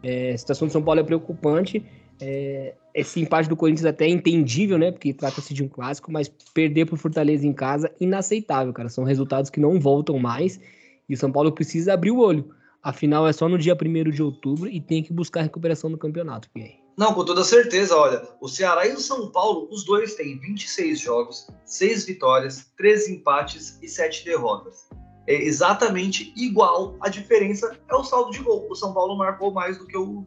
É, 0.03 0.33
a 0.33 0.39
situação 0.39 0.69
do 0.69 0.73
São 0.73 0.83
Paulo 0.83 1.01
é 1.01 1.05
preocupante. 1.05 1.85
É, 2.21 2.75
esse 2.95 3.21
empate 3.21 3.49
do 3.49 3.57
Corinthians 3.57 3.87
até 3.87 4.05
é 4.05 4.09
entendível, 4.09 4.79
né? 4.79 4.91
Porque 4.91 5.13
trata-se 5.13 5.55
de 5.55 5.63
um 5.63 5.69
clássico, 5.69 6.11
mas 6.13 6.29
perder 6.53 6.87
pro 6.87 6.97
Fortaleza 6.97 7.47
em 7.47 7.53
casa, 7.53 7.91
inaceitável, 8.01 8.73
cara. 8.73 8.89
São 8.89 9.05
resultados 9.05 9.51
que 9.51 9.61
não 9.61 9.79
voltam 9.81 10.19
mais. 10.19 10.61
E 11.09 11.15
o 11.15 11.17
São 11.17 11.33
Paulo 11.33 11.53
precisa 11.53 11.95
abrir 11.95 12.11
o 12.11 12.19
olho. 12.19 12.51
Afinal, 12.83 13.29
é 13.29 13.33
só 13.33 13.49
no 13.49 13.59
dia 13.59 13.75
1 13.77 14.11
de 14.11 14.23
outubro 14.23 14.69
e 14.69 14.81
tem 14.81 15.03
que 15.03 15.13
buscar 15.13 15.41
a 15.41 15.43
recuperação 15.43 15.91
do 15.91 15.99
campeonato, 15.99 16.49
Pierre. 16.51 16.81
Não, 16.97 17.15
com 17.15 17.25
toda 17.25 17.45
certeza, 17.45 17.97
olha, 17.97 18.23
o 18.41 18.49
Ceará 18.49 18.87
e 18.87 18.93
o 18.93 19.01
São 19.01 19.31
Paulo, 19.31 19.69
os 19.71 19.85
dois 19.85 20.15
têm 20.15 20.39
26 20.39 21.01
jogos, 21.01 21.47
6 21.65 22.05
vitórias, 22.05 22.71
13 22.77 23.15
empates 23.15 23.79
e 23.83 23.89
7 23.89 24.25
derrotas. 24.25 24.89
É 25.27 25.35
exatamente 25.35 26.33
igual, 26.37 26.97
a 27.01 27.09
diferença 27.09 27.79
é 27.89 27.95
o 27.95 28.05
saldo 28.05 28.33
de 28.33 28.41
gol. 28.41 28.67
O 28.69 28.75
São 28.75 28.93
Paulo 28.93 29.17
marcou 29.17 29.53
mais 29.53 29.79
do 29.79 29.87
que 29.87 29.97
o, 29.97 30.25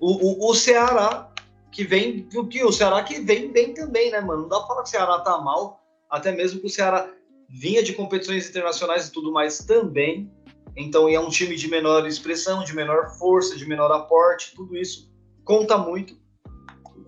o, 0.00 0.46
o, 0.46 0.50
o 0.50 0.54
Ceará, 0.54 1.30
que 1.72 1.84
vem, 1.84 2.28
o 2.34 2.46
que 2.46 2.64
o 2.64 2.72
Ceará 2.72 3.02
que 3.02 3.20
vem 3.20 3.50
bem 3.52 3.74
também, 3.74 4.10
né, 4.10 4.20
mano? 4.20 4.42
Não 4.42 4.48
dá 4.48 4.58
pra 4.58 4.66
falar 4.68 4.82
que 4.82 4.88
o 4.88 4.90
Ceará 4.90 5.20
tá 5.20 5.38
mal, 5.38 5.80
até 6.10 6.32
mesmo 6.32 6.60
que 6.60 6.66
o 6.66 6.70
Ceará 6.70 7.10
vinha 7.48 7.82
de 7.82 7.92
competições 7.92 8.48
internacionais 8.48 9.08
e 9.08 9.12
tudo 9.12 9.32
mais 9.32 9.58
também. 9.58 10.30
Então, 10.76 11.08
é 11.08 11.18
um 11.20 11.28
time 11.28 11.56
de 11.56 11.68
menor 11.68 12.06
expressão, 12.06 12.64
de 12.64 12.74
menor 12.74 13.16
força, 13.18 13.56
de 13.56 13.66
menor 13.66 13.90
aporte, 13.92 14.52
tudo 14.54 14.76
isso 14.76 15.12
conta 15.44 15.76
muito. 15.78 16.16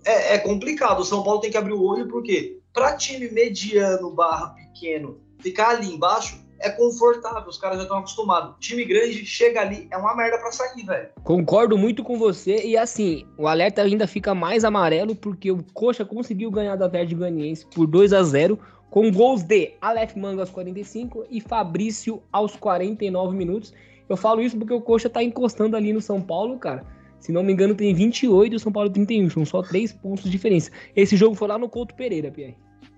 É, 0.05 0.35
é 0.35 0.37
complicado. 0.37 0.99
O 0.99 1.05
São 1.05 1.23
Paulo 1.23 1.41
tem 1.41 1.51
que 1.51 1.57
abrir 1.57 1.73
o 1.73 1.83
olho, 1.83 2.07
porque 2.07 2.61
para 2.71 2.95
time 2.95 3.29
mediano 3.29 4.11
barra 4.11 4.49
pequeno 4.49 5.21
ficar 5.39 5.69
ali 5.69 5.93
embaixo 5.93 6.46
é 6.59 6.69
confortável, 6.69 7.47
os 7.47 7.57
caras 7.57 7.77
já 7.77 7.83
estão 7.83 7.97
acostumados. 7.97 8.55
Time 8.59 8.83
grande 8.85 9.25
chega 9.25 9.61
ali, 9.61 9.87
é 9.91 9.97
uma 9.97 10.15
merda 10.15 10.37
para 10.37 10.51
sair, 10.51 10.83
velho. 10.85 11.09
Concordo 11.23 11.77
muito 11.77 12.03
com 12.03 12.17
você. 12.17 12.65
E 12.65 12.77
assim, 12.77 13.25
o 13.37 13.47
alerta 13.47 13.81
ainda 13.81 14.07
fica 14.07 14.33
mais 14.33 14.63
amarelo 14.63 15.15
porque 15.15 15.51
o 15.51 15.63
Coxa 15.73 16.05
conseguiu 16.05 16.49
ganhar 16.51 16.75
da 16.75 16.87
Verde 16.87 17.15
Ganiense 17.15 17.65
por 17.73 17.87
2 17.87 18.13
a 18.13 18.23
0 18.23 18.59
com 18.89 19.11
gols 19.11 19.43
de 19.43 19.73
Aleph 19.81 20.15
Manga 20.15 20.41
aos 20.41 20.49
45 20.49 21.25
e 21.29 21.41
Fabrício 21.41 22.21
aos 22.31 22.55
49 22.55 23.35
minutos. 23.35 23.73
Eu 24.07 24.15
falo 24.15 24.41
isso 24.41 24.57
porque 24.57 24.73
o 24.73 24.81
Coxa 24.81 25.09
tá 25.09 25.21
encostando 25.21 25.75
ali 25.75 25.91
no 25.91 26.01
São 26.01 26.21
Paulo, 26.21 26.57
cara. 26.57 26.85
Se 27.19 27.31
não 27.31 27.43
me 27.43 27.51
engano, 27.51 27.75
tem 27.75 27.93
28 27.93 28.53
e 28.53 28.55
o 28.55 28.59
São 28.59 28.71
Paulo 28.71 28.89
31. 28.89 29.29
São 29.29 29.45
só 29.45 29.61
3 29.61 29.91
pontos 29.93 30.23
de 30.23 30.29
diferença. 30.29 30.71
Esse 30.95 31.17
jogo 31.17 31.35
foi 31.35 31.47
lá 31.47 31.57
no 31.57 31.67
Couto 31.67 31.93
Pereira, 31.95 32.31
Pierre. 32.31 32.55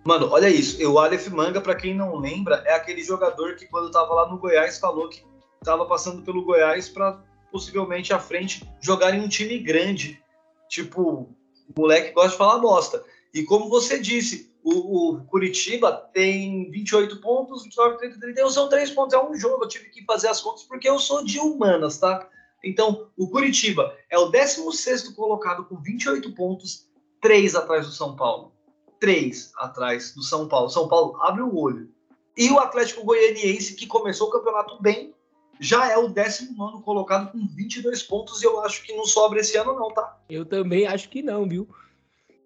Mano, 0.10 0.27
olha 0.31 0.49
isso. 0.49 0.84
O 0.91 0.98
Aleph 0.98 1.27
Manga, 1.27 1.61
para 1.61 1.76
quem 1.76 1.94
não 1.94 2.18
lembra, 2.18 2.64
é 2.65 2.73
aquele 2.73 3.03
jogador 3.03 3.56
que 3.56 3.68
quando 3.68 3.91
tava 3.91 4.11
lá 4.15 4.27
no 4.27 4.40
Goiás 4.40 4.80
falou 4.80 5.07
que 5.07 5.23
tava 5.64 5.86
passando 5.86 6.23
pelo 6.23 6.44
Goiás 6.44 6.90
para 6.90 7.23
possivelmente 7.52 8.11
à 8.11 8.18
frente 8.18 8.68
jogar 8.81 9.14
em 9.14 9.22
um 9.22 9.27
time 9.30 9.60
grande. 9.60 10.19
Tipo, 10.68 11.30
moleque 11.77 12.11
gosta 12.11 12.31
de 12.31 12.38
falar 12.38 12.57
bosta. 12.57 13.06
E 13.31 13.44
como 13.44 13.69
você 13.69 13.99
disse, 13.99 14.52
o, 14.64 15.11
o 15.11 15.26
Curitiba 15.26 15.91
tem 16.11 16.72
28 16.72 17.22
pontos, 17.22 17.61
29, 17.65 17.98
30, 17.99 18.19
31, 18.19 18.49
são 18.49 18.68
3 18.68 18.90
pontos. 18.90 19.14
É 19.14 19.23
um 19.23 19.36
jogo, 19.36 19.64
eu 19.64 19.68
tive 19.68 19.91
que 19.91 20.03
fazer 20.06 20.30
as 20.30 20.41
contas 20.41 20.64
porque 20.64 20.90
eu 20.90 20.98
sou 20.98 21.23
de 21.23 21.38
humanas, 21.38 21.99
tá? 21.99 22.27
Então, 22.64 23.11
o 23.15 23.30
Curitiba 23.30 23.95
é 24.10 24.18
o 24.18 24.30
16 24.30 25.10
colocado 25.10 25.65
com 25.65 25.80
28 25.80 26.34
pontos, 26.34 26.90
3 27.22 27.53
atrás 27.53 27.86
do 27.86 27.91
São 27.91 28.15
Paulo. 28.15 28.57
3 28.99 29.51
atrás 29.57 30.13
do 30.13 30.23
São 30.23 30.47
Paulo. 30.47 30.69
São 30.69 30.88
Paulo 30.88 31.17
abre 31.21 31.41
o 31.41 31.55
olho. 31.55 31.89
E 32.38 32.49
o 32.49 32.59
Atlético 32.59 33.03
Goianiense, 33.03 33.76
que 33.76 33.85
começou 33.85 34.27
o 34.27 34.31
campeonato 34.31 34.81
bem, 34.81 35.13
já 35.59 35.91
é 35.91 35.97
o 35.97 36.07
19 36.07 36.84
colocado 36.84 37.31
com 37.31 37.45
22 37.55 38.03
pontos. 38.03 38.41
E 38.41 38.45
eu 38.45 38.61
acho 38.61 38.84
que 38.84 38.95
não 38.95 39.05
sobra 39.05 39.39
esse 39.39 39.57
ano, 39.57 39.73
não, 39.73 39.93
tá? 39.93 40.17
Eu 40.30 40.45
também 40.45 40.88
acho 40.88 41.09
que 41.09 41.21
não, 41.21 41.47
viu? 41.47 41.67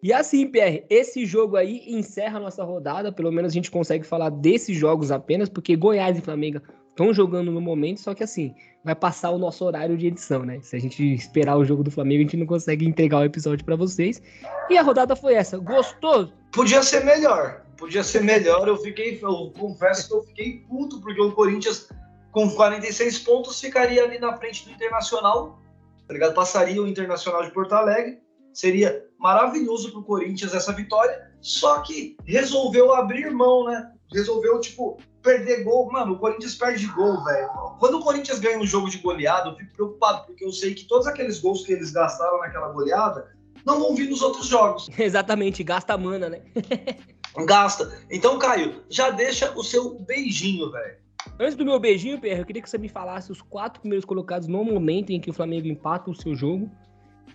E 0.01 0.11
assim, 0.11 0.47
Pierre, 0.47 0.85
esse 0.89 1.25
jogo 1.25 1.55
aí 1.55 1.83
encerra 1.87 2.37
a 2.37 2.41
nossa 2.41 2.63
rodada. 2.63 3.11
Pelo 3.11 3.31
menos 3.31 3.51
a 3.51 3.53
gente 3.53 3.71
consegue 3.71 4.05
falar 4.05 4.29
desses 4.29 4.75
jogos 4.75 5.11
apenas, 5.11 5.47
porque 5.47 5.75
Goiás 5.75 6.17
e 6.17 6.21
Flamengo 6.21 6.59
estão 6.93 7.13
jogando 7.13 7.51
no 7.51 7.59
momento, 7.59 7.99
só 7.99 8.13
que 8.13 8.23
assim, 8.23 8.55
vai 8.83 8.95
passar 8.95 9.31
o 9.31 9.37
nosso 9.37 9.65
horário 9.65 9.97
de 9.97 10.07
edição, 10.07 10.43
né? 10.43 10.59
Se 10.61 10.75
a 10.75 10.79
gente 10.79 11.03
esperar 11.13 11.57
o 11.57 11.65
jogo 11.65 11.83
do 11.83 11.91
Flamengo, 11.91 12.21
a 12.21 12.23
gente 12.23 12.37
não 12.37 12.45
consegue 12.45 12.87
entregar 12.87 13.17
o 13.19 13.23
episódio 13.23 13.65
para 13.65 13.75
vocês. 13.75 14.21
E 14.69 14.77
a 14.77 14.83
rodada 14.83 15.15
foi 15.15 15.33
essa. 15.33 15.57
Gostoso? 15.57 16.33
Podia 16.51 16.83
ser 16.83 17.03
melhor. 17.03 17.63
Podia 17.77 18.03
ser 18.03 18.21
melhor. 18.21 18.67
Eu 18.67 18.77
fiquei, 18.77 19.19
eu 19.21 19.51
confesso 19.57 20.07
que 20.07 20.13
eu 20.13 20.23
fiquei 20.23 20.59
puto, 20.69 21.01
porque 21.01 21.19
o 21.19 21.31
Corinthians, 21.31 21.89
com 22.31 22.49
46 22.49 23.19
pontos, 23.19 23.59
ficaria 23.59 24.03
ali 24.03 24.19
na 24.19 24.37
frente 24.37 24.65
do 24.65 24.71
Internacional. 24.71 25.59
Tá 26.07 26.13
ligado? 26.13 26.35
Passaria 26.35 26.81
o 26.81 26.87
Internacional 26.87 27.43
de 27.43 27.51
Porto 27.51 27.73
Alegre. 27.73 28.19
Seria 28.53 29.03
maravilhoso 29.17 29.91
pro 29.91 30.03
Corinthians 30.03 30.53
essa 30.53 30.71
vitória. 30.71 31.31
Só 31.41 31.81
que 31.81 32.15
resolveu 32.23 32.93
abrir 32.93 33.31
mão, 33.31 33.65
né? 33.65 33.91
Resolveu, 34.13 34.59
tipo, 34.59 34.99
perder 35.23 35.63
gol. 35.63 35.91
Mano, 35.91 36.13
o 36.13 36.19
Corinthians 36.19 36.55
perde 36.55 36.85
gol, 36.87 37.23
velho. 37.23 37.47
Quando 37.79 37.97
o 37.97 38.03
Corinthians 38.03 38.39
ganha 38.39 38.59
um 38.59 38.65
jogo 38.65 38.89
de 38.89 38.99
goleada, 38.99 39.49
eu 39.49 39.55
fico 39.55 39.73
preocupado, 39.73 40.25
porque 40.27 40.45
eu 40.45 40.51
sei 40.51 40.75
que 40.75 40.83
todos 40.83 41.07
aqueles 41.07 41.39
gols 41.39 41.65
que 41.65 41.71
eles 41.71 41.91
gastaram 41.91 42.39
naquela 42.39 42.67
goleada 42.67 43.31
não 43.65 43.79
vão 43.79 43.95
vir 43.95 44.09
nos 44.09 44.21
outros 44.21 44.45
jogos. 44.45 44.89
Exatamente, 44.99 45.63
gasta 45.63 45.97
mana, 45.97 46.29
né? 46.29 46.41
Gasta. 47.47 47.99
Então, 48.11 48.37
Caio, 48.37 48.83
já 48.91 49.09
deixa 49.09 49.51
o 49.57 49.63
seu 49.63 49.97
beijinho, 50.01 50.69
velho. 50.69 50.97
Antes 51.39 51.55
do 51.55 51.65
meu 51.65 51.79
beijinho, 51.79 52.21
Pierre, 52.21 52.41
eu 52.41 52.45
queria 52.45 52.61
que 52.61 52.69
você 52.69 52.77
me 52.77 52.87
falasse 52.87 53.31
os 53.31 53.41
quatro 53.41 53.81
primeiros 53.81 54.05
colocados 54.05 54.47
no 54.47 54.63
momento 54.63 55.09
em 55.09 55.19
que 55.19 55.31
o 55.31 55.33
Flamengo 55.33 55.67
empata 55.67 56.11
o 56.11 56.15
seu 56.15 56.35
jogo 56.35 56.69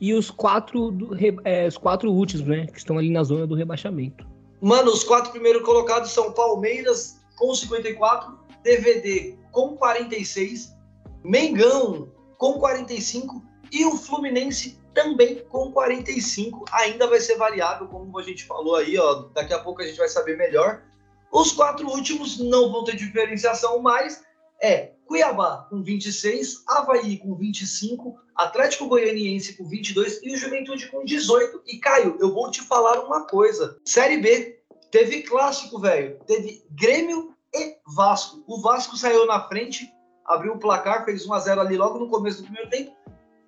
e 0.01 0.15
os 0.15 0.31
quatro, 0.31 0.93
do, 0.93 1.17
é, 1.45 1.67
os 1.67 1.77
quatro 1.77 2.13
últimos, 2.13 2.47
né? 2.47 2.67
Que 2.67 2.79
estão 2.79 2.97
ali 2.97 3.11
na 3.11 3.25
zona 3.25 3.45
do 3.45 3.57
rebaixamento. 3.57 4.25
Mano, 4.61 4.93
os 4.93 5.03
quatro 5.03 5.33
primeiros 5.33 5.63
colocados 5.63 6.11
são 6.11 6.33
Palmeiras 6.33 7.18
com 7.39 7.55
54, 7.55 8.39
DVD 8.63 9.39
com 9.53 9.77
46, 9.77 10.77
Mengão 11.25 12.13
com 12.37 12.55
45 12.55 13.43
e 13.73 13.85
o 13.85 13.97
Fluminense 13.97 14.79
também 14.95 15.45
com 15.49 15.71
45. 15.73 16.65
Ainda 16.73 17.07
vai 17.07 17.21
ser 17.21 17.37
variável, 17.37 17.87
como 17.89 18.19
a 18.19 18.23
gente 18.23 18.45
falou 18.45 18.77
aí, 18.77 18.99
ó. 18.99 19.29
Daqui 19.35 19.53
a 19.53 19.59
pouco 19.59 19.83
a 19.83 19.87
gente 19.87 19.99
vai 19.99 20.09
saber 20.09 20.37
melhor. 20.37 20.83
Os 21.33 21.53
quatro 21.53 21.87
últimos 21.89 22.39
não 22.39 22.73
vão 22.73 22.85
ter 22.85 22.97
diferenciação, 22.97 23.81
mas 23.81 24.23
é 24.63 24.93
Cuiabá 25.07 25.67
com 25.71 25.83
26, 25.83 26.65
Havaí 26.67 27.19
com 27.19 27.35
25, 27.35 28.19
Atlético 28.35 28.89
Goianiense 28.89 29.57
com 29.57 29.65
22 29.65 30.21
e 30.23 30.33
o 30.33 30.37
Juventude 30.37 30.89
com 30.89 31.05
18. 31.05 31.63
E 31.67 31.79
Caio, 31.79 32.17
eu 32.21 32.33
vou 32.33 32.51
te 32.51 32.61
falar 32.63 33.01
uma 33.05 33.27
coisa. 33.27 33.79
Série 33.85 34.19
B 34.19 34.58
teve 34.91 35.23
clássico, 35.23 35.79
velho. 35.79 36.19
Teve 36.27 36.63
Grêmio 36.71 37.35
e 37.55 37.77
Vasco. 37.95 38.43
O 38.47 38.61
Vasco 38.61 38.97
saiu 38.97 39.27
na 39.27 39.49
frente, 39.49 39.93
abriu 40.25 40.55
o 40.55 40.59
placar, 40.59 41.05
fez 41.05 41.27
1 41.27 41.33
a 41.33 41.39
0 41.39 41.61
ali 41.61 41.77
logo 41.77 41.99
no 41.99 42.09
começo 42.09 42.39
do 42.39 42.45
primeiro 42.45 42.71
tempo. 42.71 42.93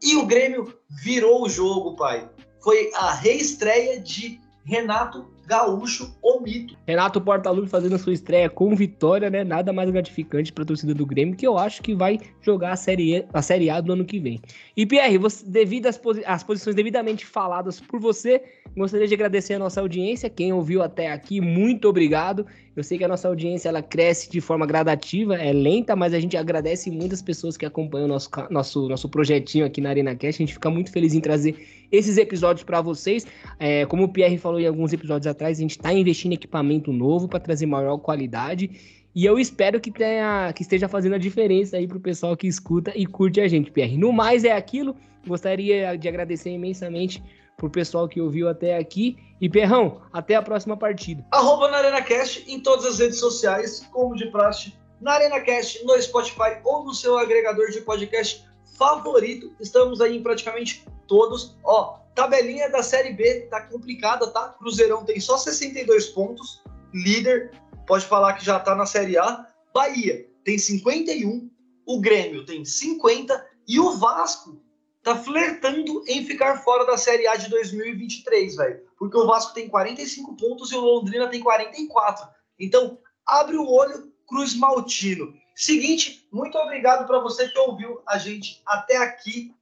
E 0.02 0.16
o 0.16 0.26
Grêmio 0.26 0.74
virou 1.02 1.42
o 1.42 1.48
jogo, 1.48 1.96
pai. 1.96 2.28
Foi 2.62 2.90
a 2.94 3.12
reestreia 3.12 4.00
de 4.00 4.40
Renato 4.64 5.30
Gaúcho, 5.50 6.16
o 6.22 6.38
mito. 6.38 6.76
Renato 6.86 7.20
Portaluppi 7.20 7.68
fazendo 7.68 7.98
sua 7.98 8.12
estreia 8.12 8.48
com 8.48 8.72
vitória, 8.76 9.28
né? 9.28 9.42
Nada 9.42 9.72
mais 9.72 9.90
gratificante 9.90 10.52
para 10.52 10.62
a 10.62 10.66
torcida 10.66 10.94
do 10.94 11.04
Grêmio, 11.04 11.34
que 11.34 11.44
eu 11.44 11.58
acho 11.58 11.82
que 11.82 11.92
vai 11.92 12.20
jogar 12.40 12.70
a 12.70 12.76
série, 12.76 13.26
a 13.32 13.42
série 13.42 13.68
A 13.68 13.80
do 13.80 13.92
ano 13.92 14.04
que 14.04 14.20
vem. 14.20 14.40
E 14.76 14.86
Pierre, 14.86 15.18
você, 15.18 15.44
devido 15.44 15.86
às, 15.86 15.98
posi 15.98 16.22
às 16.24 16.44
posições 16.44 16.76
devidamente 16.76 17.26
faladas 17.26 17.80
por 17.80 17.98
você, 17.98 18.40
gostaria 18.76 19.08
de 19.08 19.14
agradecer 19.14 19.54
a 19.54 19.58
nossa 19.58 19.80
audiência, 19.80 20.30
quem 20.30 20.52
ouviu 20.52 20.82
até 20.82 21.10
aqui, 21.10 21.40
muito 21.40 21.88
obrigado. 21.88 22.46
Eu 22.76 22.84
sei 22.84 22.96
que 22.96 23.04
a 23.04 23.08
nossa 23.08 23.26
audiência 23.26 23.68
ela 23.68 23.82
cresce 23.82 24.30
de 24.30 24.40
forma 24.40 24.64
gradativa, 24.64 25.34
é 25.34 25.52
lenta, 25.52 25.96
mas 25.96 26.14
a 26.14 26.20
gente 26.20 26.36
agradece 26.36 26.88
muitas 26.90 27.20
pessoas 27.20 27.56
que 27.56 27.66
acompanham 27.66 28.04
o 28.04 28.08
nosso, 28.08 28.30
nosso, 28.48 28.88
nosso 28.88 29.08
projetinho 29.08 29.66
aqui 29.66 29.80
na 29.80 29.90
Arena 29.90 30.14
Cast. 30.14 30.40
A 30.40 30.46
gente 30.46 30.54
fica 30.54 30.70
muito 30.70 30.92
feliz 30.92 31.12
em 31.12 31.20
trazer 31.20 31.56
esses 31.90 32.16
episódios 32.16 32.62
para 32.62 32.80
vocês. 32.80 33.26
É, 33.58 33.84
como 33.86 34.04
o 34.04 34.08
Pierre 34.08 34.38
falou 34.38 34.60
em 34.60 34.66
alguns 34.66 34.92
episódios 34.92 35.26
atrás, 35.26 35.58
a 35.58 35.60
gente 35.60 35.72
está 35.72 35.92
investindo 35.92 36.32
em 36.32 36.36
equipamento 36.36 36.92
novo 36.92 37.26
para 37.26 37.40
trazer 37.40 37.66
maior 37.66 37.98
qualidade. 37.98 38.70
E 39.12 39.26
eu 39.26 39.38
espero 39.40 39.80
que, 39.80 39.90
tenha, 39.90 40.52
que 40.54 40.62
esteja 40.62 40.88
fazendo 40.88 41.16
a 41.16 41.18
diferença 41.18 41.76
aí 41.76 41.88
para 41.88 41.98
o 41.98 42.00
pessoal 42.00 42.36
que 42.36 42.46
escuta 42.46 42.92
e 42.94 43.04
curte 43.04 43.40
a 43.40 43.48
gente, 43.48 43.72
Pierre. 43.72 43.96
No 43.96 44.12
mais 44.12 44.44
é 44.44 44.52
aquilo. 44.52 44.94
Gostaria 45.26 45.98
de 45.98 46.08
agradecer 46.08 46.50
imensamente 46.50 47.20
pro 47.60 47.68
pessoal 47.68 48.08
que 48.08 48.22
ouviu 48.22 48.48
até 48.48 48.78
aqui. 48.78 49.18
E 49.38 49.48
Perrão, 49.48 50.00
até 50.12 50.34
a 50.34 50.42
próxima 50.42 50.76
partida. 50.76 51.24
Arroba 51.30 51.70
na 51.70 51.78
ArenaCast 51.78 52.44
em 52.48 52.60
todas 52.60 52.86
as 52.86 52.98
redes 52.98 53.18
sociais, 53.18 53.86
como 53.92 54.14
de 54.14 54.26
praxe, 54.30 54.74
na 55.00 55.12
ArenaCast, 55.12 55.84
no 55.84 56.00
Spotify 56.00 56.58
ou 56.64 56.84
no 56.84 56.94
seu 56.94 57.18
agregador 57.18 57.70
de 57.70 57.80
podcast 57.82 58.44
favorito. 58.78 59.52
Estamos 59.60 60.00
aí 60.00 60.16
em 60.16 60.22
praticamente 60.22 60.86
todos. 61.06 61.56
Ó, 61.64 61.98
tabelinha 62.14 62.70
da 62.70 62.82
Série 62.82 63.12
B 63.12 63.46
tá 63.50 63.62
complicada, 63.62 64.26
tá? 64.28 64.54
Cruzeirão 64.58 65.04
tem 65.04 65.20
só 65.20 65.36
62 65.36 66.06
pontos, 66.08 66.62
líder, 66.92 67.52
pode 67.86 68.04
falar 68.06 68.34
que 68.34 68.44
já 68.44 68.58
tá 68.58 68.74
na 68.74 68.86
Série 68.86 69.18
A. 69.18 69.46
Bahia 69.72 70.26
tem 70.44 70.58
51, 70.58 71.50
o 71.86 72.00
Grêmio 72.00 72.44
tem 72.44 72.64
50 72.64 73.46
e 73.68 73.78
o 73.78 73.92
Vasco 73.92 74.60
tá 75.02 75.16
flertando 75.16 76.04
em 76.06 76.24
ficar 76.24 76.58
fora 76.58 76.84
da 76.84 76.96
Série 76.96 77.26
A 77.26 77.36
de 77.36 77.48
2023, 77.48 78.56
velho. 78.56 78.80
Porque 78.98 79.16
o 79.16 79.26
Vasco 79.26 79.54
tem 79.54 79.68
45 79.68 80.36
pontos 80.36 80.70
e 80.72 80.76
o 80.76 80.80
Londrina 80.80 81.28
tem 81.28 81.40
44. 81.40 82.28
Então, 82.58 82.98
abre 83.26 83.56
o 83.56 83.66
olho, 83.66 84.12
Cruz 84.26 84.54
Maltino. 84.54 85.32
Seguinte, 85.54 86.26
muito 86.32 86.56
obrigado 86.58 87.06
para 87.06 87.18
você 87.18 87.48
que 87.48 87.58
ouviu 87.58 88.02
a 88.06 88.18
gente 88.18 88.62
até 88.66 88.96
aqui. 88.96 89.54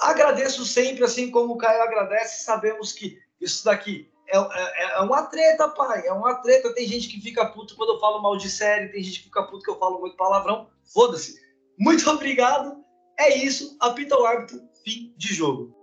Agradeço 0.00 0.64
sempre, 0.64 1.04
assim 1.04 1.30
como 1.30 1.54
o 1.54 1.58
Caio 1.58 1.82
agradece. 1.82 2.44
Sabemos 2.44 2.92
que 2.92 3.18
isso 3.40 3.64
daqui 3.64 4.10
é, 4.28 4.38
é, 4.38 4.92
é, 4.94 5.00
uma 5.00 5.24
treta, 5.24 5.68
pai. 5.68 6.06
É 6.06 6.12
uma 6.12 6.34
treta. 6.36 6.72
Tem 6.72 6.86
gente 6.86 7.08
que 7.08 7.20
fica 7.20 7.46
puto 7.46 7.76
quando 7.76 7.94
eu 7.94 8.00
falo 8.00 8.22
mal 8.22 8.36
de 8.36 8.48
série, 8.48 8.88
tem 8.88 9.02
gente 9.02 9.18
que 9.18 9.24
fica 9.24 9.42
puto 9.42 9.64
que 9.64 9.70
eu 9.70 9.78
falo 9.78 10.00
muito 10.00 10.16
palavrão. 10.16 10.68
Foda-se. 10.84 11.40
Muito 11.78 12.08
obrigado 12.08 12.84
é 13.20 13.36
isso, 13.36 13.76
apita 13.78 14.18
o 14.18 14.24
árbitro, 14.24 14.60
fim 14.82 15.12
de 15.16 15.34
jogo. 15.34 15.76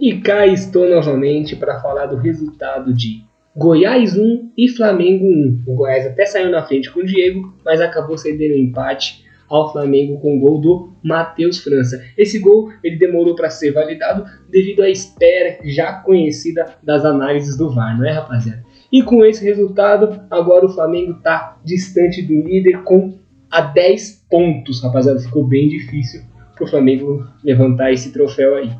E 0.00 0.20
cá 0.22 0.46
estou 0.46 0.88
novamente 0.88 1.54
para 1.54 1.82
falar 1.82 2.06
do 2.06 2.16
resultado 2.16 2.94
de 2.94 3.27
Goiás 3.58 4.16
1 4.16 4.52
e 4.56 4.68
Flamengo 4.68 5.26
1. 5.26 5.64
O 5.66 5.74
Goiás 5.74 6.06
até 6.06 6.24
saiu 6.24 6.48
na 6.48 6.62
frente 6.62 6.92
com 6.92 7.00
o 7.00 7.04
Diego, 7.04 7.52
mas 7.64 7.80
acabou 7.80 8.16
cedendo 8.16 8.54
empate 8.54 9.24
ao 9.48 9.72
Flamengo 9.72 10.20
com 10.20 10.36
o 10.36 10.38
gol 10.38 10.60
do 10.60 10.92
Matheus 11.02 11.58
França. 11.58 12.00
Esse 12.16 12.38
gol 12.38 12.70
ele 12.84 12.94
demorou 12.94 13.34
para 13.34 13.50
ser 13.50 13.72
validado 13.72 14.24
devido 14.48 14.82
à 14.82 14.88
espera 14.88 15.58
já 15.64 15.94
conhecida 15.94 16.76
das 16.84 17.04
análises 17.04 17.58
do 17.58 17.68
VAR, 17.68 17.98
não 17.98 18.06
é, 18.06 18.12
rapaziada? 18.12 18.62
E 18.92 19.02
com 19.02 19.24
esse 19.24 19.44
resultado, 19.44 20.20
agora 20.30 20.64
o 20.64 20.72
Flamengo 20.72 21.16
está 21.18 21.58
distante 21.64 22.22
do 22.22 22.34
líder 22.34 22.84
com 22.84 23.18
a 23.50 23.60
10 23.60 24.26
pontos, 24.30 24.80
rapaziada. 24.84 25.18
Ficou 25.18 25.42
bem 25.42 25.68
difícil 25.68 26.22
para 26.54 26.64
o 26.64 26.68
Flamengo 26.68 27.26
levantar 27.42 27.90
esse 27.90 28.12
troféu 28.12 28.54
aí. 28.54 28.70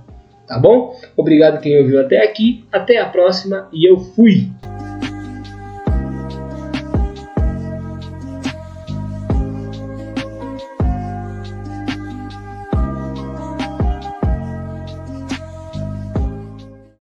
Tá 0.47 0.57
bom? 0.57 0.95
Obrigado 1.17 1.61
quem 1.61 1.77
ouviu 1.79 2.01
até 2.01 2.25
aqui. 2.25 2.65
Até 2.71 2.99
a 2.99 3.07
próxima 3.07 3.69
e 3.73 3.91
eu 3.91 3.99
fui! 3.99 4.49